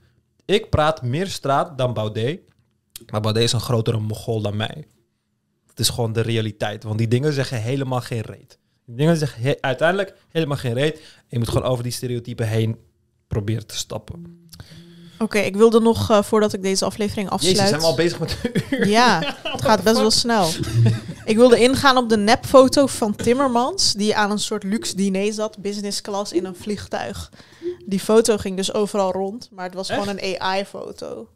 Ik 0.45 0.71
praat 0.71 1.03
meer 1.03 1.27
straat 1.29 1.79
dan 1.79 1.95
Baudet. 1.95 2.41
Maar 3.11 3.21
Baudet 3.21 3.43
is 3.43 3.53
een 3.53 3.61
grotere 3.61 3.99
mogol 3.99 4.43
dan 4.43 4.57
mij. 4.57 4.85
Het 5.67 5.81
is 5.81 5.89
gewoon 5.89 6.13
de 6.13 6.21
realiteit. 6.21 6.83
Want 6.85 6.99
die 6.99 7.09
dingen 7.09 7.33
zeggen 7.33 7.63
helemaal 7.63 8.01
geen 8.01 8.21
reet. 8.21 8.59
Die 8.87 8.97
dingen 8.97 9.17
zeggen 9.17 9.57
uiteindelijk 9.61 10.15
helemaal 10.29 10.57
geen 10.57 10.73
reet. 10.75 11.03
Je 11.29 11.39
moet 11.39 11.49
gewoon 11.49 11.67
over 11.69 11.83
die 11.83 11.93
stereotypen 11.93 12.49
heen 12.49 12.77
proberen 13.27 13.67
te 13.67 13.77
stappen. 13.77 14.42
Oké, 15.23 15.39
ik 15.39 15.57
wilde 15.57 15.81
nog, 15.81 16.11
eh, 16.11 16.23
voordat 16.23 16.53
ik 16.53 16.63
deze 16.63 16.85
aflevering 16.85 17.29
afsluit... 17.31 17.55
Jezus, 17.57 17.69
zijn 17.71 17.81
we 17.81 17.87
al 17.87 17.95
bezig 17.95 18.19
met 18.19 18.37
een 18.43 18.63
uur? 18.71 18.89
Ja, 18.89 19.21
het 19.43 19.63
gaat 19.63 19.83
best 19.83 19.97
wel 19.99 20.11
snel. 20.11 20.49
Ik 21.25 21.37
wilde 21.37 21.59
ingaan 21.61 21.97
op 21.97 22.09
de 22.09 22.17
nepfoto 22.17 22.87
van 22.87 23.17
Timmermans, 23.17 23.93
die 23.93 24.17
aan 24.17 24.31
een 24.31 24.39
soort 24.39 24.63
luxe 24.63 24.97
diner 24.97 25.33
zat, 25.33 25.59
business 25.59 26.01
class 26.01 26.33
in 26.33 26.45
een 26.45 26.57
vliegtuig. 26.57 27.31
Die 27.87 28.01
foto 28.01 28.37
ging 28.37 28.57
dus 28.57 28.73
overal 28.75 29.13
rond, 29.13 29.49
maar 29.53 29.65
het 29.65 29.75
was 29.75 29.91
gewoon 29.91 30.09
een 30.09 30.41
AI-foto. 30.41 31.29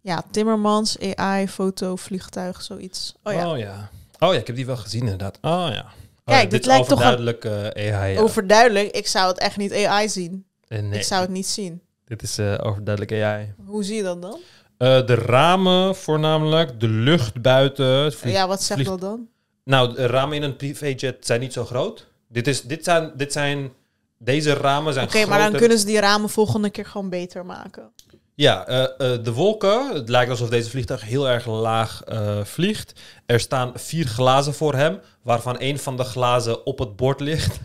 Ja, 0.00 0.22
Timmermans, 0.30 0.96
AI-foto, 1.14 1.96
vliegtuig, 1.96 2.62
zoiets. 2.62 3.14
Oh 3.22 3.32
ja, 3.32 3.50
Oh 3.52 3.58
ja. 3.58 3.90
Oh 4.18 4.32
ja, 4.32 4.38
ik 4.38 4.46
heb 4.46 4.56
die 4.56 4.66
wel 4.66 4.76
gezien 4.76 5.00
inderdaad. 5.00 5.38
Oh 5.42 5.66
ja. 5.70 5.84
Oh, 6.24 6.34
Kijk, 6.34 6.50
dit 6.50 6.66
lijkt 6.66 6.88
toch 6.88 7.00
een- 7.00 7.04
overduidelijk 7.06 7.44
eh, 7.76 7.94
AI. 8.00 8.12
Ja. 8.12 8.20
overduidelijk. 8.20 8.90
Ik 8.96 9.06
zou 9.06 9.28
het 9.28 9.38
echt 9.38 9.56
niet 9.56 9.72
AI 9.86 10.08
zien. 10.08 10.46
Eh, 10.68 10.82
nee, 10.82 10.98
Ik 10.98 11.04
zou 11.04 11.20
het 11.20 11.30
niet 11.30 11.46
zien. 11.46 11.80
Dit 12.06 12.22
is 12.22 12.38
eh, 12.38 12.54
overduidelijk 12.62 13.22
AI. 13.22 13.54
Hoe 13.64 13.84
zie 13.84 13.96
je 13.96 14.02
dat 14.02 14.22
dan? 14.22 14.38
Eh, 14.78 15.06
de 15.06 15.14
ramen 15.14 15.96
voornamelijk, 15.96 16.80
de 16.80 16.88
lucht 16.88 17.42
buiten. 17.42 18.12
Ja, 18.22 18.46
wat 18.48 18.62
zegt 18.62 18.80
vlieg- 18.80 18.88
dat 18.92 19.00
dan? 19.00 19.28
Nou, 19.64 19.94
de 19.94 20.06
ramen 20.06 20.36
in 20.36 20.42
een 20.42 20.56
privéjet 20.56 21.26
zijn 21.26 21.40
niet 21.40 21.52
zo 21.52 21.64
groot. 21.64 22.06
Dit, 22.28 22.46
is, 22.46 22.62
dit 22.62 22.84
zijn, 22.84 23.12
dit 23.16 23.32
zijn 23.32 23.72
deze 24.18 24.52
ramen 24.52 24.92
zijn 24.92 25.06
Oké, 25.06 25.26
maar 25.26 25.50
dan 25.50 25.58
kunnen 25.58 25.78
ze 25.78 25.86
die 25.86 26.00
ramen 26.00 26.28
volgende 26.30 26.70
keer 26.70 26.86
gewoon 26.86 27.08
beter 27.08 27.46
maken. 27.46 27.90
Ja, 28.38 28.66
eh, 28.66 28.82
eh, 28.82 29.24
de 29.24 29.32
wolken. 29.32 29.94
Het 29.94 30.08
lijkt 30.08 30.30
alsof 30.30 30.48
deze 30.48 30.70
vliegtuig 30.70 31.02
heel 31.02 31.28
erg 31.28 31.46
laag 31.46 32.02
eh, 32.04 32.44
vliegt. 32.44 32.92
Er 33.26 33.40
staan 33.40 33.72
vier 33.74 34.06
glazen 34.06 34.54
voor 34.54 34.74
hem, 34.74 35.00
waarvan 35.22 35.58
één 35.58 35.78
van 35.78 35.96
de 35.96 36.04
glazen 36.04 36.66
op 36.66 36.78
het 36.78 36.96
bord 36.96 37.20
ligt. 37.20 37.58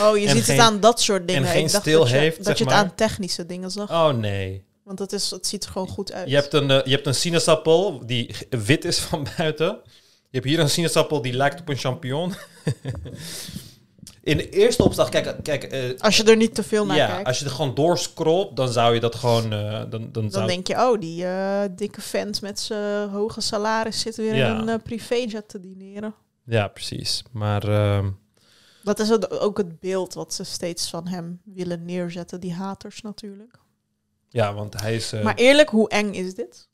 Oh, 0.00 0.18
je 0.18 0.28
ziet 0.34 0.44
geen- 0.44 0.56
het 0.56 0.64
aan 0.64 0.80
dat 0.80 1.00
soort 1.00 1.28
dingen. 1.28 1.42
en 1.44 1.48
geen 1.48 1.64
Ik 1.64 1.70
dacht 1.70 1.82
stil 1.84 2.00
dat 2.00 2.08
je, 2.10 2.16
heeft, 2.16 2.36
dat 2.36 2.46
zeg 2.46 2.58
je 2.58 2.64
het 2.64 2.72
maar. 2.72 2.82
aan 2.82 2.94
technische 2.94 3.46
dingen 3.46 3.70
zag. 3.70 3.90
Oh 3.90 4.08
nee. 4.08 4.64
Want 4.84 4.98
het, 4.98 5.12
is, 5.12 5.30
het 5.30 5.46
ziet 5.46 5.64
er 5.64 5.70
gewoon 5.70 5.88
goed 5.88 6.12
uit. 6.12 6.28
Je 6.28 6.34
hebt 6.34 6.52
een, 6.52 6.66
je 6.68 6.82
hebt 6.90 7.06
een 7.06 7.14
sinaasappel 7.14 8.06
die 8.06 8.34
wit 8.50 8.84
is 8.84 8.98
van 8.98 9.26
buiten. 9.36 9.66
Je 10.30 10.38
hebt 10.38 10.44
hier 10.44 10.58
een 10.58 10.70
sinaasappel 10.70 11.22
die 11.22 11.32
lijkt 11.32 11.60
op 11.60 11.68
een 11.68 11.76
champignon. 11.76 12.34
In 14.22 14.36
de 14.36 14.48
eerste 14.50 14.84
opslag, 14.84 15.08
kijk, 15.08 15.36
kijk 15.42 15.62
eh, 15.64 15.98
Als 16.00 16.16
je 16.16 16.24
er 16.24 16.36
niet 16.36 16.54
te 16.54 16.62
veel 16.62 16.86
naar 16.86 16.96
ja, 16.96 17.06
kijkt, 17.06 17.26
als 17.26 17.38
je 17.38 17.44
er 17.44 17.50
gewoon 17.50 17.74
doorscrollt, 17.74 18.56
dan 18.56 18.68
zou 18.72 18.94
je 18.94 19.00
dat 19.00 19.14
gewoon... 19.14 19.52
eh, 19.52 19.70
dan, 19.72 19.88
dan 19.90 20.08
dan 20.12 20.30
zou, 20.30 20.46
denk 20.46 20.66
je, 20.66 20.74
oh, 20.74 21.00
die 21.00 21.24
eh, 21.26 21.62
dikke 21.70 22.00
vent 22.00 22.40
met 22.42 22.60
zijn 22.60 23.08
hoge 23.08 23.40
salaris 23.40 24.00
zit 24.00 24.16
weer 24.16 24.34
Ja. 24.34 24.60
in 24.60 24.68
een 24.68 24.82
privéjet 24.82 25.48
te 25.48 25.60
dineren. 25.60 26.14
Ja, 26.44 26.68
precies. 26.68 27.22
Maar 27.32 27.68
ehm, 27.68 28.10
Dat 28.82 28.98
is 28.98 29.08
het- 29.08 29.40
ook 29.40 29.56
het 29.58 29.80
beeld 29.80 30.14
wat 30.14 30.34
ze 30.34 30.44
steeds 30.44 30.90
van 30.90 31.06
hem 31.06 31.40
willen 31.44 31.84
neerzetten, 31.84 32.40
die 32.40 32.52
haters 32.54 33.00
natuurlijk. 33.00 33.54
ja, 34.28 34.54
want 34.54 34.80
hij 34.80 34.94
is... 34.94 35.12
Maar 35.22 35.34
eerlijk, 35.34 35.68
hoe 35.68 35.88
eng 35.88 36.12
is 36.12 36.34
dit? 36.34 36.68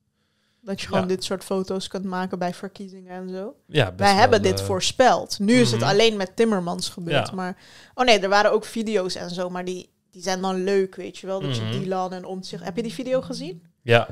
Dat 0.61 0.81
je 0.81 0.87
gewoon 0.87 1.03
Ja. 1.03 1.09
dit 1.09 1.25
soort 1.25 1.45
foto's 1.45 1.89
kunt 1.89 2.05
maken 2.05 2.39
bij 2.39 2.55
verkiezingen 2.55 3.13
en 3.13 3.29
zo. 3.29 3.55
ja, 3.67 3.95
Wij 3.97 4.15
hebben 4.15 4.43
dit 4.43 4.61
eh, 4.61 4.67
voorspeld. 4.67 5.39
Nu 5.39 5.55
is 5.55 5.71
het 5.71 5.81
mhm. 5.81 5.89
alleen 5.89 6.17
met 6.17 6.37
Timmermans 6.37 6.89
gebeurd. 6.89 7.29
Ja. 7.29 7.35
Maar, 7.35 7.57
oh 7.95 8.05
nee, 8.05 8.19
er 8.19 8.29
waren 8.29 8.53
ook 8.53 8.65
video's 8.65 9.15
en 9.15 9.31
zo, 9.31 9.49
maar 9.51 9.65
die, 9.65 9.91
die 10.11 10.23
zijn 10.23 10.41
dan 10.41 10.65
leuk, 10.65 10.95
weet 10.95 11.19
je 11.19 11.27
wel. 11.27 11.41
Dat 11.41 11.51
Mhm. 11.59 11.73
je 11.73 11.79
Dylan 11.81 12.13
en 12.13 12.25
Omtzigt... 12.25 12.65
Heb 12.65 12.77
je 12.77 12.83
die 12.83 12.93
video 12.93 13.21
gezien? 13.21 13.63
Ja. 13.83 14.09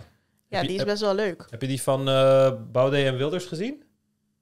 Ja, 0.49 0.61
die 0.63 0.77
is 0.77 0.85
best 0.85 1.01
wel 1.01 1.15
leuk. 1.15 1.47
Heb 1.51 1.61
je 1.61 1.67
die 1.69 1.83
van 1.83 2.05
Baudet 2.73 3.07
en 3.07 3.17
Wilders 3.17 3.45
gezien? 3.45 3.83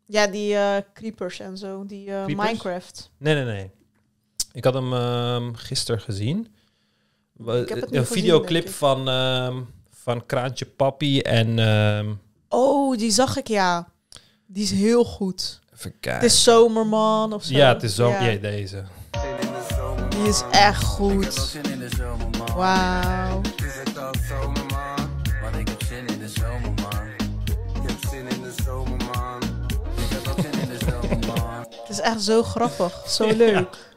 Ja, 0.07 0.27
die 0.27 0.55
eh, 0.55 0.77
creepers 0.95 1.41
en 1.41 1.59
zo, 1.59 1.87
die? 1.87 2.11
Minecraft. 2.27 3.11
Nee, 3.19 3.35
nee, 3.35 3.45
nee. 3.45 3.71
Ik 4.53 4.65
had 4.65 4.75
hem 4.75 4.93
ehm 4.93 5.53
gisteren 5.55 6.01
gezien. 6.01 6.55
Ik 7.39 7.45
heb 7.47 7.69
het 7.69 7.69
niet 7.69 7.95
een 7.95 8.07
gezien, 8.07 8.23
videoclip 8.23 8.69
van, 8.69 9.09
ehm, 9.09 9.61
van 10.05 10.27
Kraantje 10.27 10.67
Papi 10.67 11.21
en... 11.21 11.59
ehm, 11.59 12.13
Oh, 12.49 12.97
die 12.99 13.11
zag 13.11 13.37
ik, 13.37 13.49
ja. 13.49 13.89
Die 14.47 14.63
is 14.63 14.71
heel 14.71 15.05
goed. 15.05 15.61
even 15.75 15.91
kijken. 16.01 16.21
Het 16.23 16.31
is 16.31 16.43
Zomerman 16.43 17.33
of 17.33 17.45
zo. 17.45 17.55
ja, 17.55 17.69
het 17.73 17.83
is 17.83 17.95
zo... 17.95 18.09
Ja, 18.09 18.21
Ja, 18.25 18.39
deze. 18.39 18.85
Die 20.09 20.29
is 20.29 20.43
echt 20.51 20.85
goed. 20.85 21.59
Wauw. 22.57 23.41
Het 31.81 31.89
is 31.89 32.01
echt 32.01 32.23
zo 32.23 32.43
grappig. 32.43 33.09
Zo 33.09 33.27
leuk. 33.37 33.95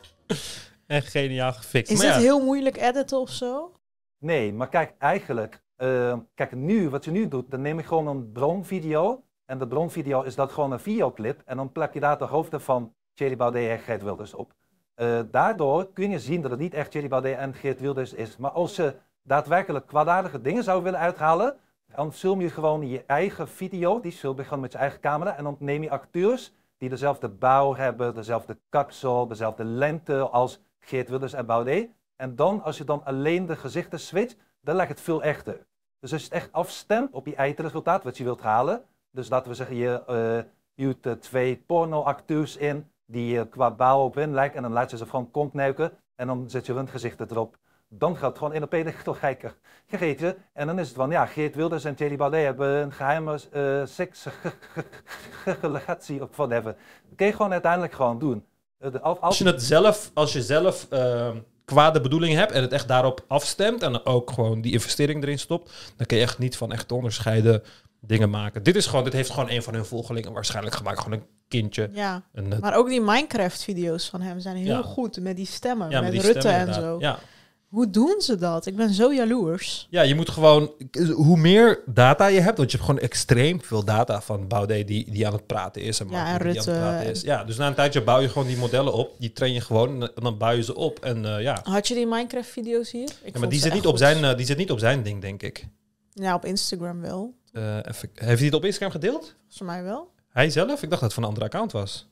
Echt 0.87 1.07
geniaal 1.11 1.53
gefixt. 1.53 1.91
Is 1.91 1.97
maar 1.97 2.07
dit 2.07 2.15
ja, 2.15 2.21
heel 2.21 2.43
moeilijk 2.45 2.77
editen 2.77 3.19
of 3.19 3.29
zo? 3.29 3.71
Nee, 4.19 4.53
maar 4.53 4.69
kijk, 4.69 4.93
eigenlijk, 4.99 5.61
eh, 5.77 6.17
kijk 6.33 6.55
nu, 6.55 6.89
wat 6.89 7.05
je 7.05 7.11
nu 7.11 7.27
doet, 7.27 7.51
dan 7.51 7.61
neem 7.61 7.79
ik 7.79 7.85
gewoon 7.85 8.07
een 8.07 8.31
bronvideo. 8.31 9.23
En 9.45 9.57
de 9.57 9.67
bronvideo 9.67 10.21
is 10.21 10.35
dat 10.35 10.51
gewoon 10.51 10.71
een 10.71 10.79
videoclip. 10.79 11.41
En 11.45 11.57
dan 11.57 11.71
plak 11.71 11.93
je 11.93 11.99
daar 11.99 12.17
de 12.17 12.25
hoofden 12.25 12.61
van 12.61 12.93
Thierry 13.13 13.35
Baudet 13.35 13.69
en 13.69 13.79
Geert 13.79 14.03
Wilders 14.03 14.33
op. 14.33 14.53
Eh, 14.93 15.19
daardoor 15.31 15.93
kun 15.93 16.09
je 16.09 16.19
zien 16.19 16.41
dat 16.41 16.51
het 16.51 16.59
niet 16.59 16.73
echt 16.73 16.91
Thierry 16.91 17.09
Baudet 17.09 17.37
en 17.37 17.53
Geert 17.53 17.79
Wilders 17.79 18.13
is. 18.13 18.37
Maar 18.37 18.51
als 18.51 18.75
je 18.75 18.95
daadwerkelijk 19.23 19.87
kwaadaardige 19.87 20.41
dingen 20.41 20.63
zou 20.63 20.83
willen 20.83 20.99
uithalen, 20.99 21.55
dan 21.95 22.13
film 22.13 22.41
je 22.41 22.49
gewoon 22.49 22.87
je 22.87 23.03
eigen 23.05 23.47
video. 23.47 23.99
Die 23.99 24.11
film 24.11 24.37
je 24.37 24.43
gewoon 24.43 24.59
met 24.59 24.71
je 24.71 24.77
eigen 24.77 24.99
camera. 24.99 25.35
En 25.35 25.43
dan 25.43 25.55
neem 25.59 25.83
je 25.83 25.89
acteurs 25.89 26.53
die 26.77 26.89
dezelfde 26.89 27.29
bouw 27.29 27.75
hebben, 27.75 28.13
dezelfde 28.13 28.57
kapsel, 28.69 29.27
dezelfde 29.27 29.63
lengte 29.63 30.19
als 30.19 30.61
Geert 30.79 31.09
Wilders 31.09 31.33
en 31.33 31.45
Baudet. 31.45 31.89
En 32.15 32.35
dan, 32.35 32.63
als 32.63 32.77
je 32.77 32.83
dan 32.83 33.05
alleen 33.05 33.45
de 33.45 33.55
gezichten 33.55 33.99
switcht, 33.99 34.37
dan 34.67 34.75
lijkt 34.75 34.91
het 34.91 35.01
veel 35.01 35.23
echter. 35.23 35.65
Dus 35.99 36.13
als 36.13 36.21
je 36.21 36.27
het 36.27 36.37
echt 36.37 36.51
afstemt 36.51 37.13
op 37.13 37.25
je 37.25 37.35
eindresultaat, 37.35 38.03
wat 38.03 38.17
je 38.17 38.23
wilt 38.23 38.41
halen. 38.41 38.83
Dus 39.11 39.29
laten 39.29 39.49
we 39.49 39.55
zeggen, 39.55 39.75
je 39.75 40.45
uh, 40.85 41.11
twee 41.11 41.63
pornoacteurs 41.65 42.57
in 42.57 42.91
die 43.05 43.35
uh, 43.35 43.41
qua 43.49 43.71
bouw 43.71 44.03
op 44.03 44.15
hun 44.15 44.33
lijken. 44.33 44.57
En 44.57 44.63
dan 44.63 44.71
laat 44.71 44.91
je 44.91 44.97
ze 44.97 45.05
gewoon 45.05 45.31
kontneuken. 45.31 45.91
En 46.15 46.27
dan 46.27 46.49
zet 46.49 46.65
je 46.65 46.73
hun 46.73 46.87
gezichten 46.87 47.27
erop. 47.31 47.57
Dan 47.87 48.17
gaat 48.17 48.29
het 48.29 48.37
gewoon 48.37 48.53
in 48.53 48.67
een 48.69 48.93
toch 49.03 49.19
gekker. 49.19 49.55
Gegeten. 49.85 50.35
En 50.53 50.67
dan 50.67 50.79
is 50.79 50.87
het 50.87 50.95
van, 50.95 51.09
ja, 51.09 51.25
Geert 51.25 51.55
Wilders 51.55 51.83
en 51.83 51.95
Thierry 51.95 52.15
Baudet 52.15 52.43
hebben 52.43 52.69
een 52.69 52.91
geheime 52.91 53.39
uh, 53.53 53.85
seksrelatie 53.85 56.21
of 56.23 56.35
whatever. 56.35 56.75
Dat 57.07 57.15
kun 57.15 57.25
je 57.25 57.33
gewoon 57.33 57.51
uiteindelijk 57.51 57.93
gewoon 57.93 58.19
doen. 58.19 58.45
De, 58.77 59.01
als, 59.01 59.37
je 59.37 59.45
het 59.45 59.63
zelf, 59.63 60.11
als 60.13 60.33
je 60.33 60.41
zelf 60.41 60.87
uh, 60.93 61.29
kwade 61.73 62.01
bedoeling 62.01 62.33
hebt 62.33 62.51
en 62.51 62.61
het 62.61 62.71
echt 62.71 62.87
daarop 62.87 63.25
afstemt 63.27 63.83
en 63.83 64.05
ook 64.05 64.31
gewoon 64.31 64.61
die 64.61 64.73
investering 64.73 65.23
erin 65.23 65.39
stopt, 65.39 65.71
dan 65.95 66.05
kun 66.05 66.17
je 66.17 66.23
echt 66.23 66.37
niet 66.37 66.57
van 66.57 66.71
echt 66.71 66.91
onderscheiden 66.91 67.63
dingen 67.99 68.29
maken. 68.29 68.63
Dit 68.63 68.75
is 68.75 68.85
gewoon, 68.85 69.03
dit 69.03 69.13
heeft 69.13 69.29
gewoon 69.29 69.49
een 69.49 69.63
van 69.63 69.73
hun 69.73 69.85
volgelingen 69.85 70.33
waarschijnlijk 70.33 70.75
gemaakt, 70.75 70.99
gewoon 70.99 71.17
een 71.17 71.25
kindje. 71.47 71.89
Ja. 71.93 72.23
En, 72.33 72.45
uh, 72.53 72.59
maar 72.59 72.75
ook 72.75 72.89
die 72.89 73.01
Minecraft-video's 73.01 74.09
van 74.09 74.21
hem 74.21 74.39
zijn 74.39 74.55
heel 74.55 74.77
ja. 74.77 74.81
goed 74.81 75.19
met 75.19 75.35
die 75.35 75.45
stemmen, 75.45 75.89
ja, 75.89 76.01
met, 76.01 76.13
met 76.13 76.23
Rutte 76.23 76.39
stemmen, 76.39 76.67
en 76.67 76.73
zo. 76.73 76.97
Ja. 76.99 77.19
Hoe 77.67 77.89
doen 77.89 78.21
ze 78.21 78.35
dat? 78.35 78.65
Ik 78.65 78.75
ben 78.75 78.93
zo 78.93 79.13
jaloers. 79.13 79.87
Ja, 79.89 80.01
je 80.01 80.15
moet 80.15 80.29
gewoon... 80.29 80.71
Hoe 81.15 81.37
meer 81.37 81.83
data 81.85 82.27
je 82.27 82.39
hebt, 82.39 82.57
want 82.57 82.71
je 82.71 82.77
hebt 82.77 82.89
gewoon 82.89 83.05
extreem 83.05 83.61
veel 83.61 83.83
data 83.83 84.21
van 84.21 84.47
Baudet 84.47 84.87
die, 84.87 85.11
die 85.11 85.27
aan 85.27 85.33
het 85.33 85.47
praten 85.47 85.81
is. 85.81 85.99
En, 85.99 86.09
ja, 86.09 86.39
en 86.39 86.51
die 86.51 86.59
aan 86.59 86.67
het 86.67 86.79
praten 86.79 87.09
is. 87.09 87.21
Ja, 87.21 87.43
dus 87.43 87.57
na 87.57 87.67
een 87.67 87.73
tijdje 87.73 88.03
bouw 88.03 88.19
je 88.19 88.29
gewoon 88.29 88.47
die 88.47 88.57
modellen 88.57 88.93
op. 88.93 89.15
Die 89.19 89.33
train 89.33 89.53
je 89.53 89.61
gewoon 89.61 90.01
en 90.01 90.23
dan 90.23 90.37
bouw 90.37 90.51
je 90.51 90.63
ze 90.63 90.75
op. 90.75 90.99
En, 90.99 91.23
uh, 91.23 91.41
ja. 91.41 91.59
Had 91.63 91.87
je 91.87 91.93
die 91.93 92.07
Minecraft-video's 92.07 92.91
hier? 92.91 93.09
Ik 93.23 93.33
ja, 93.33 93.39
maar 93.39 93.49
die 93.49 93.59
zit, 93.59 93.73
niet 93.73 93.85
op 93.85 93.97
zijn, 93.97 94.23
uh, 94.23 94.35
die 94.35 94.45
zit 94.45 94.57
niet 94.57 94.71
op 94.71 94.79
zijn 94.79 95.03
ding, 95.03 95.21
denk 95.21 95.43
ik. 95.43 95.67
Ja, 96.13 96.35
op 96.35 96.45
Instagram 96.45 97.01
wel. 97.01 97.33
Uh, 97.51 97.75
even, 97.75 98.09
heeft 98.13 98.37
hij 98.37 98.45
het 98.45 98.53
op 98.53 98.65
Instagram 98.65 98.91
gedeeld? 98.91 99.35
Volgens 99.39 99.61
mij 99.61 99.83
wel. 99.83 100.11
Hij 100.29 100.49
zelf? 100.49 100.83
Ik 100.83 100.89
dacht 100.89 100.91
dat 100.91 101.01
het 101.01 101.13
van 101.13 101.23
een 101.23 101.29
andere 101.29 101.45
account 101.45 101.71
was. 101.71 102.07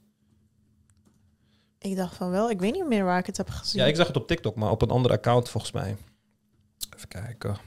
Ik 1.86 1.96
dacht 1.96 2.16
van 2.16 2.30
wel. 2.30 2.50
Ik 2.50 2.60
weet 2.60 2.74
niet 2.74 2.88
meer 2.88 3.04
waar 3.04 3.20
ik 3.20 3.26
het 3.26 3.38
heb 3.38 3.50
gezien. 3.50 3.82
Ja, 3.82 3.88
ik 3.88 3.96
zag 3.96 4.08
het 4.08 4.16
op 4.16 4.28
TikTok, 4.28 4.56
maar 4.56 4.72
op 4.72 4.82
een 4.82 4.90
andere 4.90 5.14
account 5.14 5.50
volgens 5.50 5.72
mij. 5.72 5.98
Even 6.96 7.08
kijken. 7.08 7.58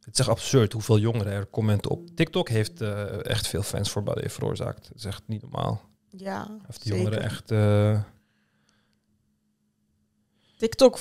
Het 0.00 0.14
is 0.14 0.18
echt 0.18 0.28
absurd 0.28 0.72
hoeveel 0.72 0.98
jongeren 0.98 1.32
er 1.32 1.50
commenten 1.50 1.90
op. 1.90 2.08
TikTok 2.14 2.48
heeft 2.48 2.80
uh, 2.80 3.26
echt 3.26 3.46
veel 3.46 3.62
fans 3.62 3.90
voor 3.90 4.02
veroorzaakt. 4.16 4.88
Het 4.88 4.96
is 4.96 5.04
echt 5.04 5.22
niet 5.26 5.42
normaal. 5.42 5.80
Ja, 6.10 6.58
Heeft 6.66 6.82
die 6.82 6.94
jongeren 6.94 7.22
echt... 7.22 7.50
Uh... 7.50 8.00
TikTok 10.56 10.98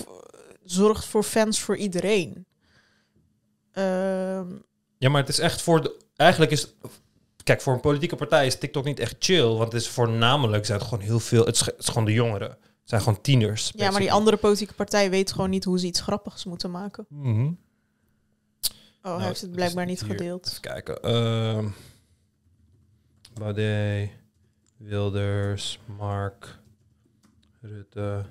zorgt 0.64 1.06
voor 1.06 1.24
fans 1.24 1.60
voor 1.60 1.78
iedereen. 1.78 2.46
Uh, 3.74 4.42
ja, 4.98 5.10
maar 5.10 5.22
het 5.22 5.30
is 5.30 5.40
echt 5.40 5.62
voor... 5.62 5.82
De, 5.82 6.00
eigenlijk 6.16 6.52
is... 6.52 6.74
Kijk, 7.52 7.64
voor 7.64 7.74
een 7.74 7.80
politieke 7.80 8.16
partij 8.16 8.46
is 8.46 8.58
TikTok 8.58 8.86
niet 8.86 9.00
echt 9.00 9.16
chill. 9.20 9.48
Want 9.48 9.72
het 9.72 9.82
is 9.82 9.90
voornamelijk... 9.90 10.66
zijn 10.66 10.80
het 10.80 10.88
gewoon 10.88 11.04
heel 11.04 11.20
veel... 11.20 11.46
Het 11.46 11.56
is, 11.56 11.66
het 11.66 11.80
is 11.80 11.88
gewoon 11.88 12.06
de 12.06 12.14
jongeren. 12.14 12.50
Het 12.50 12.60
zijn 12.84 13.02
gewoon 13.02 13.22
tieners. 13.22 13.66
Ja, 13.66 13.72
basically. 13.72 13.92
maar 13.92 14.02
die 14.02 14.12
andere 14.12 14.38
politieke 14.38 14.74
partij 14.74 15.10
weet 15.10 15.32
gewoon 15.32 15.50
niet 15.50 15.64
hoe 15.64 15.80
ze 15.80 15.86
iets 15.86 16.02
grappigs 16.02 16.46
moeten 16.46 16.72
maken. 16.72 17.06
Mm 17.10 17.24
-hmm. 17.24 17.60
Oh, 18.68 19.04
nou, 19.04 19.18
hij 19.18 19.28
heeft 19.28 19.42
het 19.42 19.52
blijkbaar 19.52 19.86
niet 19.86 20.00
hier. 20.00 20.10
gedeeld. 20.10 20.48
Even 20.48 20.62
kijken. 20.62 21.10
Uh, 21.12 21.72
Baudet, 23.34 24.10
Wilders, 24.78 25.80
Mark, 25.98 26.60
Rutte. 27.62 28.26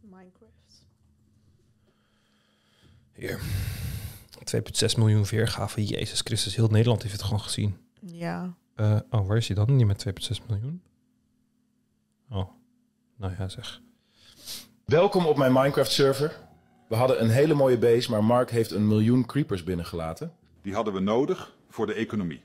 Minecraft. 0.00 0.86
Hier. 3.12 3.40
2,6 4.44 4.98
miljoen 4.98 5.24
weergaven. 5.24 5.84
Jezus 5.84 6.20
Christus, 6.20 6.56
heel 6.56 6.68
Nederland 6.68 7.02
heeft 7.02 7.14
het 7.14 7.22
gewoon 7.22 7.40
gezien. 7.40 7.76
Ja. 8.00 8.54
Uh, 8.76 8.98
oh, 9.10 9.26
waar 9.26 9.36
is 9.36 9.46
hij 9.46 9.56
dan? 9.56 9.76
Niet 9.76 9.86
met 9.86 10.06
2,6 10.40 10.46
miljoen? 10.48 10.82
Oh, 12.30 12.50
nou 13.16 13.32
ja, 13.38 13.48
zeg. 13.48 13.80
Welkom 14.84 15.26
op 15.26 15.36
mijn 15.36 15.52
Minecraft 15.52 15.90
server. 15.90 16.40
We 16.88 16.94
hadden 16.94 17.22
een 17.22 17.30
hele 17.30 17.54
mooie 17.54 17.78
base, 17.78 18.10
maar 18.10 18.24
Mark 18.24 18.50
heeft 18.50 18.70
een 18.70 18.86
miljoen 18.86 19.26
creepers 19.26 19.64
binnengelaten. 19.64 20.32
Die 20.62 20.74
hadden 20.74 20.94
we 20.94 21.00
nodig 21.00 21.54
voor 21.68 21.86
de 21.86 21.94
economie. 21.94 22.40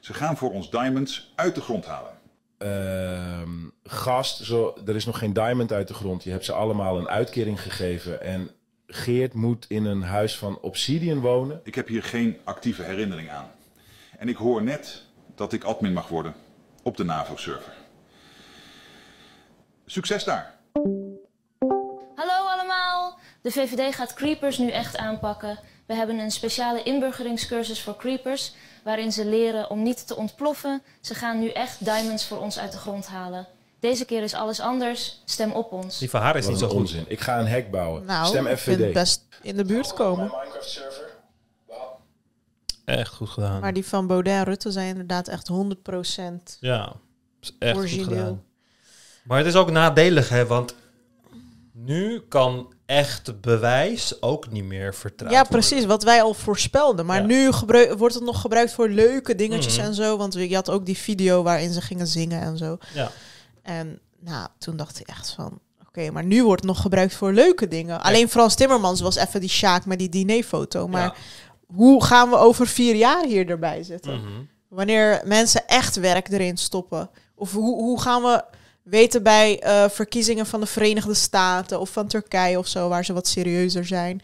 Ze 0.00 0.14
gaan 0.14 0.36
voor 0.36 0.52
ons 0.52 0.70
diamonds 0.70 1.32
uit 1.36 1.54
de 1.54 1.60
grond 1.60 1.86
halen. 1.86 2.20
Uh, 2.58 3.48
gast, 3.84 4.44
zo, 4.44 4.76
er 4.86 4.94
is 4.94 5.04
nog 5.04 5.18
geen 5.18 5.32
diamond 5.32 5.72
uit 5.72 5.88
de 5.88 5.94
grond. 5.94 6.24
Je 6.24 6.30
hebt 6.30 6.44
ze 6.44 6.52
allemaal 6.52 6.98
een 6.98 7.08
uitkering 7.08 7.62
gegeven. 7.62 8.20
En 8.20 8.50
Geert 8.94 9.34
moet 9.34 9.64
in 9.68 9.84
een 9.84 10.02
huis 10.02 10.38
van 10.38 10.58
Obsidian 10.60 11.20
wonen. 11.20 11.60
Ik 11.64 11.74
heb 11.74 11.88
hier 11.88 12.02
geen 12.02 12.38
actieve 12.44 12.82
herinnering 12.82 13.30
aan. 13.30 13.50
En 14.18 14.28
ik 14.28 14.36
hoor 14.36 14.62
net 14.62 15.02
dat 15.34 15.52
ik 15.52 15.64
admin 15.64 15.92
mag 15.92 16.08
worden 16.08 16.34
op 16.82 16.96
de 16.96 17.04
NAVO-server. 17.04 17.72
Succes 19.86 20.24
daar! 20.24 20.58
Hallo 22.14 22.48
allemaal! 22.48 23.18
De 23.42 23.50
VVD 23.50 23.94
gaat 23.94 24.14
creepers 24.14 24.58
nu 24.58 24.70
echt 24.70 24.96
aanpakken. 24.96 25.58
We 25.86 25.94
hebben 25.94 26.18
een 26.18 26.30
speciale 26.30 26.82
inburgeringscursus 26.82 27.82
voor 27.82 27.96
creepers, 27.96 28.54
waarin 28.84 29.12
ze 29.12 29.24
leren 29.24 29.70
om 29.70 29.82
niet 29.82 30.06
te 30.06 30.16
ontploffen. 30.16 30.82
Ze 31.00 31.14
gaan 31.14 31.38
nu 31.38 31.48
echt 31.48 31.84
diamonds 31.84 32.26
voor 32.26 32.38
ons 32.38 32.58
uit 32.58 32.72
de 32.72 32.78
grond 32.78 33.06
halen. 33.06 33.46
Deze 33.82 34.04
keer 34.04 34.22
is 34.22 34.34
alles 34.34 34.60
anders. 34.60 35.22
Stem 35.24 35.52
op 35.52 35.72
ons. 35.72 35.98
Die 35.98 36.10
van 36.10 36.20
haar 36.20 36.36
is 36.36 36.42
Wat 36.42 36.50
niet 36.50 36.60
zo 36.60 36.68
goed. 36.68 36.76
onzin. 36.76 37.04
Ik 37.08 37.20
ga 37.20 37.38
een 37.38 37.46
hek 37.46 37.70
bouwen. 37.70 38.04
Nou, 38.04 38.26
Stem 38.26 38.46
ik 38.46 38.58
vind 38.58 38.76
FVD. 38.76 38.84
het 38.84 38.92
best 38.92 39.22
in 39.42 39.56
de 39.56 39.64
buurt 39.64 39.92
komen. 39.94 40.24
Minecraft 40.24 40.68
server. 40.70 41.10
Echt 42.84 43.12
goed 43.14 43.28
gedaan. 43.28 43.60
Maar 43.60 43.72
die 43.72 43.86
van 43.86 44.06
Baudet 44.06 44.32
en 44.32 44.44
Rutte 44.44 44.70
zijn 44.70 44.88
inderdaad 44.88 45.28
echt 45.28 45.48
100% 45.48 46.56
Ja, 46.60 46.92
is 47.40 47.56
echt 47.58 47.78
goed 47.78 47.88
gedaan. 47.90 48.42
Maar 49.24 49.38
het 49.38 49.46
is 49.46 49.54
ook 49.56 49.70
nadelig, 49.70 50.28
hè, 50.28 50.46
want 50.46 50.74
nu 51.72 52.20
kan 52.28 52.72
echt 52.86 53.40
bewijs 53.40 54.22
ook 54.22 54.50
niet 54.50 54.64
meer 54.64 54.94
vertrouwd 54.94 55.32
Ja, 55.32 55.40
worden. 55.42 55.58
precies. 55.58 55.84
Wat 55.84 56.02
wij 56.02 56.22
al 56.22 56.34
voorspelden. 56.34 57.06
Maar 57.06 57.20
Ja. 57.20 57.26
nu 57.26 57.50
wordt 57.96 58.14
het 58.14 58.24
nog 58.24 58.40
gebruikt 58.40 58.72
voor 58.72 58.88
leuke 58.88 59.34
dingetjes 59.34 59.76
Mhm. 59.76 59.86
en 59.86 59.94
zo. 59.94 60.16
Want 60.16 60.34
je 60.34 60.54
had 60.54 60.70
ook 60.70 60.86
die 60.86 60.96
video 60.98 61.42
waarin 61.42 61.72
ze 61.72 61.80
gingen 61.80 62.06
zingen 62.06 62.40
en 62.42 62.56
zo. 62.56 62.78
Ja. 62.94 63.10
En 63.62 64.00
nou, 64.20 64.48
toen 64.58 64.76
dacht 64.76 65.00
ik 65.00 65.08
echt 65.08 65.30
van... 65.30 65.60
Oké, 65.86 66.10
maar 66.10 66.24
nu 66.24 66.44
wordt 66.44 66.62
het 66.62 66.70
nog 66.70 66.80
gebruikt 66.80 67.14
voor 67.14 67.32
leuke 67.32 67.68
dingen. 67.68 68.02
Alleen 68.02 68.28
Frans 68.28 68.54
Timmermans 68.54 69.00
was 69.00 69.16
even 69.16 69.40
die 69.40 69.48
Sjaak 69.48 69.86
met 69.86 69.98
die 69.98 70.08
dinerfoto. 70.08 70.88
Maar 70.88 71.02
Ja. 71.02 71.14
hoe 71.76 72.04
gaan 72.04 72.30
we 72.30 72.36
over 72.36 72.66
vier 72.66 72.94
jaar 72.94 73.24
hier 73.24 73.48
erbij 73.50 73.82
zitten? 73.82 74.14
Mhm. 74.20 74.28
Wanneer 74.68 75.22
mensen 75.24 75.66
echt 75.66 75.96
werk 75.96 76.28
erin 76.28 76.56
stoppen. 76.56 77.10
Of 77.34 77.52
hoe, 77.52 77.74
hoe 77.74 78.00
gaan 78.00 78.22
we 78.22 78.44
weten 78.82 79.22
bij 79.22 79.60
eh, 79.60 79.88
verkiezingen 79.88 80.46
van 80.46 80.60
de 80.60 80.66
Verenigde 80.66 81.14
Staten 81.14 81.80
of 81.80 81.90
van 81.90 82.06
Turkije 82.06 82.58
of 82.58 82.66
zo, 82.66 82.88
waar 82.88 83.04
ze 83.04 83.12
wat 83.12 83.26
serieuzer 83.28 83.84
zijn 83.86 84.22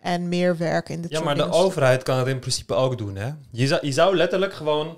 en 0.00 0.28
meer 0.28 0.56
werk 0.56 0.88
in 0.88 1.00
de 1.00 1.08
Ja, 1.10 1.20
maar 1.20 1.34
de 1.34 1.50
overheid 1.50 2.02
kan 2.02 2.18
het 2.18 2.26
in 2.26 2.38
principe 2.38 2.74
ook 2.74 2.98
doen, 2.98 3.16
hè? 3.16 3.30
Je 3.50 3.66
zou, 3.66 3.86
je 3.86 3.92
zou 3.92 4.16
letterlijk 4.16 4.54
gewoon... 4.54 4.96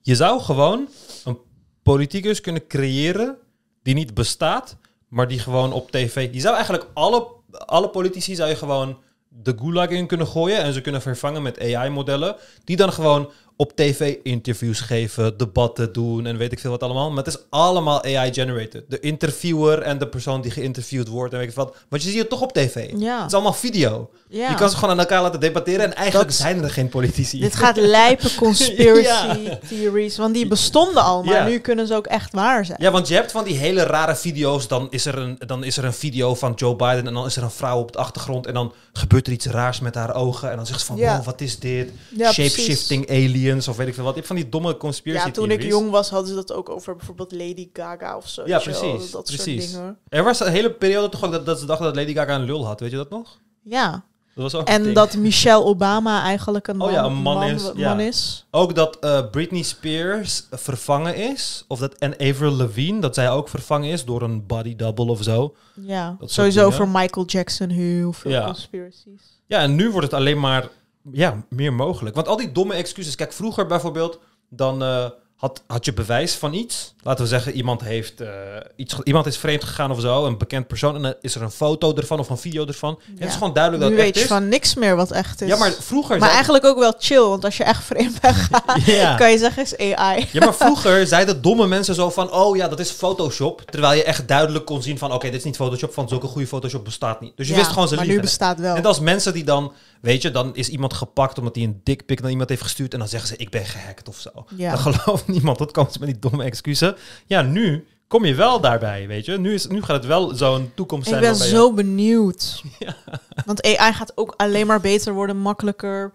Je 0.00 0.14
zou 0.14 0.40
gewoon 0.40 0.88
een 1.24 1.38
politicus 1.84 2.40
kunnen 2.40 2.66
creëren 2.66 3.36
die 3.82 3.94
niet 3.94 4.14
bestaat, 4.14 4.76
maar 5.08 5.28
die 5.28 5.38
gewoon 5.38 5.72
op 5.72 5.90
tv... 5.90 6.28
Je 6.32 6.40
zou 6.40 6.54
eigenlijk 6.54 6.86
alle, 6.94 7.26
alle 7.50 7.88
politici 7.88 8.34
zou 8.34 8.48
je 8.48 8.56
gewoon 8.56 8.98
de 9.28 9.54
gulag 9.58 9.88
in 9.88 10.06
kunnen 10.06 10.26
gooien 10.26 10.58
en 10.58 10.72
ze 10.72 10.80
kunnen 10.80 11.02
vervangen 11.02 11.42
met 11.42 11.60
AI-modellen, 11.60 12.36
die 12.64 12.76
dan 12.76 12.92
gewoon 12.92 13.30
op 13.56 13.76
tv 13.76 14.14
interviews 14.22 14.80
geven, 14.80 15.36
debatten 15.36 15.92
doen 15.92 16.26
en 16.26 16.36
weet 16.36 16.52
ik 16.52 16.58
veel 16.58 16.70
wat 16.70 16.82
allemaal. 16.82 17.08
Maar 17.10 17.24
het 17.24 17.34
is 17.34 17.40
allemaal 17.50 18.02
AI-generated. 18.04 18.84
De 18.88 19.00
interviewer 19.00 19.78
en 19.82 19.98
de 19.98 20.08
persoon 20.08 20.40
die 20.40 20.50
geïnterviewd 20.50 21.08
wordt 21.08 21.32
en 21.32 21.38
weet 21.38 21.48
ik 21.48 21.54
wat. 21.54 21.76
Want 21.88 22.02
je 22.02 22.08
ziet 22.10 22.18
het 22.18 22.28
toch 22.28 22.40
op 22.40 22.52
tv. 22.52 22.90
Ja. 22.96 23.16
Het 23.18 23.26
is 23.26 23.32
allemaal 23.34 23.52
video. 23.52 24.10
Ja. 24.28 24.48
Je 24.48 24.54
kan 24.54 24.70
ze 24.70 24.74
gewoon 24.76 24.90
aan 24.90 24.98
elkaar 24.98 25.22
laten 25.22 25.40
debatteren 25.40 25.84
en 25.84 25.94
eigenlijk 25.94 26.28
Dat- 26.28 26.36
zijn 26.38 26.62
er 26.62 26.70
geen 26.70 26.88
politici. 26.88 27.40
Dit 27.40 27.56
gaat 27.56 27.76
lijpen 27.76 28.34
conspiracy 28.44 29.38
Ja. 29.40 29.58
theories, 29.68 30.16
want 30.16 30.34
die 30.34 30.46
bestonden 30.46 31.02
al, 31.02 31.22
maar 31.22 31.48
nu 31.48 31.58
kunnen 31.58 31.86
ze 31.86 31.94
ook 31.94 32.06
echt 32.06 32.32
waar 32.32 32.64
zijn. 32.64 32.78
Ja, 32.82 32.90
want 32.90 33.08
je 33.08 33.14
hebt 33.14 33.30
van 33.32 33.44
die 33.44 33.56
hele 33.56 33.82
rare 33.82 34.16
video's. 34.16 34.68
Dan 34.68 34.86
is, 34.90 35.06
er 35.06 35.18
een, 35.18 35.38
dan 35.46 35.64
is 35.64 35.76
er 35.76 35.84
een 35.84 35.92
video 35.92 36.34
van 36.34 36.52
Joe 36.56 36.76
Biden 36.76 37.06
en 37.06 37.14
dan 37.14 37.26
is 37.26 37.36
er 37.36 37.42
een 37.42 37.50
vrouw 37.50 37.78
op 37.78 37.92
de 37.92 37.98
achtergrond. 37.98 38.46
En 38.46 38.54
dan 38.54 38.72
gebeurt 38.92 39.26
er 39.26 39.32
iets 39.32 39.46
raars 39.46 39.80
met 39.80 39.94
haar 39.94 40.14
ogen. 40.14 40.50
En 40.50 40.56
dan 40.56 40.66
zegt 40.66 40.80
ze 40.80 40.86
van, 40.86 41.22
wat 41.24 41.40
is 41.40 41.58
dit? 41.58 41.90
Shape-shifting 42.32 43.06
aliens 43.48 43.68
of 43.68 43.76
weet 43.76 43.86
ik 43.88 43.94
veel 43.94 44.02
wat. 44.04 44.12
Je 44.12 44.18
hebt 44.20 44.32
van 44.32 44.40
die 44.42 44.48
domme 44.48 44.76
conspiracy 44.76 45.26
Ja, 45.26 45.32
toen 45.32 45.50
ik 45.50 45.62
jong 45.62 45.90
was, 45.90 46.10
hadden 46.10 46.28
ze 46.28 46.34
dat 46.34 46.52
ook 46.52 46.68
over 46.68 46.96
bijvoorbeeld 46.96 47.32
Lady 47.32 47.68
Gaga 47.72 48.16
of 48.16 48.28
zo. 48.28 48.42
Ja, 48.46 48.58
precies. 48.58 49.10
Dat 49.10 49.24
precies. 49.24 49.62
soort 49.70 49.72
dingen. 49.76 49.98
Er 50.08 50.24
was 50.24 50.40
een 50.40 50.52
hele 50.52 50.70
periode 50.70 51.08
toch 51.08 51.24
ook 51.24 51.32
dat, 51.32 51.46
dat 51.46 51.58
ze 51.58 51.66
dachten 51.66 51.86
dat 51.86 51.96
Lady 51.96 52.14
Gaga 52.14 52.34
een 52.34 52.44
lul 52.44 52.66
had. 52.66 52.80
Weet 52.80 52.90
je 52.90 52.96
dat 52.96 53.10
nog? 53.10 53.38
Ja. 53.62 54.04
Dat 54.34 54.52
was 54.52 54.54
ook 54.54 54.68
En 54.68 54.94
dat 54.94 55.16
Michelle 55.16 55.64
Obama 55.64 56.22
eigenlijk 56.22 56.68
een 56.68 56.76
man, 56.76 56.86
Oh 56.88 56.92
ja, 56.92 57.04
een 57.04 57.14
man 57.14 57.42
is, 57.42 57.70
ja. 57.74 57.88
man 57.88 58.00
is. 58.00 58.46
Ook 58.50 58.74
dat 58.74 58.98
eh, 58.98 59.20
Britney 59.30 59.62
Spears 59.62 60.46
vervangen 60.50 61.16
is. 61.16 61.64
Of 61.68 61.78
dat, 61.78 61.94
en 61.94 62.12
Avril 62.18 62.50
Lavigne, 62.52 63.00
dat 63.00 63.14
zij 63.14 63.30
ook 63.30 63.48
vervangen 63.48 63.90
is 63.90 64.04
door 64.04 64.22
een 64.22 64.46
body 64.46 64.76
double 64.76 65.04
of 65.10 65.22
zo. 65.22 65.54
Ja, 65.74 66.16
Dat 66.20 66.30
sowieso 66.30 66.70
voor 66.70 66.88
Michael 66.88 67.26
Jackson 67.26 67.68
heel 67.68 68.12
veel 68.12 68.30
Ja. 68.30 68.44
conspiracies. 68.44 69.22
Ja, 69.46 69.58
en 69.60 69.74
nu 69.74 69.90
wordt 69.90 70.06
het 70.06 70.14
alleen 70.20 70.40
maar 70.40 70.68
ja, 71.12 71.44
meer 71.48 71.72
mogelijk. 71.72 72.14
Want 72.14 72.28
al 72.28 72.36
die 72.36 72.52
domme 72.52 72.74
excuses. 72.74 73.14
Kijk, 73.14 73.32
vroeger 73.32 73.66
bijvoorbeeld, 73.66 74.20
dan 74.48 74.82
eh, 74.82 75.10
had, 75.36 75.62
had 75.66 75.84
je 75.84 75.92
bewijs 75.92 76.34
van 76.34 76.52
iets. 76.54 76.94
Laten 77.02 77.22
we 77.24 77.30
zeggen, 77.30 77.52
iemand, 77.52 77.80
heeft, 77.80 78.20
eh, 78.20 78.28
iets, 78.76 78.96
iemand 79.02 79.26
is 79.26 79.36
vreemd 79.36 79.64
gegaan 79.64 79.90
of 79.90 80.00
zo, 80.00 80.26
een 80.26 80.38
bekend 80.38 80.66
persoon. 80.66 80.94
En 80.96 81.02
dan 81.02 81.14
is 81.20 81.34
er 81.34 81.42
een 81.42 81.50
foto 81.50 81.94
ervan 81.94 82.18
of 82.18 82.28
een 82.30 82.38
video 82.38 82.66
ervan. 82.66 82.98
En 83.06 83.14
het 83.18 83.28
is 83.28 83.34
gewoon 83.34 83.52
duidelijk 83.52 83.82
nu 83.84 83.88
dat 83.88 83.98
het 83.98 84.06
weet 84.06 84.16
echt 84.22 84.28
je 84.28 84.34
is. 84.34 84.40
van 84.40 84.48
niks 84.48 84.74
meer 84.74 84.96
wat 84.96 85.10
echt 85.10 85.40
is. 85.42 85.48
Ja, 85.48 85.56
maar 85.56 85.72
vroeger... 85.72 86.10
Maar 86.10 86.18
zei- 86.18 86.32
eigenlijk 86.32 86.64
ook 86.64 86.78
wel 86.78 86.94
chill, 86.98 87.20
want 87.22 87.44
als 87.44 87.56
je 87.56 87.64
echt 87.64 87.84
vreemd 87.84 88.20
bent 88.20 88.36
Ja. 88.86 89.14
kan 89.16 89.30
je 89.30 89.38
zeggen 89.38 89.62
is 89.62 89.76
AI. 89.78 90.28
Ja, 90.32 90.44
maar 90.44 90.54
vroeger 90.64 91.06
zeiden 91.06 91.42
domme 91.42 91.66
mensen 91.66 91.94
zo 91.94 92.10
van... 92.10 92.32
oh 92.32 92.56
ja, 92.56 92.68
dat 92.68 92.80
is 92.80 92.90
Photoshop. 92.90 93.60
Terwijl 93.70 93.96
je 93.96 94.04
echt 94.04 94.28
duidelijk 94.28 94.64
kon 94.64 94.82
zien 94.82 94.98
van... 94.98 95.12
oké, 95.12 95.26
dit 95.26 95.38
is 95.38 95.44
niet 95.44 95.56
Photoshop, 95.56 95.92
van 95.92 96.08
zulke 96.08 96.26
goede 96.26 96.46
Photoshop 96.46 96.84
bestaat 96.84 97.20
niet. 97.20 97.36
Dus 97.36 97.46
je 97.46 97.52
Ja, 97.52 97.58
wist 97.58 97.70
gewoon 97.72 97.88
ze 97.88 97.94
maar 97.94 98.06
nu 98.06 98.20
bestaat 98.20 98.58
wel. 98.60 98.74
Net 98.74 98.86
als 98.86 99.00
mensen 99.00 99.32
die 99.32 99.44
dan... 99.44 99.72
weet 100.00 100.22
je, 100.22 100.30
dan 100.30 100.54
is 100.54 100.68
iemand 100.68 100.94
gepakt... 100.94 101.38
omdat 101.38 101.54
hij 101.54 101.64
een 101.64 101.80
dikpik 101.84 102.20
naar 102.20 102.30
iemand 102.30 102.48
heeft 102.48 102.62
gestuurd... 102.62 102.92
en 102.92 102.98
dan 102.98 103.08
zeggen 103.08 103.28
ze, 103.28 103.36
ik 103.36 103.50
ben 103.50 103.64
gehackt 103.66 104.08
of 104.08 104.16
zo. 104.18 104.30
Ja. 104.56 104.70
Dan 104.70 104.78
gelooft 104.94 105.23
niemand. 105.36 105.58
Dat 105.58 105.72
komt 105.72 105.98
met 105.98 106.08
die 106.08 106.18
domme 106.18 106.44
excuses. 106.44 106.92
Ja, 107.26 107.42
nu 107.42 107.86
kom 108.08 108.24
je 108.24 108.34
wel 108.34 108.60
daarbij, 108.60 109.06
weet 109.06 109.24
je. 109.24 109.38
Nu, 109.38 109.54
is, 109.54 109.66
nu 109.66 109.82
gaat 109.82 109.96
het 109.96 110.06
wel 110.06 110.34
zo'n 110.34 110.72
toekomst 110.74 111.06
Ik 111.06 111.12
zijn. 111.12 111.20
ben 111.20 111.30
waarbij 111.30 111.48
je- 111.48 111.54
zo 111.56 111.72
benieuwd. 111.72 112.62
Want 113.46 113.62
AI 113.62 113.92
gaat 113.92 114.12
ook 114.14 114.34
alleen 114.36 114.66
maar 114.66 114.80
beter 114.80 115.12
worden, 115.14 115.36
makkelijker. 115.36 116.12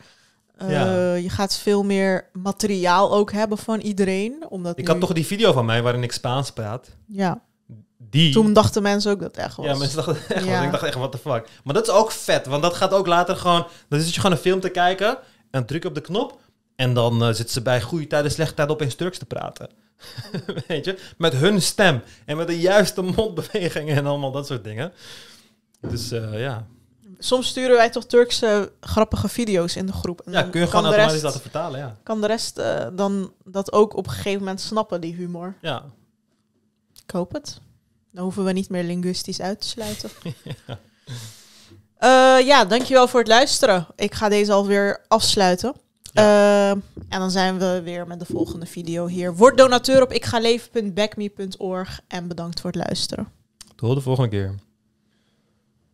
Eh, 0.58 0.72
Ja. 0.72 1.14
Je 1.14 1.30
gaat 1.30 1.58
veel 1.58 1.84
meer 1.84 2.30
materiaal 2.34 3.12
ook 3.14 3.32
hebben 3.32 3.58
van 3.58 3.80
iedereen. 3.80 4.46
Omdat 4.50 4.78
Ik 4.78 4.86
nu- 4.86 4.92
had 4.92 5.00
toch 5.00 5.14
die 5.14 5.26
video 5.26 5.52
van 5.52 5.66
mij 5.66 5.82
waarin 5.82 6.04
ik 6.04 6.12
Spaans 6.12 6.52
praat. 6.52 6.90
Ja. 7.08 7.42
Die... 8.10 8.34
Toen 8.34 8.54
dachten 8.54 8.82
mensen 8.82 9.12
ook 9.12 9.20
dat 9.20 9.36
het 9.36 9.46
echt 9.46 9.56
was. 9.56 9.66
Ja, 9.66 9.76
mensen 9.78 9.96
dachten 9.98 10.16
echt. 10.36 10.46
Ja. 10.46 10.56
was. 10.56 10.66
Ik 10.66 10.72
dacht 10.72 10.84
echt, 10.84 10.96
what 10.96 11.12
the 11.12 11.18
fuck. 11.18 11.48
Maar 11.64 11.74
dat 11.74 11.88
is 11.88 11.94
ook 11.94 12.12
vet, 12.12 12.46
want 12.46 12.62
dat 12.62 12.74
gaat 12.74 12.94
ook 12.94 13.08
later 13.08 13.36
gewoon... 13.36 13.68
Dan 13.90 14.00
zit 14.00 14.14
je 14.14 14.22
gewoon 14.22 14.36
een 14.36 14.42
film 14.42 14.60
te 14.60 14.70
kijken 14.70 15.18
en 15.52 15.66
druk 15.66 15.86
op 15.86 15.96
de 15.96 16.02
knop... 16.02 16.40
en 16.80 16.94
dan 16.94 17.22
eh, 17.22 17.28
zitten 17.28 17.50
ze 17.50 17.62
bij 17.62 17.82
goede 17.82 18.08
tijden, 18.08 18.32
slechte 18.32 18.54
tijden 18.54 18.74
opeens 18.76 18.96
Turks 18.96 19.18
te 19.18 19.26
praten. 19.26 19.70
Weet 20.68 20.86
je? 20.86 21.00
Met 21.18 21.34
hun 21.34 21.62
stem 21.62 22.02
en 22.26 22.38
met 22.38 22.48
de 22.48 22.60
juiste 22.60 23.02
mondbewegingen 23.02 23.96
en 23.96 24.06
allemaal 24.06 24.32
dat 24.32 24.48
soort 24.48 24.64
dingen. 24.64 24.94
Dus 25.82 26.12
eh, 26.12 26.40
ja. 26.40 26.68
Soms 27.20 27.48
sturen 27.48 27.76
wij 27.76 27.90
toch 27.90 28.06
Turkse 28.06 28.72
grappige 28.80 29.28
video's 29.30 29.76
in 29.76 29.86
de 29.86 29.92
groep. 29.94 30.22
En 30.22 30.32
Ja, 30.32 30.44
kun 30.44 30.60
je 30.62 30.68
gewoon 30.68 30.84
automatisch 30.84 31.12
rest- 31.14 31.24
laten 31.24 31.42
vertalen, 31.42 31.80
ja. 31.80 31.96
Kan 32.04 32.22
de 32.22 32.28
rest 32.28 32.58
eh, 32.58 32.88
dan 32.94 33.34
dat 33.44 33.72
ook 33.72 33.96
op 33.96 34.06
een 34.08 34.12
gegeven 34.14 34.40
moment 34.40 34.62
snappen, 34.62 35.02
die 35.02 35.14
humor? 35.16 35.56
Ja. 35.62 35.84
Ik 37.04 37.12
hoop 37.12 37.34
het. 37.34 37.60
Dan 38.12 38.24
hoeven 38.24 38.44
we 38.44 38.52
niet 38.52 38.70
meer 38.70 38.84
linguistisch 38.84 39.42
uit 39.42 39.62
te 39.62 39.68
sluiten. 39.68 40.10
Eh, 41.98 42.38
ja, 42.46 42.66
dankjewel 42.66 43.08
voor 43.08 43.20
het 43.20 43.28
luisteren. 43.30 43.88
Ik 43.96 44.14
ga 44.16 44.30
deze 44.30 44.52
alweer 44.52 45.02
afsluiten. 45.08 45.74
Eh, 46.14 46.70
en 46.70 47.20
dan 47.20 47.32
zijn 47.32 47.60
we 47.60 47.82
weer 47.84 48.08
met 48.08 48.20
de 48.20 48.26
volgende 48.26 48.66
video 48.66 49.08
hier. 49.08 49.36
Word 49.36 49.58
donateur 49.58 50.02
op 50.02 50.12
ikgaleven.backme.org 50.12 52.02
en 52.08 52.28
bedankt 52.28 52.62
voor 52.62 52.72
het 52.72 52.86
luisteren. 52.86 53.28
Tot 53.76 53.96
de 53.96 54.02
volgende 54.02 54.30
keer. 54.30 54.56